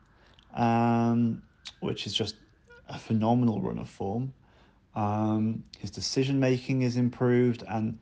um, 0.53 1.41
which 1.79 2.05
is 2.05 2.13
just 2.13 2.35
a 2.87 2.97
phenomenal 2.97 3.61
run 3.61 3.79
of 3.79 3.89
form. 3.89 4.33
Um, 4.95 5.63
his 5.77 5.91
decision 5.91 6.39
making 6.39 6.81
is 6.81 6.97
improved, 6.97 7.63
and 7.67 7.97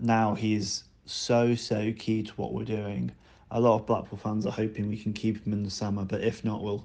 now 0.00 0.34
he's 0.34 0.84
so 1.06 1.54
so 1.54 1.92
key 1.92 2.22
to 2.22 2.32
what 2.32 2.52
we're 2.52 2.64
doing. 2.64 3.12
A 3.52 3.60
lot 3.60 3.76
of 3.76 3.86
Blackpool 3.86 4.18
fans 4.18 4.46
are 4.46 4.52
hoping 4.52 4.88
we 4.88 4.96
can 4.96 5.12
keep 5.12 5.44
him 5.44 5.52
in 5.52 5.62
the 5.62 5.70
summer, 5.70 6.04
but 6.04 6.22
if 6.22 6.44
not, 6.44 6.62
we'll 6.62 6.84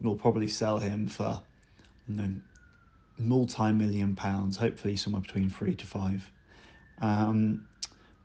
we'll 0.00 0.16
probably 0.16 0.48
sell 0.48 0.78
him 0.78 1.06
for 1.06 1.40
you 2.08 2.16
know, 2.16 2.34
multi-million 3.18 4.14
pounds, 4.16 4.56
hopefully 4.56 4.96
somewhere 4.96 5.22
between 5.22 5.48
three 5.48 5.74
to 5.74 5.86
five. 5.86 6.30
Um, 7.00 7.66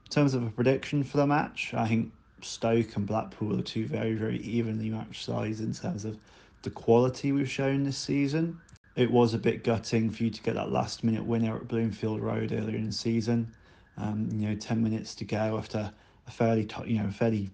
in 0.05 0.09
terms 0.09 0.33
of 0.33 0.43
a 0.43 0.49
prediction 0.49 1.03
for 1.03 1.17
the 1.17 1.27
match, 1.27 1.73
I 1.73 1.87
think 1.87 2.11
Stoke 2.47 2.95
and 2.95 3.05
Blackpool 3.05 3.59
are 3.59 3.63
two 3.63 3.85
very, 3.85 4.13
very 4.13 4.39
evenly 4.39 4.89
matched 4.89 5.23
sides 5.25 5.61
in 5.61 5.73
terms 5.73 6.05
of 6.05 6.17
the 6.63 6.69
quality 6.69 7.31
we've 7.31 7.49
shown 7.49 7.83
this 7.83 7.97
season. 7.97 8.59
It 8.95 9.11
was 9.11 9.33
a 9.33 9.37
bit 9.37 9.63
gutting 9.63 10.09
for 10.09 10.23
you 10.23 10.29
to 10.29 10.41
get 10.41 10.55
that 10.55 10.71
last 10.71 11.03
minute 11.03 11.23
winner 11.23 11.55
at 11.55 11.67
Bloomfield 11.67 12.19
Road 12.19 12.51
earlier 12.51 12.75
in 12.75 12.87
the 12.87 12.91
season. 12.91 13.53
Um, 13.97 14.29
you 14.31 14.47
know, 14.47 14.55
10 14.55 14.81
minutes 14.81 15.13
to 15.15 15.25
go 15.25 15.57
after 15.57 15.91
a 16.25 16.31
fairly, 16.31 16.65
t- 16.65 16.87
you 16.87 17.01
know, 17.01 17.09
fairly, 17.09 17.49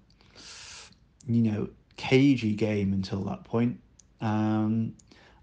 you 1.27 1.41
know, 1.41 1.69
cagey 1.97 2.53
game 2.53 2.93
until 2.93 3.23
that 3.25 3.43
point. 3.43 3.79
Um, 4.21 4.93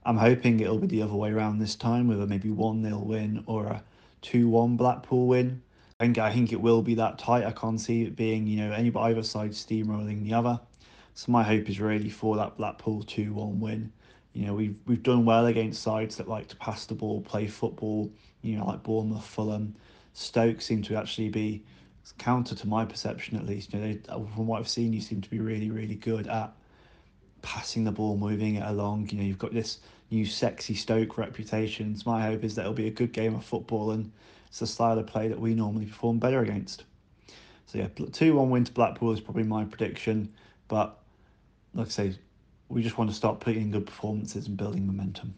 I'm 0.04 0.16
hoping 0.16 0.60
it'll 0.60 0.78
be 0.78 0.86
the 0.86 1.02
other 1.02 1.14
way 1.14 1.30
around 1.30 1.58
this 1.58 1.74
time 1.74 2.08
with 2.08 2.22
a 2.22 2.26
maybe 2.26 2.50
1 2.50 2.82
0 2.82 2.98
win 2.98 3.44
or 3.46 3.66
a 3.66 3.82
2 4.22 4.48
1 4.48 4.76
Blackpool 4.76 5.26
win. 5.26 5.62
I 6.00 6.04
think, 6.04 6.16
I 6.16 6.32
think 6.32 6.50
it 6.50 6.60
will 6.60 6.80
be 6.80 6.94
that 6.94 7.18
tight. 7.18 7.44
I 7.44 7.52
can't 7.52 7.78
see 7.78 8.04
it 8.04 8.16
being, 8.16 8.46
you 8.46 8.56
know, 8.56 8.72
any 8.72 8.90
either 8.96 9.22
side 9.22 9.50
steamrolling 9.50 10.24
the 10.24 10.32
other. 10.32 10.58
So 11.12 11.30
my 11.30 11.42
hope 11.42 11.68
is 11.68 11.78
really 11.78 12.08
for 12.08 12.36
that 12.36 12.56
Blackpool 12.56 13.02
2 13.02 13.34
1 13.34 13.60
win. 13.60 13.92
You 14.32 14.46
know, 14.46 14.54
we've, 14.54 14.76
we've 14.86 15.02
done 15.02 15.26
well 15.26 15.46
against 15.46 15.82
sides 15.82 16.16
that 16.16 16.26
like 16.26 16.48
to 16.48 16.56
pass 16.56 16.86
the 16.86 16.94
ball, 16.94 17.20
play 17.20 17.46
football, 17.46 18.10
you 18.40 18.56
know, 18.56 18.64
like 18.64 18.82
Bournemouth, 18.82 19.26
Fulham. 19.26 19.74
Stoke 20.14 20.62
seem 20.62 20.80
to 20.82 20.96
actually 20.96 21.28
be 21.28 21.62
counter 22.16 22.54
to 22.54 22.66
my 22.66 22.86
perception 22.86 23.36
at 23.36 23.44
least. 23.44 23.74
You 23.74 23.80
know, 23.80 23.86
they, 23.92 24.00
uh, 24.08 24.20
from 24.34 24.46
what 24.46 24.58
I've 24.58 24.68
seen, 24.68 24.94
you 24.94 25.02
seem 25.02 25.20
to 25.20 25.28
be 25.28 25.40
really, 25.40 25.70
really 25.70 25.96
good 25.96 26.28
at 26.28 26.50
passing 27.42 27.84
the 27.84 27.92
ball, 27.92 28.16
moving 28.16 28.54
it 28.54 28.66
along. 28.66 29.10
You 29.10 29.18
know, 29.18 29.24
you've 29.24 29.38
got 29.38 29.52
this 29.52 29.80
new 30.10 30.24
sexy 30.24 30.74
Stoke 30.74 31.18
reputation. 31.18 31.94
So 31.94 32.10
my 32.10 32.22
hope 32.22 32.42
is 32.42 32.54
that 32.54 32.62
it'll 32.62 32.72
be 32.72 32.86
a 32.86 32.90
good 32.90 33.12
game 33.12 33.34
of 33.34 33.44
football 33.44 33.90
and 33.90 34.10
it's 34.50 34.58
the 34.58 34.66
style 34.66 34.98
of 34.98 35.06
play 35.06 35.28
that 35.28 35.38
we 35.38 35.54
normally 35.54 35.86
perform 35.86 36.18
better 36.18 36.40
against. 36.40 36.84
So 37.66 37.78
yeah, 37.78 37.86
two 38.12 38.34
one 38.34 38.50
win 38.50 38.64
to 38.64 38.72
Blackpool 38.72 39.12
is 39.12 39.20
probably 39.20 39.44
my 39.44 39.64
prediction. 39.64 40.32
But 40.66 40.98
like 41.72 41.86
I 41.86 41.90
say, 41.90 42.18
we 42.68 42.82
just 42.82 42.98
want 42.98 43.10
to 43.10 43.16
start 43.16 43.38
putting 43.38 43.62
in 43.62 43.70
good 43.70 43.86
performances 43.86 44.48
and 44.48 44.56
building 44.56 44.86
momentum. 44.86 45.34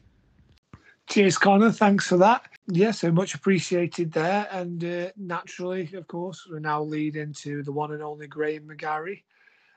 Cheers, 1.09 1.37
Connor. 1.37 1.73
Thanks 1.73 2.07
for 2.07 2.17
that. 2.17 2.47
Yeah, 2.69 2.91
so 2.91 3.13
much 3.13 3.35
appreciated 3.35 4.13
there. 4.13 4.49
And 4.51 4.83
uh, 4.83 5.11
naturally, 5.17 5.91
of 5.95 6.07
course, 6.07 6.47
we 6.51 6.61
now 6.61 6.83
lead 6.83 7.17
into 7.17 7.63
the 7.63 7.73
one 7.73 7.93
and 7.93 8.03
only 8.03 8.29
Graham 8.29 8.67
McGarry. 8.69 9.25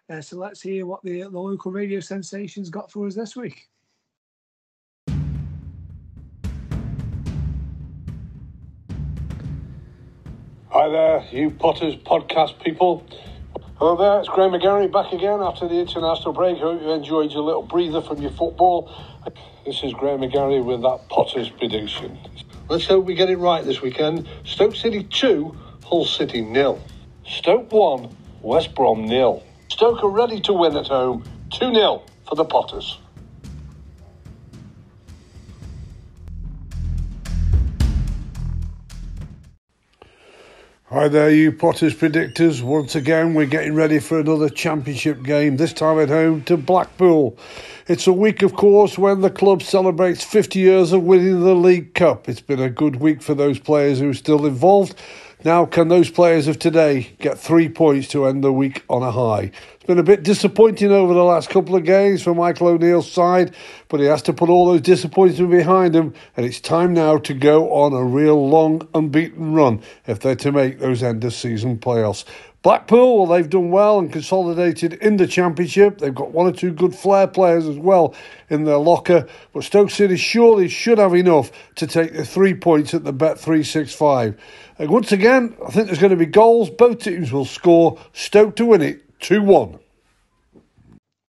Uh, 0.10 0.22
so 0.22 0.38
let's 0.38 0.62
hear 0.62 0.86
what 0.86 1.04
the, 1.04 1.24
the 1.24 1.30
local 1.30 1.74
radio 1.74 2.00
sensations 2.00 2.70
got 2.70 2.90
for 2.90 3.06
us 3.06 3.16
this 3.16 3.36
week. 3.36 3.68
Hi 10.78 10.90
there, 10.90 11.24
you 11.32 11.52
Potters 11.52 11.96
podcast 11.96 12.62
people. 12.62 13.08
Hello 13.78 13.96
there, 13.96 14.20
it's 14.20 14.28
Graham 14.28 14.52
McGarry 14.52 14.92
back 14.92 15.14
again 15.14 15.40
after 15.40 15.70
the 15.70 15.76
international 15.76 16.34
break. 16.34 16.58
I 16.58 16.60
Hope 16.60 16.82
you 16.82 16.92
enjoyed 16.92 17.32
your 17.32 17.44
little 17.44 17.62
breather 17.62 18.02
from 18.02 18.22
your 18.22 18.32
football. 18.32 18.92
This 19.66 19.82
is 19.84 19.94
Graham 19.94 20.20
McGarry 20.20 20.62
with 20.62 20.82
that 20.82 21.08
Potters 21.08 21.50
prediction. 21.50 22.20
Let's 22.68 22.88
hope 22.88 23.06
we 23.06 23.16
get 23.16 23.30
it 23.30 23.38
right 23.38 23.64
this 23.64 23.82
weekend. 23.82 24.28
Stoke 24.44 24.76
City 24.76 25.04
2, 25.04 25.58
Hull 25.86 26.04
City 26.04 26.42
nil. 26.42 26.82
Stoke 27.26 27.72
1, 27.72 28.14
West 28.42 28.76
Brom 28.76 29.06
nil. 29.06 29.44
Stoke 29.70 30.04
are 30.04 30.10
ready 30.10 30.42
to 30.42 30.52
win 30.52 30.76
at 30.76 30.88
home 30.88 31.24
2 31.52 31.74
0 31.74 32.04
for 32.28 32.36
the 32.36 32.44
Potters. 32.44 33.00
Hi 40.96 41.10
there, 41.10 41.30
you 41.30 41.52
Potters 41.52 41.94
predictors. 41.94 42.62
Once 42.62 42.96
again, 42.96 43.34
we're 43.34 43.48
getting 43.48 43.76
ready 43.76 44.00
for 44.00 44.18
another 44.18 44.48
championship 44.48 45.24
game, 45.24 45.58
this 45.58 45.74
time 45.74 46.00
at 46.00 46.08
home 46.08 46.42
to 46.44 46.56
Blackpool. 46.56 47.38
It's 47.86 48.08
a 48.08 48.14
week, 48.14 48.42
of 48.42 48.56
course, 48.56 48.98
when 48.98 49.20
the 49.20 49.30
club 49.30 49.62
celebrates 49.62 50.24
50 50.24 50.58
years 50.58 50.94
of 50.94 51.04
winning 51.04 51.42
the 51.42 51.54
League 51.54 51.96
Cup. 51.96 52.30
It's 52.30 52.40
been 52.40 52.62
a 52.62 52.70
good 52.70 52.96
week 52.96 53.22
for 53.22 53.34
those 53.34 53.60
players 53.60 54.00
who 54.00 54.12
are 54.12 54.14
still 54.14 54.46
involved. 54.46 54.96
Now, 55.46 55.68
can 55.68 55.90
those 55.90 56.10
players 56.10 56.48
of 56.48 56.58
today 56.58 57.16
get 57.20 57.38
three 57.38 57.70
points 57.70 58.08
to 58.08 58.26
end 58.26 58.44
the 58.44 58.52
week 58.52 58.82
on 58.90 59.04
a 59.04 59.12
high? 59.12 59.52
It's 59.76 59.84
been 59.86 60.00
a 60.00 60.04
bit 60.04 60.24
disappointing 60.24 60.92
over 60.92 61.14
the 61.14 61.24
last 61.24 61.52
couple 61.52 61.76
of 61.76 61.84
games 61.84 62.24
for 62.24 62.34
Michael 62.34 62.70
O'Neill's 62.70 63.12
side, 63.12 63.54
but 63.88 64.00
he 64.00 64.08
has 64.08 64.24
to 64.24 64.34
put 64.34 64.50
all 64.50 64.66
those 64.66 64.82
disappointments 64.82 65.52
behind 65.52 65.96
him, 65.96 66.16
and 66.36 66.48
it's 66.48 66.60
time 66.60 66.96
now 66.96 67.20
to 67.20 67.36
go 67.36 67.72
on 67.72 67.94
a 67.94 68.04
real 68.04 68.50
long 68.50 68.88
unbeaten 68.96 69.54
run 69.54 69.84
if 70.08 70.20
they're 70.20 70.36
to 70.38 70.52
make 70.52 70.80
those 70.80 71.04
end 71.04 71.24
of 71.24 71.32
season 71.32 71.78
playoffs. 71.78 72.26
Blackpool, 72.66 73.20
well, 73.20 73.28
they've 73.28 73.48
done 73.48 73.70
well 73.70 74.00
and 74.00 74.12
consolidated 74.12 74.94
in 74.94 75.18
the 75.18 75.28
Championship. 75.28 76.00
They've 76.00 76.16
got 76.16 76.32
one 76.32 76.48
or 76.48 76.52
two 76.52 76.72
good 76.72 76.96
flair 76.96 77.28
players 77.28 77.68
as 77.68 77.78
well 77.78 78.16
in 78.50 78.64
their 78.64 78.80
locker. 78.80 79.28
But 79.54 79.66
Stoke 79.66 79.92
City 79.92 80.18
surely 80.18 80.68
should 80.68 80.98
have 80.98 81.14
enough 81.14 81.52
to 81.76 81.86
take 81.86 82.14
the 82.14 82.26
three 82.26 82.56
points 82.56 82.96
at 82.96 83.04
the 83.04 83.14
Bet 83.14 83.38
365. 83.38 84.36
And 84.80 84.90
once 84.90 85.12
again, 85.12 85.56
I 85.64 85.70
think 85.70 85.86
there's 85.86 86.00
going 86.00 86.10
to 86.10 86.16
be 86.16 86.26
goals. 86.26 86.72
Both 86.72 87.04
teams 87.04 87.32
will 87.32 87.46
score. 87.46 88.00
Stoke 88.14 88.56
to 88.56 88.66
win 88.66 88.82
it 88.82 89.20
2 89.20 89.44
1. 89.44 89.78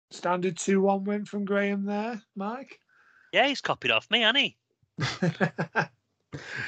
Standard 0.10 0.58
2 0.58 0.82
1 0.82 1.04
win 1.04 1.26
from 1.26 1.46
Graham 1.46 1.86
there, 1.86 2.24
Mike. 2.36 2.80
Yeah, 3.32 3.46
he's 3.46 3.62
copied 3.62 3.92
off 3.92 4.10
me, 4.10 4.22
hasn't 4.22 4.40
he? 4.40 4.58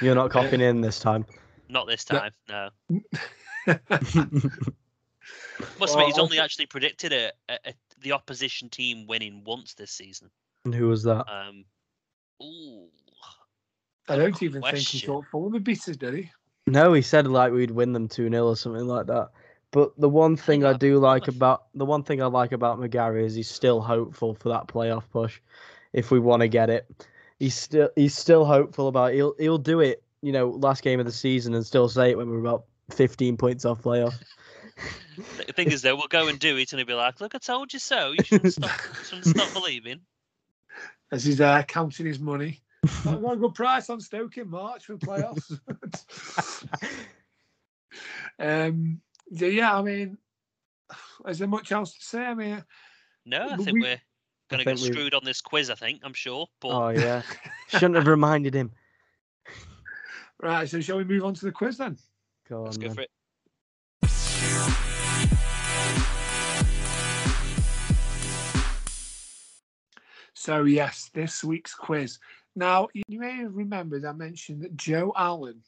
You're 0.00 0.14
not 0.14 0.30
copying 0.30 0.60
in 0.60 0.82
this 0.82 1.00
time. 1.00 1.26
Not 1.68 1.88
this 1.88 2.04
time, 2.04 2.30
no. 2.48 2.68
Must 5.78 5.94
admit, 5.94 6.06
he's 6.06 6.18
only 6.18 6.38
actually 6.40 6.66
predicted 6.66 7.12
a, 7.12 7.32
a, 7.48 7.58
a, 7.66 7.74
the 8.00 8.12
opposition 8.12 8.68
team 8.68 9.06
winning 9.06 9.42
once 9.44 9.74
this 9.74 9.90
season. 9.90 10.30
And 10.64 10.74
who 10.74 10.88
was 10.88 11.02
that? 11.04 11.24
Um, 11.30 11.64
ooh, 12.42 12.88
I 14.08 14.16
don't 14.16 14.42
even 14.42 14.62
think 14.62 14.76
he 14.76 15.00
question. 15.00 15.06
thought 15.06 15.26
Fulham 15.30 15.52
would 15.52 15.64
beat 15.64 15.88
us, 15.88 15.96
did 15.96 16.14
he? 16.14 16.30
No, 16.66 16.92
he 16.92 17.02
said 17.02 17.26
like 17.26 17.52
we'd 17.52 17.70
win 17.70 17.92
them 17.92 18.08
2 18.08 18.28
0 18.30 18.46
or 18.46 18.56
something 18.56 18.86
like 18.86 19.06
that. 19.06 19.30
But 19.70 19.98
the 19.98 20.08
one 20.08 20.36
thing 20.36 20.64
I 20.64 20.72
on, 20.72 20.78
do 20.78 20.98
like 20.98 21.22
what 21.22 21.26
the 21.26 21.32
f- 21.32 21.36
about 21.36 21.62
the 21.74 21.86
one 21.86 22.02
thing 22.02 22.22
I 22.22 22.26
like 22.26 22.52
about 22.52 22.78
McGarry 22.78 23.24
is 23.24 23.34
he's 23.34 23.50
still 23.50 23.80
hopeful 23.80 24.34
for 24.34 24.50
that 24.50 24.68
playoff 24.68 25.04
push 25.10 25.40
if 25.92 26.10
we 26.10 26.18
want 26.18 26.42
to 26.42 26.48
get 26.48 26.70
it. 26.70 27.06
He's 27.38 27.54
still 27.54 27.88
he's 27.96 28.16
still 28.16 28.44
hopeful 28.44 28.88
about 28.88 29.12
it. 29.12 29.16
he'll 29.16 29.34
he'll 29.38 29.58
do 29.58 29.80
it, 29.80 30.02
you 30.20 30.32
know, 30.32 30.50
last 30.50 30.82
game 30.82 31.00
of 31.00 31.06
the 31.06 31.12
season 31.12 31.54
and 31.54 31.64
still 31.64 31.88
say 31.88 32.10
it 32.10 32.18
when 32.18 32.30
we're 32.30 32.40
about 32.40 32.66
15 32.90 33.36
points 33.36 33.64
off 33.64 33.82
playoff. 33.82 34.14
The 35.46 35.52
thing 35.52 35.70
is, 35.70 35.82
though, 35.82 35.94
we'll 35.96 36.08
go 36.08 36.28
and 36.28 36.38
do 36.38 36.56
it, 36.56 36.72
and 36.72 36.78
he'll 36.80 36.86
be 36.86 36.94
like, 36.94 37.20
"Look, 37.20 37.34
I 37.34 37.38
told 37.38 37.72
you 37.72 37.78
so. 37.78 38.12
You 38.12 38.24
shouldn't 38.24 38.52
stop, 38.54 38.70
shouldn't 39.04 39.26
stop 39.26 39.52
believing." 39.54 40.00
As 41.12 41.24
he's 41.24 41.40
uh, 41.40 41.62
counting 41.64 42.06
his 42.06 42.18
money. 42.18 42.62
I 43.06 43.14
got 43.16 43.34
a 43.34 43.36
good 43.36 43.54
price 43.54 43.90
on 43.90 44.00
Stoke 44.00 44.38
in 44.38 44.48
March 44.50 44.86
for 44.86 44.96
the 44.96 45.06
playoffs. 45.06 45.58
um, 48.38 49.00
yeah, 49.30 49.48
yeah, 49.48 49.78
I 49.78 49.82
mean, 49.82 50.18
is 51.28 51.38
there 51.38 51.48
much 51.48 51.70
else 51.72 51.94
to 51.94 52.04
say? 52.04 52.22
I 52.24 52.34
mean, 52.34 52.64
No, 53.24 53.48
I 53.50 53.56
think 53.56 53.72
we- 53.74 53.80
we, 53.82 53.88
are 53.88 54.00
going 54.50 54.64
to 54.64 54.64
think 54.64 54.78
get 54.78 54.80
we- 54.88 54.92
screwed 54.92 55.14
on 55.14 55.24
this 55.24 55.40
quiz. 55.40 55.70
I 55.70 55.74
think 55.74 56.00
I'm 56.02 56.14
sure, 56.14 56.48
but 56.60 56.68
Oh 56.70 56.88
yeah. 56.88 57.22
Shouldn't 57.68 57.94
have 57.96 58.06
reminded 58.06 58.54
him. 58.54 58.72
right, 60.40 60.68
so 60.68 60.80
shall 60.80 60.96
we 60.96 61.04
move 61.04 61.24
on 61.24 61.34
to 61.34 61.44
the 61.44 61.52
quiz 61.52 61.76
then? 61.78 61.96
Go 62.48 62.64
let's 62.64 62.76
on, 62.76 62.80
go 62.82 62.88
then. 62.88 62.94
for 62.96 63.02
it. 63.02 63.10
So, 70.34 70.64
yes, 70.64 71.10
this 71.14 71.44
week's 71.44 71.74
quiz. 71.74 72.18
Now, 72.56 72.88
you 72.94 73.02
you 73.08 73.20
may 73.20 73.36
have 73.36 73.54
remembered 73.54 74.04
I 74.04 74.12
mentioned 74.12 74.62
that 74.62 74.76
Joe 74.76 75.12
Allen 75.16 75.62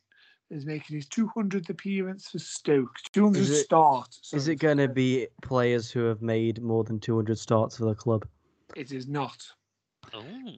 is 0.50 0.66
making 0.66 0.96
his 0.96 1.06
200th 1.06 1.70
appearance 1.70 2.28
for 2.28 2.38
Stoke. 2.38 2.90
200th 3.12 3.36
Is 3.36 3.50
it- 3.50 3.64
start. 3.64 4.18
Is 4.32 4.48
it 4.48 4.56
going 4.56 4.78
to 4.78 4.88
be 4.88 5.28
players 5.42 5.90
who 5.90 6.00
have 6.04 6.22
made 6.22 6.62
more 6.62 6.84
than 6.84 7.00
200 7.00 7.38
starts 7.38 7.76
for 7.76 7.84
the 7.86 7.94
club? 7.94 8.26
It 8.76 8.92
is 8.92 9.06
not. 9.06 9.46
Oh, 10.12 10.56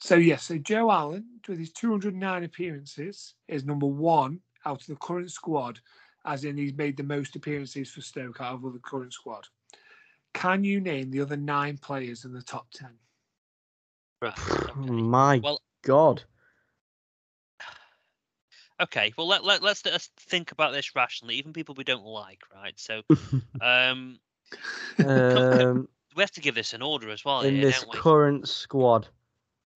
So, 0.00 0.14
yes, 0.16 0.44
so 0.44 0.58
Joe 0.58 0.90
Allen, 0.90 1.40
with 1.48 1.58
his 1.58 1.72
209 1.72 2.44
appearances, 2.44 3.34
is 3.48 3.64
number 3.64 3.86
one 3.86 4.40
out 4.68 4.82
of 4.82 4.86
the 4.86 4.96
current 4.96 5.30
squad, 5.32 5.80
as 6.26 6.44
in 6.44 6.56
he's 6.56 6.74
made 6.74 6.96
the 6.96 7.02
most 7.02 7.34
appearances 7.34 7.90
for 7.90 8.02
Stoke 8.02 8.40
out 8.40 8.62
of 8.62 8.72
the 8.72 8.78
current 8.80 9.12
squad. 9.12 9.46
Can 10.34 10.62
you 10.62 10.80
name 10.80 11.10
the 11.10 11.20
other 11.20 11.36
nine 11.36 11.78
players 11.78 12.24
in 12.24 12.32
the 12.32 12.42
top 12.42 12.66
10? 12.72 12.90
right. 14.20 14.34
Oh 14.36 14.72
Okay. 14.76 14.90
My 14.92 15.40
Well, 15.42 15.62
God. 15.82 16.22
okay. 18.82 19.12
Well, 19.16 19.26
let, 19.26 19.44
let 19.44 19.62
let's 19.62 19.84
let's 19.86 20.08
think 20.18 20.52
about 20.52 20.72
this 20.72 20.94
rationally. 20.94 21.36
Even 21.36 21.52
people 21.52 21.74
we 21.76 21.84
don't 21.84 22.04
like, 22.04 22.42
right? 22.54 22.78
So, 22.78 23.02
um, 23.62 24.18
um, 24.98 25.88
we 26.16 26.22
have 26.22 26.32
to 26.32 26.40
give 26.40 26.54
this 26.54 26.74
an 26.74 26.82
order 26.82 27.10
as 27.10 27.24
well. 27.24 27.40
in 27.40 27.54
here, 27.54 27.64
this 27.64 27.80
don't 27.80 27.92
we? 27.94 27.98
current 27.98 28.48
squad 28.48 29.08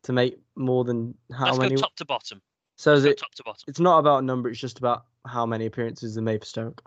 to 0.03 0.13
make 0.13 0.39
more 0.57 0.85
than 0.85 1.15
how 1.33 1.47
let's 1.47 1.59
many? 1.59 1.77
go 1.77 1.81
top 1.81 1.97
to 1.97 2.05
bottom. 2.05 2.43
So 2.83 2.95
is 2.95 3.05
Let's 3.05 3.13
it? 3.13 3.23
top 3.23 3.35
to 3.35 3.45
bottom. 3.45 3.63
It's 3.69 3.79
not 3.79 3.99
about 4.01 4.25
a 4.25 4.27
number. 4.27 4.49
It's 4.49 4.59
just 4.59 4.79
about 4.79 5.05
how 5.25 5.47
many 5.47 5.67
appearances 5.67 6.17
they 6.17 6.21
made 6.21 6.41
for 6.41 6.47
Stoke. 6.47 6.83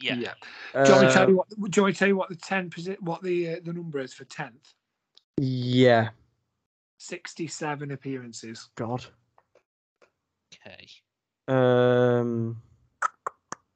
Yeah. 0.00 0.14
Do 0.14 0.20
you 0.22 0.94
want 0.94 1.08
to 1.08 1.12
tell 1.12 1.24
Uh, 1.24 1.28
you 1.28 1.36
what? 1.36 1.48
Do 1.50 1.56
you 1.76 1.82
want 1.82 1.88
me 1.88 1.92
to 1.92 1.98
tell 1.98 2.08
you 2.08 2.16
what 2.16 2.30
the 2.30 2.36
ten 2.36 2.70
percent, 2.70 3.02
what 3.02 3.22
the 3.22 3.50
uh, 3.50 3.56
the 3.62 3.74
number 3.74 3.98
is 3.98 4.14
for 4.14 4.24
tenth? 4.24 4.72
yeah. 5.36 6.08
Sixty-seven 6.96 7.90
appearances. 7.90 8.70
God. 8.76 9.04
Okay. 10.54 10.86
Um, 11.48 12.62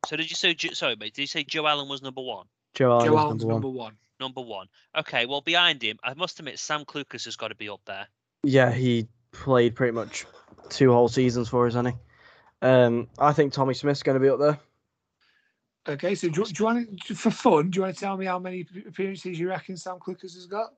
So 0.07 0.17
did 0.17 0.31
you 0.31 0.37
say? 0.37 0.57
Sorry, 0.73 0.97
mate. 0.97 1.13
Did 1.13 1.23
you 1.23 1.27
say 1.27 1.45
Joe 1.45 1.67
Allen 1.67 1.91
was 1.91 2.01
number 2.01 2.23
one? 2.23 2.47
Joe 2.75 2.93
Allen 2.93 3.07
Joe 3.07 3.13
was 3.13 3.23
Allen's 3.25 3.45
number 3.45 3.69
one. 3.69 3.73
number 3.75 3.79
one. 3.79 3.97
Number 4.21 4.41
one. 4.41 4.69
Okay. 4.97 5.27
Well, 5.27 5.43
behind 5.43 5.83
him, 5.83 5.99
I 6.03 6.15
must 6.15 6.39
admit, 6.39 6.59
Sam 6.59 6.87
Clucas 6.87 7.27
has 7.27 7.37
got 7.37 7.49
to 7.49 7.55
be 7.55 7.69
up 7.69 7.81
there. 7.85 8.07
Yeah, 8.45 8.73
he 8.73 9.09
played 9.35 9.75
pretty 9.75 9.93
much 9.93 10.25
two 10.69 10.93
whole 10.93 11.09
seasons 11.09 11.49
for 11.49 11.67
us, 11.67 11.75
hasn't 11.75 11.95
he? 11.95 12.67
Um, 12.67 13.09
I 13.19 13.33
think 13.33 13.53
Tommy 13.53 13.75
Smith's 13.75 14.03
going 14.03 14.15
to 14.15 14.21
be 14.21 14.31
up 14.31 14.39
there. 14.39 14.59
Okay, 15.87 16.15
so 16.15 16.29
do, 16.29 16.45
do 16.45 16.53
you 16.59 16.65
want 16.65 17.01
to, 17.03 17.15
for 17.15 17.31
fun? 17.31 17.69
Do 17.69 17.77
you 17.77 17.83
want 17.83 17.95
to 17.95 18.01
tell 18.01 18.17
me 18.17 18.25
how 18.25 18.39
many 18.39 18.67
appearances 18.89 19.39
you 19.39 19.49
reckon 19.51 19.77
Sam 19.77 19.99
Clucas 19.99 20.35
has 20.35 20.47
got? 20.47 20.71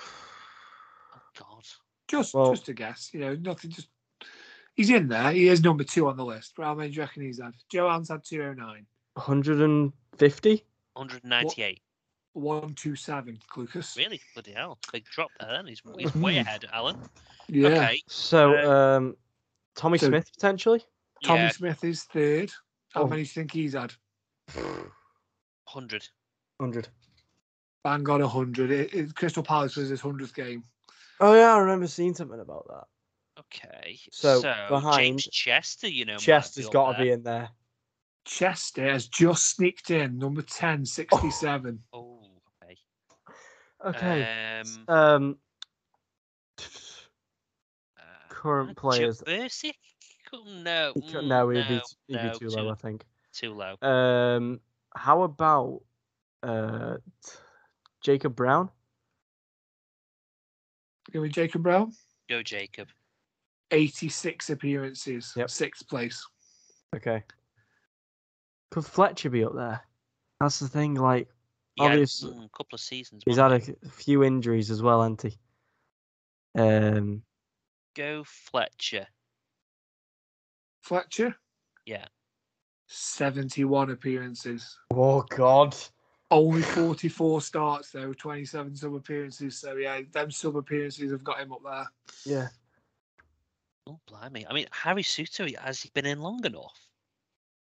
Oh 0.00 1.20
God. 1.38 1.64
Just 2.08 2.34
Well- 2.34 2.50
just 2.50 2.68
a 2.68 2.74
guess. 2.74 3.10
You 3.14 3.20
know, 3.20 3.34
nothing. 3.36 3.70
Just 3.70 3.88
he's 4.74 4.90
in 4.90 5.08
there. 5.08 5.32
He 5.32 5.48
is 5.48 5.62
number 5.62 5.84
two 5.84 6.08
on 6.08 6.16
the 6.18 6.24
list. 6.24 6.52
But 6.56 6.64
how 6.64 6.74
many 6.74 6.90
do 6.90 6.96
you 6.96 7.02
reckon 7.02 7.22
he's 7.22 7.40
had? 7.40 7.54
Joe 7.70 7.88
Allen's 7.88 8.10
had 8.10 8.22
two 8.22 8.42
oh 8.42 8.52
nine. 8.52 8.84
150? 9.14 10.64
198. 10.92 11.66
One 11.66 11.85
two 12.74 12.90
Lucas. 12.90 13.38
Clucas. 13.50 13.96
Really? 13.96 14.20
Bloody 14.34 14.52
hell. 14.52 14.78
Big 14.92 15.04
drop 15.04 15.30
there. 15.40 15.50
Then 15.52 15.66
he's, 15.66 15.82
he's 15.98 16.14
way 16.14 16.38
ahead, 16.38 16.64
Allen. 16.72 16.98
Yeah. 17.48 17.68
Okay. 17.68 18.02
So, 18.06 18.54
Uh, 18.56 18.96
um, 18.96 19.16
Tommy 19.74 19.98
so- 19.98 20.08
Smith 20.08 20.30
potentially? 20.32 20.84
Tommy 21.24 21.40
yeah. 21.40 21.50
Smith 21.50 21.82
is 21.84 22.04
third. 22.04 22.52
How 22.92 23.02
Oh. 23.02 23.06
many 23.06 23.22
do 23.22 23.26
you 23.28 23.32
think 23.32 23.52
he's 23.52 23.72
had? 23.72 23.92
100. 24.54 26.08
100. 26.58 26.88
Bang 27.84 28.08
on 28.08 28.20
hundred. 28.20 28.70
It, 28.70 28.92
it, 28.94 29.14
Crystal 29.14 29.42
Palace 29.42 29.76
was 29.76 29.88
his 29.88 30.00
hundredth 30.00 30.34
game. 30.34 30.64
Oh, 31.20 31.34
yeah, 31.34 31.54
I 31.54 31.58
remember 31.58 31.86
seeing 31.86 32.14
something 32.14 32.40
about 32.40 32.66
that. 32.68 32.84
Okay. 33.40 33.98
So, 34.10 34.40
So, 34.40 34.54
behind- 34.68 34.98
James 34.98 35.28
Chester, 35.30 35.88
you 35.88 36.04
know. 36.04 36.16
Chester's 36.16 36.68
got 36.68 36.92
to 36.92 37.02
be 37.02 37.10
in 37.10 37.22
there. 37.22 37.48
Chester 38.24 38.82
has 38.90 39.06
just 39.06 39.50
sneaked 39.54 39.90
in, 39.90 40.18
number 40.18 40.42
10, 40.42 40.84
67. 40.84 41.78
Oh, 41.92 41.98
okay. 42.00 42.05
Okay. 43.84 44.62
Um, 44.88 44.94
Um, 44.96 45.38
uh, 47.98 48.02
current 48.28 48.68
Joe 48.70 48.74
players. 48.74 49.20
Bursik? 49.22 49.74
No. 50.32 50.92
he 50.94 51.00
could- 51.02 51.24
mm, 51.24 51.26
no, 51.28 51.48
he'd, 51.50 51.68
be, 51.68 51.76
t- 51.78 51.82
he'd 52.08 52.16
no, 52.16 52.32
be 52.32 52.38
too 52.38 52.48
low, 52.48 52.70
I 52.70 52.74
think. 52.74 53.04
Too 53.32 53.54
low. 53.54 53.76
Um, 53.86 54.60
how 54.94 55.22
about 55.22 55.82
uh, 56.42 56.96
Jacob 58.02 58.34
Brown? 58.34 58.70
Give 61.12 61.22
me 61.22 61.28
Jacob 61.28 61.62
Brown. 61.62 61.92
Go, 62.28 62.42
Jacob. 62.42 62.88
86 63.70 64.50
appearances, 64.50 65.32
Yep. 65.36 65.50
sixth 65.50 65.88
place. 65.88 66.24
Okay. 66.94 67.22
Could 68.70 68.84
Fletcher 68.84 69.30
be 69.30 69.44
up 69.44 69.54
there? 69.54 69.82
That's 70.40 70.58
the 70.58 70.68
thing. 70.68 70.94
Like, 70.94 71.28
He 71.76 71.82
had, 71.84 71.92
obviously, 71.92 72.32
mm, 72.32 72.44
a 72.46 72.48
couple 72.48 72.74
of 72.76 72.80
seasons. 72.80 73.22
he's 73.26 73.36
had 73.36 73.50
he? 73.52 73.56
a, 73.58 73.60
c- 73.60 73.74
few 73.90 74.24
injuries 74.24 74.70
as 74.70 74.82
well, 74.82 75.02
hasn't 75.02 75.22
he? 75.22 75.38
Um, 76.58 77.22
Go 77.94 78.24
Fletcher. 78.24 79.06
Fletcher, 80.82 81.36
Yeah. 81.84 82.06
71 82.88 83.90
appearances. 83.90 84.78
oh 84.92 85.22
God. 85.22 85.76
Only 86.30 86.62
44 86.62 87.40
starts 87.40 87.90
though, 87.92 88.12
27 88.12 88.74
sub 88.76 88.94
appearances. 88.94 89.58
So 89.58 89.74
yeah, 89.76 90.00
them 90.12 90.30
sub 90.30 90.56
appearances 90.56 91.10
have 91.12 91.22
got 91.24 91.40
him 91.40 91.52
up 91.52 91.60
there. 91.64 91.86
Yeah. 92.24 92.48
Oh, 93.88 94.00
blimey. 94.10 94.44
I 94.48 94.52
mean, 94.52 94.66
Harry 94.72 95.02
Souttar, 95.04 95.56
has 95.58 95.80
he 95.82 95.90
been 95.94 96.06
in 96.06 96.20
long 96.20 96.44
enough? 96.44 96.74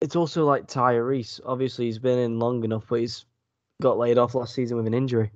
It's 0.01 0.15
also 0.15 0.45
like 0.45 0.67
Tyrese. 0.67 1.39
Obviously, 1.45 1.85
he's 1.85 1.97
been 1.99 2.19
in 2.19 2.37
long 2.39 2.63
enough, 2.63 2.85
but 2.89 2.99
he's 2.99 3.25
got 3.81 3.97
laid 3.97 4.17
off 4.17 4.35
last 4.35 4.53
season 4.53 4.77
with 4.77 4.87
an 4.87 4.93
injury. 4.93 5.31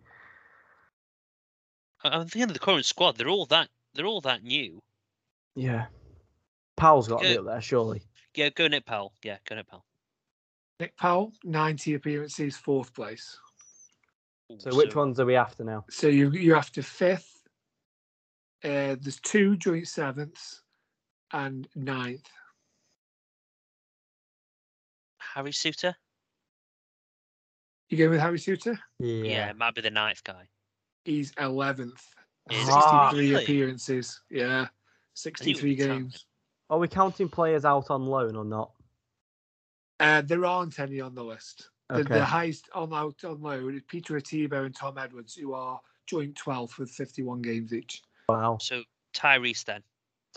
I- 2.03 2.09
I'm 2.09 2.27
thinking 2.27 2.43
of 2.49 2.53
the 2.53 2.59
current 2.59 2.85
squad. 2.85 3.17
They're 3.17 3.29
all 3.29 3.45
that. 3.47 3.69
They're 3.93 4.05
all 4.05 4.21
that 4.21 4.43
new. 4.43 4.79
Yeah. 5.55 5.87
Powell's 6.75 7.07
got 7.07 7.21
to 7.23 7.27
be 7.29 7.37
up 7.37 7.45
there, 7.45 7.61
surely. 7.61 8.03
Yeah, 8.35 8.49
go 8.49 8.67
Nick 8.67 8.85
Powell. 8.85 9.13
Yeah, 9.23 9.37
go 9.47 9.55
Nick 9.55 9.67
Powell. 9.67 9.85
Nick 10.79 10.95
Powell, 10.95 11.33
90 11.43 11.95
appearances, 11.95 12.55
fourth 12.55 12.93
place. 12.93 13.39
Ooh, 14.51 14.59
So 14.59 14.75
which 14.75 14.93
ones 14.95 15.19
are 15.19 15.25
we 15.25 15.35
after 15.35 15.63
now? 15.63 15.85
So 15.89 16.07
you 16.07 16.29
you're 16.31 16.55
after 16.55 16.83
fifth. 16.83 17.33
Uh, 18.63 18.95
there's 19.01 19.19
two 19.19 19.57
joint 19.57 19.87
sevenths 19.87 20.61
and 21.33 21.67
ninth. 21.75 22.29
Harry 25.17 25.51
Souttar. 25.51 25.95
You 27.89 27.97
going 27.97 28.11
with 28.11 28.19
Harry 28.19 28.37
Souttar? 28.37 28.77
Yeah. 28.99 29.49
it 29.49 29.57
might 29.57 29.75
be 29.75 29.81
the 29.81 29.89
ninth 29.91 30.23
guy. 30.23 30.47
He's 31.05 31.31
11th. 31.33 32.01
Ah. 32.51 33.09
63 33.11 33.29
Really? 33.31 33.43
appearances. 33.43 34.21
Yeah. 34.29 34.67
63 35.13 35.75
be 35.75 35.75
tough. 35.77 35.87
games. 35.87 36.25
Are 36.69 36.79
we 36.79 36.87
counting 36.87 37.29
players 37.29 37.63
out 37.65 37.89
on 37.89 38.05
loan 38.05 38.35
or 38.35 38.43
not? 38.45 38.71
Uh, 39.99 40.21
there 40.21 40.45
aren't 40.45 40.79
any 40.79 40.99
on 41.01 41.15
the 41.15 41.23
list. 41.23 41.69
The, 41.89 41.99
Okay. 41.99 42.15
the 42.15 42.25
highest 42.25 42.67
on 42.73 42.93
out 42.93 43.23
on 43.23 43.41
loan 43.41 43.75
is 43.75 43.81
Peter 43.87 44.15
Etebo 44.15 44.65
and 44.65 44.75
Tom 44.75 44.97
Edwards, 44.97 45.35
who 45.35 45.53
are 45.53 45.79
joint 46.07 46.35
12th 46.35 46.77
with 46.77 46.91
51 46.91 47.41
games 47.41 47.73
each. 47.73 48.01
Wow. 48.27 48.57
So 48.59 48.83
Tyrese 49.13 49.63
then. 49.63 49.81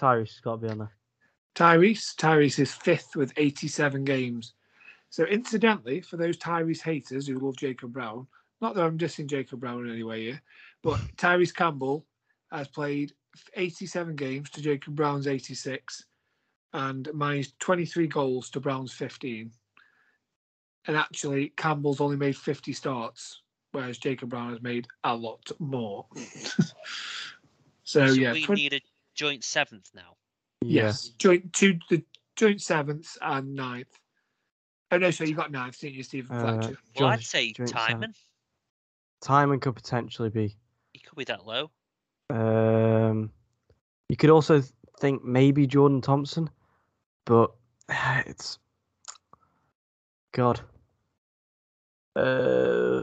Tyrese 0.00 0.28
has 0.28 0.40
got 0.40 0.52
to 0.60 0.66
be 0.66 0.68
on 0.68 0.78
there. 0.78 0.92
Tyrese, 1.56 2.14
Tyrese 2.14 2.60
is 2.60 2.72
fifth 2.72 3.16
with 3.16 3.32
87 3.36 4.04
games. 4.04 4.54
So 5.10 5.24
incidentally, 5.24 6.00
for 6.00 6.16
those 6.16 6.38
Tyrese 6.38 6.82
haters 6.82 7.26
who 7.26 7.38
love 7.38 7.56
Jacob 7.56 7.92
Brown, 7.92 8.26
not 8.60 8.74
that 8.74 8.84
I'm 8.84 8.98
dissing 8.98 9.26
Jacob 9.26 9.60
Brown 9.60 9.84
in 9.84 9.92
any 9.92 10.04
way 10.04 10.22
here, 10.22 10.42
but 10.82 11.00
Tyrese 11.16 11.54
Campbell 11.54 12.06
has 12.52 12.68
played 12.68 13.12
87 13.54 14.16
games 14.16 14.50
to 14.50 14.62
Jacob 14.62 14.94
Brown's 14.94 15.26
86 15.26 16.04
and 16.72 17.08
managed 17.12 17.58
23 17.58 18.06
goals 18.06 18.50
to 18.50 18.60
Brown's 18.60 18.92
15. 18.92 19.50
And 20.86 20.96
actually, 20.96 21.52
Campbell's 21.56 22.00
only 22.00 22.16
made 22.16 22.36
50 22.36 22.72
starts, 22.72 23.42
whereas 23.72 23.98
Jacob 23.98 24.30
Brown 24.30 24.50
has 24.50 24.62
made 24.62 24.86
a 25.04 25.14
lot 25.14 25.50
more. 25.58 26.06
so, 26.14 26.64
so 27.84 28.04
yeah, 28.06 28.32
we 28.32 28.44
20 28.44 28.62
need 28.62 28.74
a 28.74 28.80
joint 29.14 29.44
seventh 29.44 29.90
now. 29.94 30.16
Yes, 30.62 31.08
joint 31.18 31.52
two, 31.52 31.78
the 31.90 32.02
joint 32.36 32.62
seventh 32.62 33.16
and 33.20 33.54
ninth. 33.54 33.98
Oh 34.92 34.98
no, 34.98 35.10
so 35.10 35.24
you 35.24 35.34
got 35.34 35.52
ninth, 35.52 35.78
didn't 35.80 35.94
you, 35.94 36.02
Stephen 36.02 36.36
Uh, 36.36 36.40
Fletcher? 36.60 36.78
Well, 36.98 37.08
I'd 37.08 37.20
Joint- 37.20 37.24
say 37.24 37.52
Tymon. 37.52 38.14
Tymon 39.22 39.60
could 39.60 39.74
potentially 39.74 40.30
be. 40.30 40.56
He 40.92 41.00
could 41.00 41.16
be 41.16 41.24
that 41.24 41.46
low. 41.46 41.70
Um, 42.30 43.30
you 44.08 44.16
could 44.16 44.30
also 44.30 44.62
think 44.98 45.22
maybe 45.24 45.66
Jordan 45.66 46.00
Thompson, 46.00 46.48
but 47.24 47.52
it's 47.88 48.58
God. 50.32 50.60
Uh, 52.16 53.02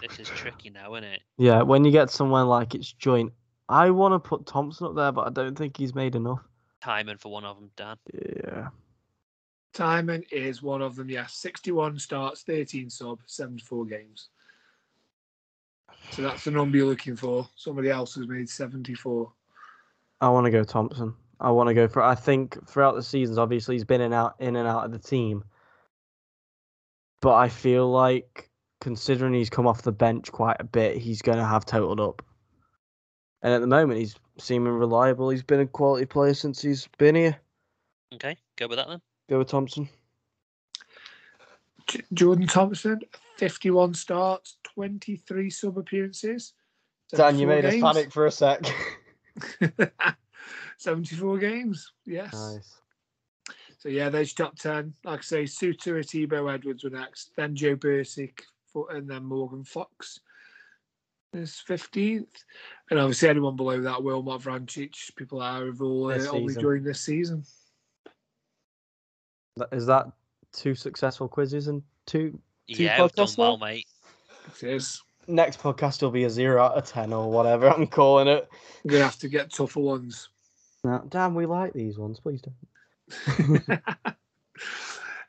This 0.00 0.18
is 0.18 0.28
tricky 0.28 0.70
now, 0.70 0.94
isn't 0.94 1.04
it? 1.04 1.20
yeah, 1.36 1.62
when 1.62 1.84
you 1.84 1.92
get 1.92 2.10
somewhere 2.10 2.42
like 2.44 2.74
it's 2.74 2.92
joint, 2.92 3.32
I 3.68 3.90
want 3.90 4.12
to 4.14 4.18
put 4.28 4.46
Thompson 4.46 4.86
up 4.88 4.96
there, 4.96 5.12
but 5.12 5.26
I 5.26 5.30
don't 5.30 5.56
think 5.56 5.76
he's 5.76 5.94
made 5.94 6.16
enough. 6.16 6.40
Tymon 6.84 7.18
for 7.20 7.30
one 7.30 7.44
of 7.44 7.56
them, 7.56 7.70
Dan. 7.76 7.96
Yeah, 8.12 8.68
Tymon 9.74 10.24
is 10.32 10.62
one 10.62 10.82
of 10.82 10.96
them. 10.96 11.10
Yes, 11.10 11.34
sixty-one 11.34 11.98
starts, 11.98 12.42
thirteen 12.42 12.90
sub, 12.90 13.20
seventy-four 13.26 13.86
games. 13.86 14.28
So 16.10 16.22
that's 16.22 16.44
the 16.44 16.50
number 16.50 16.78
you're 16.78 16.86
looking 16.86 17.16
for. 17.16 17.48
Somebody 17.54 17.90
else 17.90 18.14
has 18.14 18.26
made 18.26 18.48
seventy-four. 18.48 19.30
I 20.20 20.28
want 20.30 20.46
to 20.46 20.50
go 20.50 20.64
Thompson. 20.64 21.14
I 21.40 21.50
want 21.50 21.68
to 21.68 21.74
go 21.74 21.86
for. 21.86 22.02
I 22.02 22.14
think 22.14 22.66
throughout 22.68 22.96
the 22.96 23.02
seasons, 23.02 23.38
obviously 23.38 23.76
he's 23.76 23.84
been 23.84 24.00
in 24.00 24.12
out 24.12 24.34
in 24.40 24.56
and 24.56 24.66
out 24.66 24.84
of 24.84 24.90
the 24.90 24.98
team, 24.98 25.44
but 27.20 27.34
I 27.34 27.48
feel 27.48 27.88
like 27.90 28.50
considering 28.80 29.34
he's 29.34 29.50
come 29.50 29.66
off 29.66 29.82
the 29.82 29.92
bench 29.92 30.32
quite 30.32 30.56
a 30.60 30.64
bit, 30.64 30.96
he's 30.96 31.22
going 31.22 31.38
to 31.38 31.44
have 31.44 31.64
totaled 31.66 32.00
up. 32.00 32.24
And 33.42 33.52
at 33.52 33.60
the 33.60 33.68
moment, 33.68 34.00
he's 34.00 34.16
seeming 34.38 34.72
reliable. 34.72 35.30
He's 35.30 35.44
been 35.44 35.60
a 35.60 35.66
quality 35.66 36.06
player 36.06 36.34
since 36.34 36.60
he's 36.60 36.88
been 36.98 37.14
here. 37.14 37.38
Okay, 38.14 38.36
go 38.56 38.66
with 38.66 38.78
that 38.78 38.88
then. 38.88 39.00
Go 39.28 39.38
with 39.38 39.48
Thompson. 39.48 39.88
J- 41.86 42.02
Jordan 42.12 42.46
Thompson, 42.46 43.00
fifty-one 43.36 43.94
starts, 43.94 44.56
twenty-three 44.62 45.50
sub 45.50 45.78
appearances. 45.78 46.52
Dan, 47.12 47.38
you 47.38 47.46
74 47.46 47.48
made 47.48 47.64
us 47.64 47.80
panic 47.94 48.12
for 48.12 48.26
a 48.26 48.30
sec. 48.30 48.60
74 50.78 51.38
games, 51.38 51.92
yes. 52.04 52.34
nice. 52.34 52.80
So 53.78 53.88
yeah, 53.88 54.08
there's 54.10 54.36
your 54.36 54.46
top 54.46 54.56
ten. 54.56 54.92
Like 55.04 55.20
I 55.20 55.22
say, 55.22 55.42
Souttar, 55.44 56.00
Etebo, 56.04 56.52
Edwards 56.52 56.84
were 56.84 56.90
next. 56.90 57.30
Then 57.36 57.54
Joe 57.54 57.76
Bursik, 57.76 58.40
fo- 58.72 58.88
and 58.88 59.08
then 59.08 59.24
Morgan 59.24 59.62
Fox 59.64 60.20
is 61.32 61.62
fifteenth. 61.66 62.44
And 62.90 62.98
obviously 62.98 63.28
anyone 63.28 63.56
below 63.56 63.80
that, 63.80 64.02
Wilmot 64.02 64.42
Vrancic, 64.42 65.14
people 65.16 65.40
are 65.40 65.64
have 65.66 65.80
all 65.80 66.10
uh, 66.10 66.18
This 66.18 66.26
only 66.26 66.48
season. 66.48 66.62
joined 66.62 66.84
this 66.86 67.00
season. 67.00 67.44
That- 69.58 69.68
Is 69.72 69.86
that 69.86 70.06
two 70.52 70.74
successful 70.74 71.28
quizzes 71.28 71.68
and 71.68 71.82
two? 72.06 72.38
Two 72.72 72.82
yeah, 72.84 73.00
we've 73.00 73.12
done 73.12 73.28
well, 73.36 73.56
now? 73.58 73.66
mate. 73.66 73.86
It 74.62 74.68
is. 74.68 75.02
Next 75.26 75.60
podcast 75.60 76.02
will 76.02 76.10
be 76.10 76.24
a 76.24 76.30
zero 76.30 76.62
out 76.62 76.76
of 76.76 76.84
ten 76.84 77.12
or 77.12 77.30
whatever 77.30 77.68
I'm 77.68 77.86
calling 77.86 78.28
it. 78.28 78.48
We're 78.84 78.92
gonna 78.92 79.04
have 79.04 79.18
to 79.18 79.28
get 79.28 79.52
tougher 79.52 79.80
ones. 79.80 80.30
No, 80.84 81.04
Dan, 81.08 81.34
we 81.34 81.44
like 81.46 81.72
these 81.72 81.98
ones. 81.98 82.20
Please 82.20 82.40
don't. 82.40 83.62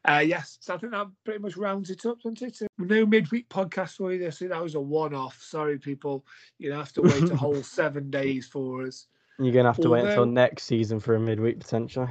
Uh, 0.08 0.20
yes, 0.26 0.58
so 0.62 0.74
I 0.74 0.78
think 0.78 0.94
that 0.94 1.08
pretty 1.26 1.40
much 1.40 1.58
rounds 1.58 1.90
it 1.90 2.06
up, 2.06 2.22
doesn't 2.22 2.42
it? 2.42 2.68
No 2.78 3.06
midweek 3.06 3.50
podcast 3.50 3.98
for 3.98 4.14
you 4.14 4.18
this 4.18 4.40
week. 4.40 4.50
That 4.50 4.64
was 4.64 4.76
a 4.76 4.80
one-off. 4.80 5.38
Sorry, 5.42 5.78
people. 5.78 6.26
You 6.58 6.72
have 6.72 6.94
to 6.94 7.02
wait 7.02 7.30
a 7.30 7.36
whole 7.36 7.62
seven 7.64 8.10
days 8.10 8.48
for 8.48 8.86
us. 8.86 9.08
You're 9.38 9.54
gonna 9.54 9.70
have 9.70 9.82
to 9.82 9.90
wait 9.90 10.06
until 10.06 10.26
next 10.26 10.64
season 10.64 11.00
for 11.00 11.16
a 11.16 11.20
midweek 11.20 11.60
potentially. 11.60 12.08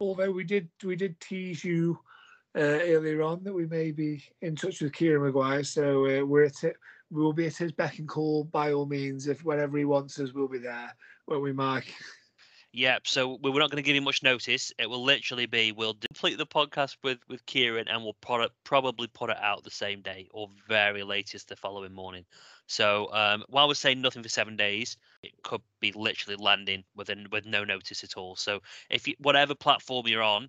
Although 0.00 0.30
we 0.30 0.44
did 0.44 0.68
we 0.82 0.96
did 0.96 1.18
tease 1.20 1.64
you 1.64 1.98
uh, 2.56 2.60
earlier 2.60 3.22
on 3.22 3.42
that 3.44 3.52
we 3.52 3.66
may 3.66 3.90
be 3.90 4.22
in 4.42 4.54
touch 4.56 4.80
with 4.80 4.92
Kieran 4.92 5.22
Maguire, 5.22 5.64
so 5.64 6.06
uh, 6.06 6.24
we're 6.24 6.44
at 6.44 6.64
it. 6.64 6.76
We 7.10 7.22
will 7.22 7.32
be 7.32 7.46
at 7.46 7.56
his 7.56 7.72
beck 7.72 7.98
and 7.98 8.08
call 8.08 8.44
by 8.44 8.72
all 8.72 8.86
means. 8.86 9.28
If 9.28 9.44
whenever 9.44 9.78
he 9.78 9.84
wants 9.84 10.18
us, 10.18 10.32
we'll 10.32 10.48
be 10.48 10.58
there. 10.58 10.94
Won't 11.28 11.42
we, 11.42 11.52
Mike? 11.52 11.92
Yep. 12.72 13.06
So 13.06 13.38
we- 13.42 13.50
we're 13.50 13.60
not 13.60 13.70
going 13.70 13.82
to 13.82 13.86
give 13.86 13.94
you 13.94 14.02
much 14.02 14.22
notice. 14.22 14.72
It 14.78 14.90
will 14.90 15.02
literally 15.02 15.46
be 15.46 15.72
we'll 15.72 15.96
complete 16.24 16.38
the 16.38 16.46
podcast 16.46 16.96
with 17.02 17.18
with 17.28 17.44
Kieran, 17.44 17.86
and 17.86 18.02
we'll 18.02 18.16
pro- 18.22 18.48
probably 18.64 19.06
put 19.08 19.28
it 19.28 19.36
out 19.42 19.62
the 19.62 19.70
same 19.70 20.00
day 20.00 20.26
or 20.32 20.48
very 20.66 21.02
latest 21.02 21.50
the 21.50 21.56
following 21.56 21.92
morning. 21.92 22.24
So 22.66 23.12
um, 23.12 23.44
while 23.50 23.68
we're 23.68 23.74
saying 23.74 24.00
nothing 24.00 24.22
for 24.22 24.30
seven 24.30 24.56
days, 24.56 24.96
it 25.22 25.32
could 25.42 25.60
be 25.80 25.92
literally 25.92 26.42
landing 26.42 26.82
within 26.96 27.26
with 27.30 27.44
no 27.44 27.64
notice 27.64 28.02
at 28.04 28.16
all. 28.16 28.36
So 28.36 28.60
if 28.88 29.06
you 29.06 29.14
whatever 29.18 29.54
platform 29.54 30.06
you're 30.06 30.22
on, 30.22 30.48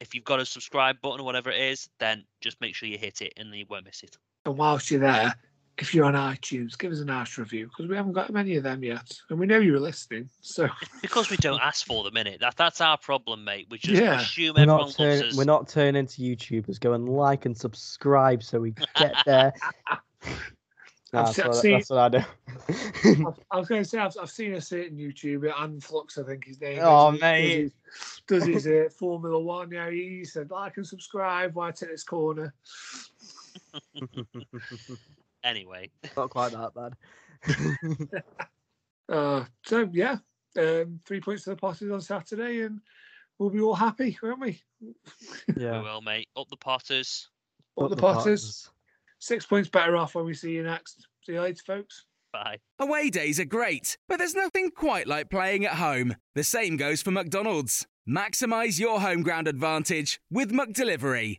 if 0.00 0.12
you've 0.12 0.24
got 0.24 0.40
a 0.40 0.44
subscribe 0.44 1.00
button 1.00 1.20
or 1.20 1.24
whatever 1.24 1.52
it 1.52 1.60
is, 1.60 1.88
then 2.00 2.24
just 2.40 2.60
make 2.60 2.74
sure 2.74 2.88
you 2.88 2.98
hit 2.98 3.22
it, 3.22 3.32
and 3.36 3.52
then 3.52 3.60
you 3.60 3.66
won't 3.70 3.84
miss 3.84 4.02
it. 4.02 4.18
And 4.44 4.58
whilst 4.58 4.90
you're 4.90 4.98
there, 4.98 5.34
if 5.78 5.94
you're 5.94 6.04
on 6.04 6.14
iTunes, 6.14 6.76
give 6.78 6.92
us 6.92 7.00
a 7.00 7.04
nice 7.04 7.38
review 7.38 7.66
because 7.66 7.88
we 7.88 7.96
haven't 7.96 8.12
got 8.12 8.30
many 8.30 8.56
of 8.56 8.62
them 8.62 8.84
yet, 8.84 9.10
and 9.30 9.38
we 9.38 9.46
know 9.46 9.58
you 9.58 9.72
were 9.72 9.80
listening. 9.80 10.28
So 10.40 10.68
It's 10.82 11.00
because 11.00 11.30
we 11.30 11.36
don't 11.38 11.60
ask 11.60 11.86
for 11.86 12.04
them 12.04 12.16
in 12.16 12.26
it. 12.26 12.40
That 12.40 12.56
that's 12.56 12.80
our 12.80 12.98
problem, 12.98 13.44
mate. 13.44 13.66
We 13.70 13.78
just 13.78 14.00
Yeah. 14.00 14.20
assume 14.20 14.54
We're 14.56 14.62
everyone 14.62 14.80
not, 14.80 14.98
loves 15.00 15.22
us. 15.24 15.36
we're 15.36 15.44
not 15.44 15.68
turning 15.68 15.96
into 16.00 16.20
YouTubers. 16.22 16.78
Go 16.78 16.92
and 16.92 17.08
like 17.08 17.46
and 17.46 17.56
subscribe 17.56 18.42
so 18.42 18.60
we 18.60 18.74
get 18.96 19.14
there. 19.26 19.52
Nah, 21.14 21.26
I've 21.28 21.36
that's, 21.36 21.36
se- 21.36 21.42
what, 21.46 21.56
seen- 21.56 21.72
that's 21.72 21.90
what 21.90 21.98
I 21.98 22.08
do. 22.08 23.34
I 23.50 23.58
was 23.58 23.68
going 23.68 23.82
to 23.82 23.86
say 23.88 23.98
I've, 23.98 24.16
I've 24.18 24.30
seen 24.30 24.54
a 24.54 24.62
certain 24.62 24.96
YouTuber, 24.96 25.52
Anflux, 25.52 26.16
I 26.18 26.26
think 26.26 26.46
his 26.46 26.58
name. 26.58 26.78
is, 26.78 26.82
Oh, 26.82 27.10
who 27.10 27.18
mate. 27.18 27.70
does 28.26 28.46
his, 28.46 28.54
does 28.64 28.64
his 28.64 28.66
uh, 28.66 28.88
Formula 28.98 29.38
One. 29.38 29.70
Yeah, 29.70 29.90
he 29.90 30.24
said 30.24 30.50
like 30.50 30.78
and 30.78 30.86
subscribe. 30.86 31.54
Why 31.54 31.70
take 31.70 31.90
this 31.90 32.02
corner? 32.02 32.54
Anyway, 35.44 35.90
not 36.16 36.30
quite 36.30 36.52
that 36.52 36.72
bad. 36.74 36.96
Uh, 39.08 39.44
so 39.66 39.88
yeah, 39.92 40.16
um, 40.58 40.98
three 41.04 41.20
points 41.20 41.44
to 41.44 41.50
the 41.50 41.56
Potters 41.56 41.90
on 41.90 42.00
Saturday, 42.00 42.62
and 42.62 42.80
we'll 43.38 43.50
be 43.50 43.60
all 43.60 43.74
happy, 43.74 44.16
won't 44.22 44.40
we? 44.40 44.62
yeah, 44.80 44.94
we 45.56 45.62
yeah. 45.62 45.82
will, 45.82 46.00
mate. 46.00 46.28
Up 46.36 46.48
the 46.48 46.56
Potters. 46.56 47.28
Up 47.78 47.90
the 47.90 47.96
Potters. 47.96 48.70
Six 49.18 49.46
points 49.46 49.68
better 49.68 49.96
off 49.96 50.14
when 50.14 50.24
we 50.24 50.34
see 50.34 50.52
you 50.52 50.62
next. 50.62 51.06
See 51.24 51.32
you 51.32 51.40
later, 51.40 51.62
folks. 51.66 52.06
Bye. 52.32 52.58
Away 52.78 53.10
days 53.10 53.38
are 53.38 53.44
great, 53.44 53.98
but 54.08 54.16
there's 54.16 54.34
nothing 54.34 54.70
quite 54.70 55.06
like 55.06 55.28
playing 55.28 55.66
at 55.66 55.74
home. 55.74 56.16
The 56.34 56.44
same 56.44 56.76
goes 56.76 57.02
for 57.02 57.10
McDonald's. 57.10 57.86
Maximize 58.08 58.80
your 58.80 59.00
home 59.00 59.22
ground 59.22 59.46
advantage 59.46 60.20
with 60.30 60.50
McDelivery. 60.50 61.38